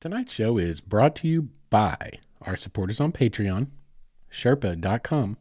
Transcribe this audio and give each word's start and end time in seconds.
Tonight's 0.00 0.32
show 0.32 0.56
is 0.56 0.80
brought 0.80 1.14
to 1.16 1.28
you 1.28 1.50
by 1.68 2.12
our 2.40 2.56
supporters 2.56 3.00
on 3.00 3.12
Patreon, 3.12 3.66
Shrpa.com, 4.32 5.36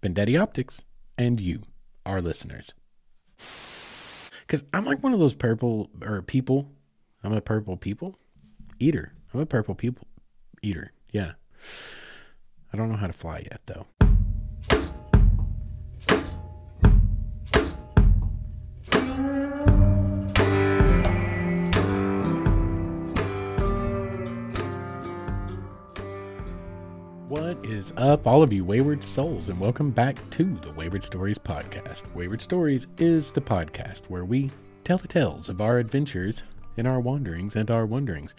Bendetti 0.00 0.40
Optics, 0.40 0.82
and 1.18 1.38
you, 1.38 1.60
our 2.06 2.22
listeners. 2.22 2.72
Because 4.40 4.64
I'm 4.72 4.86
like 4.86 5.02
one 5.02 5.12
of 5.12 5.18
those 5.18 5.34
purple 5.34 5.90
or 6.00 6.22
people. 6.22 6.70
I'm 7.22 7.34
a 7.34 7.42
purple 7.42 7.76
people 7.76 8.18
eater. 8.78 9.12
I'm 9.34 9.40
a 9.40 9.46
purple 9.46 9.74
people 9.74 10.06
eater. 10.62 10.90
Yeah. 11.12 11.32
I 12.72 12.78
don't 12.78 12.88
know 12.90 12.96
how 12.96 13.08
to 13.08 13.12
fly 13.12 13.40
yet, 13.40 13.60
though. 13.66 14.07
Is 27.68 27.92
up, 27.98 28.26
all 28.26 28.42
of 28.42 28.50
you 28.50 28.64
wayward 28.64 29.04
souls, 29.04 29.50
and 29.50 29.60
welcome 29.60 29.90
back 29.90 30.18
to 30.30 30.56
the 30.62 30.72
Wayward 30.72 31.04
Stories 31.04 31.36
podcast. 31.36 32.02
Wayward 32.14 32.40
Stories 32.40 32.86
is 32.96 33.30
the 33.30 33.42
podcast 33.42 34.06
where 34.06 34.24
we 34.24 34.50
tell 34.84 34.96
the 34.96 35.06
tales 35.06 35.50
of 35.50 35.60
our 35.60 35.78
adventures 35.78 36.42
in 36.78 36.86
our 36.86 36.98
wanderings 36.98 37.56
and 37.56 37.70
our 37.70 37.84
wonderings. 37.84 38.34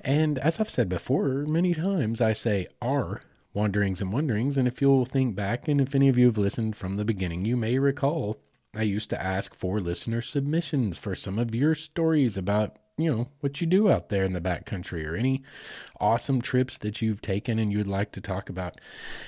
And 0.00 0.40
as 0.40 0.58
I've 0.58 0.70
said 0.70 0.88
before 0.88 1.46
many 1.46 1.72
times, 1.72 2.20
I 2.20 2.32
say 2.32 2.66
our 2.82 3.20
wanderings 3.54 4.00
and 4.00 4.12
wonderings. 4.12 4.58
And 4.58 4.66
if 4.66 4.82
you'll 4.82 5.04
think 5.04 5.36
back, 5.36 5.68
and 5.68 5.80
if 5.80 5.94
any 5.94 6.08
of 6.08 6.18
you 6.18 6.26
have 6.26 6.38
listened 6.38 6.76
from 6.76 6.96
the 6.96 7.04
beginning, 7.04 7.44
you 7.44 7.56
may 7.56 7.78
recall 7.78 8.40
I 8.74 8.82
used 8.82 9.08
to 9.10 9.22
ask 9.22 9.54
for 9.54 9.78
listener 9.78 10.20
submissions 10.20 10.98
for 10.98 11.14
some 11.14 11.38
of 11.38 11.54
your 11.54 11.76
stories 11.76 12.36
about 12.36 12.76
you 12.98 13.14
know 13.14 13.28
what 13.40 13.60
you 13.60 13.66
do 13.66 13.90
out 13.90 14.08
there 14.08 14.24
in 14.24 14.32
the 14.32 14.40
backcountry 14.40 15.06
or 15.06 15.16
any 15.16 15.42
awesome 16.00 16.42
trips 16.42 16.78
that 16.78 17.00
you've 17.00 17.22
taken 17.22 17.58
and 17.58 17.72
you'd 17.72 17.86
like 17.86 18.12
to 18.12 18.20
talk 18.20 18.48
about. 18.48 18.80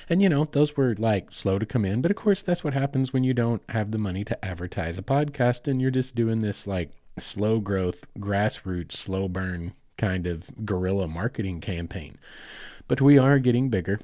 And 0.09 0.21
you 0.21 0.29
know 0.29 0.45
those 0.45 0.75
were 0.75 0.95
like 0.97 1.31
slow 1.31 1.57
to 1.57 1.65
come 1.65 1.85
in 1.85 2.01
but 2.01 2.11
of 2.11 2.17
course 2.17 2.41
that's 2.41 2.63
what 2.63 2.73
happens 2.73 3.13
when 3.13 3.23
you 3.23 3.33
don't 3.33 3.63
have 3.69 3.91
the 3.91 3.97
money 3.97 4.23
to 4.25 4.45
advertise 4.45 4.97
a 4.97 5.03
podcast 5.03 5.67
and 5.67 5.81
you're 5.81 5.91
just 5.91 6.15
doing 6.15 6.39
this 6.39 6.67
like 6.67 6.91
slow 7.17 7.59
growth 7.59 8.05
grassroots 8.17 8.93
slow 8.93 9.27
burn 9.27 9.73
kind 9.97 10.25
of 10.25 10.65
guerrilla 10.65 11.07
marketing 11.07 11.61
campaign. 11.61 12.17
But 12.87 13.01
we 13.01 13.17
are 13.17 13.39
getting 13.39 13.69
bigger 13.69 13.99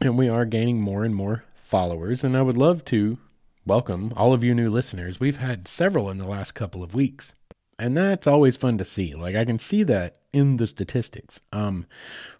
and 0.00 0.18
we 0.18 0.28
are 0.28 0.44
gaining 0.44 0.80
more 0.80 1.04
and 1.04 1.14
more 1.14 1.44
followers. 1.54 2.24
And 2.24 2.36
i 2.36 2.42
would 2.42 2.58
love 2.58 2.84
to 2.86 3.18
welcome 3.64 4.12
all 4.16 4.32
of 4.32 4.42
you 4.42 4.54
new 4.54 4.68
listeners. 4.68 5.20
We've 5.20 5.36
had 5.36 5.68
several 5.68 6.10
in 6.10 6.18
the 6.18 6.26
last 6.26 6.52
couple 6.52 6.82
of 6.82 6.94
weeks 6.94 7.34
and 7.78 7.96
that's 7.96 8.26
always 8.26 8.56
fun 8.56 8.78
to 8.78 8.84
see. 8.84 9.14
Like 9.14 9.36
I 9.36 9.44
can 9.44 9.58
see 9.58 9.82
that 9.84 10.16
in 10.32 10.56
the 10.56 10.66
statistics. 10.66 11.40
Um, 11.52 11.86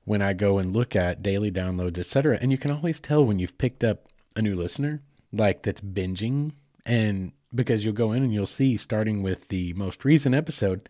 when 0.04 0.22
I 0.22 0.32
go 0.32 0.58
and 0.58 0.72
look 0.72 0.96
at 0.96 1.22
daily 1.22 1.50
downloads, 1.50 1.98
etc., 1.98 2.38
and 2.40 2.50
you 2.50 2.58
can 2.58 2.70
always 2.70 3.00
tell 3.00 3.24
when 3.24 3.38
you've 3.38 3.58
picked 3.58 3.84
up 3.84 4.08
a 4.36 4.42
new 4.42 4.56
listener, 4.56 5.02
like 5.32 5.62
that's 5.62 5.80
binging, 5.80 6.52
and 6.84 7.32
because 7.54 7.84
you'll 7.84 7.94
go 7.94 8.12
in 8.12 8.22
and 8.22 8.32
you'll 8.32 8.46
see, 8.46 8.76
starting 8.76 9.22
with 9.22 9.48
the 9.48 9.72
most 9.74 10.04
recent 10.04 10.34
episode, 10.34 10.88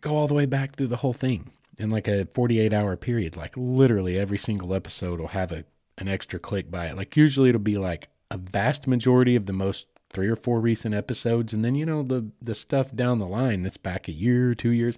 go 0.00 0.16
all 0.16 0.26
the 0.26 0.34
way 0.34 0.46
back 0.46 0.76
through 0.76 0.88
the 0.88 0.96
whole 0.96 1.12
thing 1.12 1.50
in 1.78 1.90
like 1.90 2.08
a 2.08 2.26
48 2.34 2.72
hour 2.72 2.96
period. 2.96 3.36
Like 3.36 3.54
literally 3.56 4.18
every 4.18 4.38
single 4.38 4.74
episode 4.74 5.20
will 5.20 5.28
have 5.28 5.52
a 5.52 5.64
an 5.98 6.08
extra 6.08 6.38
click 6.38 6.70
by 6.70 6.86
it. 6.86 6.96
Like 6.96 7.16
usually 7.16 7.48
it'll 7.48 7.60
be 7.60 7.78
like 7.78 8.08
a 8.30 8.38
vast 8.38 8.86
majority 8.86 9.36
of 9.36 9.46
the 9.46 9.52
most 9.52 9.86
three 10.10 10.28
or 10.28 10.36
four 10.36 10.60
recent 10.60 10.94
episodes 10.94 11.52
and 11.52 11.64
then 11.64 11.74
you 11.74 11.84
know 11.84 12.02
the 12.02 12.30
the 12.40 12.54
stuff 12.54 12.94
down 12.94 13.18
the 13.18 13.26
line 13.26 13.62
that's 13.62 13.76
back 13.76 14.08
a 14.08 14.12
year 14.12 14.50
or 14.50 14.54
two 14.54 14.70
years 14.70 14.96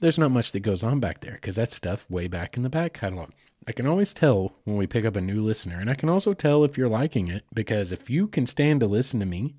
there's 0.00 0.18
not 0.18 0.30
much 0.30 0.52
that 0.52 0.60
goes 0.60 0.82
on 0.82 1.00
back 1.00 1.20
there 1.20 1.34
because 1.34 1.56
that 1.56 1.72
stuff 1.72 2.08
way 2.10 2.28
back 2.28 2.56
in 2.56 2.62
the 2.62 2.68
back 2.68 2.92
catalog. 2.92 3.30
I 3.68 3.72
can 3.72 3.86
always 3.86 4.14
tell 4.14 4.52
when 4.64 4.76
we 4.76 4.86
pick 4.86 5.04
up 5.04 5.16
a 5.16 5.20
new 5.20 5.42
listener 5.42 5.78
and 5.80 5.90
i 5.90 5.94
can 5.94 6.08
also 6.08 6.32
tell 6.32 6.62
if 6.64 6.78
you're 6.78 6.88
liking 6.88 7.28
it 7.28 7.44
because 7.52 7.90
if 7.90 8.08
you 8.08 8.28
can 8.28 8.46
stand 8.46 8.80
to 8.80 8.86
listen 8.86 9.18
to 9.20 9.26
me 9.26 9.56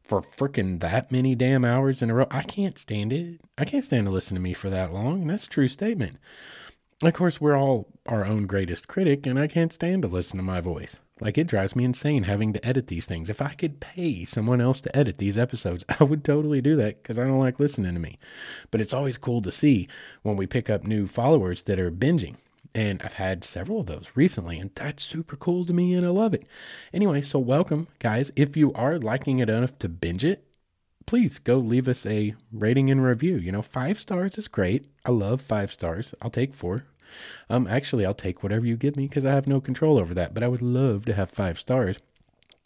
for 0.00 0.22
freaking 0.22 0.80
that 0.80 1.10
many 1.10 1.34
damn 1.34 1.64
hours 1.64 2.00
in 2.00 2.10
a 2.10 2.14
row 2.14 2.26
i 2.30 2.42
can't 2.42 2.78
stand 2.78 3.12
it. 3.12 3.40
I 3.56 3.64
can't 3.64 3.84
stand 3.84 4.06
to 4.06 4.12
listen 4.12 4.36
to 4.36 4.40
me 4.40 4.52
for 4.52 4.70
that 4.70 4.92
long 4.92 5.22
and 5.22 5.30
that's 5.30 5.48
true 5.48 5.68
statement. 5.68 6.18
Of 7.02 7.14
course 7.14 7.40
we're 7.40 7.56
all 7.56 7.88
our 8.06 8.24
own 8.24 8.46
greatest 8.46 8.86
critic 8.86 9.26
and 9.26 9.38
i 9.38 9.48
can't 9.48 9.72
stand 9.72 10.02
to 10.02 10.08
listen 10.08 10.36
to 10.36 10.42
my 10.44 10.60
voice 10.60 11.00
like 11.20 11.38
it 11.38 11.46
drives 11.46 11.74
me 11.74 11.84
insane 11.84 12.24
having 12.24 12.52
to 12.52 12.66
edit 12.66 12.86
these 12.86 13.06
things. 13.06 13.30
If 13.30 13.42
I 13.42 13.54
could 13.54 13.80
pay 13.80 14.24
someone 14.24 14.60
else 14.60 14.80
to 14.82 14.96
edit 14.96 15.18
these 15.18 15.38
episodes, 15.38 15.84
I 16.00 16.04
would 16.04 16.24
totally 16.24 16.60
do 16.60 16.76
that 16.76 17.02
because 17.02 17.18
I 17.18 17.24
don't 17.24 17.38
like 17.38 17.60
listening 17.60 17.94
to 17.94 18.00
me. 18.00 18.18
But 18.70 18.80
it's 18.80 18.94
always 18.94 19.18
cool 19.18 19.42
to 19.42 19.52
see 19.52 19.88
when 20.22 20.36
we 20.36 20.46
pick 20.46 20.70
up 20.70 20.84
new 20.84 21.06
followers 21.06 21.62
that 21.64 21.80
are 21.80 21.90
binging. 21.90 22.36
And 22.74 23.02
I've 23.02 23.14
had 23.14 23.44
several 23.44 23.80
of 23.80 23.86
those 23.86 24.12
recently, 24.14 24.58
and 24.58 24.70
that's 24.74 25.02
super 25.02 25.36
cool 25.36 25.64
to 25.64 25.72
me, 25.72 25.94
and 25.94 26.06
I 26.06 26.10
love 26.10 26.34
it. 26.34 26.46
Anyway, 26.92 27.22
so 27.22 27.38
welcome, 27.38 27.88
guys. 27.98 28.30
If 28.36 28.56
you 28.56 28.72
are 28.74 28.98
liking 28.98 29.38
it 29.38 29.48
enough 29.48 29.78
to 29.80 29.88
binge 29.88 30.24
it, 30.24 30.44
please 31.06 31.38
go 31.38 31.56
leave 31.56 31.88
us 31.88 32.04
a 32.04 32.34
rating 32.52 32.90
and 32.90 33.02
review. 33.02 33.36
You 33.36 33.50
know, 33.50 33.62
five 33.62 33.98
stars 33.98 34.36
is 34.36 34.46
great. 34.46 34.84
I 35.06 35.10
love 35.10 35.40
five 35.40 35.72
stars. 35.72 36.14
I'll 36.20 36.30
take 36.30 36.52
four. 36.52 36.84
Um, 37.48 37.66
actually, 37.66 38.04
I'll 38.04 38.14
take 38.14 38.42
whatever 38.42 38.66
you 38.66 38.76
give 38.76 38.96
me 38.96 39.08
because 39.08 39.24
I 39.24 39.34
have 39.34 39.46
no 39.46 39.60
control 39.60 39.98
over 39.98 40.14
that. 40.14 40.34
But 40.34 40.42
I 40.42 40.48
would 40.48 40.62
love 40.62 41.04
to 41.06 41.14
have 41.14 41.30
five 41.30 41.58
stars 41.58 41.98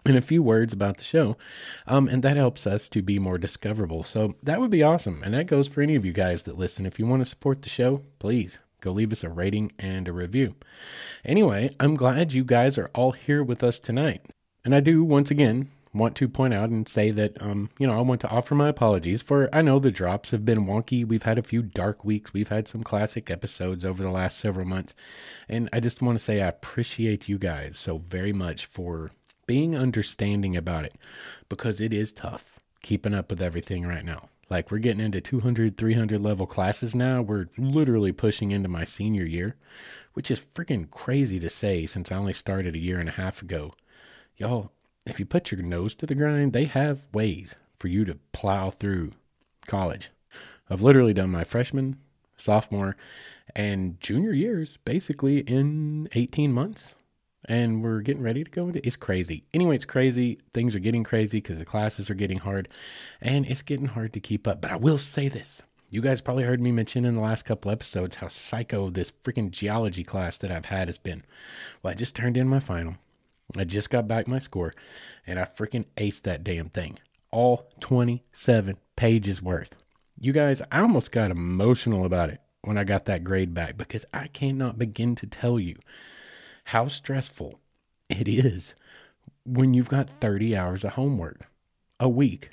and 0.04 0.16
a 0.16 0.22
few 0.22 0.42
words 0.42 0.72
about 0.72 0.96
the 0.96 1.04
show. 1.04 1.36
Um, 1.86 2.08
and 2.08 2.22
that 2.22 2.36
helps 2.36 2.66
us 2.66 2.88
to 2.88 3.02
be 3.02 3.18
more 3.18 3.38
discoverable. 3.38 4.02
So 4.02 4.34
that 4.42 4.60
would 4.60 4.70
be 4.70 4.82
awesome. 4.82 5.22
And 5.24 5.34
that 5.34 5.46
goes 5.46 5.68
for 5.68 5.80
any 5.80 5.94
of 5.94 6.04
you 6.04 6.12
guys 6.12 6.42
that 6.44 6.58
listen. 6.58 6.86
If 6.86 6.98
you 6.98 7.06
want 7.06 7.20
to 7.20 7.26
support 7.26 7.62
the 7.62 7.68
show, 7.68 8.02
please 8.18 8.58
go 8.80 8.90
leave 8.90 9.12
us 9.12 9.22
a 9.22 9.28
rating 9.28 9.72
and 9.78 10.08
a 10.08 10.12
review. 10.12 10.56
Anyway, 11.24 11.70
I'm 11.78 11.94
glad 11.94 12.32
you 12.32 12.44
guys 12.44 12.76
are 12.78 12.90
all 12.94 13.12
here 13.12 13.42
with 13.42 13.62
us 13.62 13.78
tonight. 13.78 14.26
And 14.64 14.74
I 14.74 14.80
do, 14.80 15.04
once 15.04 15.30
again, 15.30 15.70
want 15.94 16.16
to 16.16 16.28
point 16.28 16.54
out 16.54 16.70
and 16.70 16.88
say 16.88 17.10
that, 17.10 17.40
um, 17.42 17.70
you 17.78 17.86
know, 17.86 17.96
I 17.96 18.00
want 18.00 18.20
to 18.22 18.30
offer 18.30 18.54
my 18.54 18.68
apologies 18.68 19.22
for 19.22 19.48
I 19.52 19.62
know 19.62 19.78
the 19.78 19.90
drops 19.90 20.30
have 20.30 20.44
been 20.44 20.66
wonky. 20.66 21.06
We've 21.06 21.22
had 21.22 21.38
a 21.38 21.42
few 21.42 21.62
dark 21.62 22.04
weeks. 22.04 22.32
We've 22.32 22.48
had 22.48 22.66
some 22.66 22.82
classic 22.82 23.30
episodes 23.30 23.84
over 23.84 24.02
the 24.02 24.10
last 24.10 24.38
several 24.38 24.66
months. 24.66 24.94
And 25.48 25.68
I 25.72 25.80
just 25.80 26.00
want 26.00 26.18
to 26.18 26.24
say 26.24 26.40
I 26.40 26.48
appreciate 26.48 27.28
you 27.28 27.38
guys 27.38 27.78
so 27.78 27.98
very 27.98 28.32
much 28.32 28.66
for 28.66 29.12
being 29.46 29.76
understanding 29.76 30.56
about 30.56 30.84
it 30.84 30.96
because 31.48 31.80
it 31.80 31.92
is 31.92 32.12
tough 32.12 32.60
keeping 32.82 33.14
up 33.14 33.30
with 33.30 33.42
everything 33.42 33.86
right 33.86 34.04
now. 34.04 34.28
Like 34.48 34.70
we're 34.70 34.78
getting 34.78 35.04
into 35.04 35.20
200, 35.20 35.76
300 35.78 36.20
level 36.20 36.46
classes 36.46 36.94
now. 36.94 37.22
We're 37.22 37.48
literally 37.56 38.12
pushing 38.12 38.50
into 38.50 38.68
my 38.68 38.84
senior 38.84 39.24
year, 39.24 39.56
which 40.12 40.30
is 40.30 40.44
freaking 40.54 40.90
crazy 40.90 41.40
to 41.40 41.48
say 41.48 41.86
since 41.86 42.12
I 42.12 42.16
only 42.16 42.34
started 42.34 42.74
a 42.74 42.78
year 42.78 42.98
and 42.98 43.08
a 43.08 43.12
half 43.12 43.40
ago. 43.40 43.74
Y'all, 44.36 44.72
if 45.06 45.18
you 45.18 45.26
put 45.26 45.50
your 45.50 45.62
nose 45.62 45.94
to 45.96 46.06
the 46.06 46.14
grind, 46.14 46.52
they 46.52 46.64
have 46.64 47.08
ways 47.12 47.56
for 47.76 47.88
you 47.88 48.04
to 48.04 48.18
plow 48.32 48.70
through 48.70 49.12
college. 49.66 50.10
I've 50.70 50.82
literally 50.82 51.12
done 51.12 51.30
my 51.30 51.44
freshman, 51.44 51.96
sophomore, 52.36 52.96
and 53.54 54.00
junior 54.00 54.32
years 54.32 54.78
basically 54.78 55.38
in 55.38 56.08
18 56.12 56.52
months. 56.52 56.94
And 57.44 57.82
we're 57.82 58.02
getting 58.02 58.22
ready 58.22 58.44
to 58.44 58.50
go 58.50 58.68
into 58.68 58.86
it's 58.86 58.94
crazy. 58.94 59.42
Anyway, 59.52 59.74
it's 59.74 59.84
crazy. 59.84 60.38
Things 60.52 60.76
are 60.76 60.80
getting 60.80 61.02
crazy 61.02 61.38
because 61.38 61.58
the 61.58 61.64
classes 61.64 62.08
are 62.08 62.14
getting 62.14 62.38
hard 62.38 62.68
and 63.20 63.44
it's 63.46 63.62
getting 63.62 63.86
hard 63.86 64.12
to 64.12 64.20
keep 64.20 64.46
up. 64.46 64.60
But 64.60 64.70
I 64.70 64.76
will 64.76 64.98
say 64.98 65.26
this. 65.26 65.60
You 65.90 66.00
guys 66.00 66.20
probably 66.20 66.44
heard 66.44 66.60
me 66.60 66.70
mention 66.70 67.04
in 67.04 67.16
the 67.16 67.20
last 67.20 67.44
couple 67.44 67.70
episodes 67.70 68.16
how 68.16 68.28
psycho 68.28 68.90
this 68.90 69.12
freaking 69.24 69.50
geology 69.50 70.04
class 70.04 70.38
that 70.38 70.52
I've 70.52 70.66
had 70.66 70.86
has 70.88 70.98
been. 70.98 71.24
Well, 71.82 71.90
I 71.90 71.94
just 71.94 72.14
turned 72.14 72.36
in 72.36 72.48
my 72.48 72.60
final 72.60 72.96
I 73.56 73.64
just 73.64 73.90
got 73.90 74.08
back 74.08 74.26
my 74.26 74.38
score 74.38 74.72
and 75.26 75.38
I 75.38 75.44
freaking 75.44 75.86
aced 75.96 76.22
that 76.22 76.44
damn 76.44 76.68
thing. 76.68 76.98
All 77.30 77.70
27 77.80 78.76
pages 78.96 79.42
worth. 79.42 79.82
You 80.18 80.32
guys, 80.32 80.62
I 80.70 80.80
almost 80.80 81.12
got 81.12 81.30
emotional 81.30 82.04
about 82.04 82.30
it 82.30 82.40
when 82.62 82.78
I 82.78 82.84
got 82.84 83.06
that 83.06 83.24
grade 83.24 83.54
back 83.54 83.76
because 83.76 84.04
I 84.12 84.28
cannot 84.28 84.78
begin 84.78 85.14
to 85.16 85.26
tell 85.26 85.58
you 85.58 85.76
how 86.64 86.88
stressful 86.88 87.58
it 88.08 88.28
is 88.28 88.74
when 89.44 89.74
you've 89.74 89.88
got 89.88 90.08
30 90.08 90.56
hours 90.56 90.84
of 90.84 90.92
homework 90.92 91.48
a 91.98 92.08
week 92.08 92.50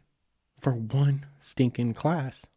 for 0.60 0.74
one 0.74 1.26
stinking 1.40 1.94
class. 1.94 2.48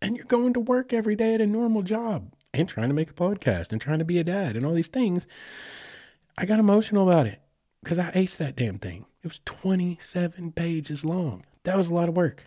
And 0.00 0.16
you're 0.16 0.26
going 0.26 0.52
to 0.52 0.60
work 0.60 0.92
every 0.92 1.16
day 1.16 1.34
at 1.34 1.40
a 1.40 1.46
normal 1.46 1.82
job 1.82 2.32
and 2.54 2.68
trying 2.68 2.88
to 2.88 2.94
make 2.94 3.10
a 3.10 3.14
podcast 3.14 3.72
and 3.72 3.80
trying 3.80 3.98
to 3.98 4.04
be 4.04 4.18
a 4.18 4.24
dad 4.24 4.56
and 4.56 4.64
all 4.64 4.74
these 4.74 4.88
things. 4.88 5.26
I 6.36 6.44
got 6.44 6.60
emotional 6.60 7.08
about 7.08 7.26
it 7.26 7.40
because 7.82 7.98
I 7.98 8.10
aced 8.12 8.36
that 8.38 8.56
damn 8.56 8.78
thing. 8.78 9.06
It 9.22 9.28
was 9.28 9.40
27 9.44 10.52
pages 10.52 11.04
long. 11.04 11.44
That 11.64 11.76
was 11.76 11.88
a 11.88 11.94
lot 11.94 12.08
of 12.08 12.16
work. 12.16 12.44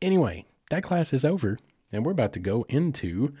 Anyway, 0.00 0.46
that 0.70 0.82
class 0.82 1.12
is 1.12 1.24
over, 1.24 1.58
and 1.90 2.04
we're 2.04 2.12
about 2.12 2.32
to 2.34 2.40
go 2.40 2.64
into 2.68 3.34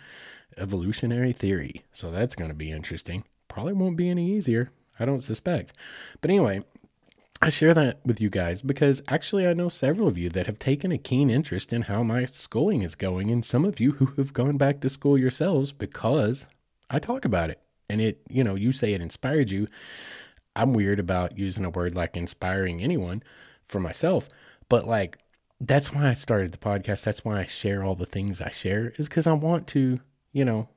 evolutionary 0.56 1.32
theory. 1.32 1.84
So 1.92 2.10
that's 2.10 2.34
going 2.34 2.50
to 2.50 2.54
be 2.54 2.70
interesting. 2.70 3.24
Probably 3.48 3.72
won't 3.72 3.96
be 3.96 4.10
any 4.10 4.30
easier. 4.30 4.70
I 4.98 5.04
don't 5.04 5.22
suspect. 5.22 5.72
But 6.20 6.30
anyway, 6.30 6.64
I 7.40 7.48
share 7.48 7.74
that 7.74 8.00
with 8.04 8.20
you 8.20 8.30
guys 8.30 8.62
because 8.62 9.02
actually 9.08 9.48
I 9.48 9.54
know 9.54 9.68
several 9.68 10.06
of 10.06 10.16
you 10.16 10.28
that 10.30 10.46
have 10.46 10.58
taken 10.58 10.92
a 10.92 10.98
keen 10.98 11.28
interest 11.28 11.72
in 11.72 11.82
how 11.82 12.02
my 12.02 12.24
schooling 12.26 12.82
is 12.82 12.94
going, 12.94 13.30
and 13.30 13.44
some 13.44 13.64
of 13.64 13.80
you 13.80 13.92
who 13.92 14.06
have 14.16 14.32
gone 14.32 14.56
back 14.56 14.80
to 14.80 14.88
school 14.88 15.18
yourselves 15.18 15.72
because 15.72 16.46
I 16.88 16.98
talk 16.98 17.24
about 17.24 17.50
it. 17.50 17.60
And 17.88 18.00
it, 18.00 18.20
you 18.28 18.44
know, 18.44 18.54
you 18.54 18.72
say 18.72 18.94
it 18.94 19.02
inspired 19.02 19.50
you. 19.50 19.66
I'm 20.54 20.74
weird 20.74 20.98
about 20.98 21.38
using 21.38 21.64
a 21.64 21.70
word 21.70 21.94
like 21.94 22.16
inspiring 22.16 22.82
anyone 22.82 23.22
for 23.68 23.80
myself, 23.80 24.28
but 24.68 24.86
like 24.86 25.18
that's 25.60 25.92
why 25.92 26.08
I 26.08 26.14
started 26.14 26.52
the 26.52 26.58
podcast. 26.58 27.04
That's 27.04 27.24
why 27.24 27.40
I 27.40 27.44
share 27.46 27.84
all 27.84 27.94
the 27.94 28.06
things 28.06 28.40
I 28.40 28.50
share, 28.50 28.92
is 28.96 29.08
because 29.08 29.26
I 29.26 29.32
want 29.32 29.68
to, 29.68 30.00
you 30.32 30.44
know, 30.44 30.68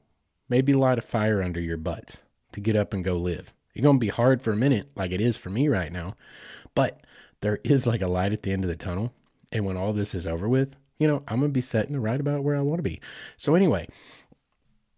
maybe 0.47 0.73
light 0.73 0.99
a 0.99 1.01
fire 1.01 1.41
under 1.41 1.59
your 1.59 1.77
butts 1.77 2.21
to 2.51 2.59
get 2.59 2.75
up 2.75 2.93
and 2.93 3.03
go 3.03 3.15
live. 3.17 3.51
It's 3.73 3.83
going 3.83 3.97
to 3.97 4.05
be 4.05 4.09
hard 4.09 4.41
for 4.41 4.51
a 4.51 4.57
minute, 4.57 4.89
like 4.95 5.11
it 5.11 5.21
is 5.21 5.37
for 5.37 5.49
me 5.49 5.67
right 5.67 5.91
now, 5.91 6.15
but 6.75 7.01
there 7.41 7.59
is 7.63 7.87
like 7.87 8.01
a 8.01 8.07
light 8.07 8.31
at 8.31 8.43
the 8.43 8.51
end 8.51 8.63
of 8.63 8.69
the 8.69 8.75
tunnel. 8.75 9.11
And 9.51 9.65
when 9.65 9.77
all 9.77 9.91
this 9.91 10.15
is 10.15 10.27
over 10.27 10.47
with, 10.47 10.75
you 10.99 11.07
know, 11.07 11.23
I'm 11.27 11.39
going 11.39 11.51
to 11.51 11.53
be 11.53 11.61
setting 11.61 11.99
right 11.99 12.19
about 12.19 12.43
where 12.43 12.55
I 12.55 12.61
want 12.61 12.79
to 12.79 12.83
be. 12.83 13.01
So, 13.37 13.55
anyway, 13.55 13.87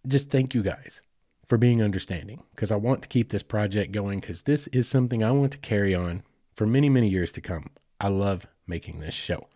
just 0.07 0.29
thank 0.29 0.53
you 0.53 0.63
guys 0.63 1.01
for 1.47 1.57
being 1.57 1.81
understanding 1.81 2.43
because 2.53 2.71
I 2.71 2.75
want 2.75 3.01
to 3.03 3.07
keep 3.07 3.29
this 3.29 3.43
project 3.43 3.91
going 3.91 4.19
because 4.19 4.43
this 4.43 4.67
is 4.67 4.87
something 4.87 5.23
I 5.23 5.31
want 5.31 5.51
to 5.53 5.57
carry 5.57 5.95
on 5.95 6.23
for 6.55 6.65
many, 6.65 6.89
many 6.89 7.09
years 7.09 7.31
to 7.33 7.41
come. 7.41 7.67
I 7.99 8.09
love 8.09 8.45
making 8.67 8.99
this 8.99 9.13
show. 9.13 9.47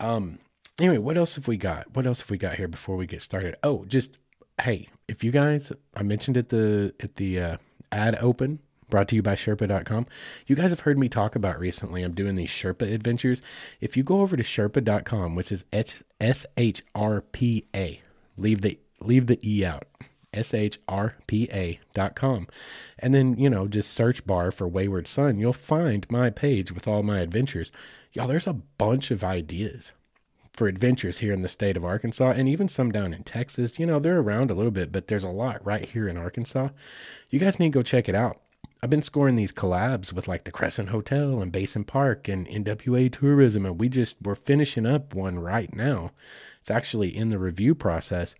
Um, 0.00 0.38
anyway, 0.78 0.98
what 0.98 1.16
else 1.16 1.36
have 1.36 1.48
we 1.48 1.56
got? 1.56 1.94
What 1.94 2.06
else 2.06 2.20
have 2.20 2.30
we 2.30 2.38
got 2.38 2.56
here 2.56 2.68
before 2.68 2.96
we 2.96 3.06
get 3.06 3.22
started? 3.22 3.56
Oh, 3.62 3.84
just 3.86 4.18
hey, 4.60 4.88
if 5.08 5.24
you 5.24 5.30
guys, 5.30 5.72
I 5.94 6.02
mentioned 6.02 6.36
at 6.36 6.48
the 6.48 6.94
at 7.00 7.16
the 7.16 7.40
uh, 7.40 7.56
ad 7.92 8.16
open 8.20 8.60
brought 8.90 9.08
to 9.08 9.14
you 9.14 9.22
by 9.22 9.36
Shrpa.com. 9.36 10.06
You 10.46 10.56
guys 10.56 10.70
have 10.70 10.80
heard 10.80 10.98
me 10.98 11.08
talk 11.08 11.36
about 11.36 11.60
recently. 11.60 12.02
I'm 12.02 12.12
doing 12.12 12.34
these 12.34 12.50
Shrpa 12.50 12.92
adventures. 12.92 13.40
If 13.80 13.96
you 13.96 14.02
go 14.02 14.20
over 14.20 14.36
to 14.36 14.42
Shrpa.com, 14.42 15.36
which 15.36 15.52
is 15.52 15.64
S 15.72 16.44
H 16.56 16.82
R 16.94 17.20
P 17.20 17.66
A, 17.74 18.02
leave 18.36 18.60
the 18.60 18.78
leave 19.00 19.26
the 19.26 19.38
E 19.48 19.64
out. 19.64 19.86
S-H-R-P-A.com. 20.32 20.86
And 22.98 23.14
then, 23.14 23.36
you 23.36 23.50
know, 23.50 23.68
just 23.68 23.92
search 23.92 24.26
bar 24.26 24.50
for 24.50 24.68
Wayward 24.68 25.06
Son. 25.06 25.38
You'll 25.38 25.52
find 25.52 26.06
my 26.10 26.30
page 26.30 26.72
with 26.72 26.86
all 26.88 27.02
my 27.02 27.20
adventures. 27.20 27.72
Y'all, 28.12 28.28
there's 28.28 28.46
a 28.46 28.52
bunch 28.52 29.10
of 29.10 29.24
ideas 29.24 29.92
for 30.52 30.68
adventures 30.68 31.18
here 31.18 31.32
in 31.32 31.40
the 31.40 31.48
state 31.48 31.76
of 31.76 31.84
Arkansas 31.84 32.32
and 32.32 32.48
even 32.48 32.68
some 32.68 32.90
down 32.90 33.14
in 33.14 33.22
Texas. 33.22 33.78
You 33.78 33.86
know, 33.86 33.98
they're 33.98 34.20
around 34.20 34.50
a 34.50 34.54
little 34.54 34.70
bit, 34.70 34.92
but 34.92 35.06
there's 35.06 35.24
a 35.24 35.28
lot 35.28 35.64
right 35.64 35.88
here 35.88 36.08
in 36.08 36.16
Arkansas. 36.16 36.68
You 37.30 37.38
guys 37.38 37.58
need 37.58 37.72
to 37.72 37.78
go 37.78 37.82
check 37.82 38.08
it 38.08 38.14
out. 38.14 38.40
I've 38.82 38.90
been 38.90 39.02
scoring 39.02 39.36
these 39.36 39.52
collabs 39.52 40.12
with 40.12 40.26
like 40.26 40.44
the 40.44 40.50
Crescent 40.50 40.88
Hotel 40.88 41.42
and 41.42 41.52
Basin 41.52 41.84
Park 41.84 42.28
and 42.28 42.46
NWA 42.46 43.12
Tourism, 43.12 43.66
and 43.66 43.78
we 43.78 43.90
just 43.90 44.16
we're 44.22 44.34
finishing 44.34 44.86
up 44.86 45.14
one 45.14 45.38
right 45.38 45.74
now. 45.74 46.12
It's 46.60 46.70
actually 46.70 47.14
in 47.14 47.28
the 47.28 47.38
review 47.38 47.74
process 47.74 48.34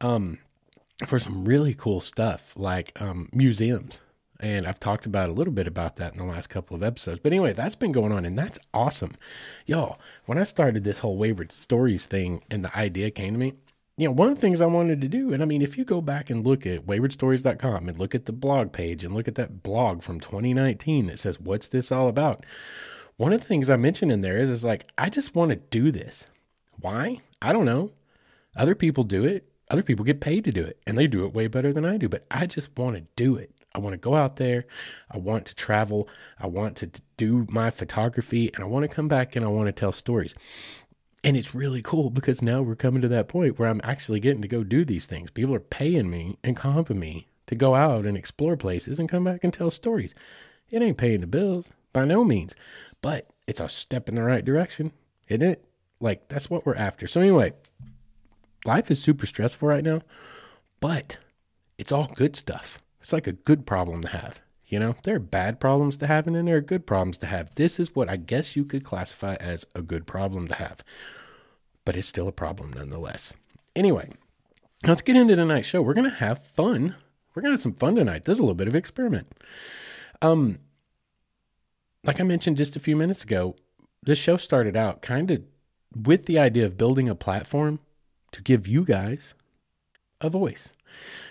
um, 0.00 0.38
for 1.06 1.18
some 1.18 1.44
really 1.44 1.74
cool 1.74 2.00
stuff 2.00 2.54
like 2.56 2.92
um, 3.00 3.28
museums. 3.32 4.00
And 4.40 4.66
I've 4.66 4.80
talked 4.80 5.06
about 5.06 5.28
a 5.28 5.32
little 5.32 5.52
bit 5.52 5.66
about 5.66 5.96
that 5.96 6.12
in 6.12 6.18
the 6.18 6.24
last 6.24 6.48
couple 6.48 6.76
of 6.76 6.82
episodes. 6.82 7.20
But 7.22 7.32
anyway, 7.32 7.52
that's 7.52 7.74
been 7.74 7.92
going 7.92 8.12
on 8.12 8.24
and 8.26 8.38
that's 8.38 8.58
awesome. 8.74 9.14
Y'all, 9.64 9.98
when 10.26 10.38
I 10.38 10.44
started 10.44 10.84
this 10.84 10.98
whole 10.98 11.16
Wayward 11.16 11.52
Stories 11.52 12.06
thing 12.06 12.42
and 12.50 12.64
the 12.64 12.76
idea 12.76 13.10
came 13.10 13.32
to 13.32 13.38
me, 13.38 13.54
you 13.96 14.06
know, 14.06 14.12
one 14.12 14.28
of 14.28 14.34
the 14.34 14.40
things 14.40 14.60
I 14.60 14.66
wanted 14.66 15.00
to 15.00 15.08
do, 15.08 15.32
and 15.32 15.42
I 15.42 15.46
mean, 15.46 15.62
if 15.62 15.78
you 15.78 15.84
go 15.84 16.02
back 16.02 16.28
and 16.28 16.46
look 16.46 16.66
at 16.66 16.86
waywardstories.com 16.86 17.88
and 17.88 17.98
look 17.98 18.14
at 18.14 18.26
the 18.26 18.32
blog 18.32 18.72
page 18.72 19.04
and 19.04 19.14
look 19.14 19.26
at 19.26 19.36
that 19.36 19.62
blog 19.62 20.02
from 20.02 20.20
2019 20.20 21.06
that 21.06 21.18
says, 21.18 21.40
What's 21.40 21.68
this 21.68 21.90
all 21.90 22.08
about? 22.08 22.44
One 23.16 23.32
of 23.32 23.40
the 23.40 23.46
things 23.46 23.70
I 23.70 23.76
mentioned 23.76 24.12
in 24.12 24.20
there 24.20 24.36
is, 24.36 24.50
is 24.50 24.62
like, 24.62 24.84
I 24.98 25.08
just 25.08 25.34
want 25.34 25.50
to 25.50 25.56
do 25.56 25.90
this. 25.90 26.26
Why? 26.78 27.20
I 27.40 27.54
don't 27.54 27.64
know. 27.64 27.92
Other 28.54 28.74
people 28.74 29.04
do 29.04 29.24
it, 29.24 29.48
other 29.70 29.82
people 29.82 30.04
get 30.04 30.20
paid 30.20 30.44
to 30.44 30.50
do 30.50 30.64
it, 30.64 30.78
and 30.86 30.96
they 30.96 31.06
do 31.06 31.24
it 31.24 31.34
way 31.34 31.48
better 31.48 31.72
than 31.72 31.84
I 31.84 31.96
do, 31.96 32.08
but 32.08 32.24
I 32.30 32.46
just 32.46 32.76
want 32.78 32.96
to 32.96 33.02
do 33.16 33.36
it. 33.36 33.52
I 33.76 33.78
want 33.78 33.92
to 33.92 33.98
go 33.98 34.14
out 34.14 34.36
there. 34.36 34.64
I 35.10 35.18
want 35.18 35.44
to 35.46 35.54
travel. 35.54 36.08
I 36.40 36.46
want 36.46 36.76
to 36.78 36.90
do 37.18 37.46
my 37.50 37.68
photography 37.68 38.50
and 38.54 38.64
I 38.64 38.66
want 38.66 38.88
to 38.88 38.94
come 38.94 39.06
back 39.06 39.36
and 39.36 39.44
I 39.44 39.48
want 39.48 39.66
to 39.66 39.72
tell 39.72 39.92
stories. 39.92 40.34
And 41.22 41.36
it's 41.36 41.54
really 41.54 41.82
cool 41.82 42.08
because 42.08 42.40
now 42.40 42.62
we're 42.62 42.74
coming 42.74 43.02
to 43.02 43.08
that 43.08 43.28
point 43.28 43.58
where 43.58 43.68
I'm 43.68 43.82
actually 43.84 44.18
getting 44.18 44.40
to 44.40 44.48
go 44.48 44.64
do 44.64 44.84
these 44.84 45.04
things. 45.04 45.30
People 45.30 45.54
are 45.54 45.60
paying 45.60 46.08
me 46.08 46.38
and 46.42 46.56
comping 46.56 46.96
me 46.96 47.28
to 47.48 47.54
go 47.54 47.74
out 47.74 48.06
and 48.06 48.16
explore 48.16 48.56
places 48.56 48.98
and 48.98 49.10
come 49.10 49.24
back 49.24 49.44
and 49.44 49.52
tell 49.52 49.70
stories. 49.70 50.14
It 50.70 50.80
ain't 50.80 50.98
paying 50.98 51.20
the 51.20 51.26
bills 51.26 51.68
by 51.92 52.06
no 52.06 52.24
means, 52.24 52.56
but 53.02 53.26
it's 53.46 53.60
a 53.60 53.68
step 53.68 54.08
in 54.08 54.14
the 54.14 54.22
right 54.22 54.44
direction, 54.44 54.92
isn't 55.28 55.42
it? 55.42 55.64
Like 56.00 56.28
that's 56.28 56.48
what 56.48 56.64
we're 56.64 56.76
after. 56.76 57.06
So 57.06 57.20
anyway, 57.20 57.52
life 58.66 58.90
is 58.90 59.02
super 59.02 59.26
stressful 59.26 59.68
right 59.68 59.84
now, 59.84 60.02
but 60.80 61.18
it's 61.78 61.92
all 61.92 62.10
good 62.14 62.36
stuff. 62.36 62.78
It's 63.00 63.12
like 63.12 63.26
a 63.26 63.32
good 63.32 63.66
problem 63.66 64.02
to 64.02 64.08
have. 64.08 64.40
You 64.68 64.80
know, 64.80 64.96
there 65.04 65.16
are 65.16 65.20
bad 65.20 65.60
problems 65.60 65.96
to 65.98 66.06
have 66.06 66.26
and 66.26 66.34
then 66.34 66.46
there 66.46 66.56
are 66.56 66.62
good 66.62 66.86
problems 66.86 67.18
to 67.18 67.26
have. 67.26 67.54
This 67.54 67.78
is 67.78 67.94
what 67.94 68.08
I 68.08 68.16
guess 68.16 68.56
you 68.56 68.64
could 68.64 68.84
classify 68.84 69.36
as 69.36 69.64
a 69.74 69.82
good 69.82 70.06
problem 70.06 70.48
to 70.48 70.54
have, 70.54 70.82
but 71.84 71.96
it's 71.96 72.08
still 72.08 72.26
a 72.26 72.32
problem 72.32 72.72
nonetheless. 72.72 73.32
Anyway, 73.76 74.10
let's 74.84 75.02
get 75.02 75.16
into 75.16 75.36
tonight's 75.36 75.68
show. 75.68 75.82
We're 75.82 75.94
going 75.94 76.10
to 76.10 76.16
have 76.16 76.44
fun. 76.44 76.96
We're 77.34 77.42
going 77.42 77.50
to 77.50 77.56
have 77.56 77.60
some 77.60 77.74
fun 77.74 77.94
tonight. 77.94 78.24
There's 78.24 78.38
a 78.38 78.42
little 78.42 78.54
bit 78.54 78.68
of 78.68 78.74
experiment. 78.74 79.28
Um, 80.20 80.58
like 82.02 82.20
I 82.20 82.24
mentioned 82.24 82.56
just 82.56 82.74
a 82.74 82.80
few 82.80 82.96
minutes 82.96 83.22
ago, 83.22 83.54
this 84.02 84.18
show 84.18 84.36
started 84.36 84.76
out 84.76 85.02
kind 85.02 85.30
of 85.30 85.42
with 85.94 86.26
the 86.26 86.38
idea 86.38 86.66
of 86.66 86.76
building 86.76 87.08
a 87.08 87.14
platform 87.14 87.80
to 88.36 88.42
give 88.42 88.68
you 88.68 88.84
guys 88.84 89.34
a 90.20 90.28
voice 90.28 90.74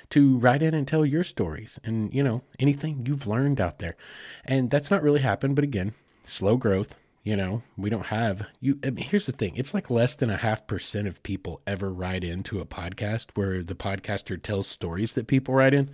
to 0.09 0.37
write 0.39 0.63
in 0.63 0.73
and 0.73 0.87
tell 0.87 1.05
your 1.05 1.23
stories 1.23 1.79
and, 1.83 2.11
you 2.13 2.23
know, 2.23 2.41
anything 2.59 3.05
you've 3.05 3.27
learned 3.27 3.61
out 3.61 3.77
there. 3.79 3.95
And 4.43 4.71
that's 4.71 4.89
not 4.89 5.03
really 5.03 5.21
happened, 5.21 5.55
but 5.55 5.63
again, 5.63 5.93
slow 6.23 6.57
growth. 6.57 6.95
You 7.23 7.35
know, 7.35 7.63
we 7.75 7.89
don't 7.89 8.07
have 8.07 8.47
you. 8.59 8.77
I 8.83 8.91
mean, 8.91 9.03
here's 9.03 9.25
the 9.25 9.31
thing 9.31 9.55
it's 9.55 9.73
like 9.73 9.89
less 9.89 10.13
than 10.13 10.29
a 10.29 10.37
half 10.37 10.67
percent 10.67 11.07
of 11.07 11.23
people 11.23 11.59
ever 11.65 11.91
write 11.91 12.23
into 12.23 12.59
a 12.59 12.65
podcast 12.65 13.29
where 13.33 13.63
the 13.63 13.73
podcaster 13.73 14.41
tells 14.41 14.67
stories 14.67 15.15
that 15.15 15.25
people 15.25 15.55
write 15.55 15.73
in. 15.73 15.89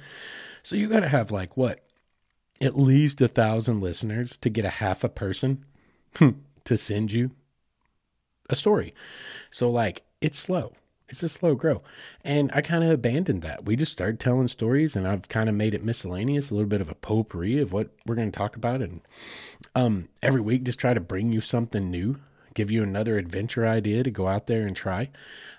So 0.62 0.76
you 0.76 0.90
got 0.90 1.00
to 1.02 1.08
have 1.08 1.32
like 1.32 1.56
what? 1.56 1.86
At 2.60 2.78
least 2.78 3.22
a 3.22 3.30
thousand 3.30 3.80
listeners 3.80 4.38
to 4.42 4.50
get 4.50 4.66
a 4.66 4.70
half 4.70 5.06
a 5.06 5.10
person 5.10 5.64
to 6.66 6.78
send 6.78 7.14
you 7.14 7.32
a 8.50 8.56
story. 8.56 8.94
So, 9.50 9.70
like, 9.70 10.04
it's 10.20 10.38
slow 10.38 10.74
it's 11.12 11.24
a 11.24 11.30
slow 11.30 11.56
grow. 11.56 11.82
And 12.24 12.52
I 12.54 12.62
kind 12.62 12.84
of 12.84 12.90
abandoned 12.90 13.42
that. 13.42 13.66
We 13.66 13.76
just 13.76 13.92
started 13.92 14.20
telling 14.20 14.48
stories 14.48 14.96
and 14.96 15.08
I've 15.08 15.28
kind 15.30 15.50
of 15.50 15.56
made 15.56 15.74
it 15.74 15.84
miscellaneous, 15.84 16.50
a 16.50 16.54
little 16.54 16.70
bit 16.70 16.82
of 16.82 16.90
a 16.90 16.96
potpourri 16.96 17.60
of 17.60 17.74
what 17.74 17.90
we're 18.06 18.16
going 18.16 18.32
to 18.32 18.38
talk 18.38 18.56
about. 18.56 18.82
And 18.82 19.02
um, 19.76 20.10
every 20.22 20.42
week, 20.42 20.64
just 20.64 20.80
try 20.80 20.94
to 20.94 21.00
bring 21.00 21.32
you 21.32 21.42
something 21.42 21.92
new, 21.92 22.18
give 22.54 22.72
you 22.72 22.84
another 22.84 23.18
adventure 23.18 23.66
idea 23.66 24.04
to 24.04 24.12
go 24.12 24.28
out 24.28 24.48
there 24.48 24.66
and 24.66 24.76
try. 24.76 25.10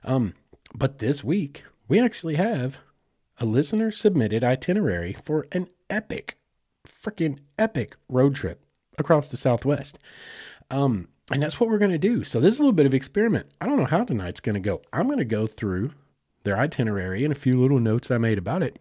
Um, 0.04 0.34
but 0.74 0.98
this 0.98 1.22
week, 1.22 1.64
we 1.88 2.00
actually 2.00 2.36
have 2.36 2.78
a 3.38 3.44
listener 3.44 3.90
submitted 3.90 4.44
itinerary 4.44 5.12
for 5.12 5.46
an 5.52 5.68
epic, 5.90 6.38
freaking 6.86 7.38
epic 7.58 7.96
road 8.08 8.34
trip 8.34 8.64
across 8.98 9.28
the 9.28 9.36
Southwest. 9.36 9.98
Um, 10.70 11.08
and 11.32 11.42
that's 11.42 11.58
what 11.58 11.68
we're 11.68 11.78
going 11.78 11.90
to 11.90 11.98
do. 11.98 12.24
So 12.24 12.40
this 12.40 12.54
is 12.54 12.60
a 12.60 12.62
little 12.62 12.72
bit 12.72 12.86
of 12.86 12.94
experiment. 12.94 13.46
I 13.60 13.66
don't 13.66 13.78
know 13.78 13.86
how 13.86 14.04
tonight's 14.04 14.40
going 14.40 14.54
to 14.54 14.60
go. 14.60 14.82
I'm 14.92 15.06
going 15.06 15.18
to 15.18 15.24
go 15.24 15.46
through 15.46 15.92
their 16.44 16.56
itinerary 16.58 17.24
and 17.24 17.32
a 17.32 17.38
few 17.38 17.60
little 17.60 17.80
notes 17.80 18.10
I 18.10 18.18
made 18.18 18.38
about 18.38 18.62
it. 18.62 18.78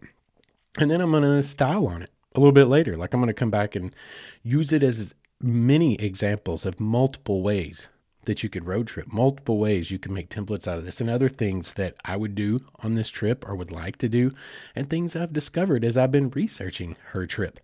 And 0.78 0.90
then 0.90 1.00
I'm 1.00 1.10
going 1.10 1.22
to 1.22 1.42
style 1.42 1.86
on 1.86 2.02
it 2.02 2.10
a 2.34 2.40
little 2.40 2.52
bit 2.52 2.66
later. 2.66 2.96
Like 2.96 3.14
I'm 3.14 3.20
going 3.20 3.28
to 3.28 3.34
come 3.34 3.50
back 3.50 3.74
and 3.74 3.94
use 4.42 4.72
it 4.72 4.82
as 4.82 5.14
many 5.40 5.96
examples 5.96 6.66
of 6.66 6.78
multiple 6.78 7.42
ways 7.42 7.88
that 8.24 8.42
you 8.42 8.48
could 8.48 8.66
road 8.66 8.86
trip, 8.86 9.12
multiple 9.12 9.58
ways 9.58 9.90
you 9.90 9.98
can 9.98 10.14
make 10.14 10.28
templates 10.28 10.68
out 10.68 10.78
of 10.78 10.84
this, 10.84 11.00
and 11.00 11.10
other 11.10 11.28
things 11.28 11.72
that 11.72 11.96
I 12.04 12.16
would 12.16 12.36
do 12.36 12.60
on 12.80 12.94
this 12.94 13.08
trip 13.08 13.48
or 13.48 13.56
would 13.56 13.72
like 13.72 13.96
to 13.98 14.08
do, 14.08 14.32
and 14.76 14.88
things 14.88 15.16
I've 15.16 15.32
discovered 15.32 15.84
as 15.84 15.96
I've 15.96 16.12
been 16.12 16.30
researching 16.30 16.96
her 17.06 17.26
trip. 17.26 17.58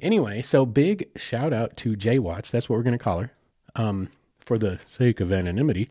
Anyway, 0.00 0.40
so 0.40 0.64
big 0.64 1.10
shout 1.16 1.52
out 1.52 1.76
to 1.78 1.94
J-Wats. 1.94 2.50
That's 2.50 2.70
what 2.70 2.76
we're 2.76 2.84
going 2.84 2.98
to 2.98 3.04
call 3.04 3.20
her. 3.20 3.32
Um, 3.76 4.08
for 4.48 4.56
the 4.56 4.80
sake 4.86 5.20
of 5.20 5.30
anonymity, 5.30 5.90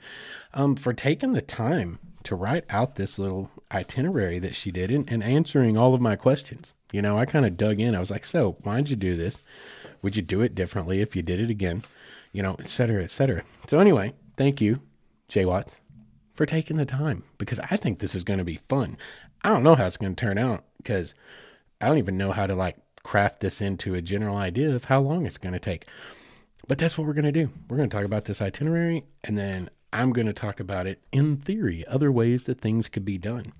um, 0.56 0.76
for 0.76 0.92
taking 0.92 1.32
the 1.32 1.44
time 1.44 2.00
to 2.24 2.34
write 2.34 2.66
out 2.72 2.96
this 2.96 3.20
little 3.20 3.52
itinerary 3.72 4.40
that 4.40 4.56
she 4.56 4.72
did 4.72 4.90
and, 4.90 5.08
and 5.12 5.24
answering 5.24 5.78
all 5.78 5.94
of 5.94 6.02
my 6.02 6.16
questions. 6.16 6.74
You 6.92 7.04
know, 7.04 7.20
I 7.20 7.28
kind 7.28 7.46
of 7.46 7.56
dug 7.56 7.80
in. 7.80 7.94
I 7.94 8.00
was 8.00 8.10
like, 8.10 8.26
so 8.26 8.54
why'd 8.64 8.90
you 8.90 8.96
do 8.96 9.16
this? 9.16 9.44
Would 10.02 10.16
you 10.16 10.24
do 10.24 10.42
it 10.42 10.56
differently 10.56 11.02
if 11.02 11.16
you 11.16 11.22
did 11.22 11.40
it 11.40 11.52
again? 11.52 11.84
You 12.34 12.42
know, 12.42 12.56
et 12.58 12.68
cetera, 12.70 13.04
et 13.04 13.12
cetera. 13.12 13.44
So 13.68 13.78
anyway, 13.78 14.14
thank 14.38 14.60
you, 14.60 14.82
J-Wats, 15.28 15.80
for 16.34 16.48
taking 16.48 16.78
the 16.78 16.86
time 16.86 17.26
because 17.38 17.60
I 17.60 17.78
think 17.78 18.00
this 18.00 18.16
is 18.16 18.24
going 18.24 18.40
to 18.40 18.44
be 18.44 18.60
fun. 18.68 18.98
I 19.44 19.50
don't 19.50 19.62
know 19.62 19.76
how 19.76 19.86
it's 19.86 19.98
going 19.98 20.16
to 20.16 20.20
turn 20.20 20.40
out 20.40 20.64
because 20.80 21.14
I 21.80 21.88
don't 21.88 22.00
even 22.00 22.18
know 22.18 22.32
how 22.32 22.48
to 22.48 22.56
like 22.56 22.78
craft 23.04 23.40
this 23.40 23.62
into 23.62 23.94
a 23.94 24.02
general 24.02 24.36
idea 24.36 24.76
of 24.76 24.86
how 24.86 25.00
long 25.00 25.28
it's 25.28 25.38
going 25.38 25.54
to 25.54 25.60
take. 25.60 25.86
But 26.68 26.78
that's 26.78 26.98
what 26.98 27.06
we're 27.06 27.14
going 27.14 27.26
to 27.26 27.32
do. 27.32 27.50
We're 27.70 27.78
going 27.78 27.90
to 27.90 27.96
talk 27.96 28.06
about 28.06 28.26
this 28.26 28.42
itinerary 28.42 29.04
and 29.24 29.38
then 29.38 29.70
I'm 29.94 30.12
going 30.12 30.28
to 30.28 30.34
talk 30.34 30.60
about 30.60 30.86
it 30.88 31.02
in 31.12 31.38
theory, 31.38 31.86
other 31.88 32.12
ways 32.12 32.46
that 32.46 32.60
things 32.60 32.90
could 32.90 33.06
be 33.06 33.18
done. 33.18 33.54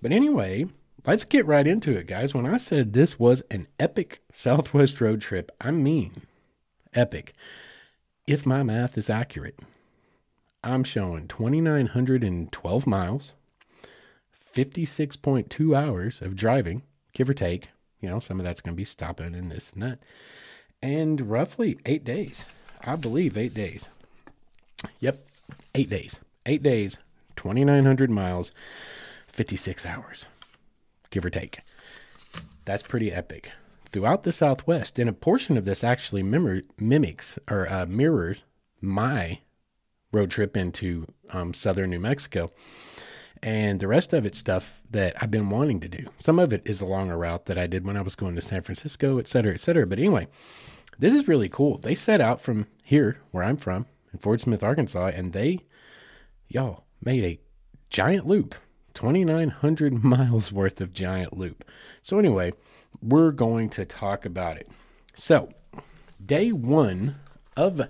But 0.00 0.12
anyway, 0.12 0.66
let's 1.06 1.24
get 1.24 1.46
right 1.46 1.66
into 1.66 1.96
it, 1.96 2.06
guys. 2.06 2.34
When 2.34 2.46
I 2.46 2.56
said 2.56 2.92
this 2.92 3.18
was 3.18 3.42
an 3.50 3.66
epic 3.78 4.22
Southwest 4.34 5.00
road 5.00 5.20
trip, 5.20 5.50
I 5.60 5.70
mean 5.70 6.22
epic. 6.94 7.32
If 8.26 8.46
my 8.46 8.62
math 8.62 8.96
is 8.98 9.10
accurate, 9.10 9.58
I'm 10.62 10.84
showing 10.84 11.28
2,912 11.28 12.86
miles, 12.86 13.34
56.2 14.54 15.76
hours 15.76 16.20
of 16.20 16.36
driving, 16.36 16.82
give 17.12 17.28
or 17.30 17.34
take. 17.34 17.68
You 18.00 18.08
know, 18.08 18.20
some 18.20 18.38
of 18.38 18.44
that's 18.44 18.60
going 18.60 18.74
to 18.74 18.76
be 18.76 18.84
stopping 18.84 19.34
and 19.34 19.50
this 19.50 19.72
and 19.72 19.82
that. 19.82 19.98
And 20.82 21.30
roughly 21.30 21.78
eight 21.86 22.04
days. 22.04 22.44
I 22.84 22.96
believe 22.96 23.36
eight 23.36 23.54
days. 23.54 23.88
Yep, 25.00 25.18
eight 25.74 25.90
days. 25.90 26.20
Eight 26.46 26.62
days, 26.62 26.98
2,900 27.36 28.10
miles, 28.10 28.52
56 29.26 29.84
hours, 29.84 30.26
give 31.10 31.24
or 31.24 31.30
take. 31.30 31.60
That's 32.64 32.82
pretty 32.82 33.12
epic. 33.12 33.50
Throughout 33.90 34.22
the 34.22 34.32
Southwest, 34.32 34.98
and 34.98 35.10
a 35.10 35.14
portion 35.14 35.56
of 35.56 35.64
this 35.64 35.82
actually 35.82 36.22
mimics 36.22 37.38
or 37.50 37.70
uh, 37.70 37.86
mirrors 37.86 38.44
my 38.80 39.40
road 40.12 40.30
trip 40.30 40.56
into 40.56 41.06
um, 41.32 41.52
southern 41.54 41.90
New 41.90 41.98
Mexico. 41.98 42.50
And 43.42 43.80
the 43.80 43.88
rest 43.88 44.12
of 44.12 44.26
it's 44.26 44.38
stuff 44.38 44.80
that 44.90 45.14
I've 45.20 45.30
been 45.30 45.50
wanting 45.50 45.80
to 45.80 45.88
do. 45.88 46.08
Some 46.18 46.38
of 46.38 46.52
it 46.52 46.62
is 46.64 46.80
along 46.80 47.10
a 47.10 47.16
route 47.16 47.46
that 47.46 47.58
I 47.58 47.66
did 47.66 47.86
when 47.86 47.96
I 47.96 48.02
was 48.02 48.16
going 48.16 48.34
to 48.34 48.42
San 48.42 48.62
Francisco, 48.62 49.18
et 49.18 49.28
cetera, 49.28 49.54
et 49.54 49.60
cetera. 49.60 49.86
But 49.86 49.98
anyway, 49.98 50.28
this 50.98 51.14
is 51.14 51.28
really 51.28 51.48
cool. 51.48 51.78
They 51.78 51.94
set 51.94 52.20
out 52.20 52.40
from 52.40 52.66
here, 52.82 53.20
where 53.30 53.44
I'm 53.44 53.56
from, 53.56 53.86
in 54.12 54.18
Fort 54.18 54.40
Smith, 54.40 54.62
Arkansas, 54.62 55.12
and 55.14 55.32
they, 55.32 55.60
y'all, 56.48 56.84
made 57.02 57.24
a 57.24 57.40
giant 57.90 58.26
loop 58.26 58.54
2,900 58.94 60.02
miles 60.04 60.52
worth 60.52 60.80
of 60.80 60.92
giant 60.92 61.36
loop. 61.36 61.64
So, 62.02 62.18
anyway, 62.18 62.52
we're 63.00 63.30
going 63.30 63.68
to 63.70 63.84
talk 63.84 64.24
about 64.24 64.56
it. 64.56 64.68
So, 65.14 65.48
day 66.24 66.50
one 66.50 67.16
of 67.56 67.80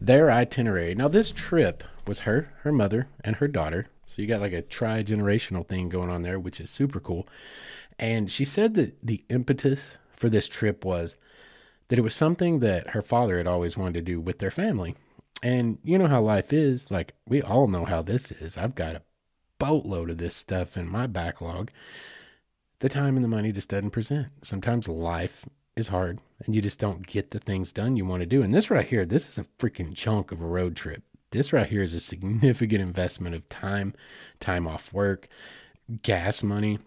their 0.00 0.30
itinerary. 0.30 0.94
Now, 0.94 1.08
this 1.08 1.30
trip 1.30 1.82
was 2.06 2.20
her, 2.20 2.52
her 2.62 2.72
mother, 2.72 3.08
and 3.24 3.36
her 3.36 3.48
daughter. 3.48 3.88
So, 4.16 4.22
you 4.22 4.28
got 4.28 4.40
like 4.40 4.54
a 4.54 4.62
tri 4.62 5.02
generational 5.02 5.68
thing 5.68 5.90
going 5.90 6.08
on 6.08 6.22
there, 6.22 6.40
which 6.40 6.58
is 6.58 6.70
super 6.70 7.00
cool. 7.00 7.28
And 7.98 8.30
she 8.30 8.46
said 8.46 8.72
that 8.72 8.96
the 9.06 9.22
impetus 9.28 9.98
for 10.08 10.30
this 10.30 10.48
trip 10.48 10.86
was 10.86 11.18
that 11.88 11.98
it 11.98 12.02
was 12.02 12.14
something 12.14 12.60
that 12.60 12.88
her 12.88 13.02
father 13.02 13.36
had 13.36 13.46
always 13.46 13.76
wanted 13.76 13.92
to 13.92 14.00
do 14.00 14.18
with 14.18 14.38
their 14.38 14.50
family. 14.50 14.94
And 15.42 15.76
you 15.84 15.98
know 15.98 16.06
how 16.06 16.22
life 16.22 16.50
is. 16.50 16.90
Like, 16.90 17.12
we 17.28 17.42
all 17.42 17.68
know 17.68 17.84
how 17.84 18.00
this 18.00 18.32
is. 18.32 18.56
I've 18.56 18.74
got 18.74 18.94
a 18.94 19.02
boatload 19.58 20.08
of 20.08 20.16
this 20.16 20.34
stuff 20.34 20.78
in 20.78 20.90
my 20.90 21.06
backlog. 21.06 21.70
The 22.78 22.88
time 22.88 23.16
and 23.16 23.24
the 23.24 23.28
money 23.28 23.52
just 23.52 23.68
doesn't 23.68 23.90
present. 23.90 24.28
Sometimes 24.42 24.88
life 24.88 25.44
is 25.76 25.88
hard 25.88 26.20
and 26.46 26.56
you 26.56 26.62
just 26.62 26.78
don't 26.78 27.06
get 27.06 27.32
the 27.32 27.38
things 27.38 27.70
done 27.70 27.96
you 27.96 28.06
want 28.06 28.20
to 28.20 28.26
do. 28.26 28.42
And 28.42 28.54
this 28.54 28.70
right 28.70 28.86
here, 28.86 29.04
this 29.04 29.28
is 29.28 29.36
a 29.36 29.44
freaking 29.58 29.94
chunk 29.94 30.32
of 30.32 30.40
a 30.40 30.46
road 30.46 30.74
trip. 30.74 31.02
This 31.30 31.52
right 31.52 31.66
here 31.66 31.82
is 31.82 31.94
a 31.94 32.00
significant 32.00 32.80
investment 32.80 33.34
of 33.34 33.48
time, 33.48 33.94
time 34.40 34.66
off 34.66 34.92
work, 34.92 35.28
gas 36.02 36.42
money. 36.42 36.78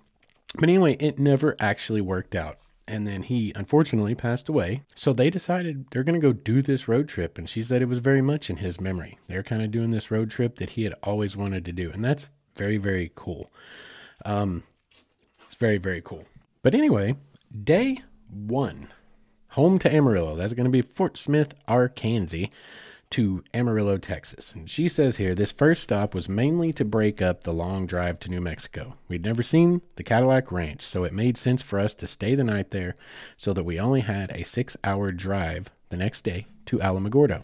But 0.56 0.70
anyway, 0.70 0.96
it 1.00 1.20
never 1.20 1.56
actually 1.60 2.02
worked 2.02 2.36
out. 2.36 2.58
And 2.88 3.06
then 3.06 3.22
he 3.24 3.54
unfortunately 3.56 4.16
passed 4.16 4.50
away. 4.50 4.82
So 4.96 5.14
they 5.14 5.30
decided 5.30 5.86
they're 5.92 6.04
going 6.04 6.20
to 6.20 6.28
go 6.28 6.34
do 6.34 6.64
this 6.64 6.88
road 6.88 7.08
trip. 7.08 7.38
And 7.38 7.48
she 7.48 7.62
said 7.62 7.82
it 7.82 7.90
was 7.90 8.00
very 8.00 8.22
much 8.22 8.50
in 8.50 8.58
his 8.58 8.82
memory. 8.82 9.20
They're 9.28 9.44
kind 9.44 9.62
of 9.62 9.70
doing 9.70 9.92
this 9.92 10.10
road 10.10 10.32
trip 10.32 10.58
that 10.58 10.72
he 10.72 10.86
had 10.86 10.96
always 11.04 11.38
wanted 11.38 11.66
to 11.66 11.72
do. 11.72 11.92
And 11.92 12.04
that's 12.04 12.30
very, 12.56 12.78
very 12.78 13.12
cool. 13.14 13.52
Um, 14.26 14.64
it's 15.46 15.54
very, 15.54 15.78
very 15.78 16.02
cool. 16.02 16.26
But 16.64 16.74
anyway, 16.74 17.16
day 17.64 18.02
one, 18.28 18.90
home 19.50 19.78
to 19.80 19.94
Amarillo. 19.94 20.36
That's 20.36 20.54
going 20.54 20.66
to 20.66 20.72
be 20.72 20.82
Fort 20.82 21.16
Smith, 21.16 21.54
Arkansas, 21.68 22.48
to 23.12 23.44
Amarillo, 23.54 23.98
Texas. 23.98 24.54
And 24.54 24.70
she 24.70 24.88
says 24.88 25.18
here 25.18 25.34
this 25.34 25.52
first 25.52 25.84
stop 25.84 26.14
was 26.14 26.30
mainly 26.30 26.72
to 26.74 26.86
break 26.86 27.22
up 27.22 27.44
the 27.44 27.54
long 27.54 27.86
drive 27.86 28.20
to 28.20 28.30
New 28.30 28.42
Mexico. 28.42 28.94
We'd 29.08 29.26
never 29.26 29.42
seen 29.42 29.82
the 29.96 30.04
Cadillac 30.04 30.52
Ranch, 30.52 30.82
so 30.82 31.04
it 31.04 31.14
made 31.14 31.38
sense 31.38 31.62
for 31.62 31.80
us 31.80 31.94
to 31.96 32.08
stay 32.08 32.36
the 32.36 32.44
night 32.44 32.72
there 32.72 32.96
so 33.36 33.54
that 33.54 33.64
we 33.64 33.80
only 33.80 34.02
had 34.02 34.32
a 34.32 34.44
six 34.44 34.78
hour 34.84 35.12
drive 35.12 35.70
the 35.90 35.98
next 35.98 36.22
day 36.22 36.46
to 36.66 36.78
Alamogordo. 36.78 37.44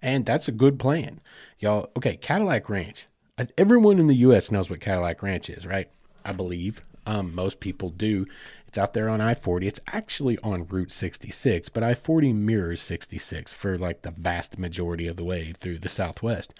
And 0.00 0.26
that's 0.26 0.48
a 0.48 0.52
good 0.52 0.78
plan. 0.78 1.20
Y'all, 1.58 1.90
okay, 1.96 2.16
Cadillac 2.16 2.68
Ranch. 2.68 3.06
Uh, 3.36 3.46
everyone 3.58 3.98
in 3.98 4.06
the 4.06 4.16
U.S. 4.16 4.50
knows 4.50 4.70
what 4.70 4.80
Cadillac 4.80 5.22
Ranch 5.22 5.50
is, 5.50 5.66
right? 5.66 5.88
I 6.24 6.32
believe. 6.32 6.84
Um, 7.06 7.34
most 7.34 7.60
people 7.60 7.90
do. 7.90 8.26
It's 8.66 8.78
out 8.78 8.94
there 8.94 9.08
on 9.08 9.20
I 9.20 9.34
40. 9.34 9.66
It's 9.66 9.80
actually 9.92 10.38
on 10.38 10.66
Route 10.66 10.90
66, 10.90 11.68
but 11.68 11.82
I 11.82 11.94
40 11.94 12.32
mirrors 12.32 12.80
66 12.82 13.52
for 13.52 13.78
like 13.78 14.02
the 14.02 14.10
vast 14.10 14.58
majority 14.58 15.06
of 15.06 15.16
the 15.16 15.24
way 15.24 15.52
through 15.52 15.78
the 15.78 15.88
Southwest. 15.88 16.54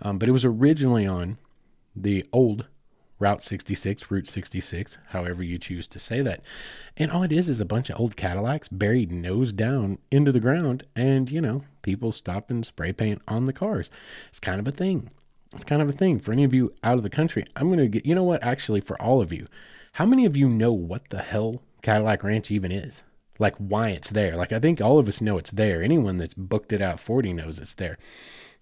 Um, 0.00 0.18
but 0.18 0.28
it 0.28 0.32
was 0.32 0.44
originally 0.44 1.06
on 1.06 1.38
the 1.94 2.24
old 2.32 2.66
Route 3.20 3.42
66, 3.42 4.10
Route 4.10 4.28
66, 4.28 4.98
however 5.08 5.42
you 5.42 5.58
choose 5.58 5.88
to 5.88 5.98
say 5.98 6.22
that. 6.22 6.40
And 6.96 7.10
all 7.10 7.24
it 7.24 7.32
is 7.32 7.48
is 7.48 7.60
a 7.60 7.64
bunch 7.64 7.90
of 7.90 7.98
old 7.98 8.16
Cadillacs 8.16 8.68
buried 8.68 9.10
nose 9.10 9.52
down 9.52 9.98
into 10.10 10.30
the 10.30 10.40
ground, 10.40 10.84
and 10.94 11.28
you 11.28 11.40
know, 11.40 11.64
people 11.82 12.12
stop 12.12 12.48
and 12.48 12.64
spray 12.64 12.92
paint 12.92 13.20
on 13.26 13.46
the 13.46 13.52
cars. 13.52 13.90
It's 14.28 14.38
kind 14.38 14.60
of 14.60 14.68
a 14.68 14.72
thing. 14.72 15.10
It's 15.52 15.64
kind 15.64 15.82
of 15.82 15.88
a 15.88 15.92
thing 15.92 16.20
for 16.20 16.32
any 16.32 16.44
of 16.44 16.54
you 16.54 16.72
out 16.84 16.98
of 16.98 17.02
the 17.02 17.10
country. 17.10 17.44
I'm 17.56 17.68
going 17.68 17.78
to 17.78 17.88
get, 17.88 18.06
you 18.06 18.14
know 18.14 18.22
what, 18.22 18.42
actually, 18.42 18.80
for 18.82 19.00
all 19.00 19.20
of 19.20 19.32
you, 19.32 19.46
how 19.98 20.06
many 20.06 20.24
of 20.24 20.36
you 20.36 20.48
know 20.48 20.72
what 20.72 21.10
the 21.10 21.18
hell 21.18 21.60
Cadillac 21.82 22.22
Ranch 22.22 22.52
even 22.52 22.70
is? 22.70 23.02
Like 23.40 23.56
why 23.56 23.88
it's 23.88 24.10
there? 24.10 24.36
Like 24.36 24.52
I 24.52 24.60
think 24.60 24.80
all 24.80 25.00
of 25.00 25.08
us 25.08 25.20
know 25.20 25.38
it's 25.38 25.50
there. 25.50 25.82
Anyone 25.82 26.18
that's 26.18 26.34
booked 26.34 26.72
it 26.72 26.80
out 26.80 27.00
40 27.00 27.32
knows 27.32 27.58
it's 27.58 27.74
there. 27.74 27.98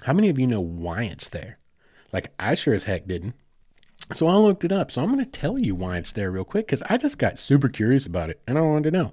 How 0.05 0.15
many 0.15 0.31
of 0.31 0.39
you 0.39 0.47
know 0.47 0.63
why 0.63 1.03
it's 1.03 1.29
there? 1.29 1.55
Like 2.11 2.33
I 2.41 2.55
sure 2.55 2.73
as 2.73 2.85
heck 2.85 3.07
didn't. 3.07 3.35
So 4.15 4.29
I 4.29 4.37
looked 4.37 4.65
it 4.65 4.73
up. 4.73 4.91
So 4.91 5.03
I'm 5.03 5.13
going 5.13 5.23
to 5.23 5.31
tell 5.31 5.59
you 5.59 5.75
why 5.75 5.99
it's 5.99 6.13
there 6.13 6.31
real 6.31 6.43
quick 6.43 6.69
because 6.69 6.83
I 6.89 6.97
just 6.97 7.19
got 7.19 7.39
super 7.39 7.69
curious 7.69 8.07
about 8.07 8.31
it 8.31 8.41
and 8.49 8.57
I 8.57 8.63
wanted 8.63 8.85
to 8.85 8.99
know. 8.99 9.13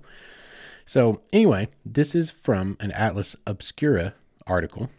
So 0.86 1.24
anyway, 1.34 1.68
this 1.86 2.16
is 2.16 2.32
from 2.32 2.78
an 2.80 2.94
Atlas 2.94 3.36
Obscura 3.46 4.16
article 4.48 4.90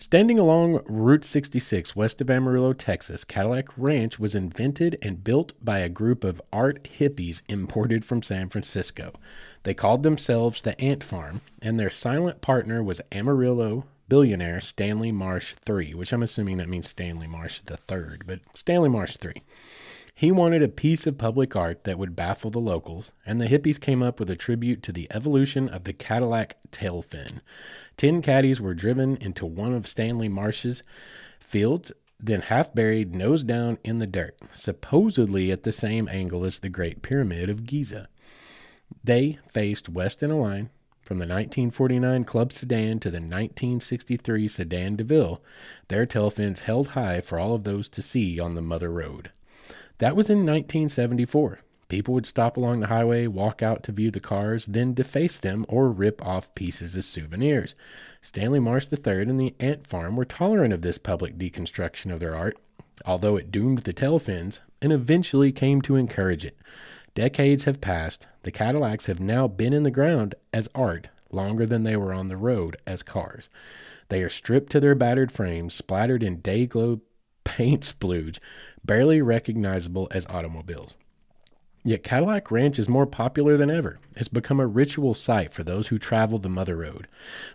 Standing 0.00 0.38
along 0.38 0.80
Route 0.86 1.24
66 1.24 1.96
west 1.96 2.20
of 2.20 2.30
Amarillo, 2.30 2.72
Texas, 2.72 3.24
Cadillac 3.24 3.66
Ranch 3.76 4.16
was 4.16 4.36
invented 4.36 4.96
and 5.02 5.24
built 5.24 5.54
by 5.60 5.80
a 5.80 5.88
group 5.88 6.22
of 6.22 6.40
art 6.52 6.84
hippies 6.84 7.42
imported 7.48 8.04
from 8.04 8.22
San 8.22 8.48
Francisco. 8.48 9.12
They 9.64 9.74
called 9.74 10.04
themselves 10.04 10.62
the 10.62 10.80
Ant 10.80 11.02
Farm, 11.02 11.40
and 11.60 11.80
their 11.80 11.90
silent 11.90 12.40
partner 12.40 12.80
was 12.80 13.00
Amarillo 13.10 13.86
billionaire 14.08 14.60
Stanley 14.60 15.10
Marsh 15.10 15.56
III, 15.68 15.94
which 15.94 16.12
I'm 16.12 16.22
assuming 16.22 16.58
that 16.58 16.68
means 16.68 16.88
Stanley 16.88 17.26
Marsh 17.26 17.60
III, 17.68 18.18
but 18.24 18.38
Stanley 18.54 18.88
Marsh 18.88 19.16
III. 19.22 19.42
He 20.18 20.32
wanted 20.32 20.62
a 20.62 20.68
piece 20.68 21.06
of 21.06 21.16
public 21.16 21.54
art 21.54 21.84
that 21.84 21.96
would 21.96 22.16
baffle 22.16 22.50
the 22.50 22.58
locals, 22.58 23.12
and 23.24 23.40
the 23.40 23.46
hippies 23.46 23.80
came 23.80 24.02
up 24.02 24.18
with 24.18 24.28
a 24.28 24.34
tribute 24.34 24.82
to 24.82 24.90
the 24.90 25.06
evolution 25.12 25.68
of 25.68 25.84
the 25.84 25.92
Cadillac 25.92 26.56
tail 26.72 27.02
fin. 27.02 27.40
Ten 27.96 28.20
caddies 28.20 28.60
were 28.60 28.74
driven 28.74 29.16
into 29.18 29.46
one 29.46 29.72
of 29.72 29.86
Stanley 29.86 30.28
Marsh's 30.28 30.82
fields, 31.38 31.92
then 32.18 32.40
half 32.40 32.74
buried, 32.74 33.14
nose 33.14 33.44
down 33.44 33.78
in 33.84 34.00
the 34.00 34.08
dirt, 34.08 34.36
supposedly 34.52 35.52
at 35.52 35.62
the 35.62 35.70
same 35.70 36.08
angle 36.08 36.44
as 36.44 36.58
the 36.58 36.68
Great 36.68 37.00
Pyramid 37.00 37.48
of 37.48 37.64
Giza. 37.64 38.08
They 39.04 39.38
faced 39.48 39.88
west 39.88 40.20
in 40.24 40.32
a 40.32 40.36
line 40.36 40.70
from 41.00 41.18
the 41.18 41.28
1949 41.28 42.24
Club 42.24 42.52
Sedan 42.52 42.98
to 42.98 43.10
the 43.12 43.18
1963 43.18 44.48
Sedan 44.48 44.96
DeVille, 44.96 45.40
their 45.86 46.06
tail 46.06 46.30
fins 46.30 46.62
held 46.62 46.88
high 46.88 47.20
for 47.20 47.38
all 47.38 47.54
of 47.54 47.62
those 47.62 47.88
to 47.90 48.02
see 48.02 48.40
on 48.40 48.56
the 48.56 48.60
Mother 48.60 48.90
Road. 48.90 49.30
That 49.98 50.16
was 50.16 50.30
in 50.30 50.38
1974. 50.38 51.60
People 51.88 52.14
would 52.14 52.26
stop 52.26 52.56
along 52.56 52.80
the 52.80 52.88
highway, 52.88 53.26
walk 53.26 53.62
out 53.62 53.82
to 53.84 53.92
view 53.92 54.10
the 54.10 54.20
cars, 54.20 54.66
then 54.66 54.94
deface 54.94 55.38
them 55.38 55.64
or 55.68 55.90
rip 55.90 56.24
off 56.24 56.54
pieces 56.54 56.94
as 56.94 57.06
souvenirs. 57.06 57.74
Stanley 58.20 58.60
Marsh 58.60 58.88
III 58.92 59.22
and 59.22 59.40
the 59.40 59.54
Ant 59.58 59.86
Farm 59.86 60.14
were 60.14 60.26
tolerant 60.26 60.74
of 60.74 60.82
this 60.82 60.98
public 60.98 61.38
deconstruction 61.38 62.12
of 62.12 62.20
their 62.20 62.36
art, 62.36 62.58
although 63.06 63.36
it 63.36 63.50
doomed 63.50 63.80
the 63.80 63.92
tail 63.92 64.18
fins 64.18 64.60
and 64.82 64.92
eventually 64.92 65.50
came 65.50 65.80
to 65.82 65.96
encourage 65.96 66.44
it. 66.44 66.58
Decades 67.14 67.64
have 67.64 67.80
passed. 67.80 68.26
The 68.42 68.52
Cadillacs 68.52 69.06
have 69.06 69.18
now 69.18 69.48
been 69.48 69.72
in 69.72 69.82
the 69.82 69.90
ground 69.90 70.34
as 70.52 70.68
art 70.74 71.08
longer 71.32 71.66
than 71.66 71.82
they 71.82 71.96
were 71.96 72.12
on 72.12 72.28
the 72.28 72.36
road 72.36 72.76
as 72.86 73.02
cars. 73.02 73.48
They 74.08 74.22
are 74.22 74.28
stripped 74.28 74.70
to 74.72 74.80
their 74.80 74.94
battered 74.94 75.32
frames, 75.32 75.74
splattered 75.74 76.22
in 76.22 76.40
Day-Glo 76.40 77.00
paint 77.44 77.82
splooge, 77.82 78.38
barely 78.84 79.22
recognizable 79.22 80.08
as 80.10 80.26
automobiles. 80.26 80.94
Yet 81.84 82.02
Cadillac 82.02 82.50
Ranch 82.50 82.78
is 82.78 82.88
more 82.88 83.06
popular 83.06 83.56
than 83.56 83.70
ever. 83.70 83.98
It's 84.16 84.28
become 84.28 84.60
a 84.60 84.66
ritual 84.66 85.14
site 85.14 85.54
for 85.54 85.62
those 85.62 85.88
who 85.88 85.98
travel 85.98 86.38
the 86.38 86.48
Mother 86.48 86.76
Road. 86.76 87.08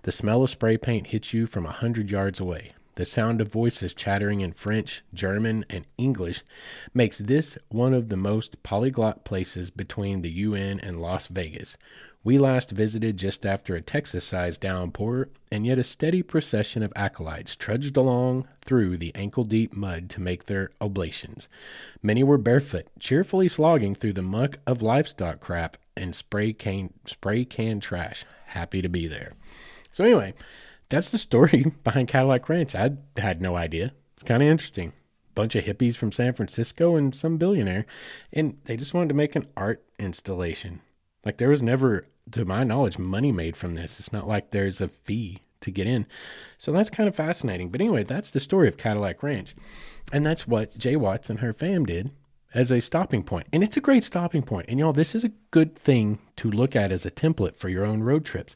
The 0.03 0.11
smell 0.11 0.43
of 0.43 0.49
spray 0.49 0.77
paint 0.77 1.07
hits 1.07 1.33
you 1.33 1.45
from 1.45 1.65
a 1.65 1.71
hundred 1.71 2.09
yards 2.09 2.39
away. 2.39 2.73
The 2.95 3.05
sound 3.05 3.41
of 3.41 3.51
voices 3.51 3.95
chattering 3.95 4.41
in 4.41 4.53
French, 4.53 5.03
German, 5.13 5.65
and 5.67 5.85
English 5.97 6.43
makes 6.93 7.17
this 7.17 7.57
one 7.69 7.93
of 7.93 8.09
the 8.09 8.17
most 8.17 8.62
polyglot 8.62 9.25
places 9.25 9.71
between 9.71 10.21
the 10.21 10.31
UN 10.31 10.79
and 10.79 11.01
Las 11.01 11.25
Vegas. 11.27 11.75
We 12.23 12.38
last 12.38 12.71
visited 12.71 13.17
just 13.17 13.45
after 13.45 13.75
a 13.75 13.81
Texas 13.81 14.23
sized 14.23 14.62
downpour, 14.62 15.29
and 15.51 15.65
yet 15.65 15.79
a 15.79 15.83
steady 15.83 16.21
procession 16.21 16.83
of 16.83 16.93
acolytes 16.95 17.55
trudged 17.55 17.97
along 17.97 18.47
through 18.62 18.97
the 18.97 19.13
ankle 19.15 19.43
deep 19.43 19.75
mud 19.75 20.09
to 20.12 20.21
make 20.21 20.45
their 20.45 20.69
oblations. 20.79 21.50
Many 22.01 22.23
were 22.23 22.38
barefoot, 22.38 22.88
cheerfully 23.00 23.47
slogging 23.47 23.95
through 23.95 24.13
the 24.13 24.21
muck 24.21 24.59
of 24.67 24.81
livestock 24.81 25.39
crap 25.39 25.77
and 25.97 26.15
spray 26.15 26.53
can, 26.53 26.93
spray 27.05 27.43
can 27.43 27.79
trash, 27.79 28.23
happy 28.47 28.81
to 28.81 28.89
be 28.89 29.07
there. 29.07 29.33
So, 29.91 30.03
anyway, 30.03 30.33
that's 30.93 31.09
the 31.09 31.17
story 31.17 31.65
behind 31.83 32.07
Cadillac 32.07 32.47
Ranch. 32.47 32.75
I 32.75 32.91
had 33.17 33.41
no 33.41 33.55
idea. 33.55 33.93
It's 34.15 34.23
kind 34.23 34.43
of 34.43 34.50
interesting. 34.50 34.93
Bunch 35.35 35.55
of 35.55 35.65
hippies 35.65 35.95
from 35.95 36.12
San 36.12 36.33
Francisco 36.33 36.95
and 36.95 37.15
some 37.15 37.38
billionaire, 37.38 37.88
and 38.31 38.57
they 38.65 38.77
just 38.77 38.93
wanted 38.93 39.09
to 39.09 39.15
make 39.15 39.35
an 39.35 39.47
art 39.57 39.83
installation. 39.97 40.81
Like 41.25 41.38
there 41.38 41.50
was 41.50 41.63
never 41.63 42.05
to 42.31 42.45
my 42.45 42.63
knowledge, 42.63 42.97
money 42.97 43.31
made 43.31 43.57
from 43.57 43.75
this. 43.75 44.00
It's 44.00 44.13
not 44.13 44.27
like 44.27 44.51
there's 44.51 44.81
a 44.81 44.88
fee 44.88 45.41
to 45.62 45.71
get 45.71 45.88
in. 45.88 46.05
So 46.57 46.71
that's 46.71 46.89
kind 46.89 47.09
of 47.09 47.15
fascinating. 47.15 47.69
But 47.69 47.81
anyway, 47.81 48.03
that's 48.03 48.31
the 48.31 48.39
story 48.39 48.67
of 48.67 48.77
Cadillac 48.77 49.23
Ranch. 49.23 49.55
And 50.12 50.25
that's 50.25 50.47
what 50.47 50.77
J-Wats 50.77 51.29
and 51.29 51.39
her 51.39 51.53
fam 51.53 51.85
did 51.85 52.12
as 52.53 52.71
a 52.71 52.81
stopping 52.81 53.23
point. 53.23 53.47
And 53.51 53.63
it's 53.63 53.77
a 53.77 53.81
great 53.81 54.03
stopping 54.03 54.43
point. 54.43 54.67
And 54.69 54.79
y'all, 54.79 54.93
this 54.93 55.15
is 55.15 55.23
a 55.23 55.31
good 55.51 55.75
thing 55.75 56.19
to 56.38 56.51
look 56.51 56.75
at 56.75 56.91
as 56.91 57.05
a 57.05 57.12
template 57.12 57.55
for 57.55 57.69
your 57.69 57.85
own 57.85 58.03
road 58.03 58.25
trips. 58.25 58.55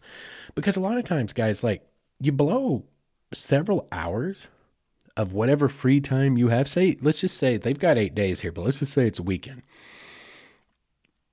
Because 0.56 0.75
a 0.75 0.82
lot 0.82 0.98
of 0.98 1.03
times, 1.03 1.34
guys, 1.34 1.63
like 1.63 1.87
you 2.19 2.31
blow 2.31 2.86
several 3.33 3.88
hours 3.91 4.47
of 5.15 5.33
whatever 5.33 5.67
free 5.67 6.00
time 6.00 6.38
you 6.38 6.50
have. 6.50 6.67
Say, 6.67 6.97
let's 7.01 7.21
just 7.21 7.38
say 7.38 7.57
they've 7.57 7.77
got 7.77 7.97
eight 7.97 8.15
days 8.15 8.41
here, 8.41 8.51
but 8.51 8.65
let's 8.65 8.79
just 8.79 8.93
say 8.93 9.07
it's 9.07 9.19
a 9.19 9.24
weekend. 9.24 9.63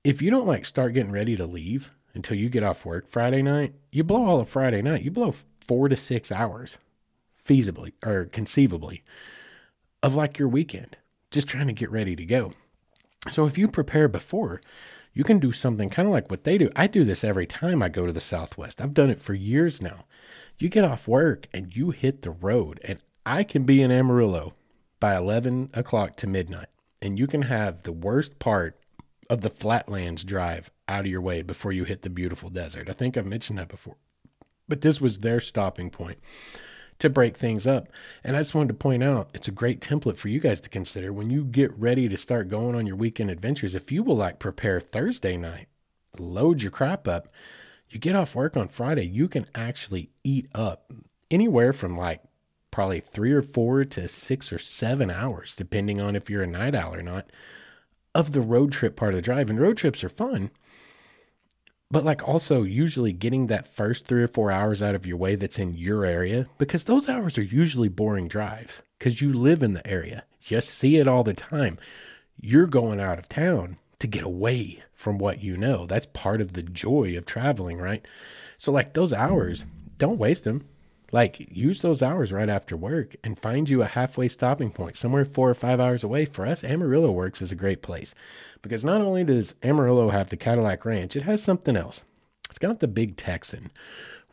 If 0.03 0.21
you 0.21 0.29
don't 0.29 0.47
like 0.47 0.65
start 0.65 0.93
getting 0.93 1.11
ready 1.11 1.35
to 1.35 1.45
leave 1.45 1.91
until 2.13 2.37
you 2.37 2.49
get 2.49 2.63
off 2.63 2.85
work 2.85 3.07
Friday 3.07 3.41
night, 3.41 3.73
you 3.91 4.03
blow 4.03 4.25
all 4.25 4.39
of 4.39 4.49
Friday 4.49 4.81
night. 4.81 5.03
You 5.03 5.11
blow 5.11 5.33
four 5.67 5.89
to 5.89 5.95
six 5.95 6.31
hours, 6.31 6.77
feasibly 7.43 7.93
or 8.03 8.25
conceivably, 8.25 9.03
of 10.03 10.15
like 10.15 10.37
your 10.37 10.47
weekend, 10.47 10.97
just 11.31 11.47
trying 11.47 11.67
to 11.67 11.73
get 11.73 11.91
ready 11.91 12.15
to 12.15 12.25
go. 12.25 12.51
So 13.31 13.45
if 13.45 13.57
you 13.57 13.67
prepare 13.67 14.07
before, 14.07 14.61
you 15.13 15.23
can 15.23 15.39
do 15.39 15.51
something 15.51 15.89
kind 15.89 16.07
of 16.07 16.13
like 16.13 16.29
what 16.29 16.43
they 16.43 16.57
do. 16.57 16.69
I 16.75 16.87
do 16.87 17.03
this 17.03 17.23
every 17.23 17.47
time 17.47 17.81
I 17.81 17.89
go 17.89 18.05
to 18.05 18.13
the 18.13 18.21
Southwest. 18.21 18.81
I've 18.81 18.93
done 18.93 19.09
it 19.09 19.21
for 19.21 19.33
years 19.33 19.81
now. 19.81 20.05
You 20.57 20.69
get 20.69 20.85
off 20.85 21.07
work 21.07 21.47
and 21.53 21.75
you 21.75 21.91
hit 21.91 22.21
the 22.21 22.31
road, 22.31 22.79
and 22.83 22.99
I 23.25 23.43
can 23.43 23.63
be 23.63 23.81
in 23.81 23.91
Amarillo 23.91 24.53
by 24.99 25.15
11 25.15 25.71
o'clock 25.73 26.15
to 26.17 26.27
midnight, 26.27 26.69
and 27.01 27.19
you 27.19 27.27
can 27.27 27.43
have 27.43 27.83
the 27.83 27.91
worst 27.91 28.39
part 28.39 28.79
of 29.29 29.41
the 29.41 29.49
flatlands 29.49 30.23
drive 30.23 30.71
out 30.87 31.01
of 31.01 31.07
your 31.07 31.21
way 31.21 31.41
before 31.41 31.71
you 31.71 31.83
hit 31.83 32.03
the 32.03 32.09
beautiful 32.09 32.49
desert. 32.49 32.89
I 32.89 32.93
think 32.93 33.17
I've 33.17 33.25
mentioned 33.25 33.59
that 33.59 33.67
before. 33.67 33.97
But 34.67 34.81
this 34.81 35.01
was 35.01 35.19
their 35.19 35.39
stopping 35.39 35.89
point 35.89 36.19
to 36.99 37.09
break 37.09 37.35
things 37.35 37.67
up. 37.67 37.87
And 38.23 38.35
I 38.35 38.39
just 38.39 38.55
wanted 38.55 38.69
to 38.69 38.73
point 38.75 39.03
out 39.03 39.29
it's 39.33 39.47
a 39.47 39.51
great 39.51 39.81
template 39.81 40.17
for 40.17 40.29
you 40.29 40.39
guys 40.39 40.61
to 40.61 40.69
consider 40.69 41.11
when 41.11 41.29
you 41.29 41.43
get 41.43 41.77
ready 41.77 42.07
to 42.07 42.17
start 42.17 42.47
going 42.47 42.75
on 42.75 42.87
your 42.87 42.95
weekend 42.95 43.29
adventures. 43.29 43.75
If 43.75 43.91
you 43.91 44.03
will 44.03 44.15
like 44.15 44.39
prepare 44.39 44.79
Thursday 44.79 45.37
night, 45.37 45.67
load 46.17 46.61
your 46.61 46.71
crap 46.71 47.07
up, 47.07 47.27
you 47.89 47.99
get 47.99 48.15
off 48.15 48.35
work 48.35 48.57
on 48.57 48.67
Friday, 48.67 49.05
you 49.05 49.27
can 49.27 49.45
actually 49.55 50.09
eat 50.23 50.47
up 50.53 50.91
anywhere 51.31 51.73
from 51.73 51.97
like 51.97 52.21
probably 52.71 52.99
three 52.99 53.31
or 53.31 53.41
four 53.41 53.85
to 53.85 54.07
six 54.07 54.51
or 54.51 54.59
seven 54.59 55.09
hours, 55.09 55.55
depending 55.55 56.01
on 56.01 56.15
if 56.15 56.29
you're 56.29 56.43
a 56.43 56.47
night 56.47 56.75
owl 56.75 56.93
or 56.93 57.01
not 57.01 57.29
of 58.13 58.31
the 58.31 58.41
road 58.41 58.71
trip 58.71 58.95
part 58.95 59.13
of 59.13 59.15
the 59.15 59.21
drive. 59.21 59.49
And 59.49 59.59
road 59.59 59.77
trips 59.77 60.03
are 60.03 60.09
fun, 60.09 60.51
but 61.91 62.03
like 62.03 62.27
also 62.27 62.63
usually 62.63 63.13
getting 63.13 63.47
that 63.47 63.67
first 63.67 64.07
three 64.07 64.23
or 64.23 64.27
four 64.27 64.51
hours 64.51 64.81
out 64.81 64.95
of 64.95 65.05
your 65.05 65.17
way 65.17 65.35
that's 65.35 65.59
in 65.59 65.75
your 65.75 66.05
area, 66.05 66.47
because 66.57 66.83
those 66.83 67.07
hours 67.07 67.37
are 67.37 67.43
usually 67.43 67.89
boring 67.89 68.27
drives 68.27 68.81
because 68.97 69.21
you 69.21 69.31
live 69.31 69.61
in 69.63 69.73
the 69.73 69.87
area. 69.87 70.23
You 70.41 70.57
just 70.57 70.69
see 70.69 70.97
it 70.97 71.07
all 71.07 71.23
the 71.23 71.33
time. 71.33 71.77
You're 72.39 72.67
going 72.67 72.99
out 72.99 73.19
of 73.19 73.29
town 73.29 73.77
to 73.99 74.07
get 74.07 74.23
away 74.23 74.83
from 74.95 75.17
what 75.17 75.43
you 75.43 75.57
know. 75.57 75.85
That's 75.85 76.07
part 76.07 76.41
of 76.41 76.53
the 76.53 76.63
joy 76.63 77.15
of 77.17 77.25
traveling, 77.25 77.77
right? 77.77 78.05
So, 78.57 78.71
like 78.71 78.93
those 78.93 79.13
hours, 79.13 79.65
don't 79.97 80.17
waste 80.17 80.45
them. 80.45 80.65
Like, 81.11 81.55
use 81.55 81.81
those 81.81 82.01
hours 82.01 82.33
right 82.33 82.49
after 82.49 82.75
work 82.75 83.15
and 83.23 83.39
find 83.39 83.69
you 83.69 83.81
a 83.81 83.85
halfway 83.85 84.27
stopping 84.27 84.71
point 84.71 84.97
somewhere 84.97 85.23
four 85.23 85.49
or 85.49 85.53
five 85.53 85.79
hours 85.79 86.03
away. 86.03 86.25
For 86.25 86.45
us, 86.45 86.63
Amarillo 86.63 87.11
Works 87.11 87.41
is 87.41 87.51
a 87.51 87.55
great 87.55 87.81
place 87.81 88.15
because 88.61 88.83
not 88.83 89.01
only 89.01 89.23
does 89.23 89.53
Amarillo 89.61 90.09
have 90.09 90.29
the 90.29 90.37
Cadillac 90.37 90.83
Ranch, 90.83 91.15
it 91.15 91.21
has 91.23 91.43
something 91.43 91.77
else. 91.77 92.01
It's 92.49 92.57
got 92.57 92.79
the 92.79 92.87
Big 92.87 93.17
Texan, 93.17 93.69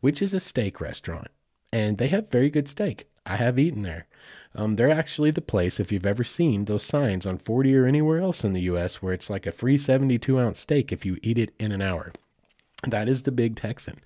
which 0.01 0.23
is 0.23 0.33
a 0.33 0.41
steak 0.41 0.81
restaurant, 0.81 1.29
and 1.73 1.99
they 1.99 2.09
have 2.09 2.31
very 2.31 2.51
good 2.51 2.69
steak. 2.69 3.07
I 3.27 3.37
have 3.37 3.59
eaten 3.59 3.83
there. 3.83 4.07
Um, 4.55 4.77
they're 4.77 4.91
actually 4.91 5.31
the 5.31 5.41
place, 5.41 5.81
if 5.81 5.91
you've 5.91 6.07
ever 6.07 6.25
seen 6.25 6.67
those 6.67 6.83
signs 6.83 7.25
on 7.25 7.39
40 7.39 7.75
or 7.77 7.87
anywhere 7.87 8.21
else 8.21 8.45
in 8.45 8.53
the 8.53 8.63
US, 8.63 9.01
where 9.01 9.15
it's 9.15 9.31
like 9.31 9.47
a 9.47 9.53
free 9.53 9.79
72 9.79 10.39
ounce 10.39 10.61
steak 10.61 10.93
if 10.93 11.07
you 11.07 11.19
eat 11.23 11.39
it 11.39 11.55
in 11.59 11.73
an 11.73 11.81
hour. 11.81 12.13
That 12.87 13.09
is 13.09 13.23
the 13.23 13.33
Big 13.33 13.57
Texan. 13.57 14.01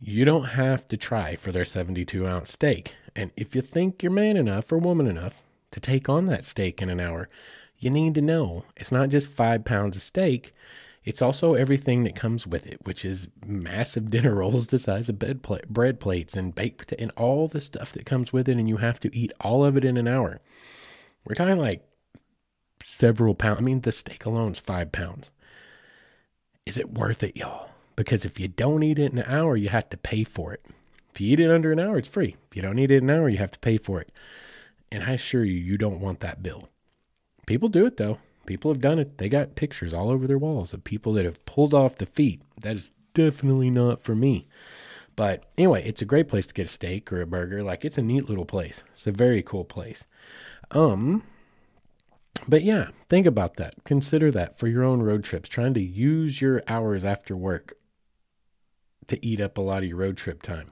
You 0.00 0.24
don't 0.24 0.50
have 0.50 0.86
to 0.88 0.96
try 0.96 1.36
for 1.36 1.52
their 1.52 1.64
72 1.64 2.26
ounce 2.26 2.52
steak. 2.52 2.94
And 3.16 3.30
if 3.36 3.54
you 3.54 3.62
think 3.62 4.02
you're 4.02 4.12
man 4.12 4.36
enough 4.36 4.70
or 4.70 4.78
woman 4.78 5.06
enough 5.06 5.42
to 5.70 5.80
take 5.80 6.08
on 6.08 6.26
that 6.26 6.44
steak 6.44 6.82
in 6.82 6.90
an 6.90 7.00
hour, 7.00 7.28
you 7.78 7.90
need 7.90 8.14
to 8.16 8.20
know 8.20 8.64
it's 8.76 8.92
not 8.92 9.08
just 9.08 9.28
five 9.28 9.64
pounds 9.64 9.96
of 9.96 10.02
steak. 10.02 10.52
It's 11.04 11.20
also 11.20 11.54
everything 11.54 12.04
that 12.04 12.14
comes 12.14 12.46
with 12.46 12.66
it, 12.66 12.78
which 12.84 13.04
is 13.04 13.28
massive 13.46 14.10
dinner 14.10 14.34
rolls 14.34 14.68
the 14.68 14.78
size 14.78 15.08
of 15.08 15.18
bed 15.18 15.42
pla- 15.42 15.58
bread 15.68 16.00
plates 16.00 16.34
and 16.34 16.54
baked 16.54 16.92
and 16.92 17.10
all 17.16 17.46
the 17.46 17.60
stuff 17.60 17.92
that 17.92 18.06
comes 18.06 18.32
with 18.32 18.48
it, 18.48 18.56
and 18.56 18.68
you 18.68 18.78
have 18.78 19.00
to 19.00 19.14
eat 19.16 19.32
all 19.40 19.64
of 19.64 19.76
it 19.76 19.84
in 19.84 19.96
an 19.96 20.08
hour. 20.08 20.40
We're 21.24 21.34
talking 21.34 21.58
like 21.58 21.86
several 22.82 23.34
pounds. 23.34 23.60
I 23.60 23.62
mean, 23.62 23.80
the 23.80 23.92
steak 23.92 24.24
alone 24.24 24.52
is 24.52 24.58
five 24.58 24.92
pounds. 24.92 25.30
Is 26.66 26.78
it 26.78 26.94
worth 26.94 27.22
it, 27.22 27.36
y'all? 27.36 27.68
Because 27.96 28.24
if 28.24 28.40
you 28.40 28.48
don't 28.48 28.82
eat 28.82 28.98
it 28.98 29.12
in 29.12 29.18
an 29.18 29.26
hour, 29.28 29.56
you 29.56 29.68
have 29.68 29.88
to 29.90 29.96
pay 29.96 30.24
for 30.24 30.52
it. 30.52 30.64
If 31.12 31.20
you 31.20 31.32
eat 31.32 31.40
it 31.40 31.50
under 31.50 31.70
an 31.70 31.78
hour, 31.78 31.98
it's 31.98 32.08
free. 32.08 32.36
If 32.50 32.56
you 32.56 32.62
don't 32.62 32.78
eat 32.78 32.90
it 32.90 33.02
in 33.02 33.10
an 33.10 33.16
hour, 33.16 33.28
you 33.28 33.38
have 33.38 33.52
to 33.52 33.58
pay 33.58 33.76
for 33.76 34.00
it. 34.00 34.10
And 34.90 35.04
I 35.04 35.12
assure 35.12 35.44
you, 35.44 35.54
you 35.54 35.78
don't 35.78 36.00
want 36.00 36.20
that 36.20 36.42
bill. 36.42 36.68
People 37.46 37.68
do 37.68 37.86
it 37.86 37.96
though. 37.98 38.18
People 38.46 38.70
have 38.72 38.80
done 38.80 38.98
it. 38.98 39.18
They 39.18 39.28
got 39.28 39.54
pictures 39.54 39.94
all 39.94 40.10
over 40.10 40.26
their 40.26 40.38
walls 40.38 40.72
of 40.72 40.84
people 40.84 41.12
that 41.14 41.24
have 41.24 41.44
pulled 41.46 41.74
off 41.74 41.96
the 41.96 42.06
feat. 42.06 42.42
That 42.60 42.74
is 42.76 42.90
definitely 43.14 43.70
not 43.70 44.02
for 44.02 44.14
me. 44.14 44.46
But 45.16 45.44
anyway, 45.56 45.84
it's 45.84 46.02
a 46.02 46.06
great 46.06 46.28
place 46.28 46.46
to 46.46 46.54
get 46.54 46.66
a 46.66 46.70
steak 46.70 47.12
or 47.12 47.22
a 47.22 47.26
burger. 47.26 47.62
Like 47.62 47.84
it's 47.84 47.98
a 47.98 48.02
neat 48.02 48.28
little 48.28 48.44
place. 48.44 48.82
It's 48.94 49.06
a 49.06 49.12
very 49.12 49.42
cool 49.42 49.64
place. 49.64 50.06
Um 50.70 51.22
but 52.46 52.62
yeah, 52.62 52.90
think 53.08 53.26
about 53.26 53.56
that. 53.56 53.74
Consider 53.84 54.30
that 54.32 54.58
for 54.58 54.66
your 54.66 54.84
own 54.84 55.02
road 55.02 55.24
trips, 55.24 55.48
trying 55.48 55.72
to 55.74 55.80
use 55.80 56.40
your 56.40 56.62
hours 56.66 57.04
after 57.04 57.36
work 57.36 57.74
to 59.06 59.24
eat 59.24 59.40
up 59.40 59.56
a 59.56 59.62
lot 59.62 59.82
of 59.82 59.88
your 59.88 59.98
road 59.98 60.16
trip 60.16 60.42
time. 60.42 60.68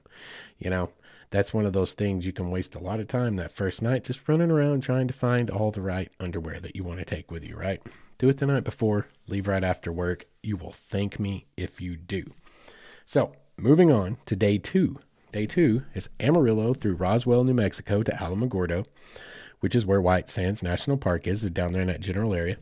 You 0.59 0.71
know, 0.71 0.93
that's 1.33 1.55
one 1.55 1.65
of 1.65 1.73
those 1.73 1.95
things 1.95 2.27
you 2.27 2.33
can 2.33 2.51
waste 2.51 2.75
a 2.75 2.79
lot 2.79 3.01
of 3.01 3.09
time 3.09 3.37
that 3.37 3.51
first 3.51 3.81
night 3.81 4.05
just 4.05 4.29
running 4.29 4.51
around 4.51 4.83
trying 4.83 5.09
to 5.09 5.15
find 5.15 5.49
all 5.49 5.71
the 5.71 5.81
right 5.81 6.13
underwear 6.21 6.61
that 6.61 6.77
you 6.77 6.85
want 6.85 6.99
to 6.99 7.07
take 7.07 7.31
with 7.31 7.43
you, 7.43 7.57
right? 7.57 7.81
Do 8.19 8.29
it 8.29 8.37
the 8.37 8.47
night 8.47 8.65
before, 8.65 9.09
leave 9.27 9.49
right 9.49 9.65
after 9.65 9.91
work. 9.91 10.27
You 10.43 10.59
will 10.59 10.73
thank 10.73 11.19
me 11.19 11.47
if 11.57 11.81
you 11.81 11.97
do. 11.97 12.27
So, 13.07 13.33
moving 13.59 13.91
on 13.91 14.19
to 14.27 14.37
day 14.37 14.59
two. 14.59 14.99
Day 15.33 15.47
two 15.47 15.85
is 15.95 16.11
Amarillo 16.21 16.75
through 16.75 16.97
Roswell, 16.97 17.45
New 17.45 17.55
Mexico 17.55 18.03
to 18.03 18.13
Alamogordo, 18.13 18.85
which 19.61 19.75
is 19.75 19.87
where 19.87 20.03
White 20.03 20.29
Sands 20.29 20.63
National 20.63 20.99
Park 20.99 21.27
is, 21.27 21.45
is 21.45 21.51
down 21.51 21.73
there 21.73 21.81
in 21.81 21.89
that 21.89 22.01
general 22.01 22.35
area. 22.35 22.59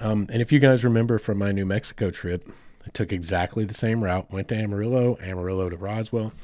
Um, 0.00 0.26
and 0.30 0.42
if 0.42 0.52
you 0.52 0.58
guys 0.58 0.84
remember 0.84 1.18
from 1.18 1.38
my 1.38 1.52
New 1.52 1.64
Mexico 1.64 2.10
trip, 2.10 2.46
I 2.86 2.90
took 2.92 3.14
exactly 3.14 3.64
the 3.64 3.72
same 3.72 4.04
route. 4.04 4.30
Went 4.30 4.48
to 4.48 4.56
Amarillo, 4.56 5.16
Amarillo 5.22 5.70
to 5.70 5.76
Roswell. 5.78 6.34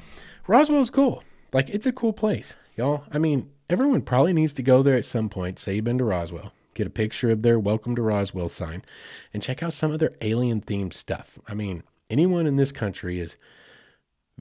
Roswell 0.47 0.81
is 0.81 0.89
cool. 0.89 1.23
Like 1.53 1.69
it's 1.71 1.87
a 1.87 1.93
cool 1.93 2.13
place, 2.13 2.55
y'all. 2.77 3.05
I 3.11 3.19
mean, 3.19 3.51
everyone 3.69 4.03
probably 4.03 4.33
needs 4.33 4.53
to 4.55 4.63
go 4.63 4.83
there 4.83 4.95
at 4.95 5.05
some 5.05 5.29
point. 5.29 5.59
Say 5.59 5.75
you've 5.77 5.85
been 5.85 5.99
to 5.99 6.05
Roswell, 6.05 6.53
get 6.75 6.87
a 6.87 6.91
picture 6.91 7.31
of 7.31 7.43
their 7.43 7.59
"Welcome 7.59 7.97
to 7.97 8.03
Roswell" 8.03 8.49
sign, 8.49 8.83
and 9.35 9.43
check 9.43 9.63
out 9.63 9.73
some 9.73 9.91
of 9.91 9.99
their 9.99 10.13
alien 10.21 10.61
themed 10.61 10.93
stuff. 10.93 11.39
I 11.49 11.55
mean, 11.55 11.83
anyone 12.09 12.47
in 12.47 12.57
this 12.57 12.71
country 12.71 13.19
is 13.19 13.37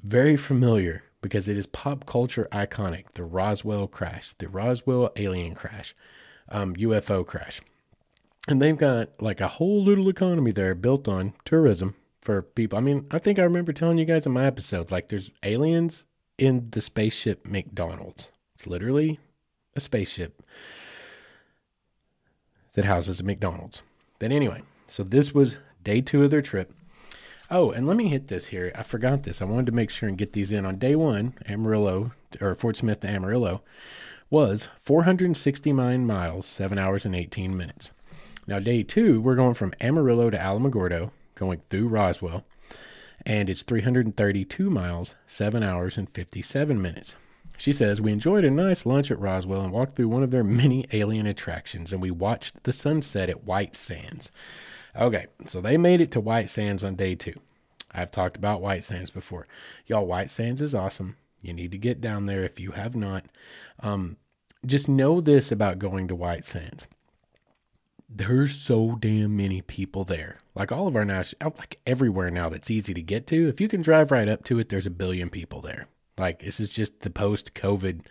very 0.03 0.37
familiar 0.37 1.03
because 1.21 1.47
it 1.47 1.57
is 1.57 1.65
pop 1.65 2.05
culture 2.05 2.47
iconic. 2.51 3.05
The 3.13 3.23
Roswell 3.23 3.87
crash, 3.87 4.33
the 4.33 4.47
Roswell 4.47 5.11
alien 5.15 5.55
crash, 5.55 5.95
um, 6.49 6.75
UFO 6.75 7.25
crash. 7.25 7.61
And 8.47 8.61
they've 8.61 8.77
got 8.77 9.09
like 9.19 9.41
a 9.41 9.47
whole 9.47 9.83
little 9.83 10.09
economy 10.09 10.51
there 10.51 10.75
built 10.75 11.07
on 11.07 11.33
tourism 11.43 11.95
for 12.21 12.43
people. 12.43 12.77
I 12.77 12.81
mean, 12.81 13.07
I 13.11 13.17
think 13.17 13.39
I 13.39 13.43
remember 13.43 13.73
telling 13.73 13.97
you 13.97 14.05
guys 14.05 14.25
in 14.25 14.31
my 14.31 14.45
episode, 14.45 14.91
like 14.91 15.07
there's 15.07 15.31
aliens 15.43 16.05
in 16.39 16.69
the 16.71 16.81
spaceship 16.81 17.45
McDonald's. 17.45 18.31
It's 18.55 18.65
literally 18.65 19.19
a 19.75 19.79
spaceship 19.79 20.41
that 22.73 22.85
houses 22.85 23.19
a 23.19 23.23
McDonald's. 23.23 23.81
But 24.19 24.31
anyway, 24.31 24.63
so 24.87 25.03
this 25.03 25.33
was 25.33 25.57
day 25.83 26.01
two 26.01 26.23
of 26.23 26.31
their 26.31 26.41
trip. 26.41 26.73
Oh, 27.51 27.71
and 27.71 27.87
let 27.87 27.97
me 27.97 28.09
hit 28.09 28.27
this 28.27 28.47
here. 28.47 28.71
I 28.75 28.83
forgot 28.83 29.23
this. 29.23 29.41
I 29.41 29.45
wanted 29.45 29.65
to 29.67 29.71
make 29.71 29.89
sure 29.89 30.07
and 30.07 30.17
get 30.17 30.33
these 30.33 30.51
in. 30.51 30.65
On 30.65 30.77
day 30.77 30.95
one, 30.95 31.33
Amarillo, 31.47 32.11
or 32.39 32.55
Fort 32.55 32.77
Smith 32.77 32.99
to 33.01 33.09
Amarillo, 33.09 33.61
was 34.29 34.69
469 34.81 36.05
miles, 36.05 36.45
7 36.45 36.77
hours 36.77 37.05
and 37.05 37.15
18 37.15 37.57
minutes. 37.57 37.91
Now, 38.45 38.59
day 38.59 38.83
two, 38.83 39.19
we're 39.19 39.35
going 39.35 39.55
from 39.55 39.73
Amarillo 39.81 40.29
to 40.29 40.37
Alamogordo, 40.37 41.11
going 41.35 41.59
through 41.69 41.87
Roswell, 41.87 42.43
and 43.25 43.49
it's 43.49 43.61
332 43.61 44.69
miles, 44.69 45.15
7 45.27 45.63
hours 45.63 45.97
and 45.97 46.09
57 46.09 46.81
minutes. 46.81 47.15
She 47.57 47.73
says, 47.73 47.99
We 47.99 48.13
enjoyed 48.13 48.45
a 48.45 48.51
nice 48.51 48.85
lunch 48.85 49.11
at 49.11 49.19
Roswell 49.19 49.61
and 49.61 49.73
walked 49.73 49.95
through 49.95 50.07
one 50.07 50.23
of 50.23 50.31
their 50.31 50.43
many 50.43 50.85
alien 50.93 51.27
attractions, 51.27 51.91
and 51.91 52.01
we 52.01 52.11
watched 52.11 52.63
the 52.63 52.71
sunset 52.71 53.29
at 53.29 53.43
White 53.43 53.75
Sands. 53.75 54.31
Okay, 54.95 55.27
so 55.45 55.59
they 55.59 55.77
made 55.77 56.01
it 56.01 56.11
to 56.11 56.21
White 56.21 56.49
Sands 56.49 56.83
on 56.83 56.95
day 56.95 57.15
two. 57.15 57.35
I've 57.91 58.11
talked 58.11 58.37
about 58.37 58.61
White 58.61 58.83
Sands 58.83 59.09
before. 59.09 59.47
Y'all, 59.87 60.05
White 60.05 60.31
Sands 60.31 60.61
is 60.61 60.73
awesome. 60.73 61.17
You 61.41 61.53
need 61.53 61.71
to 61.71 61.77
get 61.77 62.01
down 62.01 62.25
there 62.25 62.43
if 62.43 62.59
you 62.59 62.71
have 62.71 62.95
not. 62.95 63.25
Um, 63.81 64.17
just 64.65 64.89
know 64.89 65.21
this 65.21 65.51
about 65.51 65.79
going 65.79 66.07
to 66.07 66.15
White 66.15 66.45
Sands. 66.45 66.87
There's 68.09 68.55
so 68.55 68.97
damn 68.99 69.37
many 69.37 69.61
people 69.61 70.03
there. 70.03 70.39
Like 70.55 70.71
all 70.71 70.87
of 70.87 70.95
our 70.95 71.05
national, 71.05 71.53
like 71.57 71.79
everywhere 71.85 72.31
now 72.31 72.49
that's 72.49 72.71
easy 72.71 72.93
to 72.93 73.01
get 73.03 73.27
to. 73.27 73.47
If 73.47 73.61
you 73.61 73.67
can 73.67 73.81
drive 73.81 74.11
right 74.11 74.27
up 74.27 74.43
to 74.45 74.57
it, 74.57 74.69
there's 74.69 74.87
a 74.87 74.91
billion 74.91 75.29
people 75.29 75.61
there. 75.61 75.87
Like 76.17 76.39
this 76.39 76.59
is 76.59 76.69
just 76.69 77.01
the 77.01 77.11
post 77.11 77.53
COVID 77.53 78.05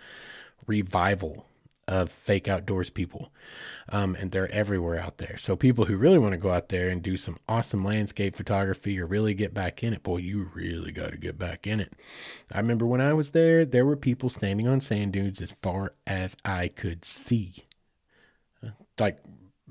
revival 0.66 1.46
of 1.88 2.12
fake 2.12 2.46
outdoors 2.46 2.90
people. 2.90 3.32
Um, 3.88 4.14
and 4.14 4.30
they're 4.30 4.52
everywhere 4.52 5.00
out 5.00 5.16
there. 5.16 5.38
So 5.38 5.56
people 5.56 5.86
who 5.86 5.96
really 5.96 6.18
want 6.18 6.32
to 6.32 6.38
go 6.38 6.50
out 6.50 6.68
there 6.68 6.90
and 6.90 7.02
do 7.02 7.16
some 7.16 7.38
awesome 7.48 7.82
landscape 7.82 8.36
photography 8.36 9.00
or 9.00 9.06
really 9.06 9.32
get 9.32 9.54
back 9.54 9.82
in 9.82 9.94
it, 9.94 10.02
boy, 10.02 10.18
you 10.18 10.50
really 10.54 10.92
got 10.92 11.12
to 11.12 11.16
get 11.16 11.38
back 11.38 11.66
in 11.66 11.80
it. 11.80 11.94
I 12.52 12.58
remember 12.58 12.86
when 12.86 13.00
I 13.00 13.14
was 13.14 13.30
there, 13.30 13.64
there 13.64 13.86
were 13.86 13.96
people 13.96 14.28
standing 14.28 14.68
on 14.68 14.82
sand 14.82 15.14
dunes 15.14 15.40
as 15.40 15.50
far 15.50 15.94
as 16.06 16.36
I 16.44 16.68
could 16.68 17.06
see, 17.06 17.64
like 19.00 19.18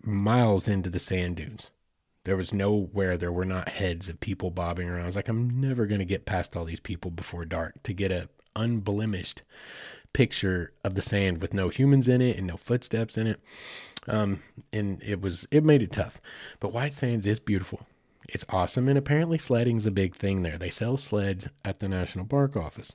miles 0.08 0.68
into 0.68 0.90
the 0.90 1.00
sand 1.00 1.36
dunes. 1.38 1.72
There 2.24 2.38
was 2.38 2.54
nowhere 2.54 3.18
there 3.18 3.32
were 3.32 3.46
not 3.46 3.70
heads 3.70 4.10
of 4.10 4.20
people 4.20 4.52
bobbing 4.52 4.90
around. 4.90 5.04
I 5.04 5.06
was 5.06 5.16
like, 5.16 5.30
I'm 5.30 5.62
never 5.62 5.86
going 5.86 6.00
to 6.00 6.06
get 6.06 6.26
past 6.26 6.56
all 6.56 6.66
these 6.66 6.80
people 6.80 7.12
before 7.12 7.46
dark 7.46 7.84
to 7.84 7.94
get 7.94 8.12
a 8.12 8.30
unblemished 8.56 9.44
picture 10.14 10.74
of 10.84 10.96
the 10.96 11.02
sand 11.02 11.42
with 11.42 11.54
no 11.54 11.70
humans 11.70 12.08
in 12.08 12.22
it 12.22 12.38
and 12.38 12.48
no 12.48 12.58
footsteps 12.58 13.18
in 13.18 13.28
it. 13.28 13.40
Um, 14.08 14.42
and 14.74 15.02
it 15.04 15.22
was 15.22 15.48
it 15.52 15.64
made 15.64 15.84
it 15.84 15.92
tough. 15.92 16.20
But 16.60 16.74
White 16.74 16.94
Sands 16.94 17.28
is 17.28 17.40
beautiful. 17.40 17.86
It's 18.30 18.46
awesome, 18.50 18.90
and 18.90 18.98
apparently 18.98 19.38
sledding's 19.38 19.86
a 19.86 19.92
big 19.92 20.16
thing 20.16 20.42
there. 20.42 20.58
They 20.58 20.70
sell 20.70 20.98
sleds 20.98 21.48
at 21.64 21.80
the 21.80 21.88
national 21.88 22.26
park 22.26 22.58
office. 22.58 22.94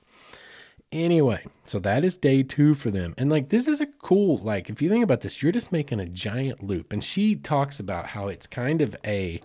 Anyway, 0.93 1.43
so 1.65 1.79
that 1.79 2.03
is 2.03 2.15
day 2.15 2.43
two 2.43 2.75
for 2.75 2.91
them. 2.91 3.15
And 3.17 3.27
like, 3.27 3.49
this 3.49 3.67
is 3.67 3.81
a 3.81 3.87
cool, 3.87 4.37
like, 4.37 4.69
if 4.69 4.79
you 4.79 4.89
think 4.89 5.03
about 5.03 5.21
this, 5.21 5.41
you're 5.41 5.51
just 5.51 5.71
making 5.71 5.99
a 5.99 6.05
giant 6.05 6.61
loop. 6.61 6.93
And 6.93 7.03
she 7.03 7.35
talks 7.35 7.79
about 7.79 8.05
how 8.05 8.27
it's 8.27 8.45
kind 8.45 8.79
of 8.79 8.95
a, 9.03 9.41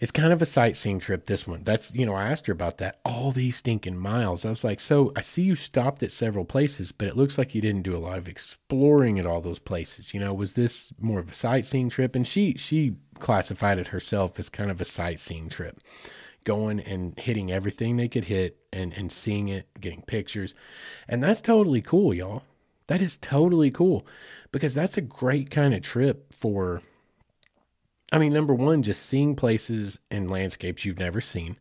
it's 0.00 0.12
kind 0.12 0.32
of 0.32 0.40
a 0.40 0.46
sightseeing 0.46 1.00
trip, 1.00 1.26
this 1.26 1.44
one. 1.44 1.64
That's, 1.64 1.92
you 1.92 2.06
know, 2.06 2.14
I 2.14 2.30
asked 2.30 2.46
her 2.46 2.52
about 2.52 2.78
that. 2.78 3.00
All 3.04 3.32
these 3.32 3.56
stinking 3.56 3.98
miles. 3.98 4.44
I 4.44 4.50
was 4.50 4.62
like, 4.62 4.78
so 4.78 5.12
I 5.16 5.22
see 5.22 5.42
you 5.42 5.56
stopped 5.56 6.04
at 6.04 6.12
several 6.12 6.44
places, 6.44 6.92
but 6.92 7.08
it 7.08 7.16
looks 7.16 7.36
like 7.36 7.52
you 7.56 7.60
didn't 7.60 7.82
do 7.82 7.96
a 7.96 7.98
lot 7.98 8.16
of 8.16 8.28
exploring 8.28 9.18
at 9.18 9.26
all 9.26 9.40
those 9.40 9.58
places. 9.58 10.14
You 10.14 10.20
know, 10.20 10.32
was 10.32 10.52
this 10.52 10.92
more 11.00 11.18
of 11.18 11.30
a 11.30 11.34
sightseeing 11.34 11.90
trip? 11.90 12.14
And 12.14 12.24
she, 12.24 12.54
she 12.56 12.94
classified 13.18 13.78
it 13.78 13.88
herself 13.88 14.38
as 14.38 14.48
kind 14.48 14.70
of 14.70 14.80
a 14.80 14.84
sightseeing 14.84 15.48
trip 15.48 15.80
going 16.44 16.80
and 16.80 17.18
hitting 17.18 17.50
everything 17.50 17.96
they 17.96 18.08
could 18.08 18.26
hit 18.26 18.58
and, 18.72 18.92
and 18.94 19.10
seeing 19.12 19.48
it, 19.48 19.68
getting 19.80 20.02
pictures. 20.02 20.54
And 21.08 21.22
that's 21.22 21.40
totally 21.40 21.82
cool, 21.82 22.14
y'all. 22.14 22.42
That 22.86 23.00
is 23.00 23.16
totally 23.16 23.70
cool 23.70 24.06
because 24.50 24.74
that's 24.74 24.96
a 24.96 25.02
great 25.02 25.50
kind 25.50 25.74
of 25.74 25.82
trip 25.82 26.32
for, 26.34 26.82
I 28.12 28.18
mean, 28.18 28.32
number 28.32 28.54
one, 28.54 28.82
just 28.82 29.06
seeing 29.06 29.36
places 29.36 29.98
and 30.10 30.30
landscapes 30.30 30.84
you've 30.84 30.98
never 30.98 31.20
seen. 31.20 31.56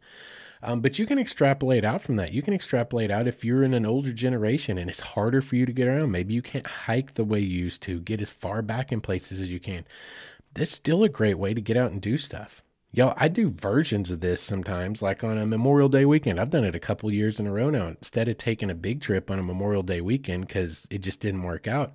Um, 0.61 0.81
but 0.81 0.99
you 0.99 1.05
can 1.05 1.19
extrapolate 1.19 1.85
out 1.85 2.01
from 2.01 2.17
that. 2.17 2.33
You 2.33 2.41
can 2.41 2.53
extrapolate 2.53 3.11
out 3.11 3.27
if 3.27 3.45
you're 3.45 3.63
in 3.63 3.73
an 3.73 3.85
older 3.85 4.11
generation 4.11 4.77
and 4.77 4.89
it's 4.89 4.99
harder 4.99 5.41
for 5.41 5.55
you 5.55 5.65
to 5.65 5.71
get 5.71 5.87
around. 5.87 6.11
Maybe 6.11 6.33
you 6.33 6.41
can't 6.41 6.67
hike 6.67 7.13
the 7.13 7.23
way 7.23 7.39
you 7.39 7.63
used 7.63 7.81
to, 7.83 8.01
get 8.01 8.21
as 8.21 8.29
far 8.29 8.61
back 8.61 8.91
in 8.91 8.99
places 8.99 9.39
as 9.39 9.51
you 9.51 9.59
can. 9.59 9.85
That's 10.53 10.71
still 10.71 11.03
a 11.03 11.09
great 11.09 11.37
way 11.37 11.53
to 11.53 11.61
get 11.61 11.77
out 11.77 11.91
and 11.91 12.01
do 12.01 12.17
stuff. 12.17 12.61
Yo, 12.91 13.13
I 13.15 13.27
do 13.27 13.51
versions 13.51 14.09
of 14.09 14.19
this 14.19 14.41
sometimes, 14.41 14.99
like 14.99 15.23
on 15.23 15.37
a 15.37 15.45
Memorial 15.45 15.89
Day 15.89 16.05
weekend. 16.05 16.39
I've 16.39 16.49
done 16.49 16.63
it 16.63 16.73
a 16.73 16.79
couple 16.79 17.11
years 17.11 17.39
in 17.39 17.45
a 17.45 17.51
row 17.51 17.69
now. 17.69 17.89
Instead 17.89 18.27
of 18.27 18.39
taking 18.39 18.71
a 18.71 18.75
big 18.75 18.99
trip 18.99 19.29
on 19.29 19.37
a 19.37 19.43
Memorial 19.43 19.83
Day 19.83 20.01
weekend 20.01 20.47
because 20.47 20.87
it 20.89 21.03
just 21.03 21.19
didn't 21.19 21.43
work 21.43 21.67
out, 21.67 21.93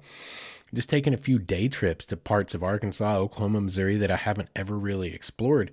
just 0.73 0.89
taking 0.89 1.13
a 1.13 1.17
few 1.17 1.41
day 1.41 1.67
trips 1.67 2.07
to 2.07 2.17
parts 2.17 2.55
of 2.55 2.63
Arkansas, 2.63 3.17
Oklahoma, 3.17 3.61
Missouri 3.61 3.97
that 3.97 4.13
I 4.13 4.17
haven't 4.17 4.51
ever 4.55 4.79
really 4.79 5.13
explored, 5.13 5.73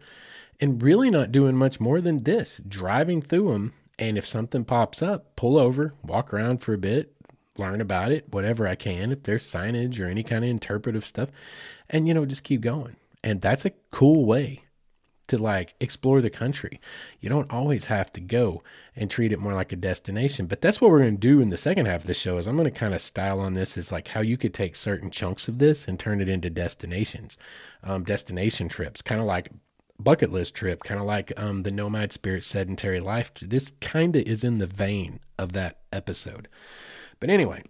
and 0.60 0.82
really 0.82 1.12
not 1.12 1.32
doing 1.32 1.56
much 1.56 1.80
more 1.80 2.02
than 2.02 2.24
this 2.24 2.60
driving 2.68 3.22
through 3.22 3.52
them. 3.52 3.74
And 4.00 4.18
if 4.18 4.26
something 4.26 4.66
pops 4.66 5.04
up, 5.04 5.36
pull 5.36 5.56
over, 5.56 5.94
walk 6.02 6.34
around 6.34 6.64
for 6.64 6.74
a 6.74 6.80
bit, 6.80 7.14
learn 7.60 7.80
about 7.80 8.12
it, 8.12 8.34
whatever 8.34 8.68
I 8.68 8.74
can, 8.74 9.12
if 9.12 9.22
there's 9.22 9.44
signage 9.44 10.00
or 10.00 10.08
any 10.08 10.24
kind 10.24 10.44
of 10.44 10.50
interpretive 10.50 11.06
stuff, 11.06 11.30
and 11.92 12.08
you 12.08 12.16
know, 12.16 12.26
just 12.26 12.44
keep 12.44 12.62
going. 12.62 12.96
And 13.24 13.40
that's 13.40 13.66
a 13.66 13.74
cool 13.92 14.26
way 14.26 14.64
to 15.32 15.38
like 15.38 15.76
explore 15.80 16.22
the 16.22 16.30
country. 16.30 16.78
You 17.22 17.30
don't 17.30 17.52
always 17.52 17.86
have 17.86 18.12
to 18.14 18.20
go 18.20 18.64
and 18.98 19.10
treat 19.10 19.32
it 19.32 19.40
more 19.40 19.54
like 19.54 19.72
a 19.72 19.78
destination. 19.78 20.46
But 20.46 20.60
that's 20.60 20.82
what 20.82 20.92
we're 20.92 21.00
going 21.00 21.16
to 21.16 21.20
do 21.20 21.40
in 21.40 21.48
the 21.48 21.58
second 21.58 21.86
half 21.86 22.02
of 22.02 22.08
the 22.08 22.14
show 22.14 22.38
is 22.38 22.48
I'm 22.48 22.58
going 22.58 22.72
to 22.72 22.80
kind 22.80 22.94
of 22.94 23.02
style 23.02 23.40
on 23.40 23.54
this 23.54 23.78
is 23.78 23.94
like 23.94 24.10
how 24.10 24.20
you 24.20 24.36
could 24.36 24.54
take 24.54 24.76
certain 24.76 25.10
chunks 25.10 25.48
of 25.48 25.58
this 25.58 25.88
and 25.88 25.98
turn 25.98 26.20
it 26.20 26.28
into 26.28 26.50
destinations, 26.50 27.38
um, 27.82 28.04
destination 28.04 28.68
trips, 28.68 29.02
kind 29.02 29.22
of 29.22 29.26
like 29.26 29.52
bucket 29.98 30.34
list 30.34 30.54
trip, 30.54 30.84
kind 30.84 31.00
of 31.00 31.06
like 31.06 31.32
um, 31.38 31.64
the 31.64 31.72
nomad 31.72 32.12
spirit 32.12 32.44
sedentary 32.44 33.00
life. 33.00 33.32
This 33.42 33.72
kind 33.80 34.14
of 34.18 34.24
is 34.24 34.44
in 34.44 34.58
the 34.58 34.68
vein 34.68 35.22
of 35.38 35.54
that 35.54 35.80
episode. 35.94 36.50
But 37.22 37.30
anyway, 37.30 37.64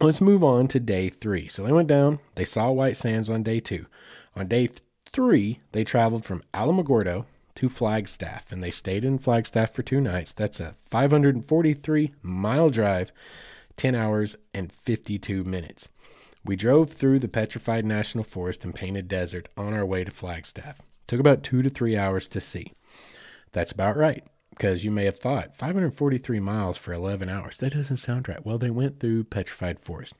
let's 0.00 0.20
move 0.20 0.44
on 0.44 0.68
to 0.68 0.78
day 0.78 1.08
three. 1.08 1.48
So 1.48 1.64
they 1.64 1.72
went 1.72 1.88
down, 1.88 2.20
they 2.36 2.44
saw 2.44 2.70
White 2.70 2.96
Sands 2.96 3.28
on 3.28 3.42
day 3.42 3.58
two. 3.58 3.86
On 4.36 4.46
day 4.46 4.68
three, 5.12 5.60
they 5.72 5.84
traveled 5.84 6.24
from 6.24 6.42
Alamogordo 6.54 7.26
to 7.56 7.68
Flagstaff 7.68 8.52
and 8.52 8.62
they 8.62 8.70
stayed 8.70 9.04
in 9.04 9.18
Flagstaff 9.18 9.72
for 9.72 9.82
two 9.82 10.00
nights. 10.00 10.32
That's 10.32 10.60
a 10.60 10.74
543 10.90 12.12
mile 12.22 12.70
drive, 12.70 13.12
10 13.76 13.94
hours 13.94 14.36
and 14.54 14.72
52 14.72 15.44
minutes. 15.44 15.88
We 16.44 16.56
drove 16.56 16.92
through 16.92 17.18
the 17.18 17.28
petrified 17.28 17.84
national 17.84 18.24
forest 18.24 18.64
and 18.64 18.74
painted 18.74 19.08
desert 19.08 19.48
on 19.56 19.74
our 19.74 19.84
way 19.84 20.04
to 20.04 20.10
Flagstaff. 20.10 20.80
Took 21.06 21.20
about 21.20 21.42
two 21.42 21.62
to 21.62 21.70
three 21.70 21.96
hours 21.96 22.28
to 22.28 22.40
see. 22.40 22.72
That's 23.52 23.72
about 23.72 23.96
right, 23.96 24.24
because 24.50 24.84
you 24.84 24.90
may 24.90 25.04
have 25.04 25.18
thought 25.18 25.56
543 25.56 26.40
miles 26.40 26.78
for 26.78 26.92
11 26.92 27.28
hours. 27.28 27.58
That 27.58 27.74
doesn't 27.74 27.96
sound 27.96 28.28
right. 28.28 28.44
Well, 28.44 28.58
they 28.58 28.70
went 28.70 29.00
through 29.00 29.24
petrified 29.24 29.80
forest. 29.80 30.14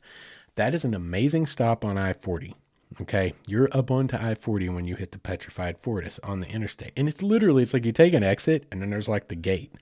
That 0.57 0.75
is 0.75 0.85
an 0.85 0.95
amazing 0.95 1.47
stop 1.47 1.85
on 1.85 1.97
I 1.97 2.13
40. 2.13 2.55
Okay, 3.01 3.35
you're 3.47 3.69
up 3.73 3.91
onto 3.91 4.17
I 4.17 4.35
40 4.35 4.71
when 4.71 4.87
you 4.87 4.97
hit 4.97 5.13
the 5.13 5.19
petrified 5.19 5.79
forest 5.79 6.19
on 6.23 6.41
the 6.41 6.49
interstate. 6.49 6.93
And 6.97 7.07
it's 7.07 7.23
literally, 7.23 7.63
it's 7.63 7.75
like 7.75 7.85
you 7.85 7.93
take 7.93 8.15
an 8.15 8.25
exit 8.25 8.67
and 8.73 8.81
then 8.81 8.91
there's 8.91 9.09
like 9.09 9.29
the 9.29 9.37
gate. 9.37 9.75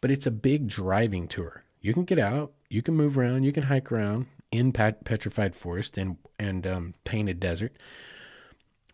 But 0.00 0.10
it's 0.10 0.26
a 0.26 0.30
big 0.30 0.66
driving 0.66 1.28
tour. 1.28 1.64
You 1.80 1.92
can 1.92 2.04
get 2.04 2.18
out, 2.18 2.52
you 2.68 2.82
can 2.82 2.94
move 2.94 3.18
around, 3.18 3.44
you 3.44 3.52
can 3.52 3.64
hike 3.64 3.92
around 3.92 4.26
in 4.50 4.72
pet- 4.72 5.04
petrified 5.04 5.54
forest 5.54 5.98
and, 5.98 6.16
and 6.38 6.66
um, 6.66 6.94
painted 7.04 7.38
desert. 7.38 7.76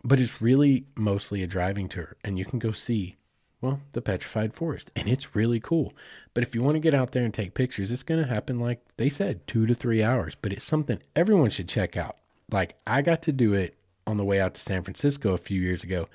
But 0.02 0.20
it's 0.20 0.42
really 0.42 0.86
mostly 0.96 1.42
a 1.42 1.46
driving 1.46 1.88
tour. 1.88 2.16
And 2.24 2.38
you 2.38 2.44
can 2.44 2.58
go 2.58 2.72
see, 2.72 3.16
well, 3.62 3.80
the 3.92 4.02
petrified 4.02 4.52
forest. 4.54 4.90
And 4.96 5.08
it's 5.08 5.36
really 5.36 5.60
cool. 5.60 5.94
But 6.34 6.42
if 6.42 6.54
you 6.54 6.62
want 6.62 6.74
to 6.74 6.80
get 6.80 6.92
out 6.92 7.12
there 7.12 7.24
and 7.24 7.32
take 7.32 7.54
pictures, 7.54 7.90
it's 7.90 8.02
going 8.02 8.22
to 8.22 8.28
happen, 8.28 8.58
like 8.58 8.84
they 8.96 9.08
said, 9.08 9.46
two 9.46 9.64
to 9.66 9.74
three 9.74 10.02
hours. 10.02 10.34
But 10.34 10.52
it's 10.52 10.64
something 10.64 11.00
everyone 11.14 11.50
should 11.50 11.68
check 11.68 11.96
out 11.96 12.16
like 12.50 12.76
I 12.86 13.02
got 13.02 13.22
to 13.22 13.32
do 13.32 13.54
it 13.54 13.76
on 14.06 14.16
the 14.16 14.24
way 14.24 14.40
out 14.40 14.54
to 14.54 14.60
San 14.60 14.82
Francisco 14.82 15.32
a 15.32 15.38
few 15.38 15.60
years 15.60 15.82
ago. 15.82 16.06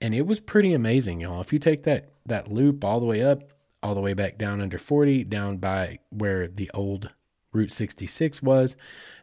And 0.00 0.14
it 0.14 0.26
was 0.26 0.40
pretty 0.40 0.72
amazing, 0.72 1.20
y'all. 1.20 1.40
If 1.40 1.52
you 1.52 1.58
take 1.58 1.82
that 1.84 2.10
that 2.26 2.50
loop 2.50 2.84
all 2.84 3.00
the 3.00 3.06
way 3.06 3.22
up, 3.22 3.42
all 3.82 3.94
the 3.94 4.00
way 4.00 4.12
back 4.12 4.38
down 4.38 4.60
under 4.60 4.78
40, 4.78 5.24
down 5.24 5.56
by 5.56 5.98
where 6.10 6.46
the 6.46 6.70
old 6.74 7.10
Route 7.52 7.72
66 7.72 8.42
was, 8.42 8.76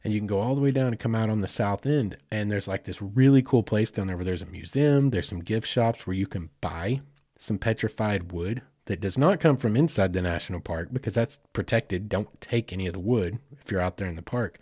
and 0.04 0.14
you 0.14 0.20
can 0.20 0.28
go 0.28 0.40
all 0.40 0.56
the 0.56 0.62
way 0.62 0.72
down 0.72 0.88
and 0.88 1.00
come 1.00 1.14
out 1.14 1.30
on 1.30 1.42
the 1.42 1.48
south 1.48 1.86
end. 1.86 2.18
And 2.32 2.52
there's 2.52 2.68
like 2.68 2.84
this 2.84 3.02
really 3.02 3.44
cool 3.44 3.64
place 3.64 3.92
down 3.92 4.08
there 4.08 4.18
where 4.18 4.26
there's 4.26 4.42
a 4.42 4.48
museum, 4.48 5.12
there's 5.12 5.30
some 5.30 5.40
gift 5.40 5.68
shops 5.68 6.08
where 6.08 6.16
you 6.16 6.28
can 6.28 6.50
buy 6.60 7.02
some 7.38 7.58
petrified 7.60 8.32
wood 8.32 8.62
that 8.86 9.02
does 9.02 9.18
not 9.18 9.40
come 9.40 9.58
from 9.58 9.76
inside 9.76 10.14
the 10.14 10.22
national 10.22 10.60
park 10.60 10.90
because 10.92 11.14
that's 11.14 11.40
protected. 11.54 12.10
Don't 12.10 12.40
take 12.42 12.72
any 12.72 12.88
of 12.88 12.94
the 12.94 13.00
wood 13.00 13.40
if 13.60 13.72
you're 13.72 13.82
out 13.82 13.98
there 13.98 14.08
in 14.08 14.16
the 14.16 14.22
park. 14.22 14.60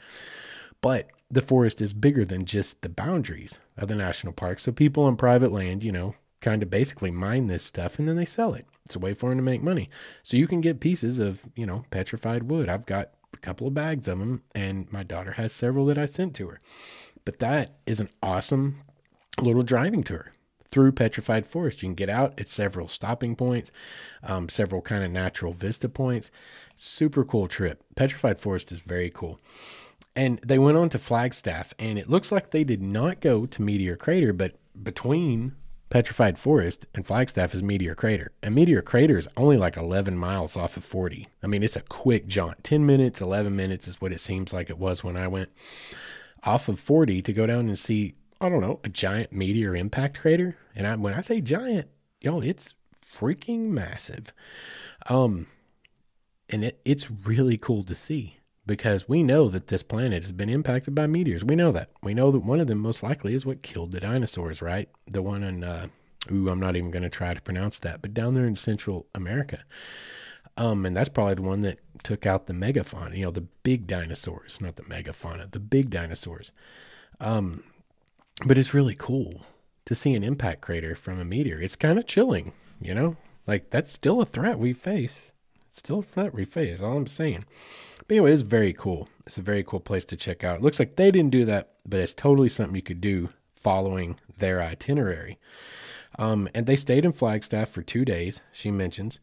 But 0.82 1.08
the 1.34 1.42
forest 1.42 1.82
is 1.82 1.94
bigger 1.94 2.24
than 2.24 2.46
just 2.46 2.82
the 2.82 2.90
boundaries 2.90 3.58
of 3.78 3.88
the 3.88 3.96
national 3.96 4.34
park. 4.34 4.60
So 4.60 4.72
people 4.72 5.04
on 5.04 5.16
private 5.16 5.52
land, 5.52 5.84
you 5.84 5.92
know, 5.92 6.16
kind 6.42 6.62
of 6.62 6.70
basically 6.70 7.10
mine 7.10 7.48
this 7.48 7.64
stuff 7.64 7.98
and 7.98 8.08
then 8.08 8.16
they 8.16 8.26
sell 8.26 8.54
it. 8.54 8.68
It's 8.86 8.96
a 8.96 9.00
way 9.00 9.14
for 9.14 9.30
them 9.30 9.40
to 9.40 9.44
make 9.44 9.64
money. 9.64 9.90
So 10.22 10.38
you 10.38 10.46
can 10.46 10.62
get 10.62 10.80
pieces 10.80 11.18
of, 11.18 11.42
you 11.56 11.66
know, 11.66 11.86
petrified 11.90 12.44
wood. 12.44 12.70
I've 12.70 12.86
got 12.86 13.12
a 13.34 13.38
couple 13.38 13.66
of 13.68 13.74
bags 13.74 14.08
of 14.08 14.20
them 14.20 14.44
and 14.54 14.92
my 14.92 15.04
daughter 15.04 15.32
has 15.32 15.52
several 15.54 15.86
that 15.88 15.98
I 15.98 16.06
sent 16.06 16.36
to 16.36 16.50
her. 16.50 16.60
But 17.26 17.40
that 17.40 17.78
is 17.88 18.00
an 18.00 18.10
awesome 18.22 18.82
little 19.42 19.64
driving 19.64 20.04
tour 20.04 20.34
through 20.70 20.92
petrified 20.92 21.48
forest. 21.48 21.82
You 21.82 21.90
can 21.90 21.96
get 21.96 22.10
out 22.10 22.40
at 22.40 22.48
several 22.48 22.88
stopping 22.88 23.36
points, 23.36 23.72
um, 24.22 24.50
several 24.50 24.82
kind 24.82 25.04
of 25.04 25.10
natural 25.10 25.54
vista 25.54 25.90
points. 25.90 26.30
Super 26.76 27.24
cool 27.24 27.48
trip. 27.48 27.84
Petrified 27.96 28.40
forest 28.40 28.72
is 28.72 28.80
very 28.82 29.10
cool. 29.10 29.40
And 30.16 30.40
they 30.40 30.60
went 30.60 30.78
on 30.78 30.90
to 30.90 31.00
Flagstaff, 31.00 31.74
and 31.80 31.98
it 31.98 32.10
looks 32.10 32.32
like 32.32 32.52
they 32.52 32.64
did 32.64 32.82
not 32.82 33.20
go 33.20 33.46
to 33.48 33.62
Meteor 33.62 33.96
Crater, 33.96 34.32
but 34.32 34.56
between 34.82 35.56
Petrified 35.94 36.40
Forest 36.40 36.88
and 36.96 37.06
Flagstaff 37.06 37.54
is 37.54 37.62
Meteor 37.62 37.94
Crater. 37.94 38.32
And 38.42 38.56
Meteor 38.56 38.82
Crater 38.82 39.16
is 39.16 39.28
only 39.38 39.58
like 39.58 39.78
11 39.78 40.18
miles 40.18 40.58
off 40.58 40.76
of 40.76 40.84
40. 40.84 41.28
I 41.44 41.48
mean, 41.48 41.62
it's 41.62 41.76
a 41.76 41.82
quick 41.82 42.26
jaunt. 42.26 42.64
10 42.64 42.84
minutes, 42.84 43.22
11 43.22 43.56
minutes 43.56 43.88
is 43.88 44.02
what 44.02 44.12
it 44.12 44.20
seems 44.20 44.52
like 44.52 44.72
it 44.72 44.80
was 44.80 45.04
when 45.04 45.16
I 45.16 45.28
went 45.28 45.52
off 46.44 46.68
of 46.68 46.80
40 46.80 47.22
to 47.22 47.32
go 47.32 47.46
down 47.46 47.68
and 47.68 47.78
see, 47.78 48.16
I 48.42 48.50
don't 48.50 48.62
know, 48.62 48.80
a 48.84 48.90
giant 48.90 49.34
meteor 49.34 49.76
impact 49.76 50.20
crater. 50.20 50.58
And 50.76 50.88
I, 50.88 50.96
when 50.96 51.14
I 51.14 51.22
say 51.22 51.42
giant, 51.42 51.90
y'all, 52.22 52.42
it's 52.42 52.74
freaking 53.16 53.68
massive. 53.68 54.34
Um, 55.10 55.46
and 56.50 56.66
it, 56.66 56.82
it's 56.86 57.12
really 57.12 57.60
cool 57.60 57.84
to 57.84 57.94
see 57.94 58.38
because 58.66 59.10
we 59.10 59.24
know 59.24 59.50
that 59.50 59.68
this 59.68 59.84
planet 59.84 60.24
has 60.24 60.32
been 60.32 60.50
impacted 60.50 60.96
by 60.96 61.08
meteors. 61.08 61.44
We 61.44 61.56
know 61.56 61.72
that. 61.72 61.90
We 62.02 62.14
know 62.14 62.32
that 62.32 62.40
one 62.40 62.60
of 62.60 62.68
them 62.68 62.80
most 62.80 63.04
likely 63.04 63.34
is 63.34 63.46
what 63.46 63.62
killed 63.62 63.92
the 63.92 64.00
dinosaurs, 64.00 64.62
right? 64.62 64.90
The 65.06 65.22
one 65.22 65.44
in, 65.44 65.64
uh, 65.64 65.88
ooh, 66.32 66.50
I'm 66.50 66.60
not 66.60 66.76
even 66.76 66.92
going 66.92 67.04
to 67.04 67.10
try 67.10 67.34
to 67.34 67.42
pronounce 67.42 67.80
that, 67.80 68.02
but 68.02 68.14
down 68.14 68.34
there 68.34 68.46
in 68.46 68.56
Central 68.56 69.08
America. 69.14 69.60
Um, 70.56 70.86
and 70.86 70.96
that's 70.96 71.10
probably 71.10 71.34
the 71.36 71.42
one 71.42 71.62
that 71.62 71.80
took 72.04 72.26
out 72.26 72.46
the 72.46 72.54
megafauna, 72.54 73.18
you 73.18 73.26
know, 73.26 73.32
the 73.32 73.48
big 73.64 73.88
dinosaurs, 73.88 74.60
not 74.62 74.76
the 74.76 74.84
megafauna, 74.84 75.52
the 75.52 75.60
big 75.60 75.90
dinosaurs. 75.90 76.52
Um, 77.20 77.64
but 78.46 78.58
it's 78.58 78.74
really 78.74 78.96
cool 78.96 79.46
to 79.86 79.96
see 79.96 80.14
an 80.14 80.24
impact 80.24 80.62
crater 80.62 80.96
from 80.96 81.20
a 81.20 81.26
meteor. 81.26 81.60
It's 81.60 81.76
kind 81.76 81.98
of 81.98 82.06
chilling, 82.06 82.54
you 82.80 82.94
know, 82.94 83.18
like 83.48 83.70
that's 83.72 83.92
still 83.92 84.22
a 84.22 84.26
threat 84.26 84.60
we 84.60 84.74
face. 84.74 85.32
It's 85.70 85.80
still 85.80 86.00
a 86.00 86.04
threat 86.04 86.34
we 86.34 86.46
face. 86.46 86.82
All 86.82 86.98
I'm 86.98 87.08
saying. 87.08 87.46
But 88.08 88.16
anyway, 88.16 88.34
it's 88.34 88.42
very 88.42 88.74
cool. 88.74 89.08
It's 89.26 89.38
a 89.38 89.42
very 89.42 89.64
cool 89.64 89.80
place 89.80 90.06
to 90.06 90.18
check 90.18 90.44
out. 90.44 90.58
It 90.58 90.62
looks 90.62 90.80
like 90.80 90.96
they 90.96 91.12
didn't 91.12 91.32
do 91.32 91.46
that, 91.46 91.72
but 91.86 92.00
it's 92.00 92.14
totally 92.14 92.50
something 92.50 92.76
you 92.76 92.82
could 92.82 93.02
do 93.02 93.30
following 93.56 94.20
their 94.38 94.62
itinerary. 94.62 95.40
Um, 96.20 96.50
and 96.54 96.66
they 96.66 96.76
stayed 96.76 97.06
in 97.06 97.14
Flagstaff 97.14 97.70
for 97.70 97.82
two 97.82 98.04
days, 98.04 98.42
she 98.52 98.72
mentions. 98.72 99.20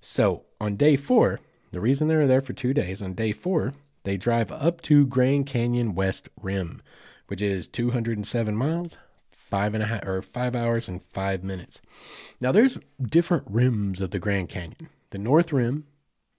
So 0.00 0.42
on 0.60 0.76
day 0.76 0.96
four, 0.96 1.40
the 1.70 1.80
reason 1.80 2.08
they 2.08 2.16
were 2.16 2.26
there 2.26 2.42
for 2.42 2.52
two 2.52 2.74
days, 2.74 3.00
on 3.00 3.14
day 3.14 3.32
four, 3.32 3.72
they 4.02 4.16
drive 4.16 4.50
up 4.50 4.82
to 4.82 5.06
Grand 5.06 5.46
Canyon 5.46 5.94
West 5.94 6.28
Rim, 6.40 6.82
which 7.28 7.40
is 7.40 7.66
207 7.68 8.56
miles, 8.56 8.98
five 9.30 9.74
and 9.74 9.82
a 9.82 9.86
half 9.86 10.04
or 10.04 10.20
five 10.20 10.54
hours 10.54 10.88
and 10.88 11.02
five 11.02 11.44
minutes. 11.44 11.80
Now 12.40 12.52
there's 12.52 12.78
different 13.00 13.44
rims 13.48 14.00
of 14.00 14.10
the 14.10 14.18
Grand 14.18 14.48
Canyon. 14.48 14.88
The 15.10 15.18
North 15.18 15.52
Rim 15.52 15.86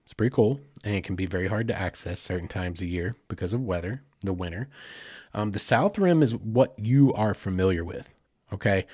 it's 0.05 0.13
pretty 0.13 0.34
cool, 0.34 0.62
and 0.86 0.95
it 0.95 1.04
can 1.04 1.15
be 1.15 1.26
very 1.26 1.48
hard 1.48 1.67
to 1.67 1.78
access 1.78 2.21
certain 2.21 2.48
times 2.48 2.82
of 2.82 2.88
year 2.88 3.15
because 3.28 3.52
of 3.52 3.62
weather, 3.62 4.04
the 4.21 4.34
winter. 4.34 4.69
Um, 5.34 5.52
the 5.52 5.60
South 5.60 5.98
Rim 5.98 6.21
is 6.21 6.36
what 6.36 6.76
you 6.78 7.12
are 7.13 7.34
familiar 7.34 7.84
with. 7.84 8.13
Okay. 8.54 8.86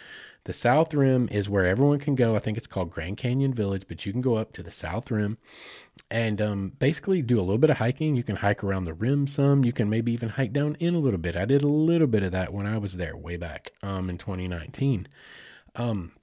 The 0.45 0.53
South 0.53 0.93
Rim 0.93 1.29
is 1.31 1.49
where 1.49 1.67
everyone 1.67 1.99
can 1.99 2.15
go. 2.15 2.35
I 2.35 2.39
think 2.39 2.57
it's 2.57 2.65
called 2.65 2.89
Grand 2.89 3.17
Canyon 3.17 3.53
Village, 3.53 3.83
but 3.87 4.05
you 4.05 4.11
can 4.11 4.21
go 4.21 4.35
up 4.35 4.53
to 4.53 4.63
the 4.63 4.71
South 4.71 5.11
Rim 5.11 5.37
and 6.09 6.41
um, 6.41 6.69
basically 6.79 7.21
do 7.21 7.39
a 7.39 7.43
little 7.43 7.59
bit 7.59 7.69
of 7.69 7.77
hiking. 7.77 8.15
You 8.15 8.23
can 8.23 8.37
hike 8.37 8.63
around 8.63 8.85
the 8.85 8.93
rim 8.93 9.27
some. 9.27 9.63
You 9.63 9.71
can 9.71 9.87
maybe 9.87 10.11
even 10.13 10.29
hike 10.29 10.51
down 10.51 10.75
in 10.79 10.95
a 10.95 10.99
little 10.99 11.19
bit. 11.19 11.35
I 11.35 11.45
did 11.45 11.61
a 11.61 11.67
little 11.67 12.07
bit 12.07 12.23
of 12.23 12.31
that 12.31 12.53
when 12.53 12.65
I 12.65 12.79
was 12.79 12.97
there 12.97 13.15
way 13.15 13.37
back 13.37 13.71
um, 13.83 14.09
in 14.09 14.17
2019. 14.17 15.07
Um, 15.75 16.13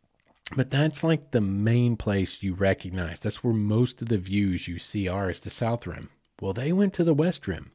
but 0.56 0.70
that's 0.70 1.04
like 1.04 1.30
the 1.30 1.40
main 1.40 1.96
place 1.96 2.42
you 2.42 2.54
recognize. 2.54 3.20
That's 3.20 3.44
where 3.44 3.54
most 3.54 4.00
of 4.00 4.08
the 4.08 4.18
views 4.18 4.66
you 4.66 4.78
see 4.78 5.08
are 5.08 5.30
is 5.30 5.40
the 5.40 5.50
South 5.50 5.86
Rim. 5.86 6.10
Well, 6.40 6.52
they 6.52 6.72
went 6.72 6.94
to 6.94 7.04
the 7.04 7.14
West 7.14 7.46
Rim. 7.46 7.72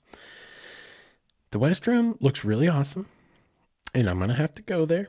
The 1.51 1.59
West 1.59 1.85
Rim 1.85 2.15
looks 2.19 2.43
really 2.43 2.67
awesome, 2.67 3.09
and 3.93 4.09
I'm 4.09 4.17
going 4.17 4.29
to 4.29 4.35
have 4.35 4.55
to 4.55 4.63
go 4.63 4.85
there. 4.85 5.07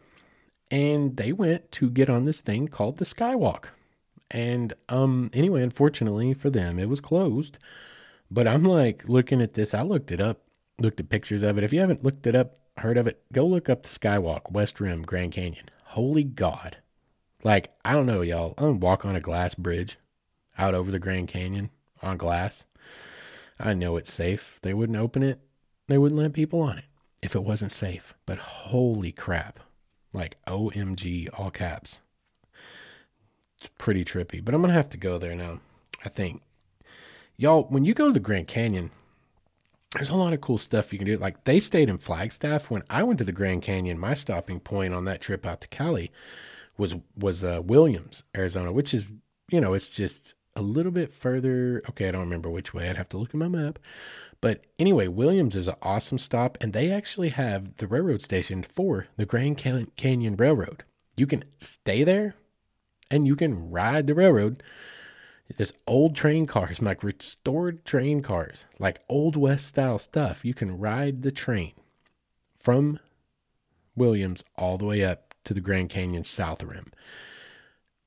And 0.71 1.17
they 1.17 1.33
went 1.33 1.71
to 1.73 1.91
get 1.91 2.11
on 2.11 2.25
this 2.25 2.41
thing 2.41 2.69
called 2.69 2.99
the 2.99 3.05
Skywalk. 3.05 3.67
And 4.31 4.73
um 4.89 5.31
anyway, 5.33 5.63
unfortunately 5.63 6.35
for 6.35 6.51
them, 6.51 6.79
it 6.79 6.89
was 6.89 7.01
closed. 7.01 7.59
But 8.31 8.49
I'm 8.49 8.65
like 8.65 9.09
looking 9.09 9.41
at 9.41 9.55
this. 9.55 9.75
I 9.75 9.83
looked 9.83 10.11
it 10.11 10.21
up, 10.21 10.41
looked 10.81 10.99
at 11.01 11.11
pictures 11.11 11.43
of 11.43 11.57
it. 11.57 11.65
If 11.65 11.73
you 11.73 11.81
haven't 11.81 12.03
looked 12.03 12.27
it 12.27 12.35
up, 12.35 12.55
heard 12.79 12.97
of 12.97 13.07
it, 13.07 13.23
go 13.33 13.47
look 13.47 13.69
up 13.69 13.83
the 13.83 13.91
Skywalk, 13.91 14.51
West 14.51 14.81
Rim, 14.81 15.03
Grand 15.03 15.33
Canyon. 15.33 15.67
Holy 15.85 16.25
God 16.25 16.79
like, 17.45 17.73
I 17.85 17.93
don't 17.93 18.07
know, 18.07 18.23
y'all. 18.23 18.55
I'm 18.59 18.65
gonna 18.65 18.79
walk 18.79 19.05
on 19.05 19.15
a 19.15 19.21
glass 19.21 19.55
bridge 19.55 19.97
out 20.59 20.75
over 20.75 20.91
the 20.91 20.99
Grand 20.99 21.29
Canyon 21.29 21.71
on 22.03 22.17
glass. 22.17 22.67
I 23.59 23.75
know 23.75 23.97
it's 23.97 24.13
safe. 24.13 24.59
They 24.63 24.75
wouldn't 24.75 24.99
open 24.99 25.23
it. 25.23 25.41
They 25.87 25.99
wouldn't 25.99 26.21
let 26.21 26.33
people 26.33 26.61
on 26.63 26.79
it 26.79 26.85
if 27.23 27.35
it 27.35 27.45
wasn't 27.45 27.73
safe. 27.73 28.15
But 28.27 28.39
holy 28.39 29.13
crap. 29.13 29.61
Like 30.13 30.37
OMG, 30.47 31.29
all 31.39 31.51
caps. 31.51 32.01
It's 33.59 33.71
pretty 33.79 34.05
trippy. 34.05 34.45
But 34.45 34.55
I'm 34.55 34.61
going 34.61 34.71
to 34.71 34.77
have 34.77 34.91
to 34.91 34.97
go 34.97 35.19
there 35.19 35.35
now, 35.35 35.61
I 36.05 36.09
think. 36.09 36.43
Y'all, 37.37 37.65
when 37.65 37.85
you 37.85 37.95
go 37.95 38.07
to 38.07 38.13
the 38.13 38.21
Grand 38.21 38.47
Canyon, 38.47 38.91
there's 39.95 40.11
a 40.11 40.17
lot 40.17 40.33
of 40.33 40.41
cool 40.41 40.59
stuff 40.59 40.93
you 40.93 40.99
can 40.99 41.07
do. 41.07 41.17
Like 41.17 41.45
they 41.45 41.61
stayed 41.61 41.89
in 41.89 41.99
Flagstaff. 41.99 42.71
When 42.71 42.83
I 42.91 43.03
went 43.03 43.19
to 43.19 43.25
the 43.25 43.33
Grand 43.33 43.63
Canyon, 43.63 43.99
my 43.99 44.15
stopping 44.15 44.61
point 44.61 44.95
on 44.95 45.05
that 45.07 45.21
trip 45.21 45.47
out 45.47 45.61
to 45.63 45.69
Cali 45.69 46.13
was 46.77 46.95
was 47.17 47.45
uh, 47.45 47.61
Williams, 47.65 48.23
Arizona, 48.37 48.73
which 48.73 48.95
is 48.95 49.09
you 49.51 49.61
know 49.61 49.75
it's 49.75 49.89
just 49.89 50.35
a 50.57 50.63
little 50.63 50.93
bit 50.93 51.13
further. 51.13 51.83
Okay, 51.91 52.09
I 52.09 52.11
don't 52.13 52.23
remember 52.23 52.51
which 52.51 52.75
way. 52.75 52.89
I'd 52.89 52.97
have 52.97 53.09
to 53.11 53.19
look 53.19 53.31
at 53.31 53.35
my 53.35 53.49
map. 53.49 53.79
But 54.41 54.65
anyway, 54.79 55.09
Williams 55.09 55.57
is 55.57 55.69
an 55.69 55.77
awesome 55.83 56.19
stop, 56.19 56.59
and 56.61 56.73
they 56.73 56.91
actually 56.91 57.31
have 57.31 57.77
the 57.77 57.87
railroad 57.87 58.23
station 58.23 58.63
for 58.63 59.07
the 59.17 59.27
Grand 59.27 59.57
Canyon 59.57 60.37
Railroad. 60.37 60.85
You 61.17 61.27
can 61.27 61.45
stay 61.59 62.05
there, 62.05 62.35
and 63.11 63.27
you 63.27 63.37
can 63.37 63.71
ride 63.71 64.07
the 64.07 64.15
railroad. 64.15 64.63
This 65.57 65.73
old 65.87 66.17
train 66.17 66.47
cars, 66.47 66.81
like 66.81 67.03
restored 67.03 67.85
train 67.85 68.23
cars, 68.23 68.65
like 68.79 69.01
old 69.09 69.37
west 69.37 69.67
style 69.67 69.99
stuff. 69.99 70.45
You 70.45 70.55
can 70.55 70.79
ride 70.79 71.23
the 71.23 71.33
train 71.33 71.73
from 72.59 72.99
Williams 73.97 74.43
all 74.57 74.79
the 74.79 74.87
way 74.87 75.05
up 75.05 75.24
to 75.45 75.55
the 75.55 75.61
Grand 75.61 75.91
Canyon 75.91 76.25
South 76.25 76.63
Rim. 76.63 76.93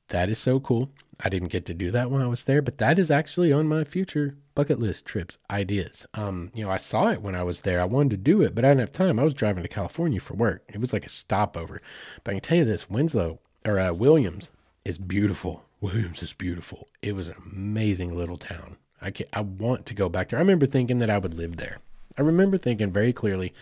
That 0.09 0.29
is 0.29 0.39
so 0.39 0.59
cool. 0.59 0.89
I 1.19 1.29
didn't 1.29 1.51
get 1.51 1.65
to 1.65 1.73
do 1.73 1.91
that 1.91 2.11
when 2.11 2.21
I 2.21 2.27
was 2.27 2.43
there, 2.43 2.61
but 2.61 2.77
that 2.77 2.99
is 2.99 3.09
actually 3.09 3.51
on 3.51 3.67
my 3.67 3.83
future 3.83 4.37
bucket 4.55 4.79
list 4.79 5.05
trips 5.05 5.37
ideas. 5.49 6.05
Um, 6.13 6.51
you 6.53 6.63
know, 6.63 6.71
I 6.71 6.77
saw 6.77 7.09
it 7.09 7.21
when 7.21 7.35
I 7.35 7.43
was 7.43 7.61
there. 7.61 7.81
I 7.81 7.85
wanted 7.85 8.11
to 8.11 8.17
do 8.17 8.41
it, 8.41 8.55
but 8.55 8.63
I 8.63 8.69
didn't 8.69 8.81
have 8.81 8.91
time. 8.91 9.19
I 9.19 9.23
was 9.23 9.33
driving 9.33 9.63
to 9.63 9.69
California 9.69 10.19
for 10.19 10.35
work. 10.35 10.63
It 10.67 10.79
was 10.79 10.93
like 10.93 11.05
a 11.05 11.09
stopover. 11.09 11.81
But 12.23 12.31
I 12.31 12.33
can 12.35 12.41
tell 12.41 12.57
you 12.59 12.65
this: 12.65 12.89
Winslow 12.89 13.39
or 13.65 13.79
uh, 13.79 13.93
Williams 13.93 14.49
is 14.85 14.97
beautiful. 14.97 15.63
Williams 15.81 16.23
is 16.23 16.33
beautiful. 16.33 16.87
It 17.01 17.15
was 17.15 17.29
an 17.29 17.35
amazing 17.51 18.15
little 18.15 18.37
town. 18.37 18.77
I 19.01 19.11
can, 19.11 19.27
I 19.33 19.41
want 19.41 19.85
to 19.87 19.93
go 19.93 20.09
back 20.09 20.29
there. 20.29 20.39
I 20.39 20.41
remember 20.41 20.65
thinking 20.65 20.99
that 20.99 21.09
I 21.09 21.17
would 21.17 21.33
live 21.33 21.57
there. 21.57 21.77
I 22.17 22.21
remember 22.21 22.57
thinking 22.57 22.91
very 22.91 23.13
clearly, 23.13 23.53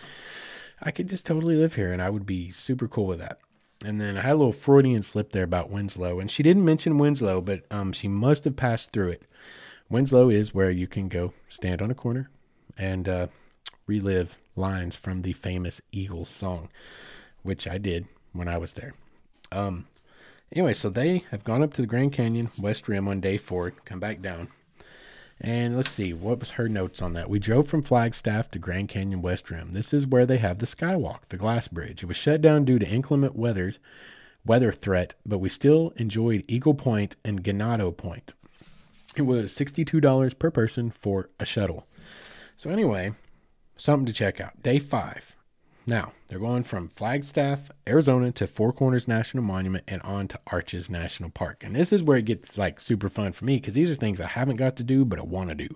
I 0.80 0.90
could 0.90 1.08
just 1.08 1.26
totally 1.26 1.56
live 1.56 1.74
here, 1.74 1.92
and 1.92 2.00
I 2.00 2.08
would 2.08 2.24
be 2.24 2.50
super 2.52 2.88
cool 2.88 3.06
with 3.06 3.18
that. 3.18 3.38
And 3.84 4.00
then 4.00 4.16
I 4.16 4.22
had 4.22 4.32
a 4.32 4.36
little 4.36 4.52
Freudian 4.52 5.02
slip 5.02 5.32
there 5.32 5.44
about 5.44 5.70
Winslow, 5.70 6.18
and 6.18 6.30
she 6.30 6.42
didn't 6.42 6.64
mention 6.64 6.98
Winslow, 6.98 7.40
but 7.40 7.64
um, 7.70 7.92
she 7.92 8.08
must 8.08 8.44
have 8.44 8.56
passed 8.56 8.92
through 8.92 9.10
it. 9.10 9.26
Winslow 9.88 10.30
is 10.30 10.54
where 10.54 10.70
you 10.70 10.86
can 10.86 11.08
go 11.08 11.32
stand 11.48 11.82
on 11.82 11.90
a 11.90 11.94
corner 11.94 12.30
and 12.78 13.08
uh, 13.08 13.26
relive 13.86 14.38
lines 14.56 14.96
from 14.96 15.22
the 15.22 15.32
famous 15.32 15.80
Eagles 15.92 16.28
song, 16.28 16.68
which 17.42 17.68
I 17.68 17.78
did 17.78 18.06
when 18.32 18.48
I 18.48 18.58
was 18.58 18.72
there. 18.74 18.94
Um, 19.52 19.86
anyway, 20.52 20.74
so 20.74 20.88
they 20.88 21.24
have 21.30 21.44
gone 21.44 21.62
up 21.62 21.72
to 21.74 21.82
the 21.82 21.86
Grand 21.86 22.12
Canyon 22.12 22.50
West 22.58 22.88
Rim 22.88 23.06
on 23.06 23.20
day 23.20 23.38
four, 23.38 23.70
come 23.84 24.00
back 24.00 24.20
down, 24.22 24.48
And 25.40 25.76
let's 25.76 25.90
see, 25.90 26.12
what 26.12 26.40
was 26.40 26.52
her 26.52 26.68
notes 26.68 27.02
on 27.02 27.12
that? 27.12 27.28
We 27.28 27.38
drove 27.38 27.68
from 27.68 27.82
Flagstaff 27.82 28.48
to 28.50 28.58
Grand 28.58 28.88
Canyon 28.88 29.20
West 29.20 29.50
Rim. 29.50 29.72
This 29.72 29.92
is 29.92 30.06
where 30.06 30.24
they 30.24 30.38
have 30.38 30.58
the 30.58 30.66
Skywalk, 30.66 31.26
the 31.28 31.36
glass 31.36 31.68
bridge. 31.68 32.02
It 32.02 32.06
was 32.06 32.16
shut 32.16 32.40
down 32.40 32.64
due 32.64 32.78
to 32.78 32.88
inclement 32.88 33.36
weathers, 33.36 33.78
weather 34.46 34.72
threat, 34.72 35.14
but 35.26 35.38
we 35.38 35.50
still 35.50 35.92
enjoyed 35.96 36.44
Eagle 36.48 36.74
Point 36.74 37.16
and 37.22 37.44
Guano 37.44 37.90
Point. 37.90 38.32
It 39.14 39.22
was 39.22 39.52
$62 39.52 40.38
per 40.38 40.50
person 40.50 40.90
for 40.90 41.28
a 41.38 41.44
shuttle. 41.44 41.86
So 42.56 42.70
anyway, 42.70 43.12
something 43.76 44.06
to 44.06 44.12
check 44.12 44.40
out. 44.40 44.62
Day 44.62 44.78
five. 44.78 45.35
Now, 45.88 46.12
they're 46.26 46.40
going 46.40 46.64
from 46.64 46.88
Flagstaff, 46.88 47.70
Arizona 47.86 48.32
to 48.32 48.48
Four 48.48 48.72
Corners 48.72 49.06
National 49.06 49.44
Monument 49.44 49.84
and 49.86 50.02
on 50.02 50.26
to 50.28 50.40
Arches 50.48 50.90
National 50.90 51.30
Park. 51.30 51.62
And 51.62 51.76
this 51.76 51.92
is 51.92 52.02
where 52.02 52.18
it 52.18 52.24
gets 52.24 52.58
like 52.58 52.80
super 52.80 53.08
fun 53.08 53.32
for 53.32 53.44
me 53.44 53.58
because 53.58 53.74
these 53.74 53.88
are 53.88 53.94
things 53.94 54.20
I 54.20 54.26
haven't 54.26 54.56
got 54.56 54.74
to 54.76 54.82
do, 54.82 55.04
but 55.04 55.20
I 55.20 55.22
want 55.22 55.50
to 55.50 55.54
do. 55.54 55.68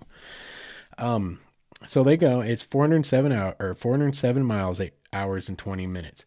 Um, 0.97 1.39
so 1.85 2.03
they 2.03 2.17
go, 2.17 2.41
it's 2.41 2.61
407 2.61 3.31
hour 3.31 3.55
or 3.57 3.73
407 3.73 4.43
miles, 4.43 4.81
eight 4.81 4.93
hours 5.13 5.47
and 5.47 5.57
20 5.57 5.87
minutes. 5.87 6.25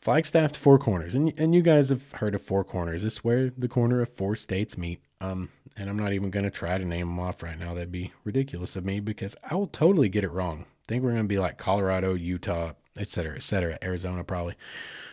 Flagstaff 0.00 0.52
to 0.52 0.60
Four 0.60 0.78
Corners. 0.78 1.14
And, 1.14 1.34
and 1.36 1.54
you 1.54 1.60
guys 1.60 1.90
have 1.90 2.12
heard 2.12 2.34
of 2.34 2.40
Four 2.40 2.64
Corners. 2.64 3.04
It's 3.04 3.22
where 3.22 3.50
the 3.50 3.68
corner 3.68 4.00
of 4.00 4.08
four 4.08 4.34
states 4.34 4.78
meet. 4.78 5.00
Um, 5.20 5.50
and 5.76 5.90
I'm 5.90 5.98
not 5.98 6.14
even 6.14 6.30
going 6.30 6.44
to 6.44 6.50
try 6.50 6.78
to 6.78 6.84
name 6.84 7.08
them 7.08 7.20
off 7.20 7.42
right 7.42 7.58
now. 7.58 7.74
That'd 7.74 7.92
be 7.92 8.12
ridiculous 8.24 8.76
of 8.76 8.84
me 8.86 8.98
because 9.00 9.36
I 9.48 9.56
will 9.56 9.66
totally 9.66 10.08
get 10.08 10.24
it 10.24 10.32
wrong. 10.32 10.64
I 10.64 10.84
think 10.88 11.02
we're 11.02 11.10
going 11.10 11.22
to 11.22 11.28
be 11.28 11.38
like 11.38 11.58
Colorado, 11.58 12.14
Utah, 12.14 12.72
et 12.98 13.08
cetera, 13.10 13.36
et 13.36 13.42
cetera, 13.42 13.78
Arizona 13.82 14.24
probably. 14.24 14.54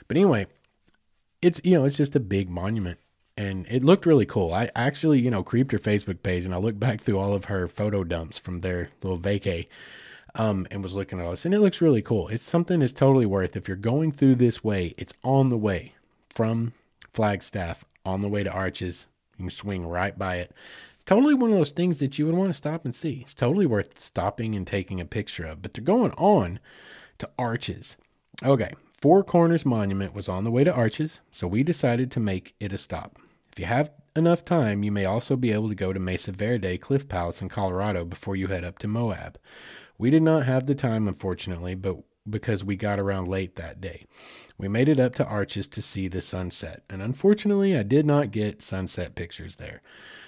But 0.07 0.17
anyway, 0.17 0.47
it's 1.41 1.61
you 1.63 1.77
know 1.77 1.85
it's 1.85 1.97
just 1.97 2.15
a 2.15 2.19
big 2.19 2.49
monument, 2.49 2.99
and 3.37 3.65
it 3.69 3.83
looked 3.83 4.05
really 4.05 4.25
cool. 4.25 4.53
I 4.53 4.69
actually 4.75 5.19
you 5.19 5.31
know 5.31 5.43
creeped 5.43 5.71
her 5.71 5.79
Facebook 5.79 6.23
page 6.23 6.45
and 6.45 6.53
I 6.53 6.57
looked 6.57 6.79
back 6.79 7.01
through 7.01 7.19
all 7.19 7.33
of 7.33 7.45
her 7.45 7.67
photo 7.67 8.03
dumps 8.03 8.37
from 8.37 8.61
their 8.61 8.89
little 9.01 9.19
vacay, 9.19 9.67
um, 10.35 10.67
and 10.71 10.81
was 10.81 10.95
looking 10.95 11.19
at 11.19 11.25
all 11.25 11.31
this, 11.31 11.45
and 11.45 11.53
it 11.53 11.59
looks 11.59 11.81
really 11.81 12.01
cool. 12.01 12.27
It's 12.27 12.43
something 12.43 12.79
that's 12.79 12.93
totally 12.93 13.25
worth. 13.25 13.55
If 13.55 13.67
you're 13.67 13.77
going 13.77 14.11
through 14.11 14.35
this 14.35 14.63
way, 14.63 14.93
it's 14.97 15.13
on 15.23 15.49
the 15.49 15.57
way 15.57 15.93
from 16.29 16.73
Flagstaff 17.13 17.85
on 18.05 18.21
the 18.21 18.29
way 18.29 18.43
to 18.43 18.51
Arches. 18.51 19.07
You 19.37 19.45
can 19.45 19.49
swing 19.49 19.87
right 19.87 20.17
by 20.17 20.37
it. 20.37 20.51
It's 20.95 21.05
totally 21.05 21.33
one 21.33 21.51
of 21.51 21.57
those 21.57 21.71
things 21.71 21.99
that 21.99 22.17
you 22.17 22.25
would 22.25 22.35
want 22.35 22.49
to 22.49 22.53
stop 22.53 22.85
and 22.85 22.95
see. 22.95 23.19
It's 23.21 23.33
totally 23.33 23.65
worth 23.65 23.99
stopping 23.99 24.55
and 24.55 24.65
taking 24.65 24.99
a 24.99 25.05
picture 25.05 25.45
of. 25.45 25.61
But 25.61 25.73
they're 25.73 25.83
going 25.83 26.11
on 26.11 26.59
to 27.23 27.29
Arches. 27.39 27.95
Okay, 28.43 28.73
Four 28.99 29.23
Corners 29.23 29.65
Monument 29.65 30.13
was 30.13 30.27
on 30.27 30.43
the 30.43 30.51
way 30.51 30.63
to 30.63 30.73
Arches, 30.73 31.21
so 31.31 31.47
we 31.47 31.63
decided 31.63 32.11
to 32.11 32.19
make 32.19 32.53
it 32.59 32.73
a 32.73 32.77
stop. 32.77 33.17
If 33.51 33.59
you 33.59 33.65
have 33.65 33.91
enough 34.15 34.43
time, 34.43 34.83
you 34.83 34.91
may 34.91 35.05
also 35.05 35.35
be 35.35 35.51
able 35.51 35.69
to 35.69 35.75
go 35.75 35.93
to 35.93 35.99
Mesa 35.99 36.33
Verde 36.33 36.77
Cliff 36.77 37.07
Palace 37.07 37.41
in 37.41 37.49
Colorado 37.49 38.03
before 38.03 38.35
you 38.35 38.47
head 38.47 38.63
up 38.65 38.77
to 38.79 38.87
Moab. 38.87 39.37
We 39.97 40.09
did 40.09 40.23
not 40.23 40.45
have 40.45 40.65
the 40.65 40.75
time, 40.75 41.07
unfortunately, 41.07 41.75
but 41.75 41.97
because 42.29 42.63
we 42.63 42.75
got 42.75 42.99
around 42.99 43.27
late 43.27 43.55
that 43.55 43.79
day. 43.79 44.05
We 44.57 44.67
made 44.67 44.89
it 44.89 44.99
up 44.99 45.15
to 45.15 45.25
Arches 45.25 45.67
to 45.69 45.81
see 45.81 46.07
the 46.07 46.21
sunset, 46.21 46.83
and 46.89 47.01
unfortunately, 47.01 47.77
I 47.77 47.83
did 47.83 48.05
not 48.05 48.31
get 48.31 48.61
sunset 48.61 49.15
pictures 49.15 49.57
there. 49.57 49.81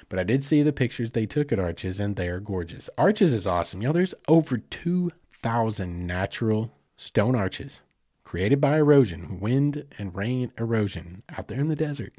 But 0.08 0.20
I 0.20 0.24
did 0.24 0.44
see 0.44 0.62
the 0.62 0.74
pictures 0.74 1.12
they 1.12 1.26
took 1.26 1.52
at 1.52 1.60
Arches, 1.60 2.00
and 2.00 2.16
they 2.16 2.28
are 2.28 2.40
gorgeous. 2.40 2.90
Arches 2.98 3.34
is 3.34 3.48
awesome. 3.48 3.80
Know, 3.80 3.92
there's 3.92 4.14
over 4.28 4.58
2,000 4.58 6.06
natural 6.06 6.75
stone 6.98 7.36
arches 7.36 7.82
created 8.26 8.60
by 8.60 8.76
erosion, 8.76 9.40
wind 9.40 9.86
and 10.00 10.16
rain 10.16 10.52
erosion 10.58 11.22
out 11.38 11.48
there 11.48 11.60
in 11.60 11.68
the 11.68 11.76
desert. 11.76 12.12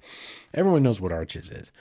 Everyone 0.54 0.82
knows 0.82 1.00
what 1.00 1.12
arches 1.12 1.50
is. 1.50 1.72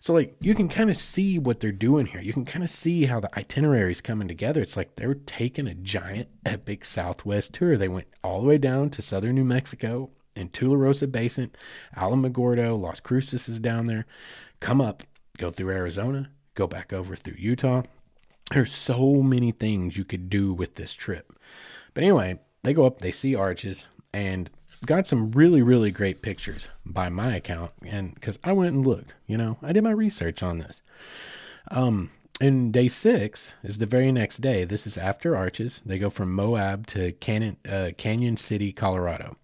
So 0.00 0.12
like 0.12 0.36
you 0.40 0.54
can 0.54 0.68
kind 0.68 0.90
of 0.90 0.96
see 0.96 1.38
what 1.38 1.60
they're 1.60 1.72
doing 1.72 2.06
here. 2.06 2.20
You 2.20 2.32
can 2.32 2.44
kind 2.44 2.64
of 2.64 2.70
see 2.70 3.06
how 3.06 3.20
the 3.20 3.38
itinerary 3.38 3.92
is 3.92 4.00
coming 4.00 4.26
together. 4.26 4.60
It's 4.60 4.76
like 4.76 4.96
they're 4.96 5.14
taking 5.14 5.68
a 5.68 5.74
giant 5.74 6.28
epic 6.44 6.84
southwest 6.84 7.54
tour. 7.54 7.76
They 7.76 7.88
went 7.88 8.08
all 8.22 8.42
the 8.42 8.48
way 8.48 8.58
down 8.58 8.90
to 8.90 9.02
southern 9.02 9.36
New 9.36 9.44
Mexico 9.44 10.10
in 10.34 10.48
Tularosa 10.48 11.10
Basin, 11.10 11.50
Alamogordo, 11.96 12.78
Las 12.78 13.00
Cruces 13.00 13.48
is 13.48 13.60
down 13.60 13.86
there. 13.86 14.06
Come 14.60 14.80
up, 14.80 15.02
go 15.36 15.50
through 15.50 15.70
Arizona, 15.70 16.30
go 16.54 16.66
back 16.66 16.92
over 16.92 17.16
through 17.16 17.36
Utah. 17.38 17.82
There's 18.50 18.72
so 18.72 19.16
many 19.16 19.52
things 19.52 19.96
you 19.96 20.04
could 20.04 20.30
do 20.30 20.54
with 20.54 20.76
this 20.76 20.94
trip. 20.94 21.37
But 21.98 22.04
anyway, 22.04 22.38
they 22.62 22.74
go 22.74 22.86
up, 22.86 23.00
they 23.00 23.10
see 23.10 23.34
arches, 23.34 23.88
and 24.12 24.48
got 24.86 25.08
some 25.08 25.32
really, 25.32 25.62
really 25.62 25.90
great 25.90 26.22
pictures 26.22 26.68
by 26.86 27.08
my 27.08 27.34
account. 27.34 27.72
And 27.84 28.14
because 28.14 28.38
I 28.44 28.52
went 28.52 28.72
and 28.72 28.86
looked, 28.86 29.16
you 29.26 29.36
know, 29.36 29.58
I 29.64 29.72
did 29.72 29.82
my 29.82 29.90
research 29.90 30.40
on 30.40 30.58
this. 30.58 30.80
Um, 31.72 32.12
and 32.40 32.72
day 32.72 32.86
six 32.86 33.56
is 33.64 33.78
the 33.78 33.86
very 33.86 34.12
next 34.12 34.36
day. 34.36 34.62
This 34.62 34.86
is 34.86 34.96
after 34.96 35.36
Arches. 35.36 35.82
They 35.84 35.98
go 35.98 36.08
from 36.08 36.32
Moab 36.32 36.86
to 36.86 37.10
Canyon, 37.14 37.56
uh, 37.68 37.90
Canyon 37.98 38.36
City, 38.36 38.70
Colorado. 38.70 39.36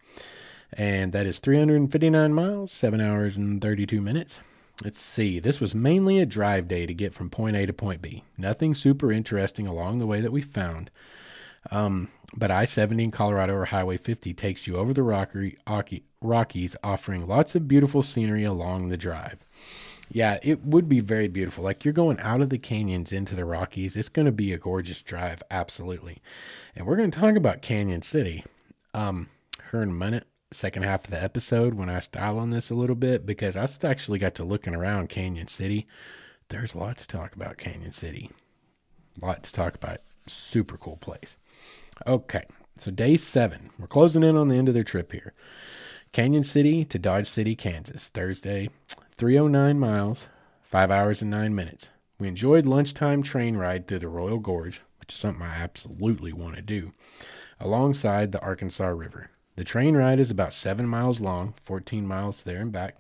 And 0.74 1.12
that 1.12 1.26
is 1.26 1.40
359 1.40 2.32
miles, 2.32 2.70
seven 2.70 3.00
hours 3.00 3.36
and 3.36 3.60
32 3.60 4.00
minutes. 4.00 4.38
Let's 4.84 5.00
see. 5.00 5.40
This 5.40 5.58
was 5.58 5.74
mainly 5.74 6.20
a 6.20 6.24
drive 6.24 6.68
day 6.68 6.86
to 6.86 6.94
get 6.94 7.14
from 7.14 7.30
point 7.30 7.56
A 7.56 7.66
to 7.66 7.72
point 7.72 8.00
B. 8.00 8.22
Nothing 8.38 8.76
super 8.76 9.10
interesting 9.10 9.66
along 9.66 9.98
the 9.98 10.06
way 10.06 10.20
that 10.20 10.30
we 10.30 10.40
found. 10.40 10.92
Um, 11.72 12.10
but 12.36 12.50
I 12.50 12.64
70 12.64 13.04
in 13.04 13.10
Colorado 13.10 13.54
or 13.54 13.66
Highway 13.66 13.96
50 13.96 14.34
takes 14.34 14.66
you 14.66 14.76
over 14.76 14.92
the 14.92 15.02
Rocky, 15.02 15.56
Rockies, 16.20 16.76
offering 16.82 17.26
lots 17.26 17.54
of 17.54 17.68
beautiful 17.68 18.02
scenery 18.02 18.44
along 18.44 18.88
the 18.88 18.96
drive. 18.96 19.44
Yeah, 20.10 20.38
it 20.42 20.64
would 20.64 20.88
be 20.88 21.00
very 21.00 21.28
beautiful. 21.28 21.64
Like 21.64 21.84
you're 21.84 21.94
going 21.94 22.20
out 22.20 22.40
of 22.40 22.50
the 22.50 22.58
canyons 22.58 23.12
into 23.12 23.34
the 23.34 23.44
Rockies. 23.44 23.96
It's 23.96 24.08
going 24.08 24.26
to 24.26 24.32
be 24.32 24.52
a 24.52 24.58
gorgeous 24.58 25.00
drive, 25.02 25.42
absolutely. 25.50 26.20
And 26.76 26.86
we're 26.86 26.96
going 26.96 27.10
to 27.10 27.18
talk 27.18 27.36
about 27.36 27.62
Canyon 27.62 28.02
City 28.02 28.44
um, 28.92 29.28
here 29.70 29.82
in 29.82 29.90
a 29.90 29.94
minute, 29.94 30.26
second 30.52 30.82
half 30.82 31.04
of 31.04 31.10
the 31.10 31.22
episode, 31.22 31.74
when 31.74 31.88
I 31.88 32.00
style 32.00 32.38
on 32.38 32.50
this 32.50 32.70
a 32.70 32.74
little 32.74 32.96
bit, 32.96 33.24
because 33.24 33.56
I 33.56 33.66
actually 33.88 34.18
got 34.18 34.34
to 34.36 34.44
looking 34.44 34.74
around 34.74 35.08
Canyon 35.08 35.48
City. 35.48 35.86
There's 36.48 36.74
a 36.74 36.78
lot 36.78 36.98
to 36.98 37.08
talk 37.08 37.34
about 37.34 37.56
Canyon 37.56 37.92
City. 37.92 38.30
A 39.20 39.24
lot 39.24 39.42
to 39.44 39.52
talk 39.52 39.74
about. 39.74 39.98
Super 40.26 40.76
cool 40.76 40.96
place. 40.96 41.38
Okay, 42.06 42.44
so 42.76 42.90
day 42.90 43.16
seven. 43.16 43.70
We're 43.78 43.86
closing 43.86 44.24
in 44.24 44.36
on 44.36 44.48
the 44.48 44.56
end 44.56 44.68
of 44.68 44.74
their 44.74 44.82
trip 44.82 45.12
here. 45.12 45.32
Canyon 46.12 46.42
City 46.42 46.84
to 46.84 46.98
Dodge 46.98 47.28
City, 47.28 47.54
Kansas, 47.54 48.08
Thursday, 48.08 48.68
309 49.16 49.78
miles, 49.78 50.26
5 50.62 50.90
hours 50.90 51.22
and 51.22 51.30
9 51.30 51.54
minutes. 51.54 51.90
We 52.18 52.26
enjoyed 52.26 52.66
lunchtime 52.66 53.22
train 53.22 53.56
ride 53.56 53.86
through 53.86 54.00
the 54.00 54.08
Royal 54.08 54.38
Gorge, 54.38 54.80
which 54.98 55.12
is 55.12 55.18
something 55.18 55.42
I 55.42 55.54
absolutely 55.54 56.32
want 56.32 56.56
to 56.56 56.62
do, 56.62 56.92
alongside 57.60 58.32
the 58.32 58.40
Arkansas 58.40 58.88
River. 58.88 59.30
The 59.56 59.64
train 59.64 59.96
ride 59.96 60.18
is 60.18 60.32
about 60.32 60.52
7 60.52 60.88
miles 60.88 61.20
long, 61.20 61.54
14 61.62 62.06
miles 62.06 62.42
there 62.42 62.60
and 62.60 62.72
back. 62.72 62.96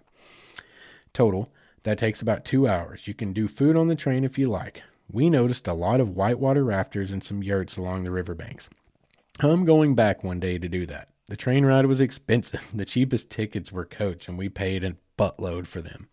Total, 1.12 1.52
that 1.82 1.98
takes 1.98 2.22
about 2.22 2.44
2 2.44 2.68
hours. 2.68 3.08
You 3.08 3.14
can 3.14 3.32
do 3.32 3.48
food 3.48 3.76
on 3.76 3.88
the 3.88 3.96
train 3.96 4.24
if 4.24 4.38
you 4.38 4.46
like. 4.46 4.82
We 5.10 5.28
noticed 5.30 5.66
a 5.66 5.74
lot 5.74 6.00
of 6.00 6.16
whitewater 6.16 6.64
rafters 6.64 7.10
and 7.10 7.22
some 7.22 7.42
yurts 7.42 7.76
along 7.76 8.04
the 8.04 8.10
riverbanks. 8.12 8.68
I'm 9.40 9.64
going 9.64 9.94
back 9.94 10.22
one 10.22 10.38
day 10.38 10.58
to 10.58 10.68
do 10.68 10.86
that. 10.86 11.08
The 11.26 11.36
train 11.36 11.64
ride 11.64 11.86
was 11.86 12.00
expensive. 12.00 12.70
The 12.74 12.84
cheapest 12.84 13.30
tickets 13.30 13.72
were 13.72 13.84
coach, 13.84 14.28
and 14.28 14.38
we 14.38 14.48
paid 14.48 14.84
a 14.84 14.96
buttload 15.18 15.66
for 15.66 15.80
them. 15.80 16.08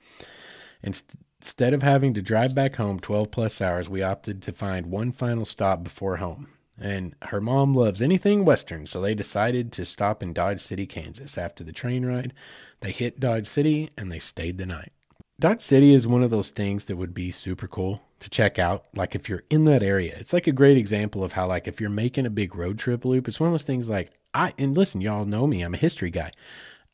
Instead 0.81 1.73
of 1.73 1.83
having 1.83 2.13
to 2.15 2.21
drive 2.21 2.55
back 2.55 2.77
home 2.77 2.99
12 2.99 3.29
plus 3.29 3.61
hours, 3.61 3.89
we 3.89 4.01
opted 4.01 4.41
to 4.43 4.51
find 4.51 4.87
one 4.87 5.11
final 5.11 5.45
stop 5.45 5.83
before 5.83 6.17
home. 6.17 6.47
And 6.79 7.13
her 7.23 7.39
mom 7.41 7.75
loves 7.75 8.01
anything 8.01 8.43
Western, 8.43 8.87
so 8.87 8.99
they 8.99 9.13
decided 9.13 9.71
to 9.73 9.85
stop 9.85 10.23
in 10.23 10.33
Dodge 10.33 10.61
City, 10.61 10.87
Kansas. 10.87 11.37
After 11.37 11.63
the 11.63 11.71
train 11.71 12.05
ride, 12.05 12.33
they 12.79 12.91
hit 12.91 13.19
Dodge 13.19 13.45
City 13.45 13.91
and 13.95 14.11
they 14.11 14.17
stayed 14.17 14.57
the 14.57 14.65
night. 14.65 14.93
Dodge 15.39 15.61
City 15.61 15.93
is 15.93 16.07
one 16.07 16.23
of 16.23 16.31
those 16.31 16.49
things 16.49 16.85
that 16.85 16.95
would 16.95 17.13
be 17.13 17.29
super 17.29 17.67
cool 17.67 18.01
to 18.21 18.29
check 18.29 18.57
out. 18.57 18.85
Like 18.95 19.13
if 19.15 19.27
you're 19.27 19.43
in 19.49 19.65
that 19.65 19.83
area, 19.83 20.15
it's 20.17 20.33
like 20.33 20.47
a 20.47 20.51
great 20.51 20.77
example 20.77 21.23
of 21.23 21.33
how, 21.33 21.47
like, 21.47 21.67
if 21.67 21.81
you're 21.81 21.89
making 21.89 22.25
a 22.25 22.31
big 22.31 22.55
road 22.55 22.79
trip 22.79 23.03
loop, 23.03 23.27
it's 23.27 23.39
one 23.39 23.47
of 23.47 23.53
those 23.53 23.63
things 23.63 23.89
like 23.89 24.11
I, 24.33 24.53
and 24.57 24.75
listen, 24.75 25.01
y'all 25.01 25.25
know 25.25 25.45
me, 25.45 25.61
I'm 25.61 25.73
a 25.73 25.77
history 25.77 26.09
guy. 26.09 26.31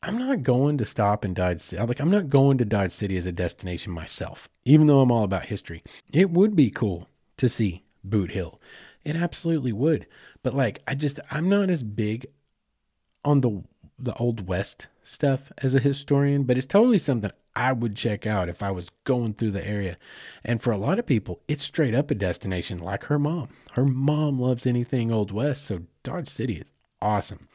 I'm 0.02 0.18
not 0.18 0.42
going 0.42 0.78
to 0.78 0.84
stop 0.84 1.24
in 1.24 1.34
Dodge 1.34 1.60
City. 1.60 1.82
Like, 1.82 2.00
I'm 2.00 2.10
not 2.10 2.28
going 2.28 2.58
to 2.58 2.64
Dodge 2.64 2.92
City 2.92 3.16
as 3.16 3.26
a 3.26 3.32
destination 3.32 3.92
myself, 3.92 4.48
even 4.64 4.86
though 4.86 5.00
I'm 5.00 5.10
all 5.10 5.24
about 5.24 5.46
history. 5.46 5.82
It 6.12 6.30
would 6.30 6.54
be 6.54 6.70
cool 6.70 7.08
to 7.36 7.48
see 7.48 7.84
Boot 8.04 8.30
Hill. 8.30 8.60
It 9.04 9.16
absolutely 9.16 9.72
would. 9.72 10.06
But 10.42 10.54
like, 10.54 10.82
I 10.86 10.94
just, 10.94 11.18
I'm 11.30 11.48
not 11.48 11.68
as 11.70 11.82
big 11.82 12.26
on 13.24 13.40
the 13.40 13.62
the 13.98 14.14
old 14.14 14.46
west 14.46 14.86
stuff 15.02 15.50
as 15.58 15.74
a 15.74 15.80
historian, 15.80 16.44
but 16.44 16.56
it's 16.56 16.66
totally 16.66 16.98
something 16.98 17.32
I 17.58 17.72
would 17.72 17.96
check 17.96 18.24
out 18.24 18.48
if 18.48 18.62
I 18.62 18.70
was 18.70 18.88
going 19.02 19.34
through 19.34 19.50
the 19.50 19.66
area. 19.66 19.98
And 20.44 20.62
for 20.62 20.70
a 20.70 20.76
lot 20.76 21.00
of 21.00 21.06
people, 21.06 21.40
it's 21.48 21.64
straight 21.64 21.92
up 21.92 22.08
a 22.08 22.14
destination 22.14 22.78
like 22.78 23.02
her 23.06 23.18
mom. 23.18 23.48
Her 23.72 23.84
mom 23.84 24.38
loves 24.38 24.64
anything 24.64 25.10
Old 25.10 25.32
West, 25.32 25.64
so 25.64 25.82
Dodge 26.04 26.28
City 26.28 26.58
is 26.58 26.70
awesome. 27.02 27.48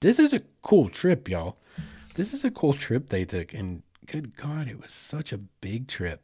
This 0.00 0.18
is 0.18 0.32
a 0.32 0.42
cool 0.62 0.88
trip, 0.88 1.28
y'all. 1.28 1.58
This 2.16 2.34
is 2.34 2.44
a 2.44 2.50
cool 2.50 2.72
trip 2.72 3.08
they 3.08 3.24
took, 3.24 3.54
and 3.54 3.84
good 4.06 4.36
God, 4.36 4.66
it 4.66 4.82
was 4.82 4.90
such 4.90 5.32
a 5.32 5.38
big 5.38 5.86
trip. 5.86 6.22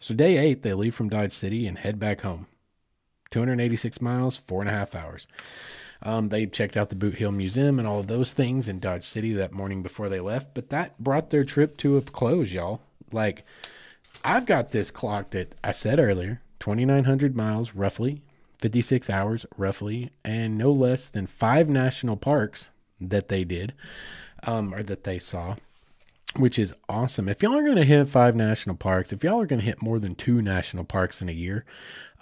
So, 0.00 0.12
day 0.12 0.36
eight, 0.36 0.62
they 0.62 0.74
leave 0.74 0.96
from 0.96 1.08
Dodge 1.08 1.32
City 1.32 1.68
and 1.68 1.78
head 1.78 2.00
back 2.00 2.22
home. 2.22 2.48
286 3.30 4.00
miles, 4.00 4.38
four 4.38 4.60
and 4.60 4.68
a 4.68 4.72
half 4.72 4.96
hours. 4.96 5.28
Um, 6.02 6.28
they 6.30 6.46
checked 6.46 6.76
out 6.76 6.88
the 6.88 6.96
Boot 6.96 7.14
Hill 7.14 7.32
Museum 7.32 7.78
and 7.78 7.86
all 7.86 8.00
of 8.00 8.06
those 8.06 8.32
things 8.32 8.68
in 8.68 8.78
Dodge 8.78 9.04
City 9.04 9.32
that 9.34 9.52
morning 9.52 9.82
before 9.82 10.08
they 10.08 10.20
left, 10.20 10.54
but 10.54 10.70
that 10.70 10.98
brought 10.98 11.30
their 11.30 11.44
trip 11.44 11.76
to 11.78 11.96
a 11.96 12.00
close, 12.02 12.52
y'all. 12.52 12.80
Like, 13.12 13.44
I've 14.24 14.46
got 14.46 14.70
this 14.70 14.90
clocked 14.90 15.34
at, 15.34 15.54
I 15.62 15.72
said 15.72 15.98
earlier, 15.98 16.40
2,900 16.60 17.36
miles 17.36 17.74
roughly, 17.74 18.22
56 18.58 19.10
hours 19.10 19.46
roughly, 19.56 20.10
and 20.24 20.56
no 20.56 20.72
less 20.72 21.08
than 21.08 21.26
five 21.26 21.68
national 21.68 22.16
parks 22.16 22.70
that 23.00 23.28
they 23.28 23.44
did 23.44 23.74
um, 24.44 24.74
or 24.74 24.82
that 24.82 25.04
they 25.04 25.18
saw, 25.18 25.56
which 26.36 26.58
is 26.58 26.74
awesome. 26.88 27.28
If 27.28 27.42
y'all 27.42 27.56
are 27.56 27.64
going 27.64 27.76
to 27.76 27.84
hit 27.84 28.08
five 28.08 28.36
national 28.36 28.76
parks, 28.76 29.12
if 29.12 29.24
y'all 29.24 29.40
are 29.40 29.46
going 29.46 29.60
to 29.60 29.66
hit 29.66 29.82
more 29.82 29.98
than 29.98 30.14
two 30.14 30.42
national 30.42 30.84
parks 30.84 31.20
in 31.22 31.28
a 31.28 31.32
year, 31.32 31.64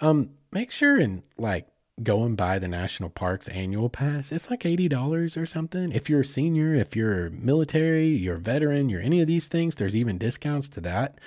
um, 0.01 0.31
make 0.51 0.71
sure 0.71 0.97
and 0.97 1.23
like 1.37 1.67
go 2.03 2.23
and 2.23 2.37
buy 2.37 2.59
the 2.59 2.67
national 2.67 3.09
parks 3.09 3.47
annual 3.49 3.89
pass. 3.89 4.31
It's 4.31 4.49
like 4.49 4.61
$80 4.61 5.41
or 5.41 5.45
something. 5.45 5.91
If 5.91 6.09
you're 6.09 6.21
a 6.21 6.25
senior, 6.25 6.73
if 6.73 6.95
you're 6.95 7.29
military, 7.31 8.07
you're 8.07 8.35
a 8.35 8.39
veteran, 8.39 8.89
you're 8.89 9.01
any 9.01 9.21
of 9.21 9.27
these 9.27 9.47
things, 9.47 9.75
there's 9.75 9.95
even 9.95 10.17
discounts 10.17 10.69
to 10.69 10.81
that. 10.81 11.19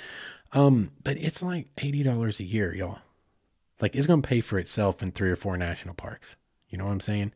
Um, 0.53 0.93
but 1.03 1.17
it's 1.17 1.43
like 1.43 1.75
$80 1.77 2.41
a 2.41 2.45
year, 2.45 2.75
y'all. 2.75 3.01
Like 3.81 3.97
it's 3.97 4.07
going 4.07 4.23
to 4.23 4.29
pay 4.29 4.41
for 4.41 4.59
itself 4.59 5.03
in 5.03 5.13
three 5.13 5.31
or 5.31 5.37
four 5.37 5.57
national 5.57 5.95
parks. 5.95 6.37
You 6.69 6.79
know 6.79 6.87
what 6.87 6.93
I'm 6.93 7.01
saying? 7.01 7.33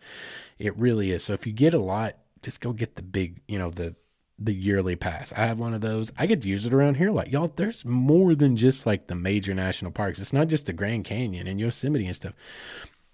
It 0.58 0.76
really 0.76 1.10
is. 1.10 1.24
So 1.24 1.32
if 1.32 1.46
you 1.46 1.52
get 1.52 1.74
a 1.74 1.78
lot, 1.78 2.16
just 2.42 2.60
go 2.60 2.72
get 2.72 2.96
the 2.96 3.02
big, 3.02 3.42
you 3.48 3.58
know, 3.58 3.70
the 3.70 3.96
the 4.38 4.52
yearly 4.52 4.96
pass. 4.96 5.32
I 5.32 5.46
have 5.46 5.58
one 5.58 5.72
of 5.72 5.80
those. 5.80 6.12
I 6.18 6.26
get 6.26 6.42
to 6.42 6.48
use 6.48 6.66
it 6.66 6.74
around 6.74 6.96
here. 6.96 7.10
Like 7.10 7.32
y'all, 7.32 7.52
there's 7.54 7.84
more 7.84 8.34
than 8.34 8.56
just 8.56 8.86
like 8.86 9.06
the 9.06 9.14
major 9.14 9.54
national 9.54 9.92
parks. 9.92 10.18
It's 10.20 10.32
not 10.32 10.48
just 10.48 10.66
the 10.66 10.72
Grand 10.72 11.04
Canyon 11.04 11.46
and 11.46 11.58
Yosemite 11.58 12.06
and 12.06 12.16
stuff. 12.16 12.34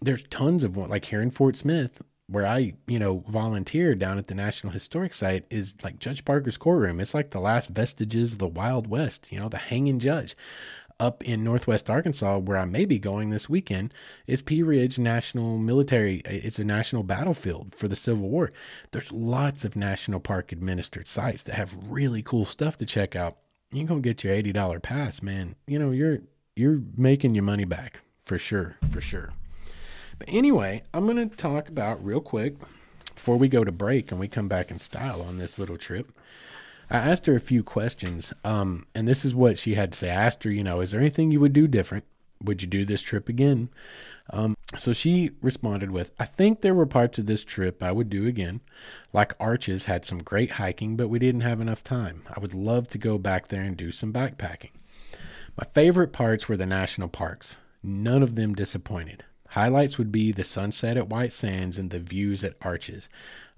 There's 0.02 0.24
tons 0.24 0.64
of 0.64 0.76
one. 0.76 0.90
Like 0.90 1.06
here 1.06 1.22
in 1.22 1.30
Fort 1.30 1.56
Smith, 1.56 2.02
where 2.26 2.46
I, 2.46 2.74
you 2.86 2.98
know, 2.98 3.24
volunteered 3.28 3.98
down 3.98 4.18
at 4.18 4.26
the 4.26 4.34
National 4.34 4.72
Historic 4.72 5.12
Site, 5.12 5.44
is 5.50 5.74
like 5.82 5.98
Judge 5.98 6.24
Parker's 6.24 6.56
courtroom. 6.56 7.00
It's 7.00 7.14
like 7.14 7.30
the 7.30 7.40
last 7.40 7.70
vestiges 7.70 8.32
of 8.32 8.38
the 8.38 8.46
Wild 8.46 8.86
West. 8.86 9.30
You 9.30 9.38
know, 9.38 9.48
the 9.48 9.58
hanging 9.58 9.98
judge 9.98 10.36
up 11.00 11.24
in 11.24 11.42
northwest 11.42 11.90
Arkansas, 11.90 12.38
where 12.38 12.56
I 12.56 12.64
may 12.64 12.84
be 12.84 12.98
going 12.98 13.30
this 13.30 13.48
weekend, 13.48 13.92
is 14.26 14.40
Pea 14.40 14.62
Ridge 14.62 14.98
National 14.98 15.58
Military. 15.58 16.16
It's 16.24 16.60
a 16.60 16.64
national 16.64 17.02
battlefield 17.02 17.74
for 17.74 17.88
the 17.88 17.96
Civil 17.96 18.28
War. 18.28 18.52
There's 18.92 19.10
lots 19.10 19.64
of 19.64 19.74
national 19.74 20.20
park 20.20 20.52
administered 20.52 21.08
sites 21.08 21.42
that 21.44 21.54
have 21.54 21.76
really 21.90 22.22
cool 22.22 22.44
stuff 22.44 22.76
to 22.76 22.86
check 22.86 23.16
out. 23.16 23.38
You 23.72 23.78
can 23.84 23.96
go 23.96 24.00
get 24.00 24.22
your 24.22 24.32
eighty 24.32 24.52
dollar 24.52 24.80
pass, 24.80 25.22
man. 25.22 25.56
You 25.66 25.78
know 25.78 25.90
you're 25.90 26.18
you're 26.54 26.80
making 26.96 27.34
your 27.34 27.44
money 27.44 27.64
back 27.64 28.00
for 28.22 28.38
sure, 28.38 28.76
for 28.90 29.00
sure. 29.00 29.32
But 30.24 30.32
anyway, 30.32 30.84
I'm 30.94 31.04
gonna 31.08 31.26
talk 31.26 31.68
about 31.68 32.04
real 32.04 32.20
quick 32.20 32.54
before 33.12 33.36
we 33.36 33.48
go 33.48 33.64
to 33.64 33.72
break 33.72 34.12
and 34.12 34.20
we 34.20 34.28
come 34.28 34.46
back 34.46 34.70
in 34.70 34.78
style 34.78 35.20
on 35.20 35.38
this 35.38 35.58
little 35.58 35.76
trip. 35.76 36.12
I 36.88 36.98
asked 36.98 37.26
her 37.26 37.34
a 37.34 37.40
few 37.40 37.64
questions, 37.64 38.32
um, 38.44 38.86
and 38.94 39.08
this 39.08 39.24
is 39.24 39.34
what 39.34 39.58
she 39.58 39.74
had 39.74 39.90
to 39.90 39.98
say. 39.98 40.10
I 40.10 40.26
asked 40.26 40.44
her, 40.44 40.50
you 40.52 40.62
know, 40.62 40.78
is 40.78 40.92
there 40.92 41.00
anything 41.00 41.32
you 41.32 41.40
would 41.40 41.52
do 41.52 41.66
different? 41.66 42.04
Would 42.40 42.62
you 42.62 42.68
do 42.68 42.84
this 42.84 43.02
trip 43.02 43.28
again? 43.28 43.68
Um, 44.30 44.56
so 44.76 44.92
she 44.92 45.32
responded 45.40 45.90
with, 45.90 46.12
I 46.20 46.24
think 46.24 46.60
there 46.60 46.72
were 46.72 46.86
parts 46.86 47.18
of 47.18 47.26
this 47.26 47.42
trip 47.42 47.82
I 47.82 47.90
would 47.90 48.08
do 48.08 48.28
again. 48.28 48.60
Like 49.12 49.34
Arches 49.40 49.86
had 49.86 50.04
some 50.04 50.22
great 50.22 50.52
hiking, 50.52 50.96
but 50.96 51.08
we 51.08 51.18
didn't 51.18 51.40
have 51.40 51.60
enough 51.60 51.82
time. 51.82 52.22
I 52.32 52.38
would 52.38 52.54
love 52.54 52.86
to 52.90 52.98
go 52.98 53.18
back 53.18 53.48
there 53.48 53.62
and 53.62 53.76
do 53.76 53.90
some 53.90 54.12
backpacking. 54.12 54.70
My 55.56 55.64
favorite 55.74 56.12
parts 56.12 56.48
were 56.48 56.56
the 56.56 56.64
national 56.64 57.08
parks. 57.08 57.56
None 57.82 58.22
of 58.22 58.36
them 58.36 58.54
disappointed. 58.54 59.24
Highlights 59.52 59.98
would 59.98 60.10
be 60.10 60.32
the 60.32 60.44
sunset 60.44 60.96
at 60.96 61.08
White 61.08 61.32
Sands 61.32 61.76
and 61.76 61.90
the 61.90 62.00
views 62.00 62.42
at 62.42 62.56
Arches. 62.62 63.10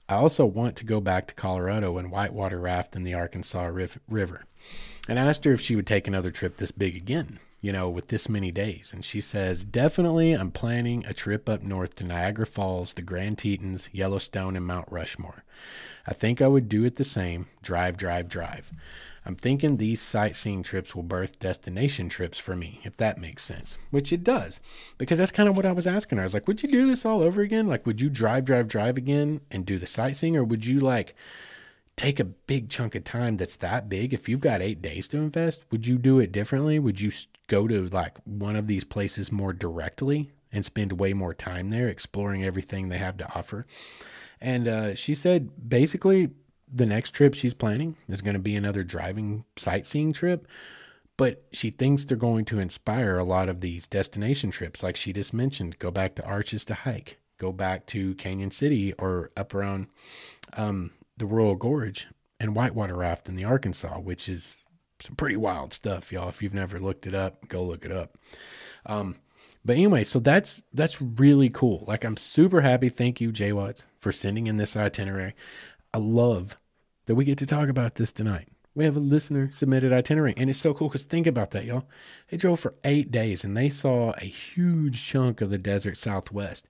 I 0.09 0.17
also 0.17 0.45
want 0.45 0.75
to 0.77 0.85
go 0.85 1.01
back 1.01 1.29
to 1.29 1.35
Colorado 1.35 1.99
and 1.99 2.11
whitewater 2.11 2.59
raft 2.59 2.97
in 2.97 3.05
the 3.05 3.15
Arkansas 3.15 3.71
River. 4.09 4.45
And 5.09 5.21
I 5.21 5.27
asked 5.27 5.45
her 5.45 5.53
if 5.53 5.61
she 5.61 5.77
would 5.77 5.87
take 5.87 6.09
another 6.09 6.33
trip 6.33 6.57
this 6.57 6.73
big 6.73 6.97
again, 6.97 7.39
you 7.61 7.71
know, 7.71 7.89
with 7.89 8.09
this 8.09 8.29
many 8.29 8.51
days. 8.51 8.93
And 8.93 9.05
she 9.05 9.21
says, 9.21 9.63
Definitely, 9.63 10.33
I'm 10.33 10.51
planning 10.51 11.05
a 11.07 11.15
trip 11.15 11.49
up 11.49 11.63
north 11.63 11.95
to 11.97 12.05
Niagara 12.05 12.47
Falls, 12.47 12.95
the 12.95 13.03
Grand 13.03 13.39
Tetons, 13.39 13.89
Yellowstone, 13.93 14.57
and 14.57 14.67
Mount 14.67 14.91
Rushmore. 14.91 15.45
I 16.09 16.13
think 16.13 16.43
I 16.43 16.49
would 16.49 16.69
do 16.69 16.85
it 16.85 16.97
the 16.97 17.05
same 17.05 17.47
drive, 17.63 17.97
drive, 17.97 18.29
drive. 18.29 18.73
I'm 19.27 19.37
thinking 19.37 19.77
these 19.77 20.03
sightseeing 20.03 20.63
trips 20.63 20.95
will 20.95 21.03
birth 21.03 21.39
destination 21.39 22.09
trips 22.11 22.39
for 22.39 22.55
me, 22.55 22.81
if 22.85 22.97
that 22.99 23.19
makes 23.19 23.43
sense, 23.43 23.79
which 23.91 24.13
it 24.13 24.23
does. 24.23 24.61
Because 24.99 25.19
that's 25.19 25.33
kind 25.33 25.49
of 25.49 25.57
what 25.57 25.65
I 25.65 25.73
was 25.73 25.87
asking 25.87 26.19
her. 26.19 26.23
I 26.23 26.27
was 26.27 26.35
like, 26.35 26.47
would 26.47 26.63
you 26.63 26.69
do 26.69 26.87
this 26.87 27.07
all 27.07 27.23
over 27.23 27.41
again? 27.41 27.67
Like, 27.67 27.87
would 27.87 28.01
you 28.01 28.11
drive, 28.11 28.45
drive, 28.45 28.69
drive 28.69 28.99
again 28.99 29.41
and 29.51 29.65
do 29.65 29.79
the 29.79 29.87
sightseeing? 29.87 30.37
Or 30.37 30.45
would 30.45 30.67
you 30.67 30.79
like 30.79 31.15
take 31.97 32.21
a 32.21 32.25
big 32.25 32.69
chunk 32.69 32.95
of 32.95 33.05
time 33.05 33.39
that's 33.39 33.57
that 33.57 33.89
big? 33.89 34.13
If 34.13 34.29
you've 34.29 34.41
got 34.41 34.61
eight 34.61 34.83
days 34.83 35.09
to 35.09 35.17
invest, 35.17 35.65
would 35.71 35.87
you 35.87 35.97
do 35.97 36.19
it 36.19 36.31
differently? 36.31 36.79
Would 36.79 37.01
you 37.01 37.11
go 37.49 37.67
to 37.67 37.89
like 37.89 38.19
one 38.25 38.57
of 38.57 38.67
these 38.67 38.85
places 38.85 39.33
more 39.33 39.55
directly 39.55 40.33
and 40.53 40.67
spend 40.67 40.93
way 40.93 41.15
more 41.15 41.35
time 41.35 41.71
there 41.71 41.89
exploring 41.89 42.45
everything 42.45 42.89
they 42.89 42.99
have 42.99 43.17
to 43.17 43.35
offer? 43.35 43.65
And 44.39 44.69
uh, 44.69 44.95
she 44.95 45.15
said 45.15 45.71
basically 45.71 46.33
the 46.75 46.87
next 46.87 47.13
trip 47.13 47.35
she's 47.35 47.55
planning 47.55 47.97
is 48.09 48.21
going 48.21 48.35
to 48.35 48.43
be 48.43 48.57
another 48.57 48.83
driving 48.83 49.45
sightseeing 49.57 50.13
trip, 50.13 50.49
but 51.17 51.45
she 51.53 51.71
thinks 51.71 52.05
they're 52.05 52.17
going 52.17 52.45
to 52.47 52.59
inspire 52.59 53.17
a 53.17 53.25
lot 53.25 53.49
of 53.49 53.61
these 53.61 53.87
destination 53.87 54.51
trips, 54.51 54.83
like 54.83 54.97
she 54.97 55.13
just 55.13 55.33
mentioned. 55.33 55.79
Go 55.79 55.91
back 55.91 56.17
to 56.17 56.25
Arches 56.25 56.65
to 56.67 56.75
hike, 56.75 57.19
go 57.39 57.53
back 57.53 57.87
to 57.87 58.15
Canyon 58.17 58.51
City 58.51 58.93
or 58.95 59.31
up 59.37 59.55
around 59.55 59.87
um, 60.57 60.91
the 61.17 61.27
Royal 61.27 61.55
Gorge 61.55 62.09
and 62.41 62.57
whitewater 62.57 62.97
raft 62.97 63.29
in 63.29 63.37
the 63.37 63.45
Arkansas, 63.45 64.01
which 64.01 64.29
is 64.29 64.57
some 64.99 65.15
pretty 65.15 65.37
wild 65.37 65.73
stuff, 65.73 66.11
y'all. 66.11 66.29
If 66.29 66.43
you've 66.43 66.55
never 66.55 66.81
looked 66.81 67.07
it 67.07 67.15
up, 67.15 67.49
go 67.49 67.63
look 67.63 67.85
it 67.85 67.93
up. 67.93 68.19
Um, 68.87 69.17
but 69.65 69.77
anyway, 69.77 70.05
so 70.05 70.19
that's 70.19 70.61
that's 70.73 71.01
really 71.01 71.51
cool. 71.51 71.85
Like 71.87 72.05
I'm 72.05 72.17
super 72.17 72.63
happy. 72.63 72.89
Thank 72.89 73.21
you, 73.21 73.33
J-Wats, 73.33 73.87
for 73.97 74.13
sending 74.13 74.47
in 74.49 74.57
this 74.57 74.77
itinerary. 74.77 75.35
I 75.95 75.99
love 75.99 76.57
that 77.07 77.15
we 77.15 77.25
get 77.25 77.39
to 77.39 77.47
talk 77.47 77.69
about 77.69 77.97
this 77.97 78.13
tonight. 78.13 78.49
We 78.75 78.85
have 78.85 78.97
a 78.97 79.01
listener 79.01 79.51
submitted 79.53 79.93
itinerary, 79.93 80.35
and 80.37 80.51
it's 80.51 80.59
so 80.59 80.75
cool 80.75 80.89
because 80.89 81.05
think 81.05 81.27
about 81.27 81.53
that, 81.53 81.65
y'all. 81.65 81.87
They 82.29 82.37
drove 82.37 82.61
for 82.61 82.75
eight 82.83 83.13
days 83.13 83.45
and 83.45 83.57
they 83.57 83.69
saw 83.69 84.13
a 84.19 84.25
huge 84.25 85.05
chunk 85.07 85.41
of 85.41 85.51
the 85.51 85.59
desert 85.59 85.97
southwest. 85.97 86.67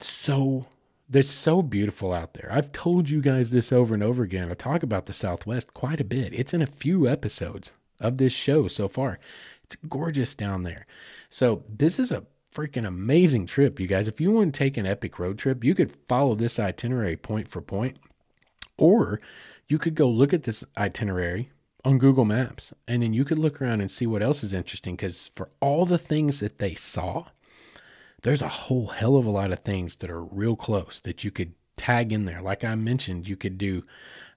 So 0.00 0.66
they're 1.08 1.22
so 1.22 1.62
beautiful 1.62 2.12
out 2.12 2.34
there. 2.34 2.48
I've 2.52 2.72
told 2.72 3.08
you 3.08 3.20
guys 3.20 3.50
this 3.50 3.72
over 3.72 3.94
and 3.94 4.02
over 4.02 4.22
again. 4.22 4.50
I 4.50 4.54
talk 4.54 4.82
about 4.82 5.06
the 5.06 5.12
Southwest 5.12 5.72
quite 5.72 6.00
a 6.00 6.04
bit. 6.04 6.34
It's 6.34 6.52
in 6.52 6.60
a 6.60 6.66
few 6.66 7.08
episodes 7.08 7.72
of 8.00 8.18
this 8.18 8.32
show 8.32 8.68
so 8.68 8.88
far. 8.88 9.18
It's 9.64 9.76
gorgeous 9.88 10.34
down 10.34 10.64
there. 10.64 10.86
So 11.30 11.64
this 11.68 11.98
is 11.98 12.12
a 12.12 12.26
freaking 12.54 12.86
amazing 12.86 13.46
trip, 13.46 13.80
you 13.80 13.86
guys. 13.86 14.06
If 14.06 14.20
you 14.20 14.30
want 14.30 14.54
to 14.54 14.58
take 14.58 14.76
an 14.76 14.86
epic 14.86 15.18
road 15.18 15.38
trip, 15.38 15.64
you 15.64 15.74
could 15.74 15.96
follow 16.08 16.34
this 16.34 16.58
itinerary 16.58 17.16
point 17.16 17.48
for 17.48 17.60
point 17.62 17.98
or 18.78 19.20
you 19.68 19.78
could 19.78 19.94
go 19.94 20.08
look 20.08 20.32
at 20.32 20.44
this 20.44 20.64
itinerary 20.76 21.50
on 21.84 21.98
Google 21.98 22.24
Maps 22.24 22.72
and 22.86 23.02
then 23.02 23.12
you 23.12 23.24
could 23.24 23.38
look 23.38 23.60
around 23.60 23.80
and 23.80 23.90
see 23.90 24.06
what 24.06 24.22
else 24.22 24.42
is 24.42 24.54
interesting 24.54 24.96
because 24.96 25.30
for 25.34 25.50
all 25.60 25.84
the 25.84 25.98
things 25.98 26.40
that 26.40 26.58
they 26.58 26.74
saw, 26.74 27.26
there's 28.22 28.42
a 28.42 28.48
whole 28.48 28.88
hell 28.88 29.16
of 29.16 29.26
a 29.26 29.30
lot 29.30 29.52
of 29.52 29.60
things 29.60 29.96
that 29.96 30.10
are 30.10 30.22
real 30.22 30.56
close 30.56 31.00
that 31.00 31.22
you 31.22 31.30
could 31.30 31.54
tag 31.76 32.12
in 32.12 32.24
there. 32.24 32.42
Like 32.42 32.64
I 32.64 32.74
mentioned, 32.74 33.28
you 33.28 33.36
could 33.36 33.56
do, 33.56 33.84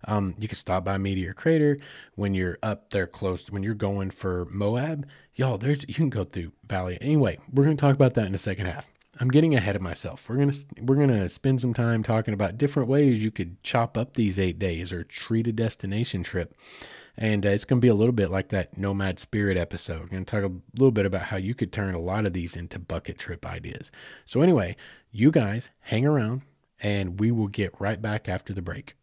um, 0.05 0.35
you 0.37 0.47
could 0.47 0.57
stop 0.57 0.85
by 0.85 0.97
Meteor 0.97 1.33
Crater 1.33 1.77
when 2.15 2.33
you're 2.33 2.59
up 2.61 2.91
there 2.91 3.07
close, 3.07 3.49
when 3.49 3.63
you're 3.63 3.73
going 3.73 4.11
for 4.11 4.45
Moab. 4.51 5.07
Y'all, 5.33 5.57
there's, 5.57 5.87
you 5.87 5.95
can 5.95 6.09
go 6.09 6.23
through 6.23 6.51
Valley. 6.65 6.97
Anyway, 7.01 7.39
we're 7.51 7.63
going 7.63 7.75
to 7.75 7.81
talk 7.81 7.95
about 7.95 8.13
that 8.13 8.27
in 8.27 8.31
the 8.33 8.37
second 8.37 8.67
half. 8.67 8.87
I'm 9.21 9.29
getting 9.29 9.53
ahead 9.53 9.75
of 9.75 9.83
myself. 9.83 10.27
We're 10.27 10.37
gonna 10.37 10.53
we're 10.81 10.95
gonna 10.95 11.29
spend 11.29 11.61
some 11.61 11.75
time 11.75 12.01
talking 12.01 12.33
about 12.33 12.57
different 12.57 12.89
ways 12.89 13.23
you 13.23 13.29
could 13.29 13.61
chop 13.61 13.95
up 13.95 14.15
these 14.15 14.39
eight 14.39 14.57
days 14.57 14.91
or 14.91 15.03
treat 15.03 15.45
a 15.45 15.51
destination 15.51 16.23
trip, 16.23 16.55
and 17.15 17.45
uh, 17.45 17.49
it's 17.49 17.63
gonna 17.63 17.81
be 17.81 17.87
a 17.87 17.93
little 17.93 18.13
bit 18.13 18.31
like 18.31 18.49
that 18.49 18.79
Nomad 18.79 19.19
Spirit 19.19 19.57
episode. 19.57 20.01
We're 20.01 20.07
gonna 20.07 20.25
talk 20.25 20.43
a 20.43 20.51
little 20.73 20.91
bit 20.91 21.05
about 21.05 21.21
how 21.21 21.37
you 21.37 21.53
could 21.53 21.71
turn 21.71 21.93
a 21.93 21.99
lot 21.99 22.25
of 22.25 22.33
these 22.33 22.55
into 22.55 22.79
bucket 22.79 23.19
trip 23.19 23.45
ideas. 23.45 23.91
So 24.25 24.41
anyway, 24.41 24.75
you 25.11 25.29
guys 25.29 25.69
hang 25.81 26.03
around, 26.03 26.41
and 26.79 27.19
we 27.19 27.29
will 27.29 27.47
get 27.47 27.79
right 27.79 28.01
back 28.01 28.27
after 28.27 28.53
the 28.53 28.63
break. 28.63 28.95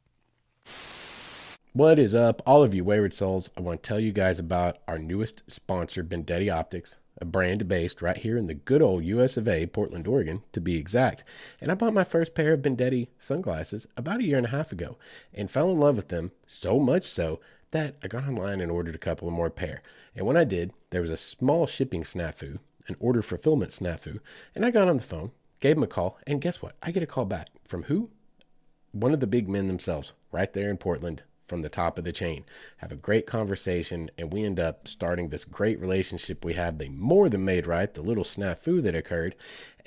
What 1.74 2.00
is 2.00 2.12
up, 2.12 2.42
all 2.44 2.64
of 2.64 2.74
you 2.74 2.82
wayward 2.82 3.14
souls? 3.14 3.52
I 3.56 3.60
want 3.60 3.84
to 3.84 3.88
tell 3.88 4.00
you 4.00 4.10
guys 4.10 4.40
about 4.40 4.78
our 4.88 4.98
newest 4.98 5.44
sponsor, 5.46 6.02
Bendetti 6.02 6.52
Optics 6.52 6.96
a 7.20 7.24
brand 7.24 7.68
based 7.68 8.00
right 8.00 8.18
here 8.18 8.36
in 8.36 8.46
the 8.46 8.54
good 8.54 8.82
old 8.82 9.04
US 9.04 9.36
of 9.36 9.48
A, 9.48 9.66
Portland, 9.66 10.06
Oregon, 10.06 10.42
to 10.52 10.60
be 10.60 10.76
exact. 10.76 11.24
And 11.60 11.70
I 11.70 11.74
bought 11.74 11.94
my 11.94 12.04
first 12.04 12.34
pair 12.34 12.52
of 12.52 12.62
Bendetti 12.62 13.08
sunglasses 13.18 13.86
about 13.96 14.20
a 14.20 14.24
year 14.24 14.36
and 14.36 14.46
a 14.46 14.50
half 14.50 14.72
ago 14.72 14.96
and 15.34 15.50
fell 15.50 15.70
in 15.70 15.78
love 15.78 15.96
with 15.96 16.08
them 16.08 16.32
so 16.46 16.78
much 16.78 17.04
so 17.04 17.40
that 17.70 17.96
I 18.02 18.08
got 18.08 18.26
online 18.26 18.60
and 18.60 18.70
ordered 18.70 18.94
a 18.94 18.98
couple 18.98 19.28
of 19.28 19.34
more 19.34 19.50
pair. 19.50 19.82
And 20.14 20.26
when 20.26 20.36
I 20.36 20.44
did, 20.44 20.72
there 20.90 21.00
was 21.00 21.10
a 21.10 21.16
small 21.16 21.66
shipping 21.66 22.02
snafu, 22.02 22.58
an 22.86 22.96
order 22.98 23.22
fulfillment 23.22 23.72
snafu, 23.72 24.20
and 24.54 24.64
I 24.64 24.70
got 24.70 24.88
on 24.88 24.96
the 24.96 25.02
phone, 25.02 25.32
gave 25.60 25.76
them 25.76 25.82
a 25.82 25.88
call, 25.88 26.18
and 26.26 26.40
guess 26.40 26.62
what? 26.62 26.76
I 26.82 26.90
get 26.90 27.02
a 27.02 27.06
call 27.06 27.24
back 27.24 27.48
from 27.66 27.84
who? 27.84 28.10
One 28.92 29.12
of 29.12 29.20
the 29.20 29.26
big 29.26 29.48
men 29.48 29.66
themselves, 29.66 30.12
right 30.32 30.52
there 30.52 30.70
in 30.70 30.78
Portland, 30.78 31.22
from 31.48 31.62
the 31.62 31.68
top 31.68 31.98
of 31.98 32.04
the 32.04 32.12
chain, 32.12 32.44
have 32.76 32.92
a 32.92 32.96
great 32.96 33.26
conversation, 33.26 34.10
and 34.18 34.32
we 34.32 34.44
end 34.44 34.60
up 34.60 34.86
starting 34.86 35.28
this 35.28 35.44
great 35.44 35.80
relationship 35.80 36.44
we 36.44 36.52
have. 36.54 36.78
They 36.78 36.88
more 36.88 37.28
than 37.28 37.44
made 37.44 37.66
right 37.66 37.92
the 37.92 38.02
little 38.02 38.24
snafu 38.24 38.82
that 38.82 38.94
occurred. 38.94 39.34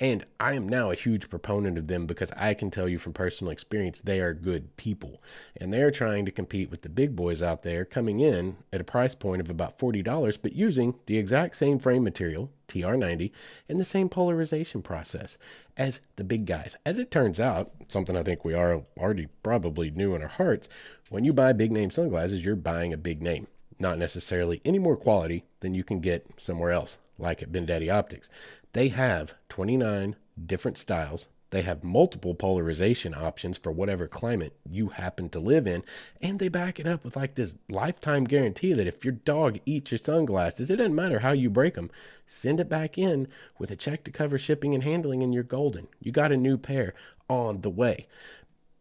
And 0.00 0.24
I 0.40 0.54
am 0.54 0.68
now 0.68 0.90
a 0.90 0.96
huge 0.96 1.30
proponent 1.30 1.78
of 1.78 1.86
them 1.86 2.06
because 2.06 2.32
I 2.32 2.54
can 2.54 2.70
tell 2.70 2.88
you 2.88 2.98
from 2.98 3.12
personal 3.12 3.52
experience, 3.52 4.00
they 4.00 4.20
are 4.20 4.34
good 4.34 4.76
people. 4.76 5.22
And 5.56 5.72
they're 5.72 5.92
trying 5.92 6.24
to 6.24 6.32
compete 6.32 6.70
with 6.70 6.82
the 6.82 6.88
big 6.88 7.14
boys 7.14 7.42
out 7.42 7.62
there 7.62 7.84
coming 7.84 8.18
in 8.18 8.56
at 8.72 8.80
a 8.80 8.84
price 8.84 9.14
point 9.14 9.40
of 9.40 9.48
about 9.48 9.78
$40, 9.78 10.38
but 10.42 10.54
using 10.54 10.94
the 11.06 11.18
exact 11.18 11.54
same 11.54 11.78
frame 11.78 12.02
material, 12.02 12.50
TR90, 12.72 13.30
in 13.68 13.78
the 13.78 13.84
same 13.84 14.08
polarization 14.08 14.82
process 14.82 15.38
as 15.76 16.00
the 16.16 16.24
big 16.24 16.46
guys. 16.46 16.76
As 16.86 16.98
it 16.98 17.10
turns 17.10 17.38
out, 17.38 17.70
something 17.88 18.16
I 18.16 18.22
think 18.22 18.44
we 18.44 18.54
are 18.54 18.82
already 18.98 19.28
probably 19.42 19.90
knew 19.90 20.14
in 20.14 20.22
our 20.22 20.28
hearts, 20.28 20.68
when 21.10 21.24
you 21.24 21.32
buy 21.32 21.52
big 21.52 21.72
name 21.72 21.90
sunglasses, 21.90 22.44
you're 22.44 22.56
buying 22.56 22.92
a 22.92 22.98
big 22.98 23.22
name, 23.22 23.46
not 23.78 23.98
necessarily 23.98 24.60
any 24.64 24.78
more 24.78 24.96
quality 24.96 25.44
than 25.60 25.74
you 25.74 25.84
can 25.84 26.00
get 26.00 26.26
somewhere 26.36 26.70
else, 26.70 26.98
like 27.18 27.42
at 27.42 27.52
Bendetti 27.52 27.92
Optics. 27.92 28.30
They 28.72 28.88
have 28.88 29.34
29 29.50 30.16
different 30.46 30.78
styles. 30.78 31.28
They 31.52 31.60
have 31.62 31.84
multiple 31.84 32.34
polarization 32.34 33.12
options 33.12 33.58
for 33.58 33.70
whatever 33.70 34.08
climate 34.08 34.54
you 34.66 34.88
happen 34.88 35.28
to 35.28 35.38
live 35.38 35.66
in. 35.66 35.84
And 36.22 36.38
they 36.38 36.48
back 36.48 36.80
it 36.80 36.86
up 36.86 37.04
with 37.04 37.14
like 37.14 37.34
this 37.34 37.54
lifetime 37.68 38.24
guarantee 38.24 38.72
that 38.72 38.86
if 38.86 39.04
your 39.04 39.12
dog 39.12 39.58
eats 39.66 39.92
your 39.92 39.98
sunglasses, 39.98 40.70
it 40.70 40.76
doesn't 40.76 40.94
matter 40.94 41.18
how 41.18 41.32
you 41.32 41.50
break 41.50 41.74
them, 41.74 41.90
send 42.26 42.58
it 42.58 42.70
back 42.70 42.96
in 42.96 43.28
with 43.58 43.70
a 43.70 43.76
check 43.76 44.02
to 44.04 44.10
cover 44.10 44.38
shipping 44.38 44.72
and 44.72 44.82
handling, 44.82 45.22
and 45.22 45.34
you're 45.34 45.42
golden. 45.42 45.88
You 46.00 46.10
got 46.10 46.32
a 46.32 46.38
new 46.38 46.56
pair 46.56 46.94
on 47.28 47.60
the 47.60 47.68
way. 47.68 48.06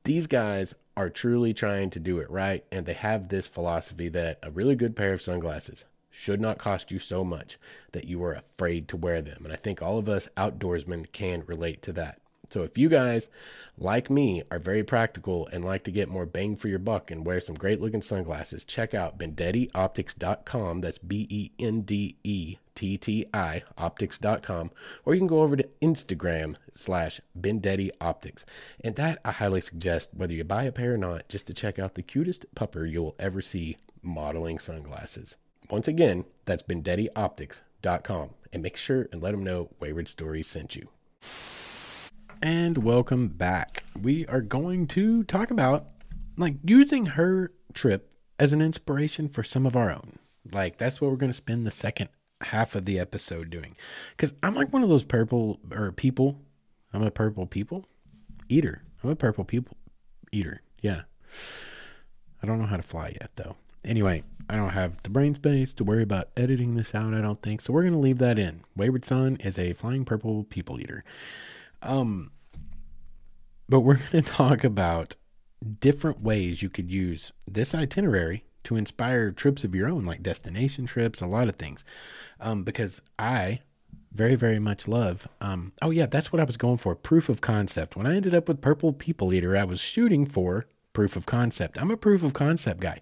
These 0.06 0.28
guys 0.28 0.74
are 0.96 1.10
truly 1.10 1.54
trying 1.54 1.90
to 1.90 2.00
do 2.00 2.20
it 2.20 2.32
right, 2.32 2.64
and 2.72 2.86
they 2.86 2.94
have 2.94 3.28
this 3.28 3.48
philosophy 3.48 4.08
that 4.08 4.40
a 4.44 4.50
really 4.50 4.76
good 4.76 4.96
pair 4.96 5.12
of 5.12 5.22
sunglasses 5.22 5.84
should 6.10 6.40
not 6.40 6.58
cost 6.58 6.90
you 6.90 7.00
so 7.00 7.26
much 7.26 7.60
that 7.92 8.06
you 8.06 8.24
are 8.24 8.34
afraid 8.34 8.88
to 8.88 8.96
wear 8.96 9.22
them. 9.22 9.42
And 9.44 9.52
I 9.52 9.58
think 9.58 9.82
all 9.82 9.98
of 9.98 10.08
us 10.08 10.30
outdoorsmen 10.38 11.12
can 11.12 11.44
relate 11.46 11.82
to 11.82 11.92
that. 11.94 12.22
So 12.52 12.64
if 12.64 12.78
you 12.78 12.90
guys, 12.90 13.30
like 13.78 14.10
me, 14.10 14.44
are 14.52 14.60
very 14.60 14.84
practical 14.84 15.48
and 15.48 15.64
like 15.64 15.86
to 15.86 15.92
get 15.92 16.10
more 16.10 16.26
bang 16.26 16.58
for 16.58 16.68
your 16.68 16.80
buck 16.80 17.10
and 17.10 17.26
wear 17.26 17.40
some 17.40 17.56
great 17.56 17.80
looking 17.80 18.02
sunglasses, 18.02 18.66
check 18.66 18.94
out 18.94 19.18
BendettiOptics.com. 19.18 20.82
That's 20.82 20.98
B 20.98 21.28
E 21.30 21.52
N 21.58 21.82
D 21.82 22.18
E 22.26 22.58
T 22.76 22.98
T 22.98 23.26
I 23.34 23.64
optics.com. 23.78 24.72
Or 25.06 25.14
you 25.14 25.22
can 25.22 25.28
go 25.28 25.44
over 25.44 25.56
to 25.56 25.70
Instagram 25.82 26.58
slash 26.74 27.22
Bendetti 27.40 27.90
Optics. 28.02 28.46
And 28.84 28.98
that 28.98 29.20
I 29.24 29.32
highly 29.32 29.62
suggest, 29.62 30.10
whether 30.14 30.34
you 30.34 30.44
buy 30.44 30.66
a 30.66 30.74
pair 30.74 30.96
or 30.96 30.98
not, 30.98 31.30
just 31.30 31.48
to 31.48 31.54
check 31.54 31.80
out 31.80 31.96
the 31.96 32.04
cutest 32.04 32.54
pupper 32.54 32.90
you'll 32.90 33.16
ever 33.18 33.42
see 33.42 33.78
modeling 34.02 34.60
sunglasses. 34.60 35.38
Once 35.70 35.88
again, 35.88 36.26
that's 36.44 36.64
BendettiOptics.com. 36.64 38.32
And 38.52 38.62
make 38.62 38.76
sure 38.76 39.08
and 39.14 39.24
let 39.24 39.32
them 39.32 39.46
know 39.46 39.70
Wayward 39.80 40.10
Stories 40.10 40.48
sent 40.48 40.76
you 40.76 40.90
and 42.42 42.80
welcome 42.80 43.28
back. 43.28 43.84
We 44.02 44.26
are 44.26 44.42
going 44.42 44.88
to 44.88 45.24
talk 45.24 45.52
about 45.52 45.88
like 46.38 46.56
using 46.64 47.08
her 47.08 47.52
trip 47.74 48.12
as 48.40 48.52
an 48.52 48.62
inspiration 48.62 49.30
for 49.30 49.44
some 49.44 49.66
of 49.66 49.76
our 49.76 49.92
own. 49.92 50.18
Like 50.52 50.78
that's 50.78 51.00
what 51.00 51.12
we're 51.12 51.18
going 51.18 51.32
to 51.32 51.38
spend 51.38 51.66
the 51.66 51.72
second 51.72 52.10
half 52.42 52.74
of 52.74 52.86
the 52.86 52.98
episode 52.98 53.52
doing. 53.52 53.76
Cuz 54.18 54.34
I'm 54.42 54.56
like 54.56 54.74
one 54.74 54.82
of 54.82 54.90
those 54.90 55.04
purple 55.04 55.60
or 55.72 55.92
people. 55.92 56.40
I'm 56.94 57.04
a 57.04 57.12
purple 57.12 57.46
people 57.46 57.86
eater. 58.50 58.84
I'm 59.04 59.12
a 59.12 59.16
purple 59.16 59.46
people 59.46 59.78
eater. 60.32 60.62
Yeah. 60.82 61.02
I 62.42 62.48
don't 62.48 62.60
know 62.60 62.66
how 62.66 62.78
to 62.78 62.84
fly 62.84 63.16
yet 63.22 63.36
though. 63.36 63.58
Anyway, 63.86 64.24
I 64.50 64.56
don't 64.56 64.70
have 64.70 65.02
the 65.04 65.10
brain 65.10 65.36
space 65.36 65.74
to 65.76 65.84
worry 65.84 66.04
about 66.04 66.30
editing 66.36 66.74
this 66.74 66.96
out, 66.96 67.14
I 67.14 67.22
don't 67.22 67.42
think. 67.42 67.62
So 67.62 67.72
we're 67.72 67.84
going 67.84 67.94
to 67.94 68.00
leave 68.00 68.20
that 68.20 68.38
in. 68.40 68.62
Wayward 68.76 69.06
Son 69.06 69.38
is 69.42 69.58
a 69.58 69.74
flying 69.74 70.06
purple 70.06 70.44
people 70.44 70.80
eater. 70.80 71.04
Um, 71.82 72.32
but 73.70 73.82
we're 73.82 73.96
going 74.12 74.24
to 74.24 74.32
talk 74.32 74.64
about 74.64 75.16
different 75.80 76.22
ways 76.22 76.62
you 76.62 76.70
could 76.70 76.90
use 76.90 77.32
this 77.48 77.74
itinerary 77.76 78.44
to 78.64 78.76
inspire 78.76 79.32
trips 79.32 79.64
of 79.64 79.74
your 79.74 79.90
own, 79.90 80.06
like 80.06 80.22
destination 80.22 80.86
trips, 80.86 81.22
a 81.22 81.26
lot 81.26 81.50
of 81.50 81.56
things. 81.56 81.84
Um, 82.40 82.64
because 82.64 83.02
I 83.18 83.60
very, 84.14 84.36
very 84.36 84.60
much 84.60 84.88
love. 84.88 85.28
Um, 85.40 85.72
oh, 85.82 85.90
yeah, 85.90 86.06
that's 86.06 86.32
what 86.32 86.40
I 86.40 86.44
was 86.44 86.58
going 86.58 86.78
for 86.78 86.96
proof 86.96 87.30
of 87.30 87.42
concept. 87.42 87.96
When 87.96 88.06
I 88.06 88.16
ended 88.16 88.36
up 88.36 88.48
with 88.48 88.62
Purple 88.62 88.94
People 88.94 89.34
Eater, 89.34 89.56
I 89.56 89.64
was 89.64 89.80
shooting 89.80 90.26
for 90.26 90.66
proof 90.94 91.16
of 91.16 91.26
concept. 91.26 91.82
I'm 91.82 91.92
a 91.92 91.98
proof 91.98 92.24
of 92.24 92.34
concept 92.34 92.82
guy. 92.82 93.02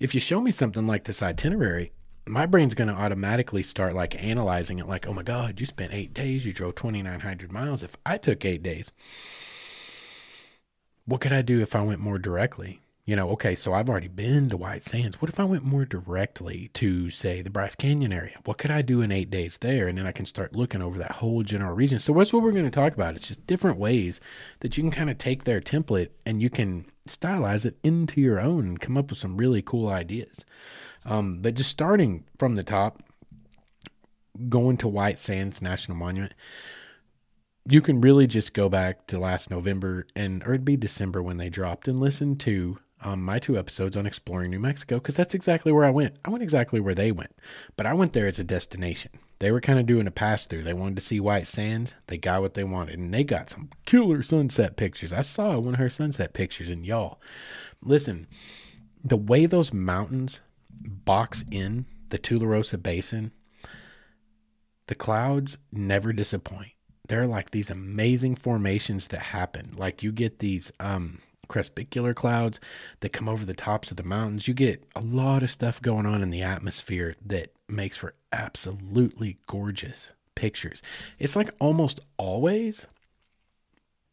If 0.00 0.14
you 0.14 0.20
show 0.20 0.40
me 0.40 0.50
something 0.50 0.86
like 0.86 1.04
this 1.04 1.22
itinerary, 1.22 1.92
my 2.26 2.46
brain's 2.46 2.74
going 2.74 2.88
to 2.88 2.94
automatically 2.94 3.62
start 3.62 3.94
like 3.94 4.22
analyzing 4.22 4.78
it 4.78 4.86
like, 4.86 5.06
oh 5.06 5.12
my 5.12 5.22
God, 5.22 5.60
you 5.60 5.66
spent 5.66 5.92
eight 5.92 6.14
days, 6.14 6.46
you 6.46 6.52
drove 6.52 6.74
2,900 6.76 7.52
miles. 7.52 7.82
If 7.82 7.96
I 8.04 8.18
took 8.18 8.44
eight 8.44 8.62
days, 8.62 8.90
what 11.06 11.20
could 11.20 11.32
I 11.32 11.42
do 11.42 11.60
if 11.60 11.74
I 11.74 11.82
went 11.82 12.00
more 12.00 12.18
directly? 12.18 12.80
You 13.06 13.16
know, 13.16 13.30
okay, 13.30 13.56
so 13.56 13.72
I've 13.72 13.88
already 13.88 14.06
been 14.06 14.50
to 14.50 14.56
White 14.56 14.84
Sands. 14.84 15.20
What 15.20 15.30
if 15.30 15.40
I 15.40 15.44
went 15.44 15.64
more 15.64 15.84
directly 15.84 16.70
to, 16.74 17.10
say, 17.10 17.42
the 17.42 17.50
Bryce 17.50 17.74
Canyon 17.74 18.12
area? 18.12 18.36
What 18.44 18.58
could 18.58 18.70
I 18.70 18.82
do 18.82 19.00
in 19.00 19.10
eight 19.10 19.30
days 19.30 19.58
there? 19.58 19.88
And 19.88 19.98
then 19.98 20.06
I 20.06 20.12
can 20.12 20.26
start 20.26 20.54
looking 20.54 20.80
over 20.80 20.96
that 20.98 21.12
whole 21.12 21.42
general 21.42 21.74
region. 21.74 21.98
So, 21.98 22.12
that's 22.12 22.32
what 22.32 22.42
we're 22.42 22.52
going 22.52 22.66
to 22.66 22.70
talk 22.70 22.92
about. 22.92 23.14
It's 23.16 23.26
just 23.26 23.46
different 23.48 23.78
ways 23.78 24.20
that 24.60 24.76
you 24.76 24.84
can 24.84 24.92
kind 24.92 25.10
of 25.10 25.18
take 25.18 25.42
their 25.42 25.60
template 25.60 26.10
and 26.24 26.40
you 26.40 26.50
can 26.50 26.84
stylize 27.08 27.66
it 27.66 27.78
into 27.82 28.20
your 28.20 28.38
own 28.38 28.68
and 28.68 28.80
come 28.80 28.96
up 28.96 29.10
with 29.10 29.18
some 29.18 29.36
really 29.36 29.62
cool 29.62 29.88
ideas. 29.88 30.44
Um, 31.04 31.40
but 31.40 31.54
just 31.54 31.70
starting 31.70 32.24
from 32.38 32.54
the 32.54 32.62
top, 32.62 33.02
going 34.48 34.76
to 34.78 34.88
White 34.88 35.18
Sands 35.18 35.60
National 35.60 35.96
Monument, 35.96 36.34
you 37.68 37.80
can 37.80 38.00
really 38.00 38.26
just 38.26 38.54
go 38.54 38.68
back 38.68 39.06
to 39.08 39.18
last 39.18 39.50
November 39.50 40.06
and 40.16 40.42
or 40.44 40.50
it'd 40.50 40.64
be 40.64 40.76
December 40.76 41.22
when 41.22 41.36
they 41.36 41.50
dropped 41.50 41.88
and 41.88 42.00
listen 42.00 42.36
to 42.36 42.78
um, 43.02 43.22
my 43.22 43.38
two 43.38 43.58
episodes 43.58 43.96
on 43.96 44.06
exploring 44.06 44.50
New 44.50 44.58
Mexico 44.58 44.96
because 44.96 45.16
that's 45.16 45.34
exactly 45.34 45.72
where 45.72 45.84
I 45.84 45.90
went. 45.90 46.16
I 46.24 46.30
went 46.30 46.42
exactly 46.42 46.80
where 46.80 46.94
they 46.94 47.12
went, 47.12 47.34
but 47.76 47.86
I 47.86 47.94
went 47.94 48.12
there 48.12 48.26
as 48.26 48.38
a 48.38 48.44
destination. 48.44 49.12
They 49.38 49.50
were 49.50 49.60
kind 49.60 49.78
of 49.78 49.86
doing 49.86 50.06
a 50.06 50.10
pass 50.10 50.46
through. 50.46 50.62
They 50.62 50.74
wanted 50.74 50.96
to 50.96 51.02
see 51.02 51.18
White 51.18 51.46
Sands. 51.46 51.94
They 52.08 52.18
got 52.18 52.42
what 52.42 52.54
they 52.54 52.64
wanted, 52.64 52.98
and 52.98 53.12
they 53.12 53.24
got 53.24 53.48
some 53.48 53.70
killer 53.86 54.22
sunset 54.22 54.76
pictures. 54.76 55.14
I 55.14 55.22
saw 55.22 55.58
one 55.58 55.74
of 55.74 55.80
her 55.80 55.88
sunset 55.88 56.34
pictures, 56.34 56.68
and 56.68 56.84
y'all, 56.84 57.20
listen, 57.82 58.26
the 59.02 59.16
way 59.16 59.46
those 59.46 59.72
mountains 59.72 60.40
box 60.80 61.44
in 61.50 61.86
the 62.10 62.18
Tularosa 62.18 62.82
Basin, 62.82 63.32
the 64.86 64.94
clouds 64.94 65.58
never 65.72 66.12
disappoint. 66.12 66.72
There 67.08 67.22
are 67.22 67.26
like 67.26 67.50
these 67.50 67.70
amazing 67.70 68.36
formations 68.36 69.08
that 69.08 69.20
happen. 69.20 69.74
Like 69.76 70.02
you 70.02 70.12
get 70.12 70.38
these 70.38 70.72
um, 70.80 71.20
crepuscular 71.48 72.14
clouds 72.14 72.60
that 73.00 73.12
come 73.12 73.28
over 73.28 73.44
the 73.44 73.54
tops 73.54 73.90
of 73.90 73.96
the 73.96 74.02
mountains. 74.02 74.48
You 74.48 74.54
get 74.54 74.84
a 74.96 75.00
lot 75.00 75.42
of 75.42 75.50
stuff 75.50 75.82
going 75.82 76.06
on 76.06 76.22
in 76.22 76.30
the 76.30 76.42
atmosphere 76.42 77.14
that 77.26 77.52
makes 77.68 77.96
for 77.96 78.14
absolutely 78.32 79.38
gorgeous 79.46 80.12
pictures. 80.34 80.82
It's 81.18 81.36
like 81.36 81.50
almost 81.58 82.00
always 82.16 82.86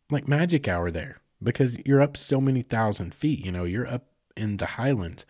like 0.09 0.27
magic 0.27 0.67
hour 0.67 0.91
there 0.91 1.17
because 1.41 1.77
you're 1.85 2.01
up 2.01 2.17
so 2.17 2.41
many 2.41 2.63
thousand 2.63 3.13
feet. 3.13 3.45
You 3.45 3.51
know, 3.51 3.63
you're 3.63 3.87
up 3.87 4.07
in 4.35 4.57
the 4.57 4.65
highlands 4.65 5.25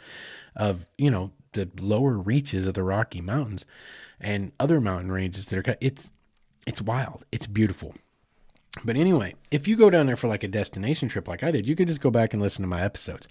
of 0.58 0.90
you 0.98 1.10
know 1.10 1.32
the 1.54 1.70
lower 1.80 2.18
reaches 2.18 2.68
of 2.68 2.74
the 2.74 2.84
Rocky 2.84 3.22
Mountains 3.22 3.66
and 4.20 4.52
other 4.60 4.82
mountain 4.82 5.12
ranges 5.12 5.46
that 5.46 5.68
are 5.68 5.76
it's 5.80 6.12
it's 6.66 6.82
wild. 6.82 7.26
It's 7.32 7.48
beautiful. 7.48 7.96
But 8.84 8.98
anyway, 8.98 9.36
if 9.50 9.68
you 9.68 9.76
go 9.76 9.90
down 9.90 10.06
there 10.06 10.18
for 10.18 10.28
like 10.28 10.44
a 10.44 10.50
destination 10.50 11.08
trip 11.08 11.28
like 11.28 11.44
I 11.44 11.52
did, 11.52 11.68
you 11.68 11.76
could 11.76 11.88
just 11.88 12.02
go 12.02 12.12
back 12.12 12.34
and 12.34 12.42
listen 12.42 12.62
to 12.64 12.68
my 12.68 12.82
episodes. 12.82 13.28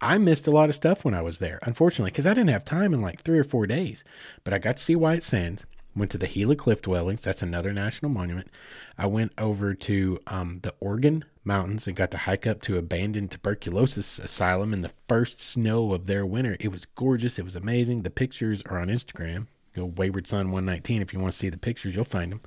I 0.00 0.18
missed 0.18 0.46
a 0.46 0.50
lot 0.50 0.68
of 0.68 0.74
stuff 0.74 1.04
when 1.04 1.14
I 1.14 1.22
was 1.22 1.38
there, 1.38 1.58
unfortunately, 1.62 2.10
because 2.10 2.26
I 2.26 2.34
didn't 2.34 2.50
have 2.50 2.64
time 2.64 2.92
in 2.92 3.00
like 3.00 3.22
three 3.22 3.38
or 3.38 3.44
four 3.44 3.66
days. 3.66 4.04
But 4.44 4.54
I 4.54 4.58
got 4.58 4.76
to 4.76 4.82
see 4.82 4.94
White 4.94 5.22
Sands, 5.22 5.64
went 5.98 6.10
to 6.12 6.18
the 6.18 6.28
Gila 6.28 6.56
Cliff 6.56 6.80
Dwellings. 6.82 7.22
That's 7.22 7.42
another 7.42 7.72
national 7.72 8.10
monument. 8.10 8.48
I 8.96 9.06
went 9.06 9.32
over 9.38 9.74
to 9.74 10.18
um, 10.26 10.60
the 10.62 10.74
Organ 10.80 11.24
Mountains 11.44 11.86
and 11.86 11.96
got 11.96 12.10
to 12.12 12.18
hike 12.18 12.46
up 12.46 12.60
to 12.62 12.78
abandoned 12.78 13.30
tuberculosis 13.30 14.18
asylum 14.18 14.72
in 14.72 14.82
the 14.82 14.92
first 15.06 15.40
snow 15.40 15.92
of 15.92 16.06
their 16.06 16.24
winter. 16.24 16.56
It 16.60 16.68
was 16.68 16.84
gorgeous. 16.84 17.38
It 17.38 17.44
was 17.44 17.56
amazing. 17.56 18.02
The 18.02 18.10
pictures 18.10 18.62
are 18.66 18.78
on 18.78 18.88
Instagram. 18.88 19.46
Go 19.74 19.86
Wayward 19.86 20.26
Son 20.26 20.46
119 20.46 21.02
if 21.02 21.12
you 21.12 21.20
want 21.20 21.32
to 21.32 21.38
see 21.38 21.48
the 21.48 21.58
pictures. 21.58 21.94
You'll 21.94 22.04
find 22.04 22.32
them. 22.32 22.40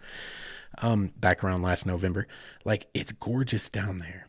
Um, 0.81 1.11
back 1.17 1.43
around 1.43 1.61
last 1.61 1.85
November, 1.85 2.27
like 2.63 2.87
it's 2.93 3.11
gorgeous 3.11 3.67
down 3.67 3.97
there. 3.97 4.27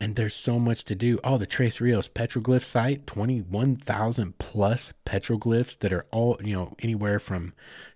And 0.00 0.16
there's 0.16 0.34
so 0.34 0.58
much 0.58 0.84
to 0.84 0.94
do. 0.94 1.20
Oh, 1.22 1.36
the 1.36 1.46
Tres 1.46 1.80
Rios 1.80 2.08
petroglyph 2.08 2.64
site, 2.64 3.06
21,000 3.06 4.38
plus 4.38 4.94
petroglyphs 5.04 5.78
that 5.80 5.92
are 5.92 6.06
all, 6.10 6.38
you 6.42 6.54
know, 6.54 6.74
anywhere 6.78 7.18
from 7.18 7.52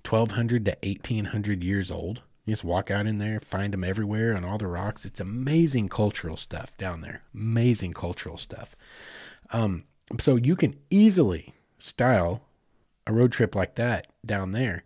1200 0.07 0.67
to 0.67 0.77
1800 0.83 1.65
years 1.65 1.91
old. 1.91 2.21
You 2.45 2.53
just 2.53 2.63
walk 2.63 2.91
out 2.91 3.07
in 3.07 3.17
there, 3.17 3.41
find 3.41 3.73
them 3.73 3.85
everywhere 3.85 4.37
on 4.37 4.45
all 4.45 4.59
the 4.59 4.67
rocks. 4.67 5.07
It's 5.07 5.21
amazing 5.21 5.89
cultural 5.89 6.37
stuff 6.37 6.77
down 6.77 7.01
there. 7.01 7.23
Amazing 7.33 7.95
cultural 7.95 8.37
stuff. 8.37 8.77
Um, 9.51 9.85
so 10.21 10.37
you 10.37 10.57
can 10.57 10.77
easily 10.91 11.55
style 11.79 12.43
a 13.07 13.13
road 13.13 13.33
trip 13.33 13.55
like 13.55 13.77
that 13.77 14.09
down 14.25 14.53
there 14.53 14.85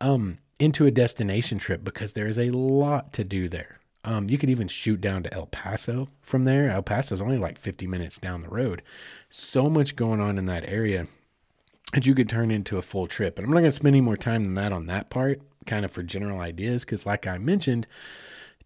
um, 0.00 0.38
into 0.58 0.86
a 0.86 0.90
destination 0.90 1.58
trip 1.58 1.84
because 1.84 2.14
there 2.14 2.26
is 2.26 2.38
a 2.38 2.50
lot 2.50 3.12
to 3.14 3.24
do 3.24 3.48
there. 3.48 3.75
Um, 4.06 4.30
you 4.30 4.38
could 4.38 4.50
even 4.50 4.68
shoot 4.68 5.00
down 5.00 5.24
to 5.24 5.34
El 5.34 5.46
Paso 5.46 6.08
from 6.22 6.44
there. 6.44 6.70
El 6.70 6.82
Paso 6.82 7.14
is 7.14 7.20
only 7.20 7.38
like 7.38 7.58
50 7.58 7.88
minutes 7.88 8.18
down 8.18 8.40
the 8.40 8.48
road. 8.48 8.82
So 9.28 9.68
much 9.68 9.96
going 9.96 10.20
on 10.20 10.38
in 10.38 10.46
that 10.46 10.68
area 10.68 11.08
that 11.92 12.06
you 12.06 12.14
could 12.14 12.28
turn 12.28 12.52
into 12.52 12.78
a 12.78 12.82
full 12.82 13.08
trip. 13.08 13.36
And 13.36 13.44
I'm 13.44 13.52
not 13.52 13.60
going 13.60 13.70
to 13.70 13.76
spend 13.76 13.94
any 13.94 14.00
more 14.00 14.16
time 14.16 14.44
than 14.44 14.54
that 14.54 14.72
on 14.72 14.86
that 14.86 15.10
part, 15.10 15.40
kind 15.66 15.84
of 15.84 15.90
for 15.90 16.04
general 16.04 16.38
ideas, 16.38 16.84
because 16.84 17.04
like 17.04 17.26
I 17.26 17.38
mentioned, 17.38 17.88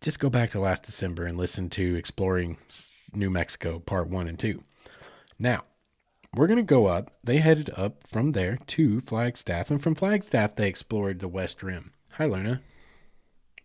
just 0.03 0.21
go 0.21 0.29
back 0.29 0.51
to 0.51 0.61
last 0.61 0.83
December 0.83 1.25
and 1.25 1.39
listen 1.39 1.71
to 1.71 1.97
Exploring 1.97 2.59
New 3.15 3.31
Mexico 3.31 3.79
Part 3.79 4.09
1 4.09 4.29
and 4.29 4.39
2. 4.39 4.61
Now, 5.39 5.65
we're 6.35 6.49
going 6.49 6.59
to 6.59 6.63
go 6.63 6.87
up. 6.87 7.13
They 7.25 7.39
headed 7.39 7.71
up 7.77 8.05
from 8.11 8.33
there 8.33 8.59
to 8.69 9.01
Flagstaff, 9.01 9.71
and 9.71 9.83
from 9.83 9.95
Flagstaff, 9.95 10.55
they 10.55 10.69
explored 10.69 11.19
the 11.19 11.29
West 11.29 11.63
Rim. 11.63 11.93
Hi, 12.13 12.27
Luna. 12.27 12.61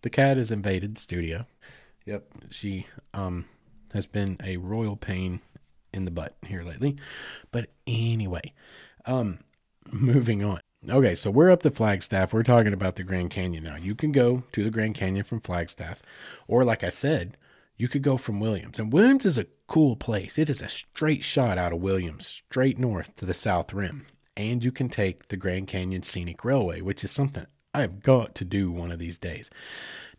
The 0.02 0.10
cat 0.10 0.38
has 0.38 0.52
invaded 0.52 0.96
the 0.96 1.02
studio. 1.02 1.48
Yep, 2.06 2.28
she 2.50 2.88
um 3.14 3.46
has 3.94 4.06
been 4.06 4.38
a 4.44 4.58
royal 4.58 4.96
pain 4.96 5.42
in 5.94 6.06
the 6.06 6.12
butt 6.12 6.36
here 6.46 6.64
lately. 6.64 6.98
But 7.52 7.72
anyway, 7.88 8.54
um 9.06 9.40
moving 9.92 10.44
on. 10.44 10.60
Okay, 10.88 11.16
so 11.16 11.32
we're 11.32 11.50
up 11.50 11.64
to 11.64 11.72
Flagstaff. 11.72 12.32
We're 12.32 12.44
talking 12.44 12.74
about 12.74 12.96
the 12.96 13.04
Grand 13.04 13.32
Canyon 13.32 13.64
now. 13.64 13.76
You 13.76 13.96
can 13.96 14.12
go 14.12 14.44
to 14.52 14.64
the 14.64 14.70
Grand 14.70 14.94
Canyon 14.94 15.24
from 15.26 15.42
Flagstaff, 15.42 16.04
or 16.48 16.64
like 16.64 16.84
I 16.84 16.90
said, 16.90 17.38
you 17.78 17.88
could 17.88 18.04
go 18.04 18.18
from 18.18 18.40
Williams. 18.40 18.78
And 18.78 18.94
Williams 18.94 19.26
is 19.26 19.38
a 19.38 19.48
cool 19.68 19.96
place. 19.96 20.38
It 20.38 20.50
is 20.50 20.62
a 20.62 20.68
straight 20.68 21.24
shot 21.24 21.58
out 21.58 21.74
of 21.74 21.82
Williams, 21.82 22.28
straight 22.28 22.78
north 22.78 23.16
to 23.16 23.26
the 23.26 23.34
south 23.34 23.74
rim. 23.74 24.06
And 24.38 24.64
you 24.64 24.72
can 24.72 24.90
take 24.90 25.30
the 25.30 25.38
Grand 25.38 25.68
Canyon 25.68 26.04
Scenic 26.04 26.46
Railway, 26.46 26.82
which 26.82 27.04
is 27.04 27.12
something 27.12 27.46
I've 27.74 28.04
got 28.04 28.36
to 28.36 28.46
do 28.46 28.72
one 28.72 28.92
of 28.92 29.00
these 29.00 29.18
days. 29.18 29.50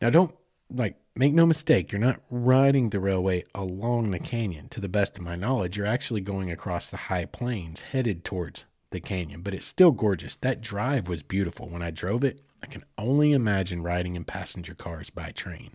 Now, 0.00 0.10
don't 0.10 0.34
like 0.70 0.96
make 1.16 1.32
no 1.32 1.46
mistake, 1.46 1.90
you're 1.90 2.00
not 2.00 2.20
riding 2.30 2.90
the 2.90 3.00
railway 3.00 3.42
along 3.54 4.10
the 4.10 4.18
canyon. 4.18 4.68
To 4.68 4.80
the 4.80 4.88
best 4.88 5.16
of 5.16 5.24
my 5.24 5.34
knowledge, 5.34 5.76
you're 5.76 5.86
actually 5.86 6.20
going 6.20 6.50
across 6.50 6.88
the 6.88 6.96
high 6.96 7.24
plains 7.24 7.80
headed 7.80 8.24
towards 8.24 8.66
the 8.90 9.00
canyon, 9.00 9.40
but 9.40 9.54
it's 9.54 9.66
still 9.66 9.90
gorgeous. 9.90 10.36
That 10.36 10.60
drive 10.60 11.08
was 11.08 11.22
beautiful. 11.22 11.68
When 11.68 11.82
I 11.82 11.90
drove 11.90 12.22
it, 12.22 12.42
I 12.62 12.66
can 12.66 12.84
only 12.98 13.32
imagine 13.32 13.82
riding 13.82 14.14
in 14.14 14.24
passenger 14.24 14.74
cars 14.74 15.10
by 15.10 15.30
train. 15.30 15.72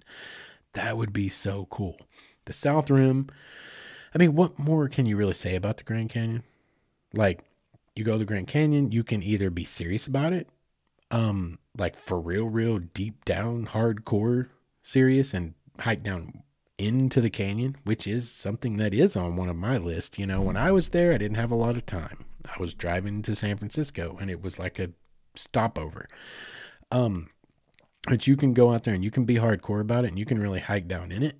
That 0.73 0.95
would 0.95 1.11
be 1.11 1.27
so 1.27 1.67
cool. 1.69 1.97
The 2.45 2.53
South 2.53 2.89
Rim. 2.89 3.27
I 4.13 4.17
mean, 4.17 4.35
what 4.35 4.59
more 4.59 4.87
can 4.87 5.05
you 5.05 5.17
really 5.17 5.33
say 5.33 5.55
about 5.55 5.77
the 5.77 5.83
Grand 5.83 6.09
Canyon? 6.09 6.43
Like, 7.13 7.43
you 7.95 8.03
go 8.03 8.13
to 8.13 8.19
the 8.19 8.25
Grand 8.25 8.47
Canyon, 8.47 8.91
you 8.91 9.03
can 9.03 9.21
either 9.21 9.49
be 9.49 9.63
serious 9.63 10.07
about 10.07 10.33
it, 10.33 10.49
um, 11.09 11.59
like 11.77 11.95
for 11.95 12.19
real, 12.19 12.45
real 12.45 12.79
deep 12.79 13.25
down, 13.25 13.67
hardcore 13.67 14.47
serious 14.83 15.33
and 15.33 15.53
hike 15.79 16.03
down 16.03 16.43
into 16.77 17.21
the 17.21 17.29
canyon, 17.29 17.75
which 17.83 18.07
is 18.07 18.31
something 18.31 18.77
that 18.77 18.93
is 18.93 19.15
on 19.15 19.35
one 19.35 19.49
of 19.49 19.55
my 19.55 19.77
lists. 19.77 20.17
You 20.17 20.25
know, 20.25 20.41
when 20.41 20.57
I 20.57 20.71
was 20.71 20.89
there, 20.89 21.13
I 21.13 21.17
didn't 21.17 21.37
have 21.37 21.51
a 21.51 21.55
lot 21.55 21.75
of 21.75 21.85
time. 21.85 22.25
I 22.45 22.59
was 22.59 22.73
driving 22.73 23.21
to 23.23 23.35
San 23.35 23.57
Francisco 23.57 24.17
and 24.19 24.29
it 24.29 24.41
was 24.41 24.57
like 24.57 24.79
a 24.79 24.89
stopover. 25.35 26.07
Um, 26.91 27.29
but 28.07 28.25
you 28.25 28.35
can 28.35 28.53
go 28.53 28.71
out 28.71 28.83
there 28.83 28.95
and 28.95 29.03
you 29.03 29.11
can 29.11 29.25
be 29.25 29.35
hardcore 29.35 29.81
about 29.81 30.05
it 30.05 30.09
and 30.09 30.19
you 30.19 30.25
can 30.25 30.41
really 30.41 30.59
hike 30.59 30.87
down 30.87 31.11
in 31.11 31.21
it. 31.21 31.39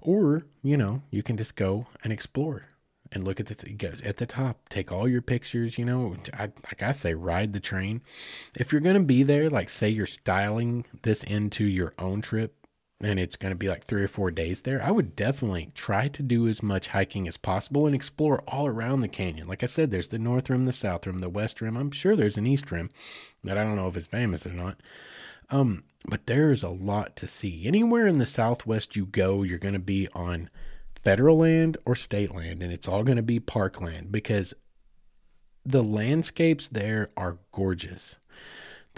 Or, 0.00 0.46
you 0.62 0.76
know, 0.76 1.02
you 1.10 1.24
can 1.24 1.36
just 1.36 1.56
go 1.56 1.88
and 2.04 2.12
explore 2.12 2.66
and 3.10 3.24
look 3.24 3.40
at 3.40 3.46
the 3.46 4.00
at 4.04 4.18
the 4.18 4.26
top. 4.26 4.68
Take 4.68 4.92
all 4.92 5.08
your 5.08 5.22
pictures. 5.22 5.78
You 5.78 5.84
know, 5.84 6.16
I, 6.34 6.52
like 6.64 6.82
I 6.82 6.92
say, 6.92 7.14
ride 7.14 7.52
the 7.52 7.60
train. 7.60 8.02
If 8.54 8.70
you're 8.70 8.80
gonna 8.80 9.02
be 9.02 9.22
there, 9.22 9.50
like 9.50 9.70
say 9.70 9.88
you're 9.88 10.06
styling 10.06 10.84
this 11.02 11.24
into 11.24 11.64
your 11.64 11.94
own 11.98 12.20
trip, 12.20 12.57
and 13.00 13.18
it's 13.18 13.36
going 13.36 13.52
to 13.52 13.56
be 13.56 13.68
like 13.68 13.84
three 13.84 14.02
or 14.02 14.08
four 14.08 14.30
days 14.30 14.62
there, 14.62 14.82
I 14.82 14.90
would 14.90 15.14
definitely 15.14 15.70
try 15.74 16.08
to 16.08 16.22
do 16.22 16.48
as 16.48 16.62
much 16.62 16.88
hiking 16.88 17.28
as 17.28 17.36
possible 17.36 17.86
and 17.86 17.94
explore 17.94 18.40
all 18.48 18.66
around 18.66 19.00
the 19.00 19.08
canyon. 19.08 19.46
Like 19.46 19.62
I 19.62 19.66
said, 19.66 19.90
there's 19.90 20.08
the 20.08 20.18
north 20.18 20.50
rim, 20.50 20.64
the 20.64 20.72
south 20.72 21.06
rim, 21.06 21.20
the 21.20 21.28
west 21.28 21.60
rim. 21.60 21.76
I'm 21.76 21.92
sure 21.92 22.16
there's 22.16 22.38
an 22.38 22.46
east 22.46 22.70
rim, 22.70 22.90
that 23.44 23.56
I 23.56 23.62
don't 23.62 23.76
know 23.76 23.88
if 23.88 23.96
it's 23.96 24.08
famous 24.08 24.46
or 24.46 24.52
not. 24.52 24.80
Um, 25.50 25.84
but 26.08 26.26
there's 26.26 26.62
a 26.62 26.68
lot 26.68 27.14
to 27.16 27.26
see. 27.26 27.66
Anywhere 27.66 28.06
in 28.06 28.18
the 28.18 28.26
southwest 28.26 28.96
you 28.96 29.06
go, 29.06 29.42
you're 29.42 29.58
going 29.58 29.74
to 29.74 29.80
be 29.80 30.08
on 30.12 30.50
federal 31.02 31.38
land 31.38 31.76
or 31.84 31.94
state 31.94 32.34
land, 32.34 32.62
and 32.62 32.72
it's 32.72 32.88
all 32.88 33.04
going 33.04 33.16
to 33.16 33.22
be 33.22 33.38
parkland 33.38 34.10
because 34.10 34.54
the 35.64 35.84
landscapes 35.84 36.68
there 36.68 37.10
are 37.16 37.38
gorgeous. 37.52 38.16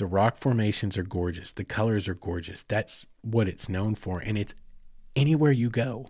The 0.01 0.07
rock 0.07 0.39
formations 0.39 0.97
are 0.97 1.03
gorgeous. 1.03 1.53
The 1.53 1.63
colors 1.63 2.09
are 2.09 2.15
gorgeous. 2.15 2.63
That's 2.63 3.05
what 3.21 3.49
it's 3.49 3.69
known 3.69 3.95
for. 3.95 4.19
And 4.21 4.39
it's 4.39 4.55
anywhere 5.15 5.53
you 5.53 5.69
go. 5.69 6.07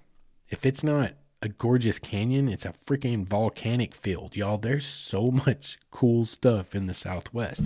If 0.49 0.65
it's 0.65 0.85
not 0.85 1.15
a 1.43 1.49
gorgeous 1.49 1.99
canyon, 1.99 2.49
it's 2.49 2.65
a 2.65 2.73
freaking 2.73 3.27
volcanic 3.27 3.97
field. 3.97 4.37
Y'all, 4.37 4.59
there's 4.59 4.87
so 4.87 5.31
much 5.45 5.81
cool 5.91 6.25
stuff 6.25 6.73
in 6.73 6.87
the 6.87 6.95
Southwest. 6.95 7.63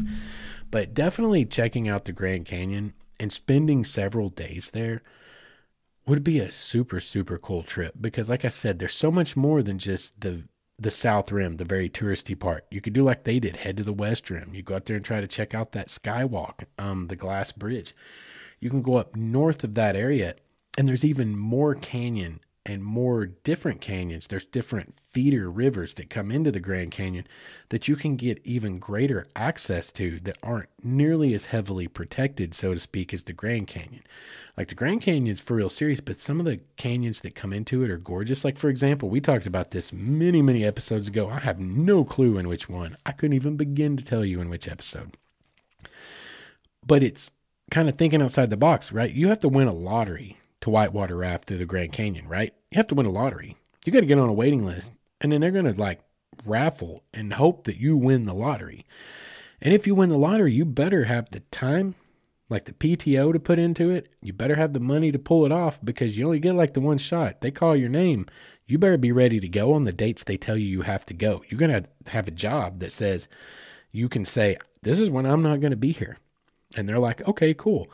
But 0.70 0.94
definitely 0.94 1.44
checking 1.44 1.90
out 1.90 2.04
the 2.04 2.12
Grand 2.12 2.46
Canyon 2.46 2.94
and 3.20 3.30
spending 3.30 3.84
several 3.84 4.30
days 4.30 4.70
there 4.70 5.02
would 6.06 6.24
be 6.24 6.38
a 6.38 6.50
super, 6.50 7.00
super 7.00 7.36
cool 7.36 7.62
trip 7.62 7.96
because, 8.00 8.30
like 8.30 8.46
I 8.46 8.48
said, 8.48 8.78
there's 8.78 8.94
so 8.94 9.10
much 9.10 9.36
more 9.36 9.62
than 9.62 9.78
just 9.78 10.22
the 10.22 10.44
the 10.78 10.90
south 10.90 11.30
rim, 11.30 11.56
the 11.56 11.64
very 11.64 11.88
touristy 11.88 12.38
part. 12.38 12.66
You 12.70 12.80
could 12.80 12.92
do 12.92 13.02
like 13.02 13.24
they 13.24 13.38
did, 13.38 13.58
head 13.58 13.76
to 13.76 13.84
the 13.84 13.92
west 13.92 14.28
rim. 14.30 14.54
You 14.54 14.62
go 14.62 14.76
out 14.76 14.86
there 14.86 14.96
and 14.96 15.04
try 15.04 15.20
to 15.20 15.26
check 15.26 15.54
out 15.54 15.72
that 15.72 15.88
skywalk, 15.88 16.64
um, 16.78 17.06
the 17.08 17.16
glass 17.16 17.52
bridge. 17.52 17.94
You 18.60 18.70
can 18.70 18.82
go 18.82 18.96
up 18.96 19.14
north 19.14 19.62
of 19.64 19.74
that 19.74 19.96
area, 19.96 20.34
and 20.76 20.88
there's 20.88 21.04
even 21.04 21.36
more 21.36 21.74
canyon 21.74 22.40
and 22.66 22.82
more 22.82 23.26
different 23.26 23.80
canyons. 23.80 24.26
There's 24.26 24.44
different 24.44 24.94
feeder 25.08 25.50
rivers 25.50 25.94
that 25.94 26.08
come 26.08 26.30
into 26.30 26.50
the 26.50 26.60
Grand 26.60 26.92
Canyon 26.92 27.26
that 27.68 27.88
you 27.88 27.96
can 27.96 28.16
get 28.16 28.40
even 28.44 28.78
greater 28.78 29.26
access 29.36 29.92
to 29.92 30.18
that 30.20 30.38
aren't 30.42 30.70
nearly 30.82 31.34
as 31.34 31.46
heavily 31.46 31.88
protected, 31.88 32.54
so 32.54 32.72
to 32.72 32.80
speak, 32.80 33.12
as 33.12 33.24
the 33.24 33.34
Grand 33.34 33.66
Canyon. 33.66 34.02
Like 34.56 34.68
the 34.68 34.74
Grand 34.74 35.02
Canyon's 35.02 35.40
for 35.40 35.56
real 35.56 35.68
serious, 35.68 36.00
but 36.00 36.18
some 36.18 36.40
of 36.40 36.46
the 36.46 36.60
canyons 36.76 37.20
that 37.20 37.34
come 37.34 37.52
into 37.52 37.84
it 37.84 37.90
are 37.90 37.98
gorgeous. 37.98 38.44
Like, 38.44 38.56
for 38.56 38.70
example, 38.70 39.10
we 39.10 39.20
talked 39.20 39.46
about 39.46 39.70
this 39.70 39.92
many, 39.92 40.40
many 40.40 40.64
episodes 40.64 41.08
ago. 41.08 41.28
I 41.28 41.40
have 41.40 41.60
no 41.60 42.02
clue 42.04 42.38
in 42.38 42.48
which 42.48 42.68
one. 42.68 42.96
I 43.04 43.12
couldn't 43.12 43.36
even 43.36 43.56
begin 43.56 43.96
to 43.98 44.04
tell 44.04 44.24
you 44.24 44.40
in 44.40 44.48
which 44.48 44.68
episode. 44.68 45.16
But 46.86 47.02
it's 47.02 47.30
kind 47.70 47.88
of 47.88 47.96
thinking 47.96 48.22
outside 48.22 48.50
the 48.50 48.56
box, 48.56 48.90
right? 48.90 49.10
You 49.10 49.28
have 49.28 49.40
to 49.40 49.48
win 49.48 49.68
a 49.68 49.72
lottery 49.72 50.38
to 50.64 50.70
whitewater 50.70 51.14
raft 51.14 51.44
through 51.44 51.58
the 51.58 51.66
Grand 51.66 51.92
Canyon, 51.92 52.26
right? 52.26 52.54
You 52.70 52.76
have 52.76 52.86
to 52.86 52.94
win 52.94 53.04
a 53.04 53.10
lottery. 53.10 53.54
You 53.84 53.92
got 53.92 54.00
to 54.00 54.06
get 54.06 54.18
on 54.18 54.30
a 54.30 54.32
waiting 54.32 54.64
list, 54.64 54.94
and 55.20 55.30
then 55.30 55.42
they're 55.42 55.50
going 55.50 55.66
to 55.66 55.78
like 55.78 56.00
raffle 56.46 57.02
and 57.12 57.34
hope 57.34 57.64
that 57.64 57.76
you 57.76 57.98
win 57.98 58.24
the 58.24 58.32
lottery. 58.32 58.86
And 59.60 59.74
if 59.74 59.86
you 59.86 59.94
win 59.94 60.08
the 60.08 60.16
lottery, 60.16 60.54
you 60.54 60.64
better 60.64 61.04
have 61.04 61.28
the 61.28 61.40
time, 61.40 61.96
like 62.48 62.64
the 62.64 62.72
PTO 62.72 63.34
to 63.34 63.38
put 63.38 63.58
into 63.58 63.90
it. 63.90 64.08
You 64.22 64.32
better 64.32 64.54
have 64.54 64.72
the 64.72 64.80
money 64.80 65.12
to 65.12 65.18
pull 65.18 65.44
it 65.44 65.52
off 65.52 65.78
because 65.84 66.16
you 66.16 66.24
only 66.24 66.38
get 66.38 66.54
like 66.54 66.72
the 66.72 66.80
one 66.80 66.96
shot. 66.96 67.42
They 67.42 67.50
call 67.50 67.76
your 67.76 67.90
name. 67.90 68.24
You 68.66 68.78
better 68.78 68.96
be 68.96 69.12
ready 69.12 69.40
to 69.40 69.48
go 69.48 69.74
on 69.74 69.82
the 69.82 69.92
dates 69.92 70.24
they 70.24 70.38
tell 70.38 70.56
you 70.56 70.66
you 70.66 70.80
have 70.80 71.04
to 71.06 71.14
go. 71.14 71.44
You're 71.48 71.60
going 71.60 71.82
to 71.82 72.10
have 72.10 72.26
a 72.26 72.30
job 72.30 72.78
that 72.80 72.92
says 72.92 73.28
you 73.92 74.08
can 74.08 74.24
say, 74.24 74.56
This 74.80 74.98
is 74.98 75.10
when 75.10 75.26
I'm 75.26 75.42
not 75.42 75.60
going 75.60 75.72
to 75.72 75.76
be 75.76 75.92
here. 75.92 76.16
And 76.74 76.88
they're 76.88 76.98
like, 76.98 77.28
Okay, 77.28 77.52
cool. 77.52 77.90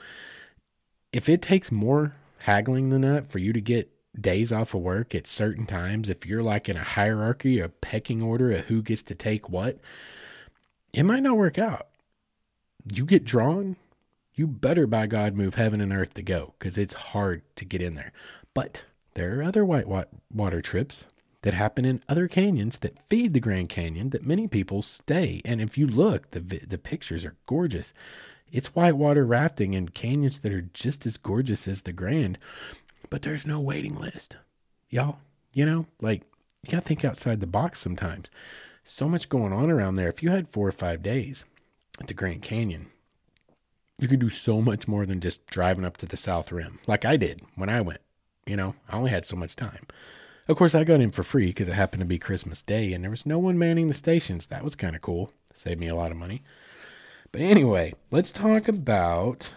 If 1.12 1.28
it 1.28 1.42
takes 1.42 1.72
more 1.72 2.14
haggling 2.42 2.90
the 2.90 2.98
nut 2.98 3.30
for 3.30 3.38
you 3.38 3.52
to 3.52 3.60
get 3.60 3.90
days 4.18 4.52
off 4.52 4.74
of 4.74 4.80
work 4.80 5.14
at 5.14 5.26
certain 5.26 5.66
times, 5.66 6.08
if 6.08 6.26
you're 6.26 6.42
like 6.42 6.68
in 6.68 6.76
a 6.76 6.82
hierarchy, 6.82 7.60
a 7.60 7.68
pecking 7.68 8.22
order 8.22 8.50
of 8.50 8.66
who 8.66 8.82
gets 8.82 9.02
to 9.04 9.14
take 9.14 9.48
what, 9.48 9.78
it 10.92 11.04
might 11.04 11.22
not 11.22 11.36
work 11.36 11.58
out. 11.58 11.88
You 12.92 13.04
get 13.04 13.24
drawn, 13.24 13.76
you 14.34 14.46
better 14.46 14.86
by 14.86 15.06
God 15.06 15.36
move 15.36 15.54
heaven 15.54 15.80
and 15.80 15.92
earth 15.92 16.14
to 16.14 16.22
go 16.22 16.54
because 16.58 16.78
it's 16.78 16.94
hard 16.94 17.42
to 17.56 17.64
get 17.64 17.82
in 17.82 17.94
there. 17.94 18.12
But 18.54 18.84
there 19.14 19.38
are 19.38 19.42
other 19.42 19.64
white 19.64 19.86
water 20.32 20.60
trips 20.60 21.06
that 21.42 21.54
happen 21.54 21.84
in 21.84 22.02
other 22.08 22.28
canyons 22.28 22.78
that 22.78 22.98
feed 23.08 23.32
the 23.32 23.40
Grand 23.40 23.68
Canyon 23.68 24.10
that 24.10 24.26
many 24.26 24.46
people 24.46 24.82
stay. 24.82 25.40
And 25.44 25.60
if 25.60 25.78
you 25.78 25.86
look, 25.86 26.30
the 26.30 26.40
the 26.40 26.78
pictures 26.78 27.24
are 27.24 27.36
gorgeous. 27.46 27.92
It's 28.52 28.74
whitewater 28.74 29.24
rafting 29.24 29.74
in 29.74 29.90
canyons 29.90 30.40
that 30.40 30.52
are 30.52 30.68
just 30.72 31.06
as 31.06 31.16
gorgeous 31.16 31.68
as 31.68 31.82
the 31.82 31.92
Grand, 31.92 32.38
but 33.08 33.22
there's 33.22 33.46
no 33.46 33.60
waiting 33.60 33.98
list. 33.98 34.36
Y'all, 34.88 35.18
You 35.52 35.66
know, 35.66 35.86
like 36.00 36.22
you 36.62 36.70
got 36.70 36.82
to 36.82 36.88
think 36.88 37.04
outside 37.04 37.40
the 37.40 37.46
box 37.46 37.80
sometimes. 37.80 38.30
So 38.84 39.08
much 39.08 39.28
going 39.28 39.52
on 39.52 39.70
around 39.70 39.94
there. 39.94 40.08
If 40.08 40.22
you 40.22 40.30
had 40.30 40.48
four 40.48 40.66
or 40.66 40.72
five 40.72 41.02
days 41.02 41.44
at 42.00 42.08
the 42.08 42.14
Grand 42.14 42.42
Canyon, 42.42 42.86
you 43.98 44.08
could 44.08 44.20
do 44.20 44.30
so 44.30 44.60
much 44.60 44.88
more 44.88 45.06
than 45.06 45.20
just 45.20 45.46
driving 45.46 45.84
up 45.84 45.96
to 45.98 46.06
the 46.06 46.16
South 46.16 46.50
Rim, 46.50 46.78
like 46.86 47.04
I 47.04 47.16
did 47.16 47.42
when 47.54 47.68
I 47.68 47.80
went. 47.82 48.00
You 48.46 48.56
know, 48.56 48.74
I 48.88 48.96
only 48.96 49.10
had 49.10 49.26
so 49.26 49.36
much 49.36 49.54
time. 49.54 49.86
Of 50.48 50.56
course, 50.56 50.74
I 50.74 50.82
got 50.82 51.00
in 51.00 51.12
for 51.12 51.22
free 51.22 51.48
because 51.48 51.68
it 51.68 51.74
happened 51.74 52.02
to 52.02 52.08
be 52.08 52.18
Christmas 52.18 52.62
Day 52.62 52.92
and 52.92 53.04
there 53.04 53.10
was 53.10 53.26
no 53.26 53.38
one 53.38 53.58
manning 53.58 53.86
the 53.86 53.94
stations. 53.94 54.48
That 54.48 54.64
was 54.64 54.74
kind 54.74 54.96
of 54.96 55.02
cool. 55.02 55.30
Saved 55.54 55.78
me 55.78 55.86
a 55.86 55.94
lot 55.94 56.10
of 56.10 56.16
money. 56.16 56.42
But 57.32 57.42
anyway, 57.42 57.94
let's 58.10 58.32
talk 58.32 58.66
about. 58.66 59.52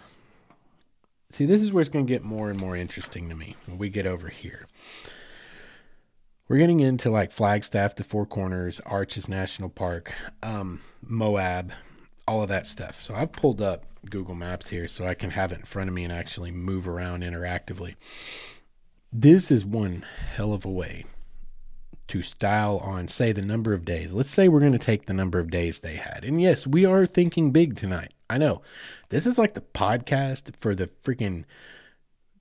See, 1.31 1.45
this 1.45 1.61
is 1.61 1.73
where 1.73 1.81
it's 1.81 1.89
going 1.89 2.05
to 2.05 2.13
get 2.13 2.23
more 2.23 2.51
and 2.51 2.59
more 2.59 2.77
interesting 2.77 3.29
to 3.29 3.35
me 3.35 3.55
when 3.65 3.79
we 3.79 3.89
get 3.89 4.05
over 4.05 4.29
here. 4.29 4.67
We're 6.47 6.57
getting 6.59 6.81
into 6.81 7.09
like 7.09 7.31
Flagstaff, 7.31 7.95
the 7.95 8.03
Four 8.03 8.27
Corners, 8.27 8.79
Arches 8.85 9.27
National 9.27 9.69
Park, 9.69 10.13
um, 10.43 10.81
Moab, 11.01 11.71
all 12.27 12.43
of 12.43 12.49
that 12.49 12.67
stuff. 12.67 13.01
So 13.01 13.15
I've 13.15 13.31
pulled 13.31 13.61
up 13.61 13.85
Google 14.07 14.35
Maps 14.35 14.69
here 14.69 14.87
so 14.87 15.07
I 15.07 15.15
can 15.15 15.31
have 15.31 15.51
it 15.51 15.59
in 15.59 15.65
front 15.65 15.89
of 15.89 15.95
me 15.95 16.03
and 16.03 16.13
actually 16.13 16.51
move 16.51 16.87
around 16.87 17.23
interactively. 17.23 17.95
This 19.11 19.49
is 19.49 19.65
one 19.65 20.05
hell 20.35 20.53
of 20.53 20.65
a 20.65 20.69
way 20.69 21.05
to 22.07 22.21
style 22.21 22.77
on, 22.79 23.07
say, 23.07 23.31
the 23.31 23.41
number 23.41 23.73
of 23.73 23.85
days. 23.85 24.13
Let's 24.13 24.29
say 24.29 24.47
we're 24.47 24.59
going 24.59 24.73
to 24.73 24.79
take 24.79 25.05
the 25.05 25.13
number 25.13 25.39
of 25.39 25.49
days 25.49 25.79
they 25.79 25.95
had. 25.95 26.23
And 26.23 26.41
yes, 26.41 26.67
we 26.67 26.85
are 26.85 27.05
thinking 27.05 27.51
big 27.51 27.75
tonight. 27.75 28.13
I 28.29 28.37
know. 28.37 28.61
This 29.09 29.25
is 29.25 29.37
like 29.37 29.53
the 29.53 29.61
podcast 29.61 30.55
for 30.59 30.75
the 30.75 30.87
freaking 31.03 31.45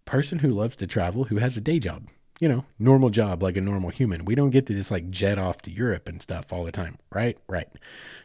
person 0.05 0.41
who 0.41 0.51
loves 0.51 0.77
to 0.77 0.87
travel 0.87 1.25
who 1.25 1.37
has 1.37 1.57
a 1.57 1.61
day 1.61 1.79
job. 1.79 2.09
You 2.41 2.49
know, 2.49 2.65
normal 2.79 3.11
job 3.11 3.43
like 3.43 3.57
a 3.57 3.61
normal 3.61 3.91
human. 3.91 4.25
We 4.25 4.35
don't 4.35 4.51
get 4.51 4.67
to 4.67 4.75
just 4.75 4.91
like 4.91 5.11
jet 5.11 5.39
off 5.39 5.63
to 5.63 5.71
Europe 5.71 6.09
and 6.09 6.21
stuff 6.21 6.53
all 6.53 6.65
the 6.65 6.73
time, 6.73 6.99
right? 7.13 7.39
Right. 7.47 7.69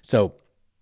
So 0.07 0.33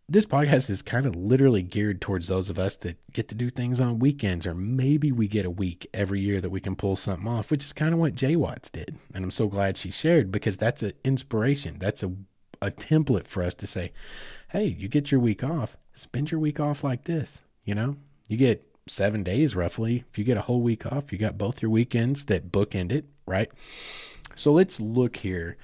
this 0.08 0.26
podcast 0.26 0.70
is 0.70 0.84
kind 0.84 1.08
of 1.08 1.16
literally 1.16 1.64
geared 1.64 1.99
towards 1.99 2.28
those 2.28 2.49
of 2.49 2.60
us 2.60 2.78
that 2.78 2.97
get 3.12 3.28
to 3.30 3.36
do 3.36 3.49
things 3.49 3.80
on 3.80 3.97
weekends, 3.97 4.45
or 4.45 4.53
maybe 4.53 5.12
we 5.12 5.28
get 5.28 5.45
a 5.45 5.49
week 5.49 5.88
every 5.93 6.22
year 6.22 6.39
that 6.41 6.51
we 6.51 6.62
can 6.62 6.76
pull 6.76 6.95
something 6.95 7.28
off, 7.28 7.49
which 7.49 7.64
is 7.64 7.74
kind 7.74 7.93
of 7.93 7.99
what 7.99 8.14
J-Wats 8.14 8.70
did. 8.70 8.97
And 9.14 9.24
I'm 9.24 9.32
so 9.32 9.47
glad 9.47 9.78
she 9.78 9.89
shared 9.89 10.32
because 10.32 10.58
that's 10.58 10.84
an 10.84 10.93
inspiration. 11.03 11.78
That's 11.80 12.03
a, 12.03 12.12
a 12.62 12.70
template 12.70 13.26
for 13.26 13.41
us 13.41 13.56
to 13.56 13.68
say, 13.68 13.93
hey, 14.49 14.66
you 14.66 14.88
get 14.88 15.12
your 15.12 15.20
week 15.20 15.43
off, 15.43 15.76
spend 15.93 16.30
your 16.30 16.39
week 16.39 16.60
off 16.60 16.84
like 16.84 17.06
this. 17.06 17.41
You 17.64 17.74
know, 17.74 17.95
you 18.30 18.38
get 18.38 18.64
seven 18.88 19.24
days 19.24 19.56
roughly. 19.56 20.03
If 20.12 20.20
you 20.20 20.24
get 20.24 20.38
a 20.38 20.41
whole 20.41 20.62
week 20.62 20.86
off, 20.86 21.12
you 21.12 21.18
got 21.18 21.39
both 21.39 21.64
your 21.64 21.72
weekends 21.72 22.26
that 22.26 22.51
bookend 22.51 22.91
it, 22.91 23.06
right? 23.26 23.49
So 24.36 24.51
let's 24.51 24.80
look 24.80 25.18
here. 25.18 25.58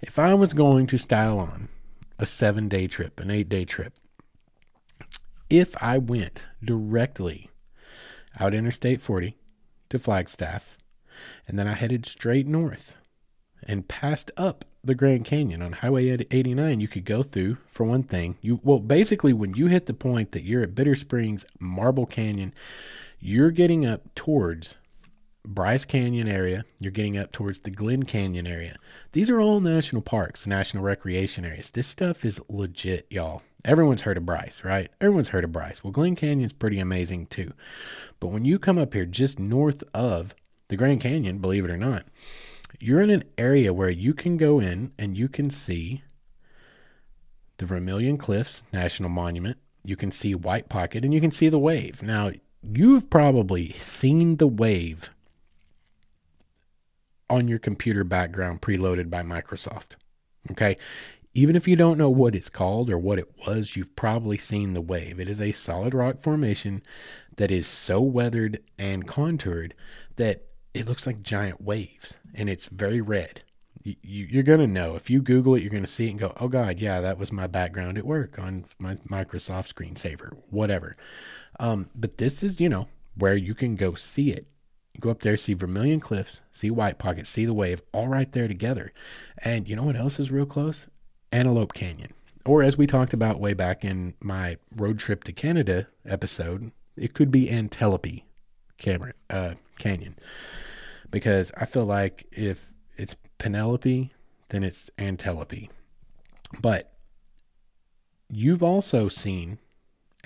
If 0.00 0.18
I 0.18 0.34
was 0.34 0.52
going 0.52 0.88
to 0.88 0.98
style 0.98 1.38
on 1.38 1.68
a 2.18 2.26
seven 2.26 2.68
day 2.68 2.86
trip, 2.86 3.20
an 3.20 3.30
eight 3.30 3.48
day 3.48 3.64
trip. 3.64 3.94
If 5.50 5.76
I 5.82 5.98
went 5.98 6.46
directly 6.62 7.50
out 8.38 8.54
Interstate 8.54 9.00
40 9.00 9.36
to 9.90 9.98
Flagstaff, 9.98 10.76
and 11.46 11.58
then 11.58 11.68
I 11.68 11.74
headed 11.74 12.06
straight 12.06 12.46
north 12.46 12.96
and 13.62 13.88
passed 13.88 14.30
up 14.36 14.64
the 14.82 14.94
Grand 14.94 15.24
Canyon 15.24 15.62
on 15.62 15.72
Highway 15.72 16.08
89, 16.30 16.80
you 16.80 16.88
could 16.88 17.04
go 17.04 17.22
through 17.22 17.56
for 17.70 17.84
one 17.84 18.02
thing. 18.02 18.36
You 18.40 18.60
well, 18.62 18.80
basically, 18.80 19.32
when 19.32 19.54
you 19.54 19.66
hit 19.66 19.86
the 19.86 19.94
point 19.94 20.32
that 20.32 20.42
you're 20.42 20.62
at 20.62 20.74
Bitter 20.74 20.94
Springs, 20.94 21.44
Marble 21.58 22.06
Canyon, 22.06 22.52
you're 23.18 23.50
getting 23.50 23.86
up 23.86 24.14
towards 24.14 24.76
Bryce 25.46 25.84
Canyon 25.84 26.26
area, 26.26 26.64
you're 26.80 26.90
getting 26.90 27.18
up 27.18 27.30
towards 27.30 27.60
the 27.60 27.70
Glen 27.70 28.04
Canyon 28.04 28.46
area. 28.46 28.76
These 29.12 29.28
are 29.28 29.40
all 29.40 29.60
national 29.60 30.00
parks, 30.00 30.46
national 30.46 30.82
recreation 30.82 31.44
areas. 31.44 31.70
This 31.70 31.86
stuff 31.86 32.24
is 32.24 32.40
legit, 32.48 33.06
y'all. 33.10 33.42
Everyone's 33.62 34.02
heard 34.02 34.16
of 34.16 34.24
Bryce, 34.24 34.64
right? 34.64 34.90
Everyone's 35.00 35.30
heard 35.30 35.44
of 35.44 35.52
Bryce. 35.52 35.84
Well, 35.84 35.92
Glen 35.92 36.16
Canyon's 36.16 36.54
pretty 36.54 36.78
amazing 36.78 37.26
too. 37.26 37.52
But 38.20 38.28
when 38.28 38.44
you 38.44 38.58
come 38.58 38.78
up 38.78 38.94
here 38.94 39.04
just 39.04 39.38
north 39.38 39.84
of 39.92 40.34
the 40.68 40.76
Grand 40.76 41.02
Canyon, 41.02 41.38
believe 41.38 41.64
it 41.64 41.70
or 41.70 41.76
not, 41.76 42.04
you're 42.80 43.02
in 43.02 43.10
an 43.10 43.24
area 43.36 43.72
where 43.72 43.90
you 43.90 44.14
can 44.14 44.36
go 44.36 44.60
in 44.60 44.92
and 44.98 45.16
you 45.16 45.28
can 45.28 45.50
see 45.50 46.02
the 47.58 47.66
Vermilion 47.66 48.16
Cliffs 48.16 48.62
National 48.72 49.10
Monument. 49.10 49.58
You 49.84 49.96
can 49.96 50.10
see 50.10 50.34
White 50.34 50.70
Pocket 50.70 51.04
and 51.04 51.12
you 51.12 51.20
can 51.20 51.30
see 51.30 51.50
the 51.50 51.58
wave. 51.58 52.02
Now, 52.02 52.32
you've 52.62 53.10
probably 53.10 53.72
seen 53.72 54.36
the 54.36 54.46
wave 54.46 55.10
on 57.30 57.48
your 57.48 57.58
computer 57.58 58.04
background 58.04 58.60
preloaded 58.60 59.10
by 59.10 59.22
Microsoft. 59.22 59.96
Okay. 60.50 60.76
Even 61.36 61.56
if 61.56 61.66
you 61.66 61.74
don't 61.74 61.98
know 61.98 62.10
what 62.10 62.36
it's 62.36 62.48
called 62.48 62.88
or 62.88 62.98
what 62.98 63.18
it 63.18 63.28
was, 63.46 63.74
you've 63.74 63.96
probably 63.96 64.38
seen 64.38 64.72
the 64.72 64.80
wave. 64.80 65.18
It 65.18 65.28
is 65.28 65.40
a 65.40 65.50
solid 65.50 65.92
rock 65.92 66.20
formation 66.20 66.82
that 67.36 67.50
is 67.50 67.66
so 67.66 68.00
weathered 68.00 68.60
and 68.78 69.06
contoured 69.06 69.74
that 70.14 70.44
it 70.74 70.86
looks 70.86 71.06
like 71.06 71.22
giant 71.22 71.60
waves 71.60 72.16
and 72.34 72.48
it's 72.48 72.66
very 72.66 73.00
red. 73.00 73.42
You, 73.82 74.40
are 74.40 74.44
going 74.44 74.60
to 74.60 74.66
know. 74.66 74.94
If 74.94 75.10
you 75.10 75.20
Google 75.20 75.56
it, 75.56 75.62
you're 75.62 75.70
going 75.70 75.84
to 75.84 75.90
see 75.90 76.06
it 76.06 76.12
and 76.12 76.20
go, 76.20 76.32
oh, 76.40 76.48
God, 76.48 76.80
yeah, 76.80 77.00
that 77.00 77.18
was 77.18 77.32
my 77.32 77.46
background 77.46 77.98
at 77.98 78.06
work 78.06 78.38
on 78.38 78.64
my 78.78 78.94
Microsoft 79.08 79.74
screensaver, 79.74 80.34
whatever. 80.48 80.96
Um, 81.60 81.90
but 81.94 82.16
this 82.16 82.42
is, 82.42 82.60
you 82.60 82.70
know, 82.70 82.88
where 83.16 83.36
you 83.36 83.54
can 83.54 83.76
go 83.76 83.94
see 83.94 84.30
it 84.30 84.46
go 85.00 85.10
up 85.10 85.22
there, 85.22 85.36
see 85.36 85.54
Vermilion 85.54 86.00
Cliffs, 86.00 86.40
see 86.52 86.70
White 86.70 86.98
Pocket, 86.98 87.26
see 87.26 87.44
the 87.44 87.54
wave, 87.54 87.80
all 87.92 88.08
right 88.08 88.30
there 88.32 88.48
together. 88.48 88.92
And 89.38 89.68
you 89.68 89.76
know 89.76 89.84
what 89.84 89.96
else 89.96 90.20
is 90.20 90.30
real 90.30 90.46
close? 90.46 90.88
Antelope 91.32 91.74
Canyon. 91.74 92.12
Or 92.46 92.62
as 92.62 92.76
we 92.76 92.86
talked 92.86 93.14
about 93.14 93.40
way 93.40 93.54
back 93.54 93.84
in 93.84 94.14
my 94.20 94.58
road 94.74 94.98
trip 94.98 95.24
to 95.24 95.32
Canada 95.32 95.88
episode, 96.04 96.72
it 96.96 97.14
could 97.14 97.30
be 97.30 97.48
Antelope 97.50 98.06
Cameron, 98.78 99.14
uh, 99.30 99.54
Canyon. 99.78 100.16
Because 101.10 101.52
I 101.56 101.64
feel 101.64 101.86
like 101.86 102.26
if 102.30 102.72
it's 102.96 103.16
Penelope, 103.38 104.12
then 104.50 104.62
it's 104.62 104.90
Antelope. 104.98 105.70
But 106.60 106.92
you've 108.28 108.62
also 108.62 109.08
seen 109.08 109.58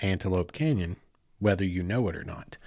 Antelope 0.03 0.53
Canyon, 0.53 0.97
whether 1.39 1.65
you 1.65 1.83
know 1.83 2.09
it 2.09 2.17
or 2.17 2.25
not. 2.25 2.59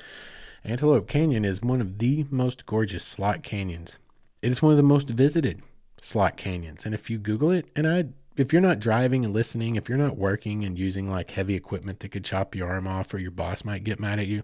Antelope 0.64 1.08
Canyon 1.08 1.44
is 1.44 1.62
one 1.62 1.82
of 1.82 1.98
the 1.98 2.26
most 2.30 2.68
gorgeous 2.68 3.04
slot 3.04 3.42
canyons. 3.42 3.98
It 4.44 4.52
is 4.52 4.62
one 4.62 4.72
of 4.72 4.78
the 4.78 4.84
most 4.84 5.10
visited 5.10 5.64
slot 6.00 6.38
canyons. 6.38 6.86
And 6.86 6.94
if 6.94 7.10
you 7.10 7.18
Google 7.18 7.50
it, 7.50 7.68
and 7.76 7.88
I, 7.88 8.06
if 8.38 8.54
you're 8.54 8.62
not 8.62 8.80
driving 8.80 9.26
and 9.26 9.34
listening, 9.34 9.76
if 9.76 9.90
you're 9.90 9.98
not 9.98 10.18
working 10.18 10.64
and 10.64 10.78
using 10.78 11.10
like 11.10 11.32
heavy 11.32 11.56
equipment 11.56 12.00
that 12.00 12.10
could 12.10 12.24
chop 12.24 12.56
your 12.56 12.70
arm 12.70 12.88
off 12.88 13.12
or 13.12 13.18
your 13.18 13.32
boss 13.32 13.66
might 13.66 13.84
get 13.84 14.00
mad 14.00 14.20
at 14.20 14.28
you, 14.28 14.44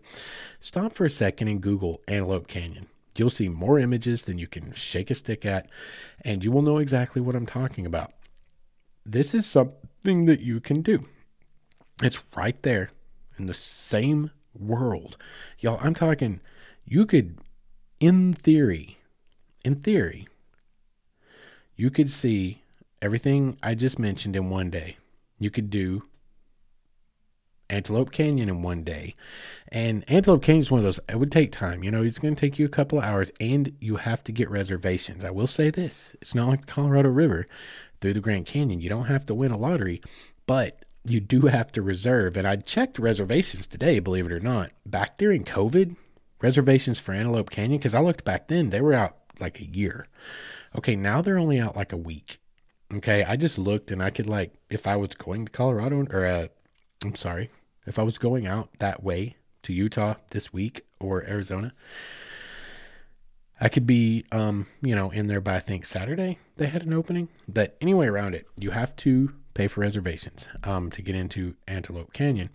stop 0.59 0.93
for 0.93 1.05
a 1.05 1.09
second 1.09 1.49
and 1.49 1.61
Google 1.61 2.01
Antelope 2.07 2.47
Canyon. 2.47 2.87
You'll 3.15 3.29
see 3.29 3.49
more 3.49 3.77
images 3.77 4.23
than 4.23 4.39
you 4.39 4.47
can 4.47 4.73
shake 4.73 5.11
a 5.11 5.15
stick 5.15 5.45
at, 5.45 5.69
and 6.21 6.43
you 6.43 6.51
will 6.51 6.63
know 6.63 6.79
exactly 6.79 7.21
what 7.21 7.35
I'm 7.35 7.45
talking 7.45 7.85
about. 7.85 8.11
This 9.05 9.35
is 9.35 9.45
something 9.45 10.25
that 10.25 10.39
you 10.39 10.59
can 10.61 10.81
do. 10.81 11.05
It's 12.01 12.21
right 12.35 12.61
there 12.63 12.89
in 13.37 13.45
the 13.45 13.53
same 13.53 14.31
world. 14.59 15.17
Y'all, 15.59 15.79
I'm 15.81 15.93
talking, 15.93 16.41
you 16.85 17.05
could, 17.05 17.37
in 17.99 18.33
theory, 18.33 18.97
in 19.63 19.75
theory, 19.75 20.27
you 21.75 21.89
could 21.89 22.09
see 22.09 22.63
everything 23.01 23.57
I 23.61 23.75
just 23.75 23.99
mentioned 23.99 24.35
in 24.35 24.49
one 24.49 24.69
day. 24.69 24.97
You 25.39 25.51
could 25.51 25.69
do 25.69 26.03
Antelope 27.69 28.11
Canyon 28.11 28.49
in 28.49 28.61
one 28.61 28.83
day. 28.83 29.15
And 29.69 30.03
Antelope 30.09 30.41
Canyon 30.41 30.61
is 30.61 30.71
one 30.71 30.79
of 30.79 30.85
those, 30.85 30.99
it 31.09 31.19
would 31.19 31.31
take 31.31 31.51
time. 31.51 31.83
You 31.83 31.91
know, 31.91 32.01
it's 32.01 32.19
going 32.19 32.35
to 32.35 32.39
take 32.39 32.57
you 32.57 32.65
a 32.65 32.69
couple 32.69 32.97
of 32.97 33.03
hours 33.03 33.31
and 33.39 33.73
you 33.79 33.97
have 33.97 34.23
to 34.25 34.31
get 34.31 34.49
reservations. 34.49 35.23
I 35.23 35.31
will 35.31 35.47
say 35.47 35.69
this 35.69 36.15
it's 36.21 36.35
not 36.35 36.47
like 36.47 36.61
the 36.61 36.71
Colorado 36.71 37.09
River 37.09 37.45
through 38.01 38.13
the 38.13 38.21
Grand 38.21 38.45
Canyon. 38.45 38.81
You 38.81 38.89
don't 38.89 39.05
have 39.05 39.25
to 39.27 39.35
win 39.35 39.51
a 39.51 39.57
lottery, 39.57 40.01
but 40.45 40.85
you 41.09 41.19
do 41.19 41.41
have 41.47 41.71
to 41.73 41.81
reserve. 41.81 42.37
And 42.37 42.47
I 42.47 42.55
checked 42.57 42.99
reservations 42.99 43.67
today, 43.67 43.99
believe 43.99 44.25
it 44.25 44.31
or 44.31 44.39
not. 44.39 44.71
Back 44.85 45.17
during 45.17 45.43
COVID, 45.43 45.95
reservations 46.41 46.99
for 46.99 47.13
Antelope 47.13 47.49
Canyon, 47.49 47.79
because 47.79 47.93
I 47.93 48.01
looked 48.01 48.25
back 48.25 48.47
then, 48.47 48.69
they 48.69 48.81
were 48.81 48.93
out 48.93 49.17
like 49.39 49.59
a 49.59 49.65
year. 49.65 50.07
Okay, 50.75 50.95
now 50.95 51.21
they're 51.21 51.39
only 51.39 51.59
out 51.59 51.75
like 51.75 51.93
a 51.93 51.97
week. 51.97 52.39
Okay, 52.93 53.23
I 53.23 53.35
just 53.35 53.57
looked 53.57 53.91
and 53.91 54.01
I 54.01 54.09
could 54.09 54.27
like, 54.27 54.53
if 54.69 54.87
I 54.87 54.95
was 54.95 55.09
going 55.09 55.45
to 55.45 55.51
Colorado 55.51 56.05
or, 56.09 56.25
uh, 56.25 56.47
I'm 57.03 57.15
sorry, 57.15 57.49
if 57.85 57.99
I 57.99 58.03
was 58.03 58.17
going 58.17 58.47
out 58.47 58.69
that 58.79 59.03
way 59.03 59.35
to 59.63 59.73
Utah 59.73 60.15
this 60.31 60.53
week 60.53 60.85
or 60.99 61.23
Arizona, 61.27 61.73
I 63.59 63.69
could 63.69 63.87
be, 63.87 64.23
um, 64.31 64.67
you 64.81 64.95
know, 64.95 65.09
in 65.09 65.27
there 65.27 65.41
by 65.41 65.55
I 65.55 65.59
think 65.59 65.85
Saturday. 65.85 66.37
They 66.57 66.67
had 66.67 66.83
an 66.83 66.93
opening, 66.93 67.29
but 67.47 67.75
anyway, 67.81 68.07
around 68.07 68.35
it, 68.35 68.47
you 68.59 68.71
have 68.71 68.95
to 68.97 69.33
pay 69.57 69.67
for 69.67 69.81
reservations 69.81 70.47
um, 70.63 70.91
to 70.91 71.01
get 71.01 71.15
into 71.15 71.55
Antelope 71.67 72.13
Canyon. 72.13 72.49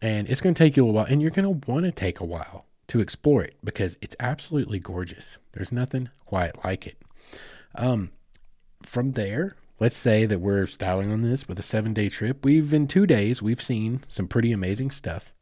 And 0.00 0.28
it's 0.28 0.40
going 0.40 0.54
to 0.54 0.58
take 0.58 0.76
you 0.76 0.88
a 0.88 0.90
while, 0.90 1.04
and 1.04 1.20
you're 1.20 1.30
going 1.30 1.44
to 1.44 1.70
want 1.70 1.84
to 1.84 1.92
take 1.92 2.18
a 2.18 2.24
while 2.24 2.64
to 2.88 3.00
explore 3.00 3.42
it 3.42 3.56
because 3.62 3.98
it's 4.00 4.16
absolutely 4.18 4.78
gorgeous. 4.78 5.36
There's 5.52 5.70
nothing 5.70 6.08
quite 6.24 6.64
like 6.64 6.86
it. 6.86 6.96
Um, 7.74 8.10
from 8.82 9.12
there, 9.12 9.56
let's 9.78 9.96
say 9.96 10.24
that 10.24 10.40
we're 10.40 10.66
styling 10.66 11.12
on 11.12 11.20
this 11.20 11.46
with 11.46 11.58
a 11.58 11.62
seven 11.62 11.92
day 11.92 12.08
trip. 12.08 12.44
We've 12.44 12.72
in 12.72 12.88
two 12.88 13.06
days 13.06 13.42
we've 13.42 13.62
seen 13.62 14.04
some 14.08 14.26
pretty 14.26 14.50
amazing 14.50 14.90
stuff. 14.90 15.34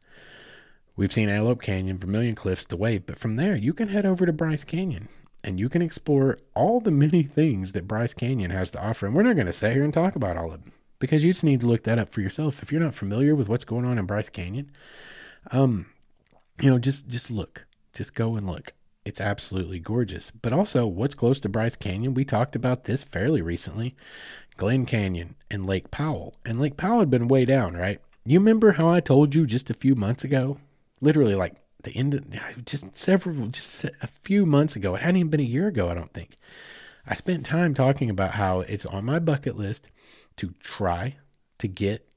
We've 0.97 1.13
seen 1.13 1.29
Antelope 1.29 1.61
Canyon, 1.61 1.97
Vermilion 1.97 2.35
Cliffs, 2.35 2.65
the 2.65 2.75
Wave, 2.75 3.05
but 3.05 3.17
from 3.17 3.37
there 3.37 3.55
you 3.55 3.73
can 3.73 3.87
head 3.87 4.05
over 4.05 4.25
to 4.25 4.33
Bryce 4.33 4.65
Canyon 4.65 5.07
and 5.45 5.57
you 5.57 5.69
can 5.69 5.81
explore 5.81 6.37
all 6.53 6.81
the 6.81 6.91
many 6.91 7.23
things 7.23 7.71
that 7.71 7.87
Bryce 7.87 8.13
Canyon 8.13 8.51
has 8.51 8.69
to 8.71 8.85
offer. 8.85 9.05
And 9.05 9.15
we're 9.15 9.23
not 9.23 9.35
going 9.35 9.47
to 9.47 9.53
sit 9.53 9.73
here 9.73 9.85
and 9.85 9.93
talk 9.93 10.17
about 10.17 10.35
all 10.35 10.51
of 10.51 10.63
them 10.65 10.73
because 10.99 11.23
you 11.23 11.31
just 11.31 11.43
need 11.43 11.61
to 11.61 11.67
look 11.67 11.83
that 11.83 11.99
up 11.99 12.09
for 12.09 12.21
yourself. 12.21 12.61
If 12.61 12.71
you're 12.71 12.81
not 12.81 12.93
familiar 12.93 13.35
with 13.35 13.49
what's 13.49 13.65
going 13.65 13.85
on 13.85 13.97
in 13.97 14.05
Bryce 14.05 14.29
Canyon, 14.29 14.71
um, 15.51 15.87
you 16.61 16.69
know, 16.69 16.79
just 16.79 17.07
just 17.07 17.31
look, 17.31 17.65
just 17.93 18.13
go 18.13 18.35
and 18.35 18.45
look. 18.45 18.73
It's 19.05 19.21
absolutely 19.21 19.79
gorgeous. 19.79 20.31
But 20.31 20.53
also, 20.53 20.85
what's 20.85 21.15
close 21.15 21.39
to 21.39 21.49
Bryce 21.49 21.75
Canyon? 21.75 22.13
We 22.13 22.25
talked 22.25 22.55
about 22.55 22.83
this 22.83 23.03
fairly 23.03 23.41
recently. 23.41 23.95
Glen 24.57 24.85
Canyon 24.85 25.35
and 25.49 25.65
Lake 25.65 25.89
Powell. 25.89 26.35
And 26.45 26.59
Lake 26.59 26.75
Powell 26.75 26.99
had 26.99 27.09
been 27.09 27.29
way 27.29 27.45
down, 27.45 27.75
right? 27.75 28.01
You 28.25 28.39
remember 28.39 28.73
how 28.73 28.89
I 28.89 28.99
told 28.99 29.33
you 29.33 29.45
just 29.45 29.69
a 29.69 29.73
few 29.73 29.95
months 29.95 30.25
ago? 30.25 30.59
Literally, 30.99 31.33
like 31.33 31.55
the 31.83 31.95
end 31.95 32.13
of 32.13 32.65
just 32.65 32.97
several, 32.97 33.47
just 33.47 33.85
a 33.85 34.07
few 34.07 34.45
months 34.45 34.75
ago. 34.75 34.95
It 34.95 35.01
hadn't 35.01 35.17
even 35.17 35.29
been 35.29 35.39
a 35.39 35.43
year 35.43 35.67
ago, 35.67 35.89
I 35.89 35.93
don't 35.93 36.13
think. 36.13 36.35
I 37.07 37.13
spent 37.13 37.45
time 37.45 37.73
talking 37.73 38.09
about 38.09 38.31
how 38.31 38.59
it's 38.59 38.85
on 38.85 39.05
my 39.05 39.19
bucket 39.19 39.55
list 39.57 39.89
to 40.39 40.53
try 40.61 41.17
to 41.57 41.67
get 41.67 42.07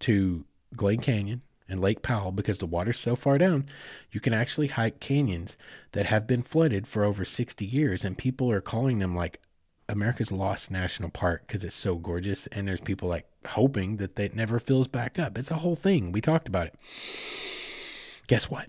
to 0.00 0.44
Glen 0.74 0.98
Canyon 0.98 1.42
and 1.68 1.80
Lake 1.80 2.02
Powell 2.02 2.32
because 2.32 2.58
the 2.58 2.66
water's 2.66 2.98
so 2.98 3.14
far 3.14 3.38
down, 3.38 3.66
you 4.10 4.18
can 4.18 4.34
actually 4.34 4.66
hike 4.66 4.98
canyons 4.98 5.56
that 5.92 6.06
have 6.06 6.26
been 6.26 6.42
flooded 6.42 6.88
for 6.88 7.04
over 7.04 7.24
60 7.24 7.64
years. 7.64 8.04
And 8.04 8.18
people 8.18 8.50
are 8.50 8.60
calling 8.60 8.98
them 8.98 9.14
like 9.14 9.40
America's 9.88 10.32
Lost 10.32 10.68
National 10.72 11.10
Park 11.10 11.44
because 11.46 11.62
it's 11.62 11.76
so 11.76 11.94
gorgeous. 11.94 12.48
And 12.48 12.66
there's 12.66 12.80
people 12.80 13.08
like 13.08 13.28
hoping 13.46 13.98
that 13.98 14.18
it 14.18 14.34
never 14.34 14.58
fills 14.58 14.88
back 14.88 15.16
up. 15.16 15.38
It's 15.38 15.52
a 15.52 15.56
whole 15.58 15.76
thing. 15.76 16.10
We 16.10 16.20
talked 16.20 16.48
about 16.48 16.66
it. 16.66 16.74
Guess 18.26 18.50
what? 18.50 18.68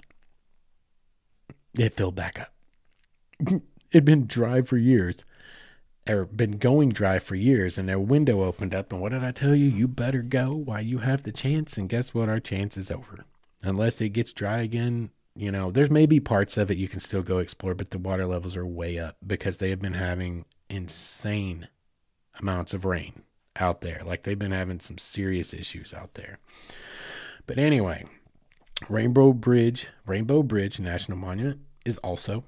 It 1.75 1.95
filled 1.95 2.15
back 2.15 2.39
up. 2.39 2.53
It'd 3.91 4.05
been 4.05 4.27
dry 4.27 4.61
for 4.61 4.77
years 4.77 5.15
or 6.07 6.25
been 6.25 6.57
going 6.57 6.89
dry 6.89 7.19
for 7.19 7.35
years 7.35 7.77
and 7.77 7.87
their 7.87 7.99
window 7.99 8.41
opened 8.41 8.73
up 8.73 8.91
and 8.91 9.01
what 9.01 9.11
did 9.11 9.23
I 9.23 9.31
tell 9.31 9.55
you? 9.55 9.67
You 9.67 9.87
better 9.87 10.21
go 10.21 10.53
while 10.53 10.81
you 10.81 10.99
have 10.99 11.23
the 11.23 11.31
chance 11.31 11.77
and 11.77 11.89
guess 11.89 12.13
what? 12.13 12.29
Our 12.29 12.39
chance 12.39 12.77
is 12.77 12.89
over. 12.89 13.25
Unless 13.63 14.01
it 14.01 14.09
gets 14.09 14.33
dry 14.33 14.61
again, 14.61 15.11
you 15.35 15.51
know, 15.51 15.71
there's 15.71 15.91
maybe 15.91 16.19
parts 16.19 16.57
of 16.57 16.71
it 16.71 16.77
you 16.77 16.87
can 16.87 16.99
still 16.99 17.21
go 17.21 17.37
explore, 17.37 17.75
but 17.75 17.91
the 17.91 17.99
water 17.99 18.25
levels 18.25 18.57
are 18.57 18.65
way 18.65 18.97
up 18.97 19.17
because 19.25 19.57
they 19.57 19.69
have 19.69 19.81
been 19.81 19.93
having 19.93 20.45
insane 20.69 21.67
amounts 22.39 22.73
of 22.73 22.85
rain 22.85 23.23
out 23.55 23.81
there. 23.81 24.01
Like 24.03 24.23
they've 24.23 24.37
been 24.39 24.51
having 24.51 24.79
some 24.79 24.97
serious 24.97 25.53
issues 25.53 25.93
out 25.93 26.15
there. 26.15 26.39
But 27.45 27.57
anyway, 27.57 28.05
Rainbow 28.89 29.33
Bridge, 29.33 29.87
Rainbow 30.05 30.43
Bridge 30.43 30.79
National 30.79 31.17
Monument 31.17 31.59
is 31.85 31.97
also 31.99 32.43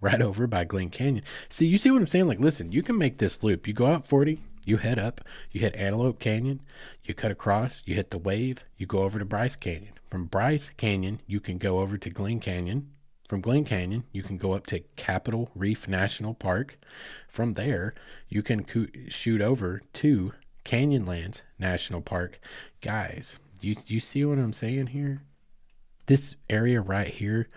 right 0.00 0.20
over 0.20 0.46
by 0.46 0.64
Glen 0.64 0.90
Canyon. 0.90 1.24
See, 1.48 1.66
you 1.66 1.78
see 1.78 1.90
what 1.90 2.00
I'm 2.00 2.06
saying? 2.06 2.26
Like, 2.26 2.40
listen, 2.40 2.72
you 2.72 2.82
can 2.82 2.98
make 2.98 3.18
this 3.18 3.42
loop. 3.42 3.66
You 3.66 3.74
go 3.74 3.86
out 3.86 4.06
40, 4.06 4.40
you 4.64 4.76
head 4.76 4.98
up, 4.98 5.22
you 5.50 5.60
hit 5.60 5.76
Antelope 5.76 6.18
Canyon, 6.18 6.60
you 7.04 7.14
cut 7.14 7.30
across, 7.30 7.82
you 7.86 7.94
hit 7.94 8.10
the 8.10 8.18
wave, 8.18 8.64
you 8.76 8.86
go 8.86 8.98
over 8.98 9.18
to 9.18 9.24
Bryce 9.24 9.56
Canyon. 9.56 9.94
From 10.08 10.26
Bryce 10.26 10.70
Canyon, 10.76 11.20
you 11.26 11.40
can 11.40 11.58
go 11.58 11.80
over 11.80 11.96
to 11.96 12.10
Glen 12.10 12.40
Canyon. 12.40 12.90
From 13.28 13.42
Glen 13.42 13.64
Canyon, 13.64 14.04
you 14.10 14.22
can 14.22 14.38
go 14.38 14.52
up 14.52 14.66
to 14.68 14.80
Capitol 14.96 15.50
Reef 15.54 15.86
National 15.86 16.32
Park. 16.32 16.78
From 17.28 17.54
there, 17.54 17.94
you 18.28 18.42
can 18.42 18.64
co- 18.64 18.86
shoot 19.08 19.42
over 19.42 19.82
to 19.94 20.32
Canyonlands 20.64 21.42
National 21.58 22.00
Park. 22.00 22.40
Guys, 22.80 23.38
you 23.60 23.76
you 23.86 24.00
see 24.00 24.24
what 24.24 24.38
I'm 24.38 24.54
saying 24.54 24.88
here? 24.88 25.22
This 26.06 26.36
area 26.48 26.80
right 26.80 27.08
here 27.08 27.48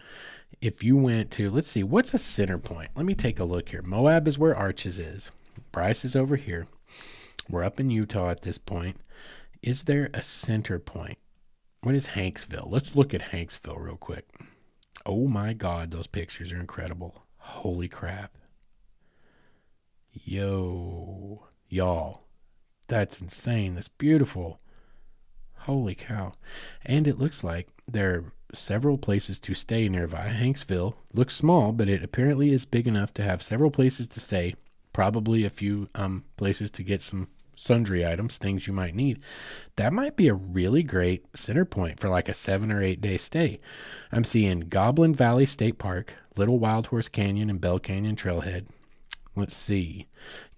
if 0.61 0.83
you 0.83 0.95
went 0.95 1.31
to, 1.31 1.49
let's 1.49 1.67
see, 1.67 1.83
what's 1.83 2.13
a 2.13 2.19
center 2.19 2.59
point? 2.59 2.89
Let 2.95 3.05
me 3.05 3.15
take 3.15 3.39
a 3.39 3.43
look 3.43 3.69
here. 3.69 3.81
Moab 3.85 4.27
is 4.27 4.37
where 4.37 4.55
Arches 4.55 4.99
is. 4.99 5.31
Bryce 5.71 6.05
is 6.05 6.15
over 6.15 6.35
here. 6.35 6.67
We're 7.49 7.63
up 7.63 7.79
in 7.79 7.89
Utah 7.89 8.29
at 8.29 8.43
this 8.43 8.59
point. 8.59 8.97
Is 9.63 9.85
there 9.85 10.09
a 10.13 10.21
center 10.21 10.77
point? 10.77 11.17
What 11.81 11.95
is 11.95 12.09
Hanksville? 12.09 12.69
Let's 12.69 12.95
look 12.95 13.13
at 13.13 13.31
Hanksville 13.31 13.83
real 13.83 13.97
quick. 13.97 14.27
Oh 15.03 15.27
my 15.27 15.53
God, 15.53 15.89
those 15.89 16.05
pictures 16.05 16.51
are 16.51 16.59
incredible. 16.59 17.23
Holy 17.37 17.87
crap. 17.87 18.37
Yo, 20.13 21.47
y'all, 21.69 22.25
that's 22.87 23.19
insane. 23.19 23.73
That's 23.73 23.87
beautiful. 23.87 24.59
Holy 25.59 25.95
cow. 25.95 26.33
And 26.85 27.07
it 27.07 27.17
looks 27.17 27.43
like 27.43 27.69
there 27.87 28.25
several 28.53 28.97
places 28.97 29.39
to 29.39 29.53
stay 29.53 29.87
nearby. 29.89 30.27
Hanksville 30.27 30.95
looks 31.13 31.35
small, 31.35 31.71
but 31.71 31.89
it 31.89 32.03
apparently 32.03 32.51
is 32.51 32.65
big 32.65 32.87
enough 32.87 33.13
to 33.15 33.23
have 33.23 33.43
several 33.43 33.71
places 33.71 34.07
to 34.09 34.19
stay, 34.19 34.55
probably 34.93 35.45
a 35.45 35.49
few 35.49 35.89
um, 35.95 36.25
places 36.37 36.71
to 36.71 36.83
get 36.83 37.01
some 37.01 37.27
sundry 37.55 38.05
items, 38.05 38.37
things 38.37 38.65
you 38.67 38.73
might 38.73 38.95
need. 38.95 39.19
That 39.75 39.93
might 39.93 40.15
be 40.15 40.27
a 40.27 40.33
really 40.33 40.83
great 40.83 41.25
center 41.35 41.65
point 41.65 41.99
for 41.99 42.09
like 42.09 42.27
a 42.27 42.33
seven 42.33 42.71
or 42.71 42.81
eight 42.81 43.01
day 43.01 43.17
stay. 43.17 43.59
I'm 44.11 44.23
seeing 44.23 44.61
Goblin 44.61 45.13
Valley 45.13 45.45
State 45.45 45.77
Park, 45.77 46.15
Little 46.37 46.59
Wild 46.59 46.87
Horse 46.87 47.07
Canyon, 47.09 47.49
and 47.49 47.61
Bell 47.61 47.79
Canyon 47.79 48.15
Trailhead. 48.15 48.67
Let's 49.35 49.55
see. 49.55 50.07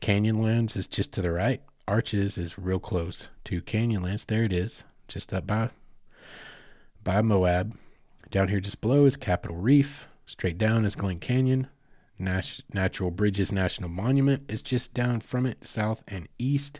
Canyonlands 0.01 0.75
is 0.75 0.87
just 0.87 1.11
to 1.13 1.21
the 1.21 1.31
right. 1.31 1.61
Arches 1.87 2.37
is 2.37 2.57
real 2.57 2.79
close 2.79 3.27
to 3.43 3.61
Canyonlands. 3.61 4.25
There 4.25 4.43
it 4.43 4.53
is, 4.53 4.83
just 5.07 5.33
up 5.33 5.45
by 5.45 5.69
by 7.03 7.21
Moab. 7.21 7.75
Down 8.31 8.47
here 8.47 8.59
just 8.59 8.81
below 8.81 9.05
is 9.05 9.17
Capitol 9.17 9.57
Reef. 9.57 10.07
Straight 10.25 10.57
down 10.57 10.85
is 10.85 10.95
Glen 10.95 11.19
Canyon. 11.19 11.67
Nas- 12.17 12.63
Natural 12.73 13.11
Bridges 13.11 13.51
National 13.51 13.89
Monument 13.89 14.43
is 14.47 14.61
just 14.61 14.93
down 14.93 15.19
from 15.19 15.45
it, 15.45 15.65
south 15.65 16.03
and 16.07 16.27
east. 16.39 16.79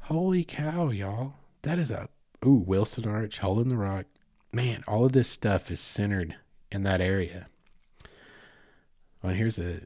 Holy 0.00 0.44
cow, 0.44 0.90
y'all. 0.90 1.34
That 1.62 1.78
is 1.78 1.90
a, 1.90 2.08
ooh, 2.44 2.64
Wilson 2.66 3.06
Arch, 3.06 3.38
Hole 3.38 3.60
in 3.60 3.68
the 3.68 3.76
Rock. 3.76 4.06
Man, 4.52 4.82
all 4.88 5.04
of 5.04 5.12
this 5.12 5.28
stuff 5.28 5.70
is 5.70 5.80
centered 5.80 6.36
in 6.70 6.82
that 6.82 7.00
area. 7.00 7.46
Well, 9.22 9.34
here's 9.34 9.58
a 9.58 9.82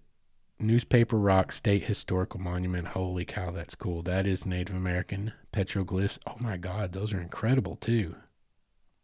Newspaper 0.59 1.19
Rock 1.19 1.53
State 1.53 1.85
Historical 1.85 2.41
Monument. 2.41 2.89
Holy 2.89 3.27
cow, 3.27 3.51
that's 3.51 3.75
cool. 3.75 4.03
That 4.03 4.27
is 4.27 4.47
Native 4.47 4.75
American 4.75 5.33
petroglyphs. 5.53 6.19
Oh 6.27 6.37
my 6.41 6.57
God, 6.57 6.93
those 6.93 7.13
are 7.13 7.21
incredible 7.21 7.77
too. 7.77 8.17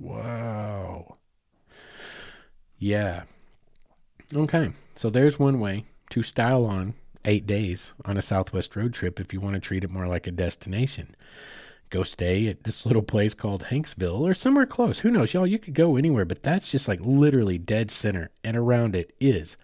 Wow. 0.02 1.14
Yeah. 2.76 3.22
Okay. 4.34 4.72
So 4.94 5.10
there's 5.10 5.38
one 5.38 5.60
way 5.60 5.84
to 6.10 6.24
style 6.24 6.66
on 6.66 6.94
eight 7.24 7.46
days 7.46 7.92
on 8.04 8.16
a 8.16 8.22
Southwest 8.22 8.74
road 8.74 8.92
trip 8.92 9.20
if 9.20 9.32
you 9.32 9.40
want 9.40 9.54
to 9.54 9.60
treat 9.60 9.84
it 9.84 9.90
more 9.90 10.08
like 10.08 10.26
a 10.26 10.32
destination. 10.32 11.14
Go 11.88 12.02
stay 12.02 12.48
at 12.48 12.64
this 12.64 12.84
little 12.84 13.02
place 13.02 13.32
called 13.32 13.66
Hanksville 13.66 14.20
or 14.20 14.34
somewhere 14.34 14.66
close. 14.66 15.00
Who 15.00 15.10
knows, 15.10 15.34
y'all? 15.34 15.46
You 15.46 15.60
could 15.60 15.74
go 15.74 15.94
anywhere, 15.94 16.24
but 16.24 16.42
that's 16.42 16.72
just 16.72 16.88
like 16.88 17.00
literally 17.04 17.58
dead 17.58 17.92
center. 17.92 18.30
And 18.42 18.56
around 18.56 18.96
it 18.96 19.14
is 19.20 19.56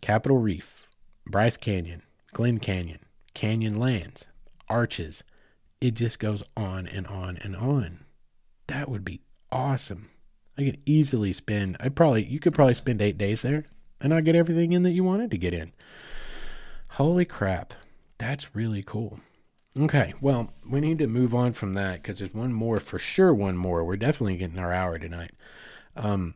Capitol 0.00 0.38
Reef, 0.38 0.84
Bryce 1.26 1.56
Canyon, 1.56 2.02
Glen 2.32 2.58
Canyon, 2.58 3.00
Canyonlands, 3.36 4.26
Arches. 4.68 5.22
It 5.80 5.94
just 5.94 6.18
goes 6.18 6.42
on 6.56 6.88
and 6.88 7.06
on 7.06 7.36
and 7.36 7.54
on. 7.54 8.00
That 8.66 8.88
would 8.88 9.04
be 9.04 9.20
awesome. 9.52 10.10
I 10.56 10.64
could 10.64 10.80
easily 10.84 11.32
spend. 11.32 11.76
I 11.80 11.88
probably 11.88 12.24
you 12.24 12.38
could 12.38 12.54
probably 12.54 12.74
spend 12.74 13.00
eight 13.00 13.18
days 13.18 13.42
there, 13.42 13.64
and 14.00 14.12
I 14.12 14.20
get 14.20 14.36
everything 14.36 14.72
in 14.72 14.82
that 14.82 14.90
you 14.90 15.04
wanted 15.04 15.30
to 15.30 15.38
get 15.38 15.54
in. 15.54 15.72
Holy 16.90 17.24
crap, 17.24 17.74
that's 18.18 18.54
really 18.54 18.82
cool. 18.82 19.20
Okay, 19.78 20.12
well, 20.20 20.52
we 20.68 20.80
need 20.80 20.98
to 20.98 21.06
move 21.06 21.34
on 21.34 21.52
from 21.52 21.74
that 21.74 22.02
because 22.02 22.18
there's 22.18 22.34
one 22.34 22.52
more 22.52 22.80
for 22.80 22.98
sure. 22.98 23.32
One 23.32 23.56
more. 23.56 23.84
We're 23.84 23.96
definitely 23.96 24.36
getting 24.36 24.58
our 24.58 24.72
hour 24.72 24.98
tonight. 24.98 25.30
Um, 25.96 26.34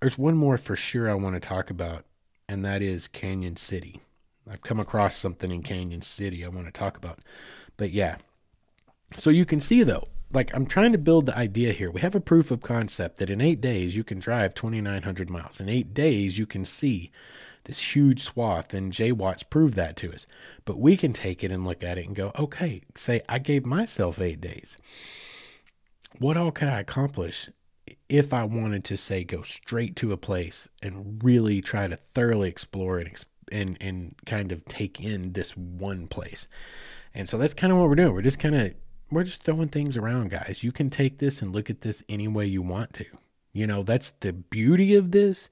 there's 0.00 0.18
one 0.18 0.36
more 0.36 0.58
for 0.58 0.74
sure 0.74 1.10
I 1.10 1.14
want 1.14 1.34
to 1.34 1.40
talk 1.40 1.70
about, 1.70 2.04
and 2.48 2.64
that 2.64 2.82
is 2.82 3.08
Canyon 3.08 3.56
City. 3.56 4.00
I've 4.50 4.62
come 4.62 4.80
across 4.80 5.16
something 5.16 5.50
in 5.50 5.62
Canyon 5.62 6.02
City 6.02 6.44
I 6.44 6.48
want 6.48 6.66
to 6.66 6.72
talk 6.72 6.96
about, 6.96 7.20
but 7.76 7.92
yeah. 7.92 8.16
So 9.16 9.30
you 9.30 9.44
can 9.44 9.60
see 9.60 9.82
though, 9.82 10.08
like 10.32 10.54
I'm 10.54 10.66
trying 10.66 10.92
to 10.92 10.98
build 10.98 11.26
the 11.26 11.36
idea 11.36 11.72
here. 11.72 11.90
We 11.90 12.00
have 12.00 12.14
a 12.14 12.20
proof 12.20 12.50
of 12.50 12.62
concept 12.62 13.18
that 13.18 13.30
in 13.30 13.40
eight 13.40 13.60
days 13.60 13.96
you 13.96 14.04
can 14.04 14.18
drive 14.18 14.54
2,900 14.54 15.30
miles. 15.30 15.60
In 15.60 15.68
eight 15.68 15.94
days 15.94 16.38
you 16.38 16.46
can 16.46 16.64
see 16.64 17.10
this 17.64 17.94
huge 17.94 18.20
swath, 18.20 18.74
and 18.74 18.92
J-Wats 18.92 19.44
proved 19.44 19.76
that 19.76 19.96
to 19.98 20.12
us. 20.12 20.26
But 20.64 20.78
we 20.78 20.96
can 20.96 21.12
take 21.12 21.44
it 21.44 21.52
and 21.52 21.64
look 21.64 21.84
at 21.84 21.98
it 21.98 22.06
and 22.06 22.16
go, 22.16 22.32
okay, 22.38 22.82
say 22.96 23.20
I 23.28 23.38
gave 23.38 23.64
myself 23.64 24.20
eight 24.20 24.40
days. 24.40 24.76
What 26.18 26.36
all 26.36 26.50
could 26.50 26.68
I 26.68 26.80
accomplish 26.80 27.48
if 28.08 28.32
I 28.34 28.44
wanted 28.44 28.84
to 28.84 28.96
say 28.96 29.24
go 29.24 29.42
straight 29.42 29.96
to 29.96 30.12
a 30.12 30.16
place 30.16 30.68
and 30.82 31.22
really 31.22 31.60
try 31.60 31.86
to 31.86 31.96
thoroughly 31.96 32.48
explore 32.48 33.00
it 33.00 33.24
and 33.50 33.76
and 33.80 34.14
kind 34.26 34.52
of 34.52 34.64
take 34.64 35.00
in 35.00 35.32
this 35.32 35.56
one 35.56 36.08
place. 36.08 36.48
And 37.14 37.28
so 37.28 37.38
that's 37.38 37.54
kind 37.54 37.72
of 37.72 37.78
what 37.78 37.88
we're 37.88 37.94
doing. 37.94 38.12
We're 38.12 38.22
just 38.22 38.38
kind 38.38 38.54
of 38.54 38.74
we're 39.12 39.24
just 39.24 39.42
throwing 39.42 39.68
things 39.68 39.96
around, 39.96 40.30
guys. 40.30 40.64
You 40.64 40.72
can 40.72 40.90
take 40.90 41.18
this 41.18 41.42
and 41.42 41.52
look 41.52 41.68
at 41.68 41.82
this 41.82 42.02
any 42.08 42.28
way 42.28 42.46
you 42.46 42.62
want 42.62 42.94
to. 42.94 43.04
You 43.52 43.66
know, 43.66 43.82
that's 43.82 44.12
the 44.20 44.32
beauty 44.32 44.94
of 44.94 45.10
this 45.10 45.50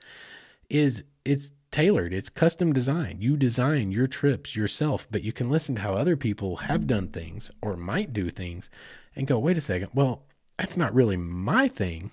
is 0.70 1.04
it's 1.24 1.52
tailored, 1.70 2.12
it's 2.12 2.30
custom 2.30 2.72
designed. 2.72 3.22
You 3.22 3.36
design 3.36 3.92
your 3.92 4.06
trips 4.06 4.56
yourself, 4.56 5.06
but 5.10 5.22
you 5.22 5.32
can 5.32 5.50
listen 5.50 5.74
to 5.74 5.82
how 5.82 5.92
other 5.92 6.16
people 6.16 6.56
have 6.56 6.86
done 6.86 7.08
things 7.08 7.50
or 7.60 7.76
might 7.76 8.12
do 8.12 8.30
things 8.30 8.70
and 9.14 9.26
go, 9.26 9.38
"Wait 9.38 9.58
a 9.58 9.60
second. 9.60 9.90
Well, 9.94 10.24
that's 10.56 10.76
not 10.76 10.94
really 10.94 11.16
my 11.16 11.68
thing." 11.68 12.10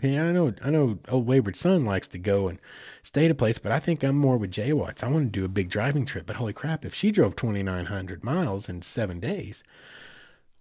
Yeah, 0.00 0.28
I 0.28 0.32
know. 0.32 0.54
I 0.62 0.70
know. 0.70 1.00
Old 1.08 1.26
wayward 1.26 1.56
son 1.56 1.84
likes 1.84 2.06
to 2.08 2.18
go 2.18 2.48
and 2.48 2.60
stay 3.02 3.24
at 3.24 3.32
a 3.32 3.34
place, 3.34 3.58
but 3.58 3.72
I 3.72 3.80
think 3.80 4.02
I'm 4.02 4.16
more 4.16 4.36
with 4.36 4.52
J-Wats. 4.52 5.02
I 5.02 5.08
want 5.08 5.26
to 5.26 5.40
do 5.40 5.44
a 5.44 5.48
big 5.48 5.68
driving 5.68 6.06
trip. 6.06 6.24
But 6.26 6.36
holy 6.36 6.52
crap, 6.52 6.84
if 6.84 6.94
she 6.94 7.10
drove 7.10 7.34
2,900 7.34 8.22
miles 8.22 8.68
in 8.68 8.80
seven 8.82 9.18
days, 9.18 9.64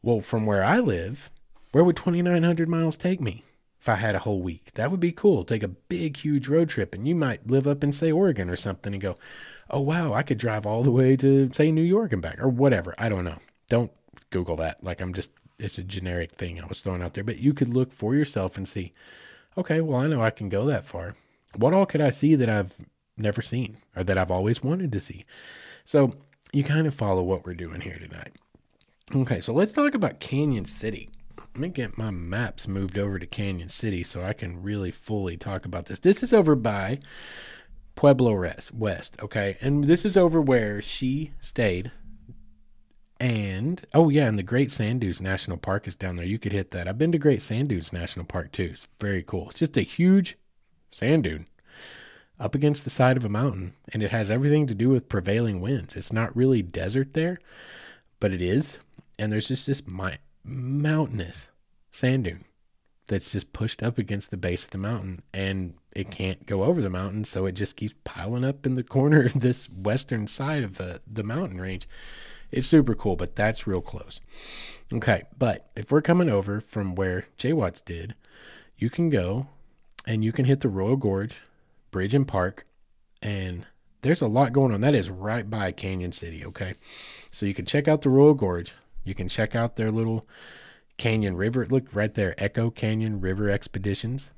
well, 0.01 0.21
from 0.21 0.45
where 0.45 0.63
I 0.63 0.79
live, 0.79 1.31
where 1.71 1.83
would 1.83 1.95
2,900 1.95 2.69
miles 2.69 2.97
take 2.97 3.21
me 3.21 3.43
if 3.79 3.89
I 3.89 3.95
had 3.95 4.15
a 4.15 4.19
whole 4.19 4.41
week? 4.41 4.73
That 4.73 4.91
would 4.91 4.99
be 4.99 5.11
cool. 5.11 5.43
Take 5.43 5.63
a 5.63 5.67
big, 5.67 6.17
huge 6.17 6.47
road 6.47 6.69
trip, 6.69 6.95
and 6.95 7.07
you 7.07 7.15
might 7.15 7.47
live 7.47 7.67
up 7.67 7.83
in, 7.83 7.91
say, 7.91 8.11
Oregon 8.11 8.49
or 8.49 8.55
something 8.55 8.93
and 8.93 9.01
go, 9.01 9.15
oh, 9.69 9.81
wow, 9.81 10.13
I 10.13 10.23
could 10.23 10.37
drive 10.37 10.65
all 10.65 10.83
the 10.83 10.91
way 10.91 11.15
to, 11.17 11.51
say, 11.53 11.71
New 11.71 11.81
York 11.81 12.13
and 12.13 12.21
back 12.21 12.39
or 12.39 12.49
whatever. 12.49 12.95
I 12.97 13.09
don't 13.09 13.25
know. 13.25 13.37
Don't 13.69 13.91
Google 14.29 14.55
that. 14.57 14.83
Like, 14.83 15.01
I'm 15.01 15.13
just, 15.13 15.31
it's 15.59 15.77
a 15.77 15.83
generic 15.83 16.31
thing 16.31 16.61
I 16.61 16.67
was 16.67 16.81
throwing 16.81 17.01
out 17.01 17.13
there. 17.13 17.23
But 17.23 17.39
you 17.39 17.53
could 17.53 17.69
look 17.69 17.91
for 17.91 18.15
yourself 18.15 18.57
and 18.57 18.67
see, 18.67 18.93
okay, 19.57 19.81
well, 19.81 19.99
I 19.99 20.07
know 20.07 20.21
I 20.21 20.29
can 20.29 20.49
go 20.49 20.65
that 20.65 20.85
far. 20.85 21.15
What 21.55 21.73
all 21.73 21.85
could 21.85 22.01
I 22.01 22.11
see 22.11 22.35
that 22.35 22.49
I've 22.49 22.75
never 23.17 23.41
seen 23.41 23.77
or 23.95 24.03
that 24.03 24.17
I've 24.17 24.31
always 24.31 24.63
wanted 24.63 24.91
to 24.91 24.99
see? 24.99 25.25
So 25.83 26.15
you 26.53 26.63
kind 26.63 26.87
of 26.87 26.93
follow 26.93 27.23
what 27.23 27.45
we're 27.45 27.55
doing 27.55 27.81
here 27.81 27.97
tonight. 27.97 28.35
Okay, 29.15 29.39
so 29.39 29.53
let's 29.53 29.71
talk 29.71 29.95
about 29.95 30.19
Canyon 30.19 30.65
City. 30.65 31.09
Let 31.37 31.57
me 31.57 31.69
get 31.69 31.97
my 31.97 32.11
maps 32.11 32.67
moved 32.67 32.97
over 32.97 33.17
to 33.17 33.25
Canyon 33.25 33.69
City 33.69 34.03
so 34.03 34.21
I 34.21 34.33
can 34.33 34.61
really 34.61 34.91
fully 34.91 35.37
talk 35.37 35.65
about 35.65 35.85
this. 35.85 35.99
This 35.99 36.21
is 36.21 36.33
over 36.33 36.55
by 36.55 36.99
Pueblo 37.95 38.51
West, 38.73 39.15
okay? 39.21 39.57
And 39.61 39.85
this 39.85 40.03
is 40.03 40.17
over 40.17 40.41
where 40.41 40.81
she 40.81 41.31
stayed. 41.39 41.93
And 43.17 43.81
oh 43.93 44.09
yeah, 44.09 44.27
and 44.27 44.37
the 44.37 44.43
Great 44.43 44.73
Sand 44.73 44.99
Dunes 44.99 45.21
National 45.21 45.55
Park 45.55 45.87
is 45.87 45.95
down 45.95 46.17
there. 46.17 46.25
You 46.25 46.37
could 46.37 46.51
hit 46.51 46.71
that. 46.71 46.87
I've 46.87 46.97
been 46.97 47.13
to 47.13 47.17
Great 47.17 47.41
Sand 47.41 47.69
Dunes 47.69 47.93
National 47.93 48.25
Park 48.25 48.51
too. 48.51 48.71
It's 48.73 48.89
very 48.99 49.23
cool. 49.23 49.49
It's 49.49 49.59
just 49.59 49.77
a 49.77 49.81
huge 49.81 50.37
sand 50.91 51.23
dune 51.23 51.47
up 52.39 52.53
against 52.53 52.83
the 52.83 52.89
side 52.89 53.15
of 53.15 53.23
a 53.23 53.29
mountain, 53.29 53.73
and 53.93 54.03
it 54.03 54.11
has 54.11 54.29
everything 54.29 54.67
to 54.67 54.75
do 54.75 54.89
with 54.89 55.09
prevailing 55.09 55.61
winds. 55.61 55.95
It's 55.95 56.13
not 56.13 56.35
really 56.35 56.61
desert 56.61 57.13
there, 57.13 57.39
but 58.19 58.33
it 58.33 58.41
is 58.41 58.79
and 59.17 59.31
there's 59.31 59.47
just 59.47 59.65
this 59.65 59.85
mi- 59.87 60.17
mountainous 60.43 61.49
sand 61.91 62.25
dune 62.25 62.45
that's 63.07 63.31
just 63.31 63.53
pushed 63.53 63.81
up 63.81 63.97
against 63.97 64.31
the 64.31 64.37
base 64.37 64.65
of 64.65 64.71
the 64.71 64.77
mountain 64.77 65.21
and 65.33 65.73
it 65.95 66.11
can't 66.11 66.45
go 66.45 66.63
over 66.63 66.81
the 66.81 66.89
mountain 66.89 67.23
so 67.23 67.45
it 67.45 67.53
just 67.53 67.75
keeps 67.75 67.95
piling 68.03 68.43
up 68.43 68.65
in 68.65 68.75
the 68.75 68.83
corner 68.83 69.23
of 69.23 69.39
this 69.39 69.69
western 69.69 70.27
side 70.27 70.63
of 70.63 70.77
the, 70.77 71.01
the 71.11 71.23
mountain 71.23 71.59
range. 71.59 71.87
It's 72.51 72.67
super 72.67 72.95
cool 72.95 73.15
but 73.15 73.35
that's 73.35 73.67
real 73.67 73.81
close. 73.81 74.19
Okay 74.93 75.23
but 75.37 75.69
if 75.75 75.91
we're 75.91 76.01
coming 76.01 76.29
over 76.29 76.61
from 76.61 76.95
where 76.95 77.25
J-Wats 77.37 77.81
did 77.81 78.15
you 78.77 78.89
can 78.89 79.09
go 79.09 79.47
and 80.05 80.23
you 80.23 80.31
can 80.31 80.45
hit 80.45 80.61
the 80.61 80.69
royal 80.69 80.97
gorge 80.97 81.41
bridge 81.91 82.13
and 82.13 82.27
park 82.27 82.65
and 83.21 83.65
there's 84.01 84.21
a 84.21 84.27
lot 84.27 84.53
going 84.53 84.73
on. 84.73 84.81
That 84.81 84.93
is 84.93 85.09
right 85.09 85.49
by 85.49 85.71
canyon 85.71 86.11
city 86.11 86.45
okay? 86.45 86.75
So 87.31 87.45
you 87.45 87.53
can 87.53 87.65
check 87.65 87.87
out 87.87 88.01
the 88.01 88.09
royal 88.09 88.33
gorge 88.33 88.73
you 89.07 89.15
can 89.15 89.29
check 89.29 89.55
out 89.55 89.75
their 89.75 89.91
little 89.91 90.27
Canyon 90.97 91.37
River. 91.37 91.65
Look 91.65 91.93
right 91.93 92.13
there, 92.13 92.35
Echo 92.37 92.69
Canyon 92.69 93.21
River 93.21 93.49
Expeditions. 93.49 94.31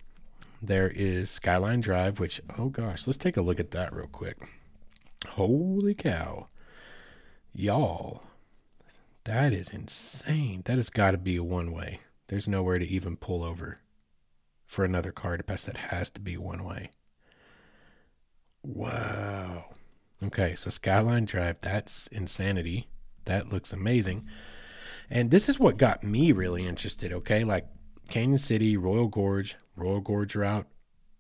There 0.62 0.90
is 0.90 1.32
Skyline 1.32 1.82
Drive, 1.82 2.20
which, 2.20 2.42
oh 2.58 2.70
gosh, 2.70 3.08
let's 3.08 3.18
take 3.18 3.38
a 3.38 3.42
look 3.42 3.60
at 3.60 3.72
that 3.72 3.94
real 3.94 4.08
quick. 4.08 4.38
Holy 5.30 5.94
cow. 5.94 6.48
Y'all, 7.54 8.24
that 9.24 9.54
is 9.54 9.70
insane. 9.70 10.62
That 10.66 10.78
has 10.78 10.90
got 10.90 11.12
to 11.12 11.18
be 11.18 11.38
a 11.38 11.44
one 11.44 11.72
way. 11.72 12.02
There's 12.28 12.48
nowhere 12.48 12.78
to 12.78 12.88
even 12.88 13.16
pull 13.16 13.44
over 13.44 13.80
for 14.68 14.86
another 14.86 15.12
car 15.12 15.38
to 15.38 15.44
pass. 15.44 15.64
That 15.64 15.78
has 15.78 16.10
to 16.12 16.22
be 16.22 16.38
one 16.38 16.64
way. 16.64 16.92
Wow. 18.62 19.66
Okay, 20.22 20.54
so 20.54 20.70
Skyline 20.70 21.26
Drive, 21.26 21.62
that's 21.62 22.08
insanity. 22.08 22.88
That 23.26 23.50
looks 23.50 23.72
amazing. 23.72 24.28
And 25.10 25.32
this 25.32 25.50
is 25.50 25.60
what 25.60 25.78
got 25.78 26.04
me 26.04 26.32
really 26.32 26.66
interested, 26.68 27.12
okay? 27.12 27.44
Like 27.44 27.66
Canyon 28.10 28.40
City, 28.40 28.78
Royal 28.78 29.08
Gorge, 29.08 29.56
Royal 29.76 30.02
Gorge 30.02 30.36
Route, 30.36 30.68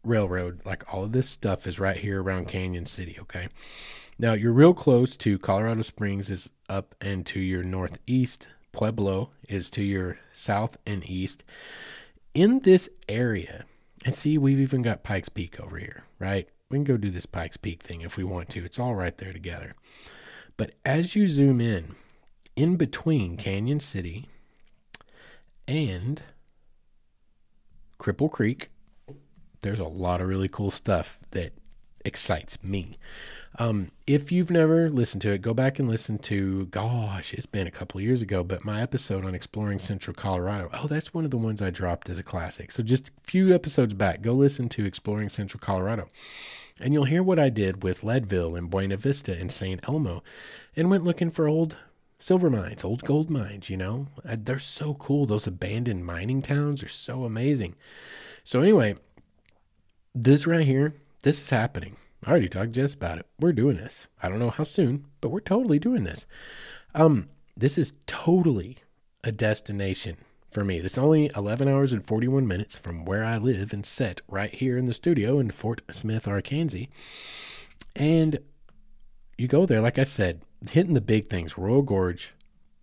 Railroad, 0.04 0.66
like 0.66 0.84
all 0.94 1.04
of 1.04 1.12
this 1.12 1.30
stuff 1.30 1.68
is 1.68 1.80
right 1.80 1.98
here 1.98 2.22
around 2.22 2.48
Canyon 2.48 2.86
City, 2.86 3.18
okay? 3.22 3.48
Now, 4.18 4.34
you're 4.34 4.54
real 4.54 4.74
close 4.74 5.16
to 5.18 5.40
Colorado 5.40 5.82
Springs 5.82 6.30
is 6.30 6.50
up 6.68 6.94
and 7.00 7.26
to 7.28 7.40
your 7.40 7.64
northeast. 7.64 8.48
Pueblo 8.72 9.32
is 9.48 9.70
to 9.72 9.82
your 9.82 10.20
south 10.34 10.78
and 10.86 11.10
east. 11.10 11.44
In 12.34 12.60
this 12.60 12.90
area, 13.08 13.66
and 14.06 14.14
see, 14.14 14.38
we've 14.38 14.60
even 14.60 14.82
got 14.82 15.04
Pikes 15.04 15.30
Peak 15.30 15.60
over 15.60 15.78
here, 15.78 16.04
right? 16.20 16.48
We 16.70 16.78
can 16.78 16.84
go 16.84 16.98
do 16.98 17.10
this 17.10 17.26
Pikes 17.26 17.58
Peak 17.58 17.82
thing 17.82 18.02
if 18.02 18.16
we 18.18 18.24
want 18.24 18.50
to. 18.50 18.64
It's 18.64 18.80
all 18.80 18.94
right 18.94 19.18
there 19.18 19.34
together. 19.34 19.74
But 20.56 20.74
as 20.86 21.16
you 21.16 21.28
zoom 21.28 21.60
in, 21.60 21.96
in 22.60 22.76
between 22.76 23.38
Canyon 23.38 23.80
City 23.80 24.28
and 25.66 26.22
Cripple 27.98 28.30
Creek, 28.30 28.70
there's 29.62 29.80
a 29.80 29.88
lot 29.88 30.20
of 30.20 30.28
really 30.28 30.50
cool 30.50 30.70
stuff 30.70 31.18
that 31.32 31.54
excites 32.04 32.62
me. 32.62 32.98
Um, 33.60 33.92
if 34.06 34.30
you've 34.30 34.52
never 34.52 34.90
listened 34.90 35.22
to 35.22 35.32
it, 35.32 35.42
go 35.42 35.54
back 35.54 35.80
and 35.80 35.88
listen 35.88 36.18
to, 36.20 36.66
gosh, 36.66 37.34
it's 37.34 37.46
been 37.46 37.66
a 37.66 37.72
couple 37.72 38.02
years 38.02 38.22
ago, 38.22 38.44
but 38.44 38.66
my 38.66 38.82
episode 38.82 39.24
on 39.24 39.34
exploring 39.34 39.80
central 39.80 40.14
Colorado. 40.14 40.70
Oh, 40.74 40.88
that's 40.88 41.14
one 41.14 41.24
of 41.24 41.32
the 41.32 41.38
ones 41.38 41.62
I 41.62 41.70
dropped 41.70 42.10
as 42.10 42.20
a 42.20 42.24
classic. 42.24 42.74
So 42.74 42.84
just 42.84 43.08
a 43.08 43.12
few 43.24 43.56
episodes 43.56 43.94
back, 43.94 44.22
go 44.22 44.34
listen 44.34 44.68
to 44.70 44.86
exploring 44.86 45.30
central 45.30 45.62
Colorado. 45.62 46.10
And 46.82 46.94
you'll 46.94 47.06
hear 47.06 47.24
what 47.24 47.40
I 47.40 47.48
did 47.48 47.84
with 47.84 48.04
Leadville 48.04 48.58
and 48.58 48.70
Buena 48.70 48.98
Vista 48.98 49.38
and 49.38 49.50
St. 49.50 49.80
Elmo 49.88 50.24
and 50.76 50.90
went 50.90 51.06
looking 51.06 51.32
for 51.32 51.48
old 51.48 51.78
silver 52.20 52.50
mines, 52.50 52.84
old 52.84 53.04
gold 53.04 53.30
mines, 53.30 53.70
you 53.70 53.78
know? 53.78 54.08
Uh, 54.28 54.36
they're 54.38 54.60
so 54.60 54.94
cool. 54.96 55.26
Those 55.26 55.48
abandoned 55.48 56.06
mining 56.06 56.42
towns 56.42 56.84
are 56.84 56.90
so 56.90 57.24
amazing. 57.24 57.76
So, 58.44 58.62
anyway, 58.62 58.96
this 60.14 60.46
right 60.46 60.66
here, 60.66 60.94
this 61.24 61.42
is 61.42 61.50
happening. 61.50 61.96
I 62.26 62.32
already 62.32 62.50
talked 62.50 62.74
just 62.74 62.96
about 62.96 63.20
it. 63.20 63.26
We're 63.40 63.54
doing 63.54 63.78
this. 63.78 64.08
I 64.22 64.28
don't 64.28 64.40
know 64.40 64.50
how 64.50 64.66
soon, 64.66 65.06
but 65.22 65.30
we're 65.30 65.40
totally 65.40 65.80
doing 65.80 66.04
this. 66.04 66.28
Um, 66.94 67.30
this 67.56 67.78
is 67.78 67.94
totally 68.08 68.78
a 69.24 69.32
destination 69.32 70.18
for 70.52 70.64
me. 70.64 70.80
It's 70.80 70.98
only 70.98 71.32
11 71.36 71.68
hours 71.68 71.94
and 71.94 72.06
41 72.06 72.48
minutes 72.48 72.78
from 72.78 73.06
where 73.06 73.24
I 73.24 73.38
live 73.38 73.72
and 73.72 73.86
set 73.86 74.22
right 74.28 74.54
here 74.54 74.78
in 74.78 74.86
the 74.86 74.94
studio 74.94 75.40
in 75.40 75.52
Fort 75.52 75.82
Smith, 75.92 76.28
Arkansas. 76.28 76.86
And 77.96 78.40
you 79.38 79.48
go 79.48 79.66
there, 79.66 79.82
like 79.82 79.98
I 80.00 80.04
said, 80.04 80.42
hitting 80.72 80.94
the 80.94 81.02
big 81.02 81.28
things. 81.28 81.58
Royal 81.58 81.82
Gorge, 81.82 82.34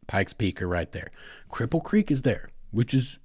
Pikes 0.06 0.32
Peak 0.32 0.62
are 0.62 0.68
right 0.68 0.90
there. 0.92 1.10
Cripple 1.50 1.82
Creek 1.82 2.10
is 2.10 2.22
there, 2.22 2.48
which 2.70 2.94
is 2.94 3.18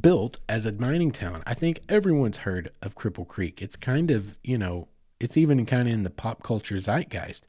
built 0.00 0.38
as 0.48 0.66
a 0.66 0.72
mining 0.72 1.10
town. 1.10 1.42
I 1.46 1.54
think 1.54 1.80
everyone's 1.88 2.38
heard 2.38 2.70
of 2.82 2.94
Cripple 2.94 3.26
Creek. 3.26 3.62
It's 3.62 3.76
kind 3.76 4.10
of, 4.10 4.38
you 4.44 4.58
know, 4.58 4.88
it's 5.20 5.36
even 5.36 5.64
kind 5.66 5.88
of 5.88 5.94
in 5.94 6.02
the 6.02 6.10
pop 6.10 6.42
culture 6.42 6.78
zeitgeist. 6.78 7.42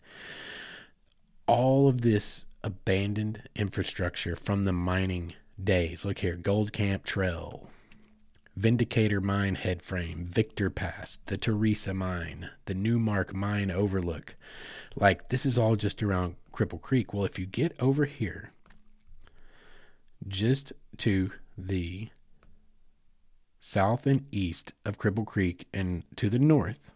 All 1.48 1.88
of 1.88 2.02
this 2.02 2.46
abandoned 2.64 3.44
infrastructure 3.56 4.36
from 4.36 4.66
the 4.66 4.74
mining 4.74 5.34
days. 5.62 6.06
Look 6.06 6.20
here 6.20 6.36
Gold 6.36 6.72
Camp 6.72 7.04
Trail, 7.04 7.70
Vindicator 8.60 9.22
Mine 9.22 9.56
Headframe, 9.56 10.26
Victor 10.26 10.70
Pass, 10.70 11.18
the 11.28 11.38
Teresa 11.38 11.94
Mine, 11.94 12.50
the 12.66 12.74
Newmark 12.74 13.34
Mine 13.34 13.72
Overlook. 13.72 14.36
Like, 14.98 15.30
this 15.30 15.46
is 15.46 15.58
all 15.58 15.78
just 15.78 16.04
around 16.04 16.36
Cripple 16.52 16.82
Creek. 16.82 17.14
Well, 17.14 17.24
if 17.24 17.40
you 17.40 17.46
get 17.46 17.74
over 17.80 18.04
here, 18.04 18.52
just 20.28 20.74
to 20.98 21.32
the 21.58 22.10
south 23.62 24.06
and 24.06 24.26
east 24.30 24.74
of 24.84 25.00
Cripple 25.00 25.26
Creek 25.26 25.66
and 25.74 26.04
to 26.18 26.30
the 26.30 26.38
north 26.38 26.92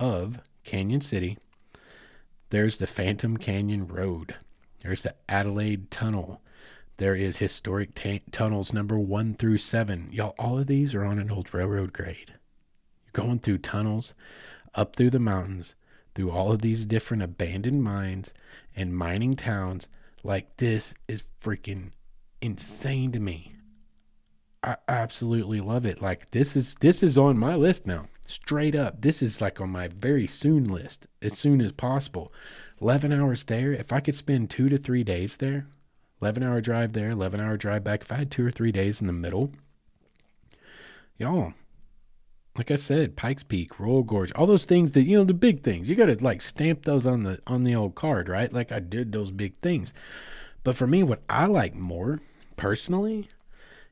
of 0.00 0.40
Canyon 0.64 1.02
City, 1.02 1.38
there's 2.50 2.78
the 2.78 2.88
Phantom 2.88 3.36
Canyon 3.36 3.86
Road. 3.86 4.34
There's 4.82 5.02
the 5.02 5.14
Adelaide 5.28 5.92
Tunnel. 5.92 6.42
There 6.98 7.14
is 7.14 7.38
historic 7.38 7.94
t- 7.94 8.22
tunnels 8.32 8.72
number 8.72 8.98
one 8.98 9.34
through 9.34 9.58
seven. 9.58 10.08
Y'all, 10.10 10.34
all 10.36 10.58
of 10.58 10.66
these 10.66 10.96
are 10.96 11.04
on 11.04 11.20
an 11.20 11.30
old 11.30 11.54
railroad 11.54 11.92
grade. 11.92 12.34
You're 13.04 13.24
going 13.24 13.38
through 13.38 13.58
tunnels 13.58 14.14
up 14.74 14.96
through 14.96 15.10
the 15.10 15.20
mountains 15.20 15.76
through 16.16 16.32
all 16.32 16.50
of 16.50 16.60
these 16.60 16.84
different 16.84 17.22
abandoned 17.22 17.84
mines 17.84 18.34
and 18.74 18.96
mining 18.96 19.36
towns. 19.36 19.86
Like 20.24 20.56
this 20.56 20.94
is 21.06 21.22
freaking 21.40 21.92
insane 22.40 23.12
to 23.12 23.20
me. 23.20 23.54
I 24.64 24.76
absolutely 24.88 25.60
love 25.60 25.86
it. 25.86 26.02
Like 26.02 26.32
this 26.32 26.56
is 26.56 26.74
this 26.80 27.04
is 27.04 27.16
on 27.16 27.38
my 27.38 27.54
list 27.54 27.86
now. 27.86 28.08
Straight 28.26 28.74
up. 28.74 29.02
This 29.02 29.22
is 29.22 29.40
like 29.40 29.60
on 29.60 29.70
my 29.70 29.86
very 29.86 30.26
soon 30.26 30.64
list 30.64 31.06
as 31.22 31.38
soon 31.38 31.60
as 31.60 31.70
possible. 31.70 32.32
11 32.80 33.12
hours 33.12 33.44
there. 33.44 33.72
If 33.72 33.92
I 33.92 34.00
could 34.00 34.16
spend 34.16 34.50
2 34.50 34.68
to 34.68 34.78
3 34.78 35.04
days 35.04 35.36
there, 35.36 35.68
11 36.20 36.42
hour 36.42 36.60
drive 36.60 36.92
there, 36.92 37.10
11 37.10 37.40
hour 37.40 37.56
drive 37.56 37.84
back. 37.84 38.02
If 38.02 38.12
I 38.12 38.16
had 38.16 38.30
2 38.30 38.46
or 38.46 38.50
3 38.50 38.72
days 38.72 39.00
in 39.00 39.06
the 39.06 39.12
middle, 39.12 39.52
y'all, 41.16 41.54
like 42.56 42.70
I 42.70 42.76
said, 42.76 43.16
Pikes 43.16 43.44
Peak, 43.44 43.78
Royal 43.78 44.02
Gorge, 44.02 44.32
all 44.32 44.46
those 44.46 44.64
things 44.64 44.92
that 44.92 45.04
you 45.04 45.16
know, 45.16 45.24
the 45.24 45.32
big 45.32 45.62
things. 45.62 45.88
You 45.88 45.94
got 45.94 46.06
to 46.06 46.22
like 46.22 46.42
stamp 46.42 46.84
those 46.84 47.06
on 47.06 47.22
the 47.22 47.40
on 47.46 47.62
the 47.62 47.74
old 47.74 47.94
card, 47.94 48.28
right? 48.28 48.52
Like 48.52 48.72
I 48.72 48.80
did 48.80 49.12
those 49.12 49.30
big 49.30 49.56
things. 49.58 49.94
But 50.64 50.76
for 50.76 50.86
me, 50.86 51.02
what 51.02 51.22
I 51.28 51.46
like 51.46 51.76
more 51.76 52.20
personally 52.56 53.28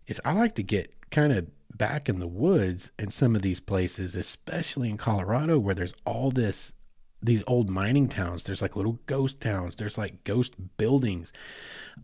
is 0.09 0.21
I 0.25 0.33
like 0.33 0.57
to 0.57 0.63
get 0.63 0.93
kind 1.11 1.33
of 1.33 1.47
back 1.77 2.09
in 2.09 2.19
the 2.19 2.27
woods 2.27 2.91
in 2.99 3.11
some 3.11 3.37
of 3.37 3.43
these 3.43 3.61
places, 3.61 4.17
especially 4.17 4.91
in 4.91 4.97
Colorado, 4.97 5.59
where 5.59 5.75
there's 5.75 5.95
all 6.05 6.31
this 6.31 6.73
these 7.23 7.43
old 7.47 7.71
mining 7.71 8.09
towns. 8.09 8.45
There's 8.45 8.63
like 8.63 8.77
little 8.77 9.01
ghost 9.07 9.41
towns. 9.41 9.77
There's 9.77 9.99
like 9.99 10.25
ghost 10.25 10.55
buildings. 10.77 11.33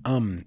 Um, 0.05 0.47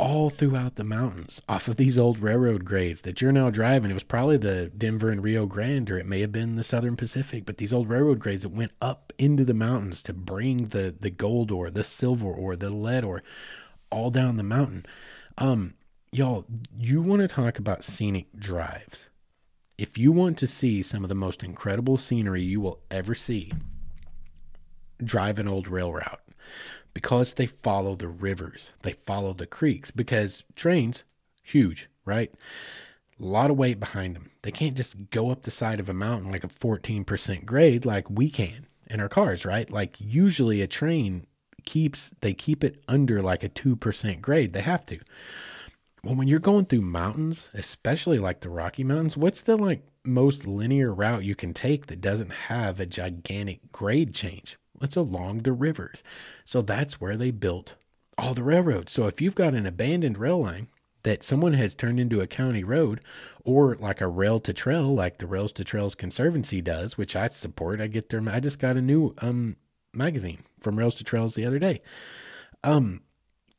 all 0.00 0.30
throughout 0.30 0.76
the 0.76 0.84
mountains 0.84 1.42
off 1.46 1.68
of 1.68 1.76
these 1.76 1.98
old 1.98 2.18
railroad 2.20 2.64
grades 2.64 3.02
that 3.02 3.20
you're 3.20 3.30
now 3.30 3.50
driving. 3.50 3.90
It 3.90 3.94
was 3.94 4.02
probably 4.02 4.38
the 4.38 4.72
Denver 4.76 5.10
and 5.10 5.22
Rio 5.22 5.44
Grande, 5.44 5.90
or 5.90 5.98
it 5.98 6.06
may 6.06 6.20
have 6.20 6.32
been 6.32 6.56
the 6.56 6.64
Southern 6.64 6.96
Pacific, 6.96 7.44
but 7.44 7.58
these 7.58 7.72
old 7.72 7.90
railroad 7.90 8.18
grades 8.18 8.42
that 8.42 8.48
went 8.48 8.72
up 8.80 9.12
into 9.18 9.44
the 9.44 9.52
mountains 9.52 10.02
to 10.04 10.14
bring 10.14 10.66
the 10.68 10.94
the 10.98 11.10
gold 11.10 11.50
ore, 11.50 11.70
the 11.70 11.84
silver 11.84 12.32
ore, 12.32 12.56
the 12.56 12.70
lead 12.70 13.04
ore, 13.04 13.22
all 13.90 14.10
down 14.10 14.36
the 14.36 14.42
mountain. 14.42 14.86
Um, 15.36 15.74
y'all, 16.12 16.46
you 16.78 17.02
want 17.02 17.20
to 17.20 17.28
talk 17.28 17.58
about 17.58 17.84
scenic 17.84 18.34
drives. 18.34 19.08
If 19.76 19.98
you 19.98 20.12
want 20.12 20.38
to 20.38 20.46
see 20.46 20.80
some 20.80 21.02
of 21.04 21.08
the 21.10 21.14
most 21.14 21.44
incredible 21.44 21.98
scenery 21.98 22.42
you 22.42 22.60
will 22.60 22.80
ever 22.90 23.14
see, 23.14 23.52
drive 25.04 25.38
an 25.38 25.48
old 25.48 25.68
rail 25.68 25.92
route 25.92 26.20
because 26.94 27.34
they 27.34 27.46
follow 27.46 27.94
the 27.94 28.08
rivers, 28.08 28.72
they 28.82 28.92
follow 28.92 29.32
the 29.32 29.46
creeks, 29.46 29.90
because 29.90 30.44
trains, 30.56 31.04
huge, 31.42 31.88
right? 32.04 32.32
A 33.20 33.24
lot 33.24 33.50
of 33.50 33.56
weight 33.56 33.78
behind 33.78 34.16
them. 34.16 34.30
They 34.42 34.50
can't 34.50 34.76
just 34.76 35.10
go 35.10 35.30
up 35.30 35.42
the 35.42 35.50
side 35.50 35.80
of 35.80 35.88
a 35.88 35.94
mountain 35.94 36.30
like 36.30 36.44
a 36.44 36.48
14% 36.48 37.44
grade 37.44 37.84
like 37.84 38.08
we 38.08 38.30
can 38.30 38.66
in 38.88 39.00
our 39.00 39.08
cars, 39.08 39.44
right? 39.44 39.70
Like 39.70 39.96
usually 39.98 40.62
a 40.62 40.66
train 40.66 41.24
keeps 41.64 42.12
they 42.20 42.32
keep 42.34 42.64
it 42.64 42.80
under 42.88 43.22
like 43.22 43.44
a 43.44 43.48
2% 43.48 44.20
grade. 44.20 44.52
They 44.52 44.62
have 44.62 44.86
to. 44.86 44.98
Well, 46.02 46.14
when 46.14 46.28
you're 46.28 46.38
going 46.38 46.64
through 46.64 46.80
mountains, 46.80 47.50
especially 47.52 48.18
like 48.18 48.40
the 48.40 48.48
Rocky 48.48 48.84
Mountains, 48.84 49.18
what's 49.18 49.42
the 49.42 49.56
like 49.56 49.82
most 50.04 50.46
linear 50.46 50.94
route 50.94 51.24
you 51.24 51.34
can 51.34 51.52
take 51.52 51.86
that 51.86 52.00
doesn't 52.00 52.32
have 52.32 52.80
a 52.80 52.86
gigantic 52.86 53.70
grade 53.70 54.14
change? 54.14 54.56
It's 54.80 54.96
along 54.96 55.40
the 55.40 55.52
rivers. 55.52 56.02
So 56.44 56.62
that's 56.62 57.00
where 57.00 57.16
they 57.16 57.30
built 57.30 57.76
all 58.16 58.34
the 58.34 58.42
railroads. 58.42 58.92
So 58.92 59.06
if 59.06 59.20
you've 59.20 59.34
got 59.34 59.54
an 59.54 59.66
abandoned 59.66 60.18
rail 60.18 60.40
line 60.40 60.68
that 61.02 61.22
someone 61.22 61.54
has 61.54 61.74
turned 61.74 61.98
into 61.98 62.20
a 62.20 62.26
county 62.26 62.64
road 62.64 63.00
or 63.44 63.76
like 63.76 64.00
a 64.00 64.08
rail 64.08 64.40
to 64.40 64.52
trail, 64.52 64.94
like 64.94 65.18
the 65.18 65.26
Rails 65.26 65.52
to 65.52 65.64
Trails 65.64 65.94
Conservancy 65.94 66.60
does, 66.60 66.98
which 66.98 67.16
I 67.16 67.26
support, 67.28 67.80
I 67.80 67.86
get 67.86 68.10
their, 68.10 68.22
I 68.28 68.40
just 68.40 68.58
got 68.58 68.76
a 68.76 68.82
new 68.82 69.14
um, 69.18 69.56
magazine 69.94 70.44
from 70.60 70.78
Rails 70.78 70.94
to 70.96 71.04
Trails 71.04 71.34
the 71.34 71.46
other 71.46 71.58
day. 71.58 71.80
Um, 72.62 73.02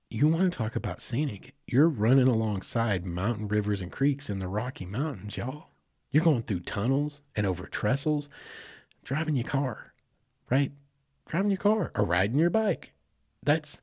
you 0.09 0.27
want 0.27 0.51
to 0.51 0.57
talk 0.57 0.75
about 0.75 1.01
scenic? 1.01 1.55
You're 1.65 1.89
running 1.89 2.27
alongside 2.27 3.05
mountain 3.05 3.47
rivers 3.47 3.81
and 3.81 3.91
creeks 3.91 4.29
in 4.29 4.39
the 4.39 4.47
Rocky 4.47 4.85
Mountains, 4.85 5.37
y'all. 5.37 5.69
You're 6.11 6.23
going 6.23 6.43
through 6.43 6.59
tunnels 6.61 7.21
and 7.35 7.47
over 7.47 7.65
trestles, 7.65 8.27
driving 9.03 9.35
your 9.35 9.47
car, 9.47 9.93
right? 10.49 10.73
Driving 11.31 11.51
your 11.51 11.57
car 11.57 11.91
or 11.95 12.05
riding 12.05 12.37
your 12.37 12.49
bike. 12.49 12.91
That's 13.41 13.79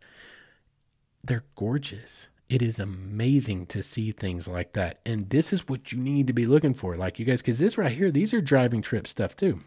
they're 1.24 1.44
gorgeous. 1.57 2.28
It 2.49 2.62
is 2.62 2.78
amazing 2.78 3.66
to 3.66 3.82
see 3.82 4.12
things 4.12 4.46
like 4.46 4.72
that. 4.74 5.01
And 5.05 5.28
this 5.30 5.53
is 5.53 5.68
what 5.68 5.92
you 5.92 5.99
need 5.99 6.26
to 6.28 6.32
be 6.32 6.46
looking 6.46 6.74
for, 6.74 6.96
like 6.96 7.18
you 7.18 7.24
guys, 7.24 7.42
because 7.42 7.59
this 7.59 7.76
right 7.76 7.92
here, 7.92 8.11
these 8.11 8.32
are 8.32 8.40
driving 8.40 8.80
trip 8.80 9.07
stuff 9.07 9.36
too. 9.36 9.61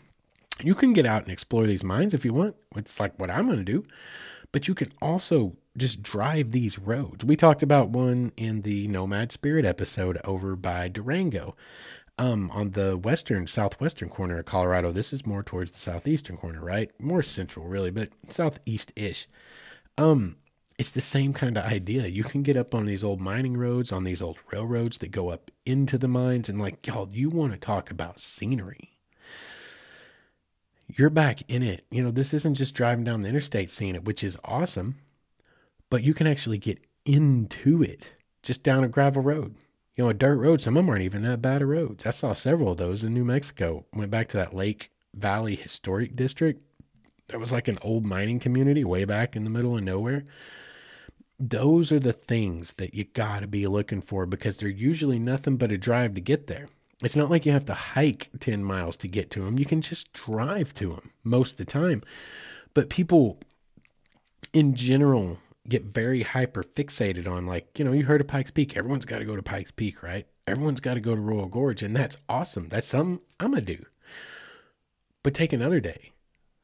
You 0.61 0.75
can 0.75 0.93
get 0.93 1.05
out 1.05 1.23
and 1.23 1.31
explore 1.31 1.65
these 1.65 1.83
mines 1.83 2.13
if 2.13 2.23
you 2.23 2.33
want. 2.33 2.55
It's 2.75 2.99
like 2.99 3.19
what 3.19 3.29
I'm 3.29 3.45
going 3.47 3.57
to 3.57 3.63
do. 3.63 3.85
But 4.51 4.67
you 4.67 4.75
can 4.75 4.91
also 5.01 5.55
just 5.77 6.03
drive 6.03 6.51
these 6.51 6.77
roads. 6.77 7.23
We 7.23 7.35
talked 7.35 7.63
about 7.63 7.89
one 7.89 8.31
in 8.35 8.61
the 8.61 8.87
Nomad 8.89 9.31
Spirit 9.31 9.65
episode 9.65 10.19
over 10.25 10.55
by 10.55 10.87
Durango 10.87 11.55
um, 12.17 12.51
on 12.51 12.71
the 12.71 12.97
western, 12.97 13.47
southwestern 13.47 14.09
corner 14.09 14.39
of 14.39 14.45
Colorado. 14.45 14.91
This 14.91 15.13
is 15.13 15.25
more 15.25 15.43
towards 15.43 15.71
the 15.71 15.79
southeastern 15.79 16.37
corner, 16.37 16.63
right? 16.63 16.91
More 16.99 17.23
central, 17.23 17.67
really, 17.67 17.91
but 17.91 18.09
southeast 18.27 18.91
ish. 18.95 19.27
Um, 19.97 20.37
it's 20.77 20.91
the 20.91 21.01
same 21.01 21.33
kind 21.33 21.57
of 21.57 21.65
idea. 21.65 22.07
You 22.07 22.23
can 22.23 22.43
get 22.43 22.55
up 22.55 22.73
on 22.73 22.85
these 22.85 23.03
old 23.03 23.21
mining 23.21 23.55
roads, 23.55 23.91
on 23.91 24.03
these 24.03 24.21
old 24.21 24.39
railroads 24.51 24.97
that 24.99 25.11
go 25.11 25.29
up 25.29 25.51
into 25.65 25.97
the 25.97 26.07
mines, 26.07 26.49
and 26.49 26.59
like, 26.59 26.85
y'all, 26.87 27.09
you 27.11 27.29
want 27.29 27.53
to 27.53 27.59
talk 27.59 27.91
about 27.91 28.19
scenery. 28.19 28.97
You're 30.87 31.09
back 31.09 31.43
in 31.47 31.63
it. 31.63 31.85
You 31.89 32.03
know, 32.03 32.11
this 32.11 32.33
isn't 32.33 32.55
just 32.55 32.75
driving 32.75 33.03
down 33.03 33.21
the 33.21 33.29
interstate 33.29 33.71
seeing 33.71 33.95
it, 33.95 34.05
which 34.05 34.23
is 34.23 34.37
awesome, 34.43 34.95
but 35.89 36.03
you 36.03 36.13
can 36.13 36.27
actually 36.27 36.57
get 36.57 36.79
into 37.05 37.81
it 37.81 38.13
just 38.43 38.63
down 38.63 38.83
a 38.83 38.89
gravel 38.89 39.21
road 39.21 39.55
you 40.01 40.07
know, 40.07 40.09
a 40.09 40.15
dirt 40.15 40.37
road, 40.37 40.59
some 40.59 40.77
of 40.77 40.83
them 40.83 40.89
aren't 40.89 41.03
even 41.03 41.21
that 41.21 41.43
bad 41.43 41.61
of 41.61 41.69
roads. 41.69 42.07
I 42.07 42.09
saw 42.09 42.33
several 42.33 42.71
of 42.71 42.79
those 42.79 43.03
in 43.03 43.13
New 43.13 43.23
Mexico. 43.23 43.85
Went 43.93 44.09
back 44.09 44.27
to 44.29 44.37
that 44.37 44.55
Lake 44.55 44.91
Valley 45.13 45.55
Historic 45.55 46.15
District. 46.15 46.59
That 47.27 47.39
was 47.39 47.51
like 47.51 47.67
an 47.67 47.77
old 47.83 48.03
mining 48.03 48.39
community 48.39 48.83
way 48.83 49.05
back 49.05 49.35
in 49.35 49.43
the 49.43 49.51
middle 49.51 49.77
of 49.77 49.83
nowhere. 49.83 50.23
Those 51.39 51.91
are 51.91 51.99
the 51.99 52.13
things 52.13 52.73
that 52.73 52.95
you 52.95 53.03
got 53.03 53.41
to 53.41 53.47
be 53.47 53.67
looking 53.67 54.01
for 54.01 54.25
because 54.25 54.57
they're 54.57 54.69
usually 54.69 55.19
nothing 55.19 55.57
but 55.57 55.71
a 55.71 55.77
drive 55.77 56.15
to 56.15 56.21
get 56.21 56.47
there. 56.47 56.69
It's 57.03 57.15
not 57.15 57.29
like 57.29 57.45
you 57.45 57.51
have 57.51 57.65
to 57.65 57.75
hike 57.75 58.31
10 58.39 58.63
miles 58.63 58.97
to 58.97 59.07
get 59.07 59.29
to 59.31 59.45
them. 59.45 59.59
You 59.59 59.65
can 59.65 59.81
just 59.81 60.11
drive 60.13 60.73
to 60.75 60.95
them 60.95 61.11
most 61.23 61.51
of 61.51 61.57
the 61.57 61.65
time. 61.65 62.01
But 62.73 62.89
people 62.89 63.37
in 64.51 64.73
general 64.73 65.37
get 65.67 65.83
very 65.83 66.23
hyper 66.23 66.63
fixated 66.63 67.27
on 67.27 67.45
like 67.45 67.77
you 67.77 67.85
know 67.85 67.91
you 67.91 68.05
heard 68.05 68.21
of 68.21 68.27
pikes 68.27 68.51
peak. 68.51 68.75
Everyone's 68.75 69.05
got 69.05 69.19
to 69.19 69.25
go 69.25 69.35
to 69.35 69.43
pikes 69.43 69.71
peak 69.71 70.01
right? 70.03 70.27
Everyone's 70.47 70.79
got 70.81 70.95
to 70.95 70.99
go 70.99 71.15
to 71.15 71.21
royal 71.21 71.47
gorge 71.47 71.83
and 71.83 71.95
that's 71.95 72.17
awesome. 72.27 72.69
That's 72.69 72.87
something 72.87 73.19
i'm 73.39 73.51
gonna 73.51 73.61
do. 73.61 73.85
But 75.23 75.33
take 75.33 75.53
another 75.53 75.79
day 75.79 76.13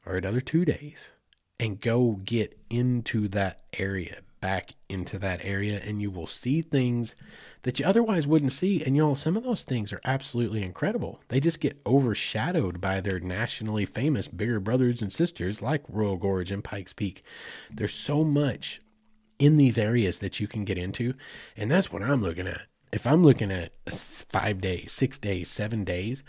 or 0.06 0.16
another 0.16 0.41
two 0.41 0.66
days 0.66 1.12
and 1.60 1.80
go 1.80 2.20
get 2.24 2.60
into 2.70 3.28
that 3.30 3.62
area 3.78 4.22
back 4.39 4.74
into 4.88 5.18
that 5.20 5.43
area 5.43 5.82
and 5.84 6.02
you 6.02 6.12
will 6.12 6.28
see 6.28 6.62
things 6.62 7.16
that 7.64 7.80
you 7.80 7.86
otherwise 7.86 8.28
wouldn't 8.28 8.52
see. 8.52 8.84
And 8.84 8.96
y'all 8.96 9.16
some 9.16 9.36
of 9.36 9.43
those 9.43 9.63
things 9.63 9.92
are 9.92 10.01
absolutely 10.05 10.63
incredible. 10.63 11.20
They 11.28 11.39
just 11.39 11.59
get 11.59 11.82
overshadowed 11.86 12.80
by 12.80 13.01
their 13.01 13.20
nationally 13.20 13.86
famous 13.86 14.28
bigger 14.28 14.59
brothers 14.59 15.01
and 15.01 15.12
sisters 15.12 15.62
like 15.62 15.84
royal 15.89 16.17
gorge 16.17 16.51
and 16.51 16.63
pikes 16.63 16.93
peak. 16.93 17.24
There's 17.71 17.93
so 17.93 18.24
much 18.24 18.82
in 19.39 19.58
these 19.58 19.78
areas 19.78 20.20
that 20.20 20.39
you 20.39 20.47
can 20.47 20.66
get 20.66 20.78
into. 20.78 21.14
And 21.55 21.70
that's 21.70 21.92
what 21.92 22.04
I'm 22.04 22.22
looking 22.22 22.47
at. 22.47 22.68
If 22.92 23.05
I'm 23.05 23.24
looking 23.24 23.51
at 23.51 23.74
five 23.89 24.62
days, 24.62 24.92
six 24.92 25.18
days, 25.18 25.50
seven 25.50 25.84
days, 25.84 26.24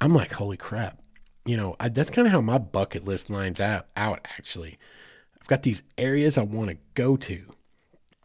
I'm 0.00 0.14
like, 0.14 0.32
holy 0.32 0.56
crap. 0.56 1.00
You 1.46 1.56
know, 1.56 1.76
I, 1.80 1.88
that's 1.88 2.10
kind 2.10 2.26
of 2.26 2.32
how 2.32 2.40
my 2.40 2.58
bucket 2.58 3.04
list 3.04 3.30
lines 3.30 3.60
out, 3.60 3.86
out, 3.96 4.26
actually. 4.36 4.78
I've 5.40 5.48
got 5.48 5.62
these 5.62 5.82
areas 5.98 6.38
I 6.38 6.42
want 6.42 6.70
to 6.70 6.76
go 6.94 7.16
to 7.16 7.54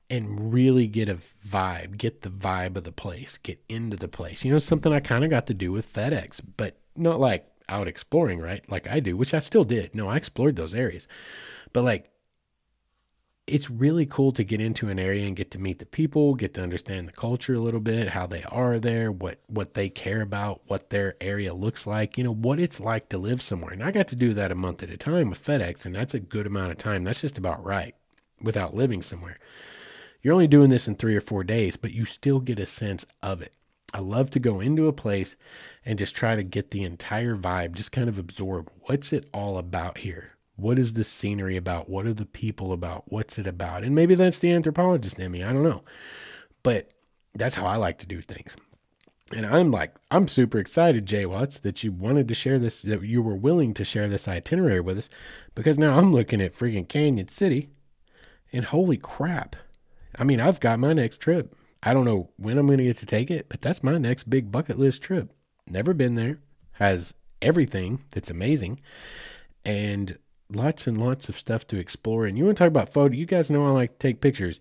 and 0.10 0.52
really 0.54 0.88
get 0.88 1.10
a 1.10 1.20
vibe, 1.46 1.98
get 1.98 2.22
the 2.22 2.30
vibe 2.30 2.76
of 2.76 2.84
the 2.84 2.92
place, 2.92 3.38
get 3.38 3.62
into 3.70 3.98
the 3.98 4.08
place. 4.08 4.44
You 4.44 4.52
know, 4.52 4.60
something 4.60 4.92
I 4.92 5.00
kind 5.00 5.24
of 5.24 5.30
got 5.30 5.48
to 5.48 5.54
do 5.54 5.72
with 5.72 5.92
FedEx, 5.92 6.42
but 6.58 6.78
not 6.96 7.20
like 7.20 7.46
out 7.68 7.88
exploring, 7.88 8.40
right? 8.40 8.68
Like 8.70 8.88
I 8.88 9.00
do, 9.00 9.16
which 9.16 9.34
I 9.34 9.40
still 9.40 9.64
did. 9.64 9.94
No, 9.94 10.08
I 10.08 10.18
explored 10.18 10.56
those 10.56 10.74
areas. 10.74 11.08
But 11.72 11.84
like 11.84 12.10
it's 13.50 13.70
really 13.70 14.06
cool 14.06 14.32
to 14.34 14.44
get 14.44 14.62
into 14.62 14.90
an 14.90 15.00
area 15.00 15.26
and 15.26 15.36
get 15.36 15.52
to 15.52 15.60
meet 15.60 15.80
the 15.80 15.86
people, 15.86 16.36
get 16.36 16.54
to 16.54 16.64
understand 16.64 17.08
the 17.08 17.12
culture 17.12 17.56
a 17.56 17.60
little 17.60 17.80
bit, 17.80 18.10
how 18.10 18.28
they 18.28 18.44
are 18.44 18.80
there, 18.80 19.12
what 19.12 19.40
what 19.48 19.74
they 19.74 19.90
care 19.90 20.22
about, 20.22 20.62
what 20.68 20.90
their 20.90 21.16
area 21.20 21.54
looks 21.54 21.86
like, 21.88 22.18
you 22.18 22.24
know, 22.24 22.34
what 22.34 22.60
it's 22.60 22.80
like 22.80 23.10
to 23.10 23.18
live 23.18 23.42
somewhere. 23.42 23.74
And 23.74 23.84
I 23.84 23.92
got 23.92 24.08
to 24.10 24.16
do 24.16 24.34
that 24.34 24.52
a 24.52 24.56
month 24.56 24.84
at 24.84 24.90
a 24.90 24.98
time 24.98 25.30
with 25.30 25.44
FedEx, 25.44 25.86
and 25.86 25.96
that's 25.96 26.14
a 26.14 26.20
good 26.20 26.48
amount 26.48 26.72
of 26.72 26.78
time. 26.78 27.04
That's 27.04 27.22
just 27.22 27.38
about 27.38 27.64
right 27.64 27.96
without 28.42 28.76
living 28.76 29.02
somewhere. 29.02 29.38
You're 30.22 30.34
only 30.34 30.48
doing 30.48 30.70
this 30.70 30.88
in 30.88 30.96
3 30.96 31.16
or 31.16 31.22
4 31.22 31.44
days, 31.44 31.78
but 31.78 31.94
you 31.94 32.06
still 32.06 32.40
get 32.40 32.60
a 32.60 32.66
sense 32.66 33.06
of 33.24 33.42
it. 33.42 33.54
I 33.94 34.00
love 34.00 34.30
to 34.32 34.40
go 34.40 34.60
into 34.60 34.88
a 34.88 34.94
place 34.94 35.36
and 35.86 35.98
just 35.98 36.16
try 36.16 36.36
to 36.36 36.44
get 36.44 36.72
the 36.72 36.84
entire 36.84 37.36
vibe, 37.36 37.74
just 37.74 37.92
kind 37.92 38.10
of 38.10 38.18
absorb 38.18 38.70
what's 38.82 39.14
it 39.14 39.28
all 39.34 39.58
about 39.58 40.00
here? 40.00 40.36
What 40.60 40.78
is 40.78 40.94
the 40.94 41.04
scenery 41.04 41.58
about? 41.58 41.90
What 41.90 42.06
are 42.06 42.14
the 42.14 42.26
people 42.26 42.72
about? 42.74 43.04
What's 43.08 43.40
it 43.40 43.48
about? 43.48 43.84
And 43.84 43.96
maybe 43.96 44.16
that's 44.16 44.40
the 44.40 44.52
anthropologist 44.52 45.20
in 45.20 45.32
me. 45.32 45.44
I 45.44 45.54
don't 45.54 45.64
know. 45.64 45.84
But 46.64 46.92
that's 47.34 47.56
how 47.56 47.66
I 47.66 47.78
like 47.78 47.98
to 48.00 48.08
do 48.08 48.22
things. 48.22 48.58
And 49.36 49.46
I'm 49.46 49.70
like, 49.72 49.96
I'm 50.10 50.28
super 50.28 50.58
excited, 50.58 51.06
J-Wats, 51.06 51.60
that 51.60 51.84
you 51.84 51.92
wanted 51.92 52.28
to 52.28 52.36
share 52.36 52.58
this, 52.58 52.82
that 52.82 53.04
you 53.04 53.22
were 53.22 53.36
willing 53.36 53.76
to 53.76 53.86
share 53.86 54.08
this 54.08 54.28
itinerary 54.28 54.82
with 54.82 54.98
us, 54.98 55.10
because 55.54 55.78
now 55.78 55.98
I'm 55.98 56.12
looking 56.12 56.42
at 56.42 56.56
freaking 56.56 56.90
Canyon 56.90 57.28
City, 57.28 57.70
and 58.52 58.66
holy 58.66 58.98
crap. 58.98 59.56
I 60.18 60.24
mean, 60.24 60.40
I've 60.40 60.60
got 60.60 60.80
my 60.80 60.94
next 60.94 61.18
trip. 61.18 61.56
I 61.84 61.94
don't 61.94 62.06
know 62.06 62.32
when 62.38 62.58
I'm 62.58 62.66
going 62.66 62.80
to 62.80 62.86
get 62.86 62.98
to 62.98 63.06
take 63.06 63.30
it, 63.30 63.48
but 63.50 63.62
that's 63.62 63.84
my 63.84 64.00
next 64.00 64.32
big 64.32 64.52
bucket 64.52 64.80
list 64.80 65.04
trip. 65.04 65.32
Never 65.68 65.94
been 65.94 66.16
there, 66.16 66.40
has 66.74 67.14
everything 67.40 68.04
that's 68.10 68.32
amazing, 68.32 68.80
and 69.64 70.18
lots 70.52 70.88
and 70.88 71.00
lots 71.00 71.30
of 71.30 71.38
stuff 71.38 71.66
to 71.68 71.78
explore. 71.78 72.26
And 72.26 72.38
you 72.38 72.46
want 72.46 72.58
to 72.58 72.64
talk 72.64 72.70
about 72.70 72.92
photo? 72.92 73.16
You 73.16 73.26
guys 73.26 73.50
know 73.50 73.68
I 73.68 73.72
like 73.72 73.94
to 73.94 74.08
take 74.08 74.22
pictures. 74.22 74.60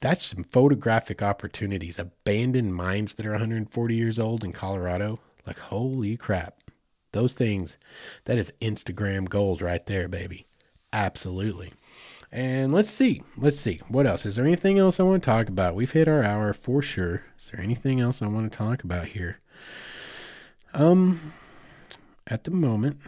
That's 0.00 0.24
some 0.24 0.44
photographic 0.44 1.22
opportunities. 1.22 1.98
Abandoned 1.98 2.74
mines 2.74 3.14
that 3.14 3.26
are 3.26 3.30
140 3.30 3.94
years 3.94 4.18
old 4.18 4.44
in 4.44 4.52
Colorado. 4.52 5.20
Like, 5.46 5.58
holy 5.58 6.16
crap. 6.16 6.58
Those 7.12 7.32
things, 7.32 7.78
that 8.24 8.38
is 8.38 8.52
Instagram 8.60 9.28
gold 9.28 9.62
right 9.62 9.84
there, 9.86 10.08
baby. 10.08 10.46
Absolutely. 10.92 11.72
And 12.32 12.72
let's 12.72 12.90
see. 12.90 13.22
Let's 13.36 13.60
see. 13.60 13.80
What 13.88 14.06
else? 14.06 14.26
Is 14.26 14.36
there 14.36 14.44
anything 14.44 14.78
else 14.78 14.98
I 14.98 15.04
want 15.04 15.22
to 15.22 15.26
talk 15.26 15.48
about? 15.48 15.76
We've 15.76 15.92
hit 15.92 16.08
our 16.08 16.24
hour 16.24 16.52
for 16.52 16.82
sure. 16.82 17.22
Is 17.38 17.50
there 17.50 17.60
anything 17.60 18.00
else 18.00 18.20
I 18.20 18.26
want 18.26 18.50
to 18.50 18.58
talk 18.58 18.82
about 18.82 19.06
here? 19.06 19.38
Um, 20.74 21.32
at 22.26 22.42
the 22.42 22.50
moment, 22.50 22.98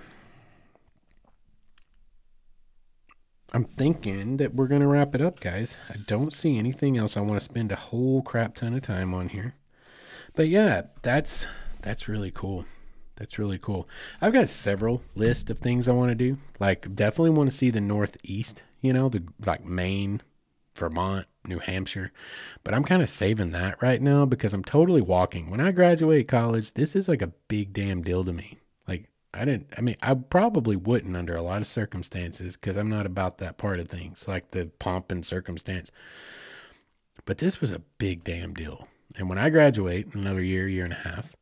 I'm 3.56 3.64
thinking 3.64 4.36
that 4.36 4.54
we're 4.54 4.66
going 4.66 4.82
to 4.82 4.86
wrap 4.86 5.14
it 5.14 5.22
up, 5.22 5.40
guys. 5.40 5.78
I 5.88 5.94
don't 6.06 6.30
see 6.30 6.58
anything 6.58 6.98
else 6.98 7.16
I 7.16 7.22
want 7.22 7.40
to 7.40 7.44
spend 7.46 7.72
a 7.72 7.76
whole 7.76 8.20
crap 8.20 8.54
ton 8.54 8.74
of 8.74 8.82
time 8.82 9.14
on 9.14 9.30
here. 9.30 9.54
But 10.34 10.48
yeah, 10.48 10.82
that's 11.00 11.46
that's 11.80 12.06
really 12.06 12.30
cool. 12.30 12.66
That's 13.14 13.38
really 13.38 13.56
cool. 13.56 13.88
I've 14.20 14.34
got 14.34 14.50
several 14.50 15.00
lists 15.14 15.48
of 15.48 15.58
things 15.58 15.88
I 15.88 15.92
want 15.92 16.10
to 16.10 16.14
do. 16.14 16.36
Like 16.60 16.94
definitely 16.94 17.30
want 17.30 17.50
to 17.50 17.56
see 17.56 17.70
the 17.70 17.80
Northeast, 17.80 18.62
you 18.82 18.92
know, 18.92 19.08
the 19.08 19.22
like 19.46 19.64
Maine, 19.64 20.20
Vermont, 20.76 21.24
New 21.46 21.60
Hampshire. 21.60 22.12
But 22.62 22.74
I'm 22.74 22.84
kind 22.84 23.00
of 23.00 23.08
saving 23.08 23.52
that 23.52 23.80
right 23.80 24.02
now 24.02 24.26
because 24.26 24.52
I'm 24.52 24.64
totally 24.64 25.00
walking. 25.00 25.50
When 25.50 25.62
I 25.62 25.70
graduate 25.70 26.28
college, 26.28 26.74
this 26.74 26.94
is 26.94 27.08
like 27.08 27.22
a 27.22 27.32
big 27.48 27.72
damn 27.72 28.02
deal 28.02 28.22
to 28.22 28.34
me. 28.34 28.58
I 29.34 29.44
didn't, 29.44 29.68
I 29.76 29.80
mean, 29.82 29.96
I 30.00 30.14
probably 30.14 30.76
wouldn't 30.76 31.16
under 31.16 31.36
a 31.36 31.42
lot 31.42 31.60
of 31.60 31.66
circumstances 31.66 32.56
because 32.56 32.76
I'm 32.76 32.88
not 32.88 33.06
about 33.06 33.38
that 33.38 33.58
part 33.58 33.80
of 33.80 33.88
things, 33.88 34.26
like 34.26 34.50
the 34.50 34.70
pomp 34.78 35.12
and 35.12 35.26
circumstance. 35.26 35.90
But 37.24 37.38
this 37.38 37.60
was 37.60 37.70
a 37.70 37.82
big 37.98 38.24
damn 38.24 38.54
deal. 38.54 38.88
And 39.16 39.28
when 39.28 39.38
I 39.38 39.50
graduate, 39.50 40.14
another 40.14 40.42
year, 40.42 40.68
year 40.68 40.84
and 40.84 40.92
a 40.92 40.96
half, 40.96 41.36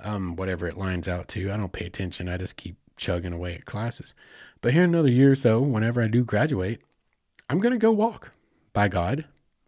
um, 0.00 0.36
whatever 0.36 0.66
it 0.66 0.78
lines 0.78 1.08
out 1.08 1.28
to, 1.28 1.52
I 1.52 1.56
don't 1.56 1.72
pay 1.72 1.86
attention. 1.86 2.28
I 2.28 2.36
just 2.38 2.56
keep 2.56 2.76
chugging 2.96 3.32
away 3.32 3.54
at 3.54 3.66
classes. 3.66 4.14
But 4.60 4.72
here 4.72 4.84
another 4.84 5.10
year 5.10 5.32
or 5.32 5.36
so, 5.36 5.60
whenever 5.60 6.02
I 6.02 6.08
do 6.08 6.24
graduate, 6.24 6.80
I'm 7.48 7.60
going 7.60 7.72
to 7.72 7.78
go 7.78 7.92
walk 7.92 8.32
by 8.72 8.88
God. 8.88 9.26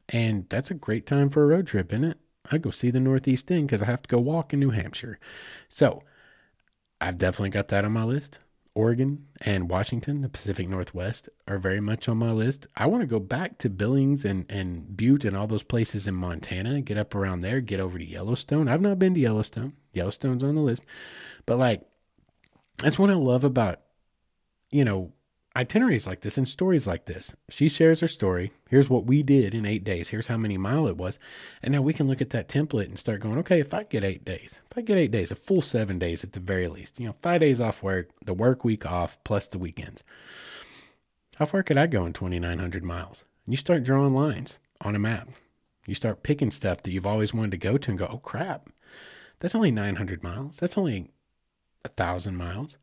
And 0.08 0.48
that's 0.48 0.70
a 0.70 0.74
great 0.74 1.06
time 1.06 1.30
for 1.30 1.42
a 1.42 1.46
road 1.46 1.66
trip, 1.66 1.92
isn't 1.92 2.04
it? 2.04 2.18
I 2.50 2.58
go 2.58 2.70
see 2.70 2.90
the 2.90 3.00
Northeast 3.00 3.46
thing 3.46 3.66
because 3.66 3.82
I 3.82 3.86
have 3.86 4.02
to 4.02 4.08
go 4.08 4.18
walk 4.18 4.52
in 4.52 4.60
New 4.60 4.70
Hampshire. 4.70 5.18
So 5.68 6.02
I've 7.00 7.16
definitely 7.16 7.50
got 7.50 7.68
that 7.68 7.84
on 7.84 7.92
my 7.92 8.04
list. 8.04 8.40
Oregon 8.74 9.26
and 9.40 9.70
Washington, 9.70 10.22
the 10.22 10.28
Pacific 10.28 10.68
Northwest, 10.68 11.28
are 11.46 11.58
very 11.58 11.80
much 11.80 12.08
on 12.08 12.16
my 12.16 12.32
list. 12.32 12.66
I 12.76 12.86
want 12.86 13.02
to 13.02 13.06
go 13.06 13.20
back 13.20 13.58
to 13.58 13.70
Billings 13.70 14.24
and, 14.24 14.46
and 14.50 14.96
Butte 14.96 15.24
and 15.24 15.36
all 15.36 15.46
those 15.46 15.62
places 15.62 16.08
in 16.08 16.14
Montana, 16.16 16.80
get 16.80 16.98
up 16.98 17.14
around 17.14 17.40
there, 17.40 17.60
get 17.60 17.78
over 17.78 17.98
to 17.98 18.04
Yellowstone. 18.04 18.66
I've 18.66 18.80
not 18.80 18.98
been 18.98 19.14
to 19.14 19.20
Yellowstone. 19.20 19.74
Yellowstone's 19.92 20.42
on 20.42 20.56
the 20.56 20.60
list. 20.60 20.84
But 21.46 21.58
like, 21.58 21.82
that's 22.78 22.98
what 22.98 23.10
I 23.10 23.14
love 23.14 23.44
about, 23.44 23.80
you 24.70 24.84
know, 24.84 25.12
itineraries 25.56 26.06
like 26.06 26.20
this 26.20 26.36
and 26.36 26.48
stories 26.48 26.86
like 26.86 27.04
this. 27.04 27.34
She 27.48 27.68
shares 27.68 28.00
her 28.00 28.08
story. 28.08 28.52
Here's 28.68 28.90
what 28.90 29.06
we 29.06 29.22
did 29.22 29.54
in 29.54 29.64
eight 29.64 29.84
days. 29.84 30.08
Here's 30.08 30.26
how 30.26 30.36
many 30.36 30.58
mile 30.58 30.86
it 30.86 30.96
was. 30.96 31.18
And 31.62 31.72
now 31.72 31.82
we 31.82 31.92
can 31.92 32.08
look 32.08 32.20
at 32.20 32.30
that 32.30 32.48
template 32.48 32.86
and 32.86 32.98
start 32.98 33.20
going, 33.20 33.38
okay, 33.38 33.60
if 33.60 33.72
I 33.72 33.84
get 33.84 34.02
eight 34.02 34.24
days, 34.24 34.58
if 34.70 34.76
I 34.76 34.80
get 34.80 34.98
eight 34.98 35.12
days, 35.12 35.30
a 35.30 35.36
full 35.36 35.62
seven 35.62 35.98
days 35.98 36.24
at 36.24 36.32
the 36.32 36.40
very 36.40 36.66
least, 36.66 36.98
you 36.98 37.06
know, 37.06 37.14
five 37.22 37.40
days 37.40 37.60
off 37.60 37.82
work, 37.82 38.10
the 38.24 38.34
work 38.34 38.64
week 38.64 38.84
off, 38.84 39.18
plus 39.24 39.48
the 39.48 39.58
weekends. 39.58 40.02
How 41.36 41.46
far 41.46 41.62
could 41.62 41.78
I 41.78 41.86
go 41.86 42.04
in 42.06 42.12
2,900 42.12 42.84
miles? 42.84 43.24
And 43.46 43.52
you 43.52 43.56
start 43.56 43.82
drawing 43.84 44.14
lines 44.14 44.58
on 44.80 44.96
a 44.96 45.00
map. 45.00 45.28
You 45.86 45.94
start 45.94 46.22
picking 46.22 46.50
stuff 46.50 46.82
that 46.82 46.90
you've 46.90 47.06
always 47.06 47.34
wanted 47.34 47.52
to 47.52 47.56
go 47.58 47.76
to 47.76 47.90
and 47.90 47.98
go, 47.98 48.08
oh 48.10 48.18
crap, 48.18 48.70
that's 49.40 49.54
only 49.54 49.70
900 49.70 50.22
miles. 50.22 50.58
That's 50.58 50.78
only 50.78 51.10
a 51.84 51.88
thousand 51.88 52.36
miles. 52.36 52.78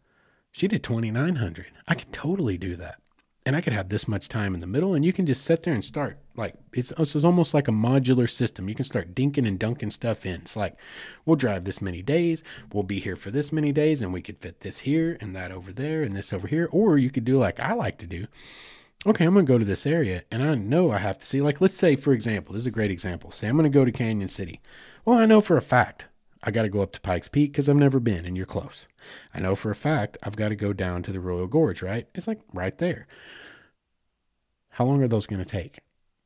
She 0.51 0.67
did 0.67 0.83
2,900. 0.83 1.67
I 1.87 1.95
could 1.95 2.11
totally 2.11 2.57
do 2.57 2.75
that. 2.75 2.99
And 3.43 3.55
I 3.55 3.61
could 3.61 3.73
have 3.73 3.89
this 3.89 4.07
much 4.07 4.27
time 4.29 4.53
in 4.53 4.59
the 4.59 4.67
middle, 4.67 4.93
and 4.93 5.03
you 5.03 5.11
can 5.11 5.25
just 5.25 5.43
sit 5.43 5.63
there 5.63 5.73
and 5.73 5.83
start. 5.83 6.19
Like, 6.35 6.53
it's, 6.73 6.93
it's 6.95 7.15
almost 7.15 7.55
like 7.55 7.67
a 7.67 7.71
modular 7.71 8.29
system. 8.29 8.69
You 8.69 8.75
can 8.75 8.85
start 8.85 9.15
dinking 9.15 9.47
and 9.47 9.57
dunking 9.57 9.89
stuff 9.89 10.27
in. 10.27 10.41
It's 10.41 10.55
like, 10.55 10.77
we'll 11.25 11.37
drive 11.37 11.63
this 11.63 11.81
many 11.81 12.03
days, 12.03 12.43
we'll 12.71 12.83
be 12.83 12.99
here 12.99 13.15
for 13.15 13.31
this 13.31 13.51
many 13.51 13.71
days, 13.71 14.01
and 14.01 14.13
we 14.13 14.21
could 14.21 14.37
fit 14.37 14.59
this 14.59 14.79
here 14.79 15.17
and 15.19 15.35
that 15.35 15.51
over 15.51 15.71
there 15.71 16.03
and 16.03 16.15
this 16.15 16.31
over 16.31 16.47
here. 16.47 16.69
Or 16.71 16.99
you 16.99 17.09
could 17.09 17.25
do 17.25 17.39
like 17.39 17.59
I 17.59 17.73
like 17.73 17.97
to 17.99 18.07
do. 18.07 18.27
Okay, 19.07 19.25
I'm 19.25 19.33
going 19.33 19.47
to 19.47 19.51
go 19.51 19.57
to 19.57 19.65
this 19.65 19.87
area, 19.87 20.23
and 20.29 20.43
I 20.43 20.53
know 20.53 20.91
I 20.91 20.99
have 20.99 21.17
to 21.17 21.25
see. 21.25 21.41
Like, 21.41 21.59
let's 21.59 21.73
say, 21.73 21.95
for 21.95 22.13
example, 22.13 22.53
this 22.53 22.61
is 22.61 22.67
a 22.67 22.71
great 22.71 22.91
example. 22.91 23.31
Say 23.31 23.47
I'm 23.47 23.57
going 23.57 23.63
to 23.63 23.75
go 23.75 23.83
to 23.83 23.91
Canyon 23.91 24.29
City. 24.29 24.61
Well, 25.03 25.17
I 25.17 25.25
know 25.25 25.41
for 25.41 25.57
a 25.57 25.61
fact 25.61 26.05
I 26.43 26.51
got 26.51 26.63
to 26.63 26.69
go 26.69 26.81
up 26.81 26.91
to 26.93 27.01
Pikes 27.01 27.27
Peak 27.27 27.51
because 27.51 27.69
I've 27.69 27.75
never 27.75 27.99
been 27.99 28.25
and 28.25 28.35
you're 28.35 28.45
close. 28.45 28.87
I 29.33 29.39
know 29.39 29.55
for 29.55 29.69
a 29.69 29.75
fact 29.75 30.17
I've 30.23 30.35
got 30.35 30.49
to 30.49 30.55
go 30.55 30.73
down 30.73 31.03
to 31.03 31.11
the 31.11 31.19
Royal 31.19 31.47
Gorge, 31.47 31.81
right? 31.81 32.07
It's 32.15 32.27
like 32.27 32.39
right 32.53 32.77
there. 32.77 33.07
How 34.69 34.85
long 34.85 35.03
are 35.03 35.07
those 35.07 35.27
going 35.27 35.43
to 35.43 35.49
take? 35.49 35.79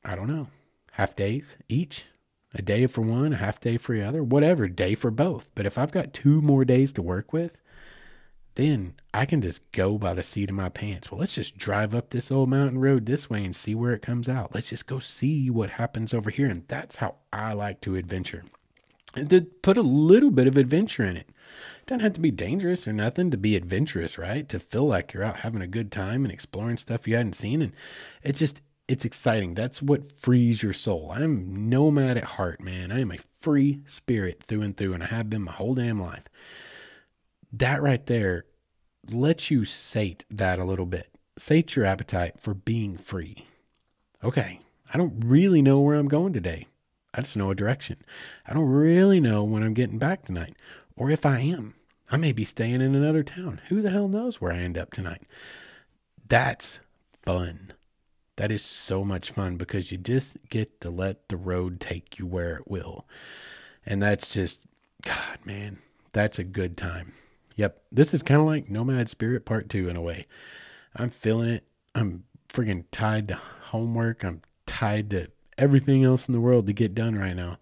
I 0.04 0.16
don't 0.16 0.28
know. 0.28 0.48
Half 0.94 1.16
days 1.16 1.58
each? 1.68 2.06
A 2.54 2.62
day 2.62 2.88
for 2.88 3.02
one, 3.02 3.34
a 3.34 3.38
half 3.38 3.60
day 3.60 3.76
for 3.76 3.94
the 3.94 4.02
other, 4.02 4.24
whatever, 4.24 4.70
day 4.70 4.96
for 4.96 5.12
both. 5.12 5.50
But 5.56 5.66
if 5.66 5.78
I've 5.78 5.92
got 5.92 6.14
two 6.14 6.42
more 6.42 6.64
days 6.64 6.94
to 6.94 7.02
work 7.02 7.34
with, 7.34 7.58
then 8.54 8.94
I 9.14 9.26
can 9.26 9.42
just 9.42 9.70
go 9.74 9.98
by 9.98 10.14
the 10.14 10.24
seat 10.24 10.50
of 10.50 10.56
my 10.56 10.70
pants. 10.70 11.12
Well, 11.12 11.20
let's 11.20 11.36
just 11.36 11.58
drive 11.58 11.94
up 11.94 12.12
this 12.12 12.32
old 12.32 12.48
mountain 12.48 12.80
road 12.80 13.06
this 13.06 13.30
way 13.30 13.44
and 13.44 13.54
see 13.54 13.76
where 13.76 13.92
it 13.92 14.02
comes 14.02 14.30
out. 14.30 14.56
Let's 14.56 14.70
just 14.70 14.88
go 14.88 15.00
see 15.00 15.50
what 15.50 15.72
happens 15.72 16.14
over 16.14 16.30
here. 16.30 16.48
And 16.48 16.66
that's 16.70 16.96
how 16.96 17.16
I 17.34 17.52
like 17.52 17.82
to 17.82 17.98
adventure 17.98 18.46
to 19.16 19.42
put 19.62 19.78
a 19.78 19.82
little 19.82 20.32
bit 20.32 20.48
of 20.48 20.58
adventure 20.58 21.04
in 21.04 21.18
it. 21.18 21.28
it. 21.28 21.30
Doesn't 21.86 22.02
have 22.02 22.14
to 22.14 22.20
be 22.20 22.32
dangerous 22.32 22.88
or 22.88 22.94
nothing 22.94 23.32
to 23.32 23.38
be 23.38 23.56
adventurous, 23.56 24.18
right? 24.18 24.48
To 24.50 24.60
feel 24.60 24.88
like 24.88 25.14
you're 25.14 25.24
out 25.24 25.38
having 25.38 25.62
a 25.62 25.68
good 25.68 25.92
time 25.92 26.26
and 26.26 26.34
exploring 26.34 26.78
stuff 26.78 27.08
you 27.08 27.16
hadn't 27.16 27.34
seen. 27.34 27.62
And 27.62 27.74
it's 28.24 28.40
just, 28.40 28.62
it's 28.88 29.06
exciting. 29.06 29.54
That's 29.54 29.82
what 29.82 30.12
frees 30.20 30.64
your 30.64 30.74
soul. 30.74 31.12
I'm 31.14 31.70
nomad 31.70 32.18
at 32.18 32.24
heart, 32.24 32.62
man. 32.62 32.92
I 32.92 33.02
am 33.02 33.12
a 33.12 33.20
free 33.40 33.82
spirit 33.86 34.42
through 34.44 34.62
and 34.62 34.76
through, 34.76 34.94
and 34.94 35.04
I 35.04 35.08
have 35.08 35.30
been 35.30 35.44
my 35.44 35.52
whole 35.52 35.76
damn 35.76 36.02
life. 36.02 36.26
That 37.54 37.82
right 37.82 38.06
there 38.06 38.46
lets 39.12 39.52
you 39.52 39.66
sate 39.66 40.26
that 40.30 40.60
a 40.60 40.66
little 40.66 40.86
bit. 40.86 41.10
Sate 41.38 41.76
your 41.76 41.86
appetite 41.86 42.40
for 42.40 42.54
being 42.54 42.98
free. 42.98 43.46
Okay, 44.24 44.60
I 44.92 44.98
don't 44.98 45.24
really 45.24 45.62
know 45.62 45.80
where 45.82 45.96
I'm 45.96 46.08
going 46.08 46.34
today. 46.34 46.68
I 47.16 47.22
just 47.22 47.38
know 47.38 47.50
a 47.50 47.56
direction. 47.56 47.98
I 48.46 48.54
don't 48.54 48.70
really 48.70 49.20
know 49.20 49.44
when 49.44 49.64
I'm 49.64 49.74
getting 49.74 49.98
back 49.98 50.26
tonight, 50.26 50.56
or 50.98 51.10
if 51.10 51.26
I 51.26 51.40
am. 51.40 51.76
I 52.12 52.18
may 52.18 52.34
be 52.34 52.44
staying 52.44 52.82
in 52.82 52.94
another 52.94 53.24
town. 53.24 53.62
Who 53.70 53.82
the 53.82 53.90
hell 53.90 54.08
knows 54.08 54.40
where 54.40 54.52
I 54.52 54.58
end 54.58 54.78
up 54.78 54.92
tonight? 54.92 55.24
That's 56.28 56.80
fun. 57.26 57.74
That 58.36 58.52
is 58.52 58.64
so 58.64 59.04
much 59.04 59.32
fun 59.32 59.56
because 59.56 59.92
you 59.92 59.98
just 59.98 60.38
get 60.50 60.82
to 60.82 60.90
let 60.90 61.30
the 61.30 61.38
road 61.38 61.80
take 61.80 62.20
you 62.20 62.26
where 62.26 62.58
it 62.58 62.68
will. 62.68 63.08
And 63.86 64.04
that's 64.04 64.28
just, 64.28 64.62
God, 65.04 65.40
man, 65.46 65.80
that's 66.12 66.38
a 66.38 66.44
good 66.44 66.78
time. 66.78 67.14
Yep. 67.56 67.82
This 67.92 68.14
is 68.14 68.22
kind 68.22 68.42
of 68.42 68.46
like 68.46 68.70
Nomad 68.70 69.10
Spirit 69.10 69.46
Part 69.46 69.70
2 69.70 69.88
in 69.88 69.96
a 69.96 70.02
way. 70.02 70.26
I'm 70.96 71.10
feeling 71.10 71.50
it. 71.50 71.64
I'm 71.96 72.26
friggin' 72.54 72.86
tied 72.92 73.30
to 73.30 73.36
homework. 73.36 74.24
I'm 74.24 74.42
tied 74.66 75.10
to 75.12 75.30
everything 75.58 76.04
else 76.04 76.28
in 76.28 76.34
the 76.34 76.40
world 76.40 76.68
to 76.68 76.74
get 76.74 76.96
done 76.96 77.18
right 77.18 77.36
now. 77.36 77.58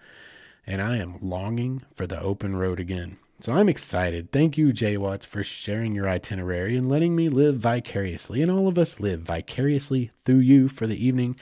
And 0.65 0.81
I 0.81 0.97
am 0.97 1.19
longing 1.21 1.83
for 1.93 2.07
the 2.07 2.21
open 2.21 2.55
road 2.55 2.79
again. 2.79 3.17
So 3.39 3.51
I'm 3.51 3.67
excited. 3.67 4.31
Thank 4.31 4.57
you, 4.57 4.71
J-Wats, 4.71 5.25
for 5.25 5.43
sharing 5.43 5.93
your 5.93 6.07
itinerary 6.07 6.77
and 6.77 6.87
letting 6.87 7.13
me 7.15 7.27
live 7.27 7.57
vicariously. 7.57 8.41
And 8.41 8.49
all 8.49 8.69
of 8.69 8.77
us 8.77 9.01
live 9.01 9.21
vicariously 9.21 10.11
through 10.23 10.39
you 10.39 10.69
for 10.69 10.87
the 10.87 11.05
evening. 11.05 11.35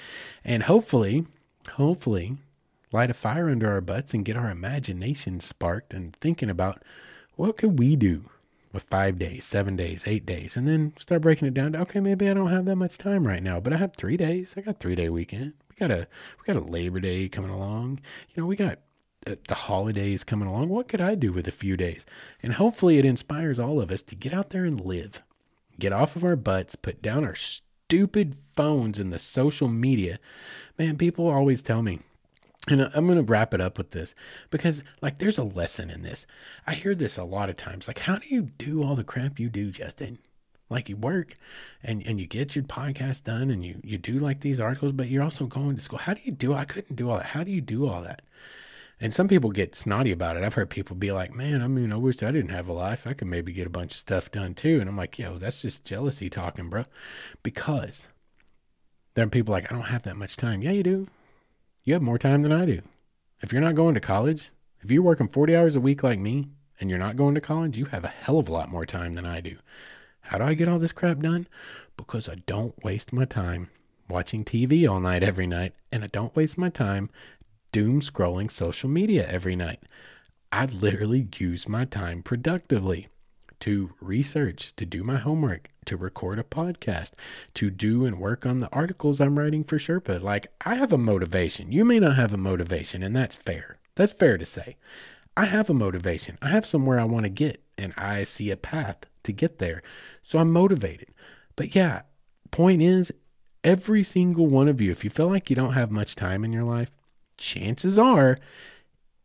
And 0.44 0.64
hopefully, 0.64 1.28
hopefully, 1.74 2.38
light 2.92 3.12
a 3.12 3.14
fire 3.14 3.50
under 3.50 3.70
our 3.70 3.82
butts 3.82 4.16
and 4.16 4.26
get 4.26 4.36
our 4.36 4.50
imagination 4.50 5.40
sparked 5.40 5.94
and 5.94 6.16
thinking 6.22 6.50
about 6.50 6.82
what 7.36 7.58
could 7.58 7.78
we 7.78 7.96
do 7.96 8.30
with 8.74 8.84
five 8.84 9.20
days, 9.20 9.44
seven 9.44 9.76
days, 9.76 10.06
eight 10.08 10.26
days, 10.26 10.56
and 10.56 10.68
then 10.68 10.94
start 10.98 11.22
breaking 11.22 11.48
it 11.48 11.54
down 11.54 11.74
to 11.74 11.80
okay, 11.82 12.00
maybe 12.00 12.30
I 12.30 12.34
don't 12.34 12.50
have 12.50 12.66
that 12.66 12.78
much 12.78 12.98
time 12.98 13.28
right 13.28 13.44
now, 13.44 13.60
but 13.60 13.74
I 13.74 13.78
have 13.78 13.96
three 13.96 14.18
days. 14.18 14.54
I 14.58 14.62
got 14.62 14.80
three 14.80 14.96
day 14.96 15.10
weekend. 15.10 15.54
We 15.82 15.88
got 15.88 15.98
a 15.98 16.08
we 16.38 16.54
got 16.54 16.62
a 16.62 16.66
Labor 16.66 17.00
Day 17.00 17.28
coming 17.28 17.50
along. 17.50 18.02
You 18.30 18.44
know, 18.44 18.48
we 18.48 18.56
got 18.56 18.80
uh, 19.26 19.36
the 19.48 19.56
holidays 19.56 20.24
coming 20.24 20.48
along. 20.48 20.70
What 20.70 20.88
could 20.88 21.02
I 21.02 21.16
do 21.16 21.32
with 21.32 21.48
a 21.48 21.52
few 21.52 21.76
days? 21.76 22.06
And 22.44 22.54
hopefully, 22.54 23.00
it 23.00 23.06
inspires 23.06 23.60
all 23.60 23.82
of 23.82 23.90
us 23.90 24.04
to 24.04 24.16
get 24.16 24.32
out 24.32 24.52
there 24.52 24.64
and 24.64 24.80
live, 24.80 25.24
get 25.80 25.92
off 25.92 26.16
of 26.16 26.24
our 26.24 26.36
butts, 26.36 26.76
put 26.76 27.02
down 27.02 27.24
our 27.24 27.34
stupid 27.34 28.36
phones 28.54 29.00
and 29.00 29.12
the 29.12 29.18
social 29.18 29.68
media. 29.68 30.20
Man, 30.78 30.98
people 30.98 31.28
always 31.28 31.64
tell 31.64 31.82
me 31.82 32.02
and 32.68 32.82
I'm 32.94 33.08
going 33.08 33.18
to 33.18 33.24
wrap 33.24 33.56
it 33.56 33.62
up 33.62 33.80
with 33.80 33.90
this 33.90 34.14
because, 34.52 34.84
like, 35.02 35.18
there's 35.18 35.40
a 35.40 35.44
lesson 35.44 35.90
in 35.90 36.04
this. 36.04 36.28
I 36.68 36.76
hear 36.76 36.94
this 36.94 37.18
a 37.18 37.24
lot 37.24 37.50
of 37.50 37.58
times. 37.58 37.88
Like, 37.88 38.00
how 38.00 38.18
do 38.18 38.30
you 38.30 38.44
do 38.44 38.84
all 38.84 38.96
the 38.96 39.04
crap 39.04 39.40
you 39.40 39.50
do, 39.50 39.72
Justin? 39.72 40.20
Like, 40.72 40.90
you 40.90 40.96
work 40.96 41.36
and, 41.84 42.06
and 42.08 42.20
you 42.20 42.26
get 42.26 42.56
your 42.56 42.64
podcast 42.64 43.26
done 43.26 43.52
and 43.52 43.64
you, 43.64 43.80
you 43.84 43.98
do 43.98 44.14
like 44.14 44.42
these 44.42 44.60
articles, 44.60 44.94
but 44.94 45.10
you're 45.10 45.24
also 45.24 45.46
going 45.46 45.76
to 45.76 45.82
school. 45.82 46.00
How 46.00 46.14
do 46.14 46.22
you 46.24 46.32
do? 46.32 46.54
I 46.54 46.66
couldn't 46.66 46.96
do 46.96 47.10
all 47.10 47.18
that. 47.18 47.28
How 47.28 47.44
do 47.44 47.52
you 47.52 47.62
do 47.62 47.88
all 47.88 48.02
that? 48.02 48.24
And 49.00 49.14
some 49.14 49.28
people 49.28 49.52
get 49.52 49.76
snotty 49.76 50.12
about 50.12 50.38
it. 50.38 50.44
I've 50.44 50.54
heard 50.54 50.70
people 50.70 50.96
be 50.96 51.12
like, 51.12 51.34
man, 51.34 51.62
I 51.62 51.68
mean, 51.68 51.92
I 51.92 51.98
wish 51.98 52.24
I 52.24 52.32
didn't 52.32 52.52
have 52.52 52.68
a 52.68 52.74
life. 52.74 53.06
I 53.06 53.14
could 53.14 53.28
maybe 53.28 53.54
get 53.54 53.68
a 53.68 53.72
bunch 53.72 53.94
of 53.94 53.98
stuff 53.98 54.32
done 54.32 54.54
too. 54.54 54.80
And 54.80 54.88
I'm 54.88 54.98
like, 54.98 55.20
yo, 55.20 55.38
that's 55.38 55.62
just 55.62 55.84
jealousy 55.84 56.30
talking, 56.30 56.70
bro. 56.70 56.86
Because 57.44 58.08
there 59.16 59.26
are 59.26 59.30
people 59.30 59.52
like, 59.52 59.72
I 59.72 59.76
don't 59.76 59.88
have 59.88 60.04
that 60.04 60.18
much 60.18 60.38
time. 60.38 60.62
Yeah, 60.62 60.72
you 60.72 60.84
do 60.84 61.08
you 61.84 61.94
have 61.94 62.02
more 62.02 62.18
time 62.18 62.42
than 62.42 62.52
I 62.52 62.66
do. 62.66 62.82
If 63.42 63.52
you're 63.52 63.62
not 63.62 63.76
going 63.76 63.96
to 63.96 64.00
college, 64.00 64.52
if 64.82 64.92
you're 64.92 65.02
working 65.02 65.28
40 65.28 65.56
hours 65.56 65.76
a 65.76 65.82
week 65.82 66.04
like 66.04 66.20
me 66.20 66.50
and 66.80 66.90
you're 66.90 67.00
not 67.00 67.16
going 67.16 67.36
to 67.36 67.42
college, 67.42 67.78
you 67.78 67.86
have 67.86 68.04
a 68.04 68.10
hell 68.10 68.38
of 68.38 68.48
a 68.48 68.52
lot 68.52 68.70
more 68.70 68.86
time 68.86 69.14
than 69.14 69.26
I 69.26 69.42
do. 69.42 69.58
How 70.22 70.38
do 70.38 70.44
I 70.46 70.54
get 70.54 70.68
all 70.68 70.80
this 70.80 70.92
crap 70.92 71.20
done? 71.20 71.48
Because 71.98 72.30
I 72.30 72.36
don't 72.46 72.84
waste 72.84 73.12
my 73.12 73.26
time 73.26 73.70
watching 74.10 74.44
TV 74.44 74.90
all 74.90 75.00
night 75.00 75.24
every 75.24 75.48
night, 75.48 75.74
and 75.92 76.04
I 76.04 76.08
don't 76.08 76.36
waste 76.36 76.58
my 76.58 76.70
time 76.70 77.10
doom 77.72 78.02
scrolling 78.02 78.52
social 78.52 78.90
media 78.90 79.28
every 79.28 79.56
night. 79.56 79.80
I 80.52 80.66
literally 80.66 81.28
use 81.38 81.68
my 81.68 81.86
time 81.86 82.22
productively 82.22 83.08
to 83.62 83.94
research, 84.02 84.76
to 84.76 84.86
do 84.86 85.04
my 85.04 85.18
homework, 85.18 85.70
to 85.86 85.96
record 85.96 86.40
a 86.40 86.44
podcast, 86.44 87.12
to 87.54 87.70
do 87.70 88.06
and 88.06 88.20
work 88.20 88.46
on 88.46 88.58
the 88.58 88.70
articles 88.74 89.22
I'm 89.22 89.40
writing 89.40 89.64
for 89.64 89.78
Shrpa. 89.78 90.22
Like, 90.22 90.48
I 90.66 90.76
have 90.76 90.92
a 90.92 90.98
motivation. 90.98 91.72
You 91.72 91.86
may 91.86 92.00
not 92.00 92.16
have 92.16 92.34
a 92.34 92.38
motivation, 92.38 93.04
and 93.04 93.16
that's 93.16 93.36
fair. 93.36 93.78
That's 93.96 94.12
fair 94.12 94.38
to 94.38 94.46
say. 94.46 94.78
I 95.38 95.46
have 95.46 95.70
a 95.70 95.74
motivation. 95.74 96.38
I 96.42 96.50
have 96.50 96.66
somewhere 96.66 97.00
I 97.00 97.06
want 97.06 97.26
to 97.26 97.30
get, 97.30 97.64
and 97.78 97.94
I 97.96 98.24
see 98.24 98.50
a 98.50 98.58
path 98.58 99.06
to 99.24 99.32
get 99.32 99.58
there. 99.60 99.82
So 100.24 100.40
I'm 100.40 100.52
motivated. 100.52 101.10
But 101.56 101.76
yeah, 101.76 102.04
point 102.52 102.82
is, 102.82 103.12
every 103.64 104.04
single 104.04 104.48
one 104.48 104.68
of 104.68 104.82
you, 104.82 104.92
if 104.92 105.04
you 105.04 105.10
feel 105.10 105.28
like 105.28 105.50
you 105.50 105.56
don't 105.56 105.74
have 105.74 105.92
much 105.92 106.16
time 106.16 106.44
in 106.44 106.54
your 106.54 106.64
life, 106.64 106.92
chances 107.38 107.98
are 107.98 108.38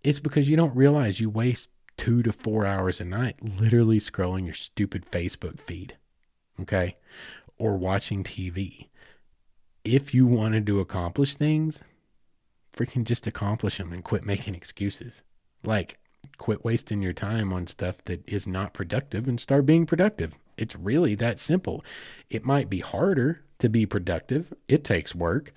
it's 0.06 0.20
because 0.20 0.48
you 0.48 0.56
don't 0.56 0.76
realize 0.76 1.18
you 1.20 1.28
waste 1.28 1.68
two 1.96 2.22
to 2.22 2.32
four 2.32 2.64
hours 2.64 3.00
a 3.00 3.04
night 3.04 3.36
literally 3.42 3.98
scrolling 3.98 4.44
your 4.44 4.54
stupid 4.54 5.04
Facebook 5.04 5.58
feed, 5.60 5.96
okay, 6.60 6.96
or 7.58 7.76
watching 7.76 8.22
TV. 8.22 8.88
If 9.84 10.14
you 10.14 10.26
wanted 10.26 10.66
to 10.66 10.80
accomplish 10.80 11.34
things, 11.34 11.82
freaking 12.72 13.04
just 13.04 13.26
accomplish 13.26 13.78
them 13.78 13.92
and 13.92 14.04
quit 14.04 14.24
making 14.24 14.54
excuses. 14.54 15.22
Like, 15.64 15.98
quit 16.38 16.64
wasting 16.64 17.02
your 17.02 17.12
time 17.12 17.52
on 17.52 17.66
stuff 17.66 18.02
that 18.04 18.28
is 18.28 18.46
not 18.46 18.72
productive 18.72 19.28
and 19.28 19.40
start 19.40 19.66
being 19.66 19.86
productive. 19.86 20.38
It's 20.56 20.76
really 20.76 21.14
that 21.16 21.38
simple. 21.38 21.84
It 22.30 22.44
might 22.44 22.70
be 22.70 22.80
harder 22.80 23.42
to 23.58 23.68
be 23.68 23.86
productive, 23.86 24.52
it 24.68 24.84
takes 24.84 25.14
work, 25.14 25.52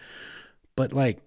but 0.76 0.94
like, 0.94 1.20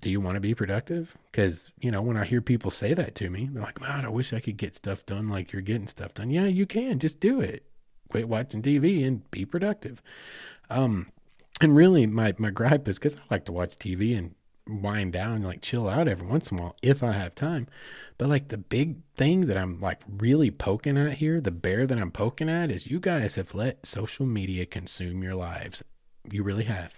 do 0.00 0.10
you 0.10 0.20
want 0.20 0.36
to 0.36 0.40
be 0.40 0.54
productive? 0.54 1.16
Because, 1.30 1.70
you 1.80 1.90
know, 1.90 2.02
when 2.02 2.16
I 2.16 2.24
hear 2.24 2.40
people 2.40 2.70
say 2.70 2.94
that 2.94 3.14
to 3.16 3.30
me, 3.30 3.48
they're 3.50 3.62
like, 3.62 3.80
man, 3.80 4.04
I 4.04 4.08
wish 4.08 4.32
I 4.32 4.40
could 4.40 4.56
get 4.56 4.74
stuff 4.74 5.04
done 5.04 5.28
like 5.28 5.52
you're 5.52 5.62
getting 5.62 5.88
stuff 5.88 6.14
done. 6.14 6.30
Yeah, 6.30 6.46
you 6.46 6.66
can. 6.66 6.98
Just 6.98 7.20
do 7.20 7.40
it. 7.40 7.64
Quit 8.08 8.28
watching 8.28 8.62
TV 8.62 9.06
and 9.06 9.28
be 9.30 9.44
productive. 9.44 10.02
Um, 10.70 11.08
and 11.60 11.74
really, 11.74 12.06
my, 12.06 12.34
my 12.38 12.50
gripe 12.50 12.86
is 12.88 12.98
because 12.98 13.16
I 13.16 13.20
like 13.30 13.44
to 13.46 13.52
watch 13.52 13.76
TV 13.76 14.16
and 14.16 14.34
wind 14.68 15.12
down, 15.12 15.42
like 15.42 15.62
chill 15.62 15.88
out 15.88 16.08
every 16.08 16.26
once 16.26 16.50
in 16.50 16.58
a 16.58 16.62
while 16.62 16.76
if 16.82 17.02
I 17.02 17.12
have 17.12 17.34
time. 17.34 17.68
But 18.18 18.28
like 18.28 18.48
the 18.48 18.58
big 18.58 18.96
thing 19.14 19.42
that 19.46 19.56
I'm 19.56 19.80
like 19.80 20.02
really 20.08 20.50
poking 20.50 20.96
at 20.98 21.14
here, 21.14 21.40
the 21.40 21.50
bear 21.50 21.86
that 21.86 21.98
I'm 21.98 22.10
poking 22.10 22.48
at 22.48 22.70
is 22.70 22.86
you 22.86 23.00
guys 23.00 23.36
have 23.36 23.54
let 23.54 23.86
social 23.86 24.26
media 24.26 24.66
consume 24.66 25.22
your 25.22 25.34
lives. 25.34 25.84
You 26.30 26.42
really 26.42 26.64
have. 26.64 26.96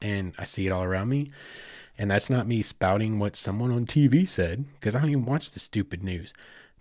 And 0.00 0.34
I 0.38 0.44
see 0.44 0.66
it 0.66 0.70
all 0.70 0.84
around 0.84 1.08
me. 1.08 1.30
And 1.98 2.10
that's 2.10 2.30
not 2.30 2.46
me 2.46 2.62
spouting 2.62 3.18
what 3.18 3.34
someone 3.34 3.72
on 3.72 3.84
TV 3.84 4.26
said, 4.26 4.66
because 4.74 4.94
I 4.94 5.00
don't 5.00 5.10
even 5.10 5.24
watch 5.24 5.50
the 5.50 5.58
stupid 5.58 6.04
news. 6.04 6.32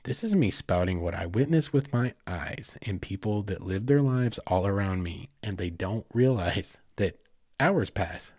This 0.04 0.24
is 0.24 0.36
me 0.36 0.52
spouting 0.52 1.02
what 1.02 1.16
I 1.16 1.26
witness 1.26 1.74
with 1.74 1.92
my 1.92 2.14
eyes 2.28 2.78
and 2.84 3.02
people 3.02 3.42
that 3.44 3.64
live 3.64 3.88
their 3.88 4.02
lives 4.02 4.40
all 4.46 4.68
around 4.68 5.02
me, 5.02 5.30
and 5.42 5.58
they 5.58 5.72
don't 5.72 6.06
realize 6.14 6.78
that 6.98 7.20
hours 7.60 7.90
pass 7.90 8.32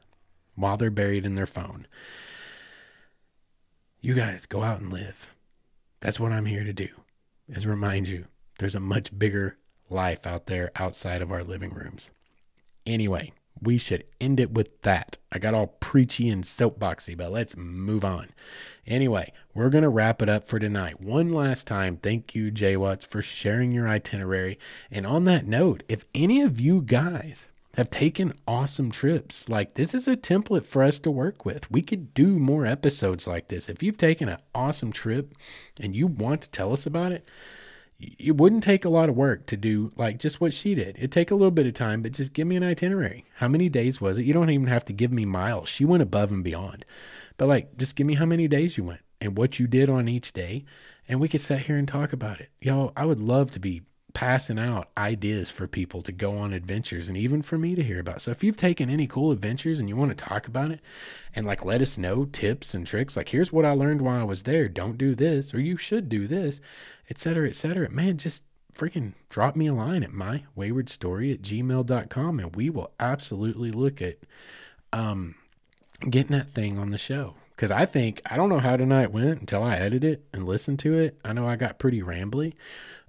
while 0.58 0.76
they're 0.76 0.90
buried 0.90 1.24
in 1.24 1.34
their 1.34 1.46
phone. 1.46 1.86
You 4.00 4.14
guys 4.14 4.46
go 4.46 4.62
out 4.62 4.80
and 4.80 4.92
live. 4.92 5.32
That's 6.00 6.20
what 6.20 6.32
I'm 6.32 6.46
here 6.46 6.64
to 6.64 6.72
do, 6.72 6.88
is 7.48 7.66
remind 7.66 8.08
you 8.08 8.26
there's 8.58 8.74
a 8.74 8.80
much 8.80 9.16
bigger 9.18 9.56
life 9.90 10.26
out 10.26 10.46
there 10.46 10.70
outside 10.76 11.22
of 11.22 11.32
our 11.32 11.42
living 11.42 11.72
rooms. 11.72 12.10
Anyway, 12.86 13.32
we 13.60 13.78
should 13.78 14.04
end 14.20 14.38
it 14.38 14.52
with 14.52 14.82
that. 14.82 15.18
I 15.32 15.38
got 15.38 15.54
all 15.54 15.66
preachy 15.66 16.28
and 16.28 16.44
soapboxy, 16.44 17.16
but 17.16 17.32
let's 17.32 17.56
move 17.56 18.04
on. 18.04 18.28
Anyway, 18.86 19.32
we're 19.54 19.70
going 19.70 19.82
to 19.82 19.88
wrap 19.88 20.22
it 20.22 20.28
up 20.28 20.48
for 20.48 20.58
tonight. 20.58 21.00
One 21.00 21.30
last 21.30 21.66
time, 21.66 21.96
thank 21.96 22.34
you, 22.34 22.50
J-Wats, 22.50 23.04
for 23.04 23.20
sharing 23.20 23.72
your 23.72 23.88
itinerary. 23.88 24.58
And 24.90 25.06
on 25.06 25.24
that 25.24 25.46
note, 25.46 25.82
if 25.88 26.04
any 26.14 26.40
of 26.40 26.60
you 26.60 26.82
guys 26.82 27.46
have 27.78 27.90
taken 27.90 28.32
awesome 28.44 28.90
trips, 28.90 29.48
like 29.48 29.74
this 29.74 29.94
is 29.94 30.08
a 30.08 30.16
template 30.16 30.66
for 30.66 30.82
us 30.82 30.98
to 30.98 31.12
work 31.12 31.44
with. 31.44 31.70
We 31.70 31.80
could 31.80 32.12
do 32.12 32.36
more 32.40 32.66
episodes 32.66 33.24
like 33.24 33.46
this. 33.46 33.68
If 33.68 33.84
you've 33.84 33.96
taken 33.96 34.28
an 34.28 34.38
awesome 34.52 34.90
trip 34.90 35.32
and 35.80 35.94
you 35.94 36.08
want 36.08 36.42
to 36.42 36.50
tell 36.50 36.72
us 36.72 36.86
about 36.86 37.12
it, 37.12 37.28
it 38.00 38.36
wouldn't 38.36 38.64
take 38.64 38.84
a 38.84 38.88
lot 38.88 39.08
of 39.08 39.14
work 39.14 39.46
to 39.46 39.56
do 39.56 39.92
like 39.94 40.18
just 40.18 40.40
what 40.40 40.52
she 40.52 40.74
did. 40.74 40.96
It'd 40.98 41.12
take 41.12 41.30
a 41.30 41.36
little 41.36 41.52
bit 41.52 41.68
of 41.68 41.74
time, 41.74 42.02
but 42.02 42.10
just 42.10 42.32
give 42.32 42.48
me 42.48 42.56
an 42.56 42.64
itinerary. 42.64 43.26
How 43.36 43.46
many 43.46 43.68
days 43.68 44.00
was 44.00 44.18
it? 44.18 44.24
You 44.24 44.34
don't 44.34 44.50
even 44.50 44.66
have 44.66 44.84
to 44.86 44.92
give 44.92 45.12
me 45.12 45.24
miles. 45.24 45.68
She 45.68 45.84
went 45.84 46.02
above 46.02 46.32
and 46.32 46.42
beyond. 46.42 46.84
But 47.36 47.46
like, 47.46 47.76
just 47.76 47.94
give 47.94 48.08
me 48.08 48.14
how 48.14 48.26
many 48.26 48.48
days 48.48 48.76
you 48.76 48.82
went 48.82 49.02
and 49.20 49.38
what 49.38 49.60
you 49.60 49.68
did 49.68 49.88
on 49.88 50.08
each 50.08 50.32
day. 50.32 50.64
And 51.08 51.20
we 51.20 51.28
could 51.28 51.40
sit 51.40 51.60
here 51.60 51.76
and 51.76 51.86
talk 51.86 52.12
about 52.12 52.40
it. 52.40 52.50
Y'all, 52.60 52.92
I 52.96 53.06
would 53.06 53.20
love 53.20 53.52
to 53.52 53.60
be 53.60 53.82
passing 54.14 54.58
out 54.58 54.88
ideas 54.96 55.50
for 55.50 55.66
people 55.66 56.02
to 56.02 56.12
go 56.12 56.36
on 56.36 56.52
adventures 56.52 57.08
and 57.08 57.16
even 57.16 57.42
for 57.42 57.58
me 57.58 57.74
to 57.74 57.82
hear 57.82 58.00
about. 58.00 58.20
So 58.20 58.30
if 58.30 58.42
you've 58.42 58.56
taken 58.56 58.90
any 58.90 59.06
cool 59.06 59.30
adventures 59.30 59.80
and 59.80 59.88
you 59.88 59.96
want 59.96 60.10
to 60.10 60.24
talk 60.24 60.48
about 60.48 60.70
it 60.70 60.80
and 61.34 61.46
like 61.46 61.64
let 61.64 61.82
us 61.82 61.98
know 61.98 62.24
tips 62.24 62.74
and 62.74 62.86
tricks, 62.86 63.16
like 63.16 63.28
here's 63.28 63.52
what 63.52 63.64
I 63.64 63.72
learned 63.72 64.00
while 64.02 64.20
I 64.20 64.24
was 64.24 64.44
there, 64.44 64.68
don't 64.68 64.98
do 64.98 65.14
this 65.14 65.54
or 65.54 65.60
you 65.60 65.76
should 65.76 66.08
do 66.08 66.26
this, 66.26 66.60
etc., 67.10 67.48
etc. 67.48 67.90
Man, 67.90 68.16
just 68.16 68.44
freaking 68.74 69.12
drop 69.28 69.56
me 69.56 69.66
a 69.66 69.74
line 69.74 70.02
at 70.02 70.12
my 70.12 70.44
wayward 70.54 70.88
story 70.88 71.32
at 71.32 71.42
gmail.com 71.42 72.40
and 72.40 72.56
we 72.56 72.70
will 72.70 72.92
absolutely 72.98 73.70
look 73.70 74.00
at 74.00 74.18
um 74.92 75.34
getting 76.08 76.36
that 76.36 76.48
thing 76.48 76.78
on 76.78 76.90
the 76.90 76.98
show. 76.98 77.34
Cause 77.56 77.72
I 77.72 77.86
think 77.86 78.22
I 78.24 78.36
don't 78.36 78.48
know 78.48 78.60
how 78.60 78.76
tonight 78.76 79.10
went 79.10 79.40
until 79.40 79.64
I 79.64 79.76
edited 79.76 80.04
it 80.04 80.24
and 80.32 80.46
listened 80.46 80.78
to 80.80 80.96
it. 80.96 81.18
I 81.24 81.32
know 81.32 81.46
I 81.46 81.56
got 81.56 81.80
pretty 81.80 82.00
rambly, 82.00 82.54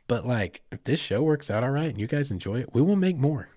but 0.09 0.25
like, 0.25 0.61
if 0.71 0.83
this 0.83 0.99
show 0.99 1.21
works 1.21 1.49
out 1.49 1.63
all 1.63 1.69
right 1.69 1.87
and 1.87 1.99
you 1.99 2.07
guys 2.07 2.31
enjoy 2.31 2.59
it, 2.59 2.73
we 2.73 2.81
will 2.81 2.97
make 2.97 3.15
more. 3.15 3.49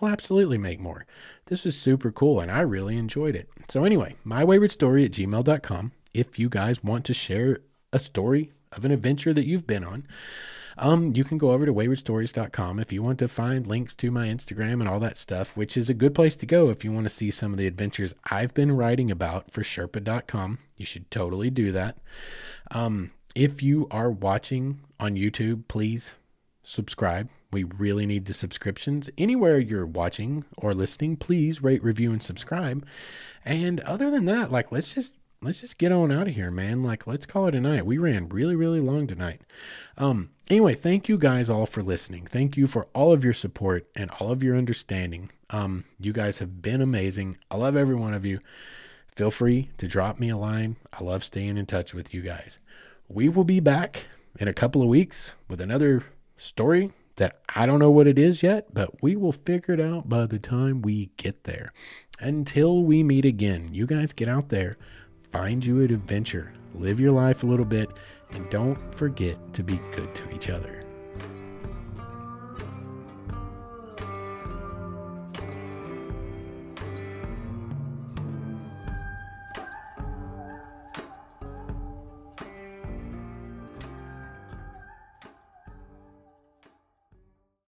We'll 0.00 0.12
absolutely 0.12 0.56
make 0.56 0.78
more. 0.78 1.04
This 1.46 1.64
was 1.64 1.76
super 1.76 2.12
cool 2.12 2.40
and 2.40 2.50
I 2.50 2.60
really 2.60 2.96
enjoyed 2.96 3.34
it. 3.34 3.50
So, 3.68 3.84
anyway, 3.84 4.14
my 4.22 4.44
wayward 4.44 4.70
story 4.70 5.04
at 5.04 5.10
gmail.com. 5.10 5.92
If 6.14 6.38
you 6.38 6.48
guys 6.48 6.84
want 6.84 7.04
to 7.06 7.14
share 7.14 7.58
a 7.92 7.98
story 7.98 8.52
of 8.72 8.84
an 8.84 8.92
adventure 8.92 9.34
that 9.34 9.46
you've 9.46 9.66
been 9.66 9.84
on, 9.84 10.06
um, 10.78 11.12
you 11.16 11.24
can 11.24 11.38
go 11.38 11.50
over 11.50 11.66
to 11.66 11.74
waywardstories.com 11.74 12.78
if 12.78 12.92
you 12.92 13.02
want 13.02 13.18
to 13.18 13.28
find 13.28 13.66
links 13.66 13.94
to 13.96 14.10
my 14.12 14.28
Instagram 14.28 14.74
and 14.74 14.88
all 14.88 15.00
that 15.00 15.18
stuff, 15.18 15.56
which 15.56 15.76
is 15.76 15.90
a 15.90 15.94
good 15.94 16.14
place 16.14 16.36
to 16.36 16.46
go 16.46 16.70
if 16.70 16.84
you 16.84 16.92
want 16.92 17.06
to 17.06 17.12
see 17.12 17.32
some 17.32 17.52
of 17.52 17.58
the 17.58 17.66
adventures 17.66 18.14
I've 18.30 18.54
been 18.54 18.72
writing 18.72 19.10
about 19.10 19.50
for 19.50 19.62
Shrpa.com. 19.62 20.58
You 20.76 20.86
should 20.86 21.10
totally 21.10 21.50
do 21.50 21.72
that. 21.72 21.96
Um, 22.70 23.10
if 23.36 23.62
you 23.62 23.86
are 23.90 24.10
watching 24.10 24.80
on 24.98 25.14
YouTube, 25.14 25.68
please 25.68 26.14
subscribe. 26.62 27.28
We 27.52 27.64
really 27.64 28.06
need 28.06 28.24
the 28.24 28.32
subscriptions. 28.32 29.10
Anywhere 29.18 29.58
you're 29.58 29.86
watching 29.86 30.44
or 30.56 30.74
listening, 30.74 31.16
please 31.16 31.62
rate, 31.62 31.84
review, 31.84 32.12
and 32.12 32.22
subscribe. 32.22 32.84
And 33.44 33.80
other 33.80 34.10
than 34.10 34.24
that, 34.24 34.50
like 34.50 34.72
let's 34.72 34.94
just 34.94 35.14
let's 35.42 35.60
just 35.60 35.76
get 35.76 35.92
on 35.92 36.10
out 36.10 36.28
of 36.28 36.34
here, 36.34 36.50
man. 36.50 36.82
Like, 36.82 37.06
let's 37.06 37.26
call 37.26 37.46
it 37.46 37.54
a 37.54 37.60
night. 37.60 37.84
We 37.84 37.98
ran 37.98 38.30
really, 38.30 38.56
really 38.56 38.80
long 38.80 39.06
tonight. 39.06 39.42
Um, 39.98 40.30
anyway, 40.48 40.74
thank 40.74 41.08
you 41.08 41.18
guys 41.18 41.50
all 41.50 41.66
for 41.66 41.82
listening. 41.82 42.24
Thank 42.24 42.56
you 42.56 42.66
for 42.66 42.88
all 42.94 43.12
of 43.12 43.22
your 43.22 43.34
support 43.34 43.86
and 43.94 44.10
all 44.12 44.30
of 44.30 44.42
your 44.42 44.56
understanding. 44.56 45.30
Um, 45.50 45.84
you 46.00 46.14
guys 46.14 46.38
have 46.38 46.62
been 46.62 46.80
amazing. 46.80 47.36
I 47.50 47.58
love 47.58 47.76
every 47.76 47.96
one 47.96 48.14
of 48.14 48.24
you. 48.24 48.40
Feel 49.14 49.30
free 49.30 49.70
to 49.76 49.86
drop 49.86 50.18
me 50.18 50.30
a 50.30 50.36
line. 50.36 50.76
I 50.92 51.04
love 51.04 51.22
staying 51.22 51.58
in 51.58 51.66
touch 51.66 51.92
with 51.94 52.14
you 52.14 52.22
guys. 52.22 52.58
We 53.08 53.28
will 53.28 53.44
be 53.44 53.60
back 53.60 54.04
in 54.38 54.48
a 54.48 54.52
couple 54.52 54.82
of 54.82 54.88
weeks 54.88 55.32
with 55.48 55.60
another 55.60 56.04
story 56.36 56.92
that 57.16 57.40
I 57.54 57.64
don't 57.64 57.78
know 57.78 57.90
what 57.90 58.06
it 58.06 58.18
is 58.18 58.42
yet, 58.42 58.74
but 58.74 59.02
we 59.02 59.16
will 59.16 59.32
figure 59.32 59.74
it 59.74 59.80
out 59.80 60.08
by 60.08 60.26
the 60.26 60.38
time 60.38 60.82
we 60.82 61.10
get 61.16 61.44
there. 61.44 61.72
Until 62.20 62.82
we 62.82 63.02
meet 63.02 63.24
again, 63.24 63.70
you 63.72 63.86
guys 63.86 64.12
get 64.12 64.28
out 64.28 64.48
there, 64.48 64.76
find 65.32 65.64
you 65.64 65.82
an 65.82 65.92
adventure, 65.92 66.52
live 66.74 66.98
your 66.98 67.12
life 67.12 67.42
a 67.42 67.46
little 67.46 67.64
bit, 67.64 67.88
and 68.32 68.48
don't 68.50 68.94
forget 68.94 69.38
to 69.54 69.62
be 69.62 69.80
good 69.94 70.14
to 70.14 70.34
each 70.34 70.50
other. 70.50 70.75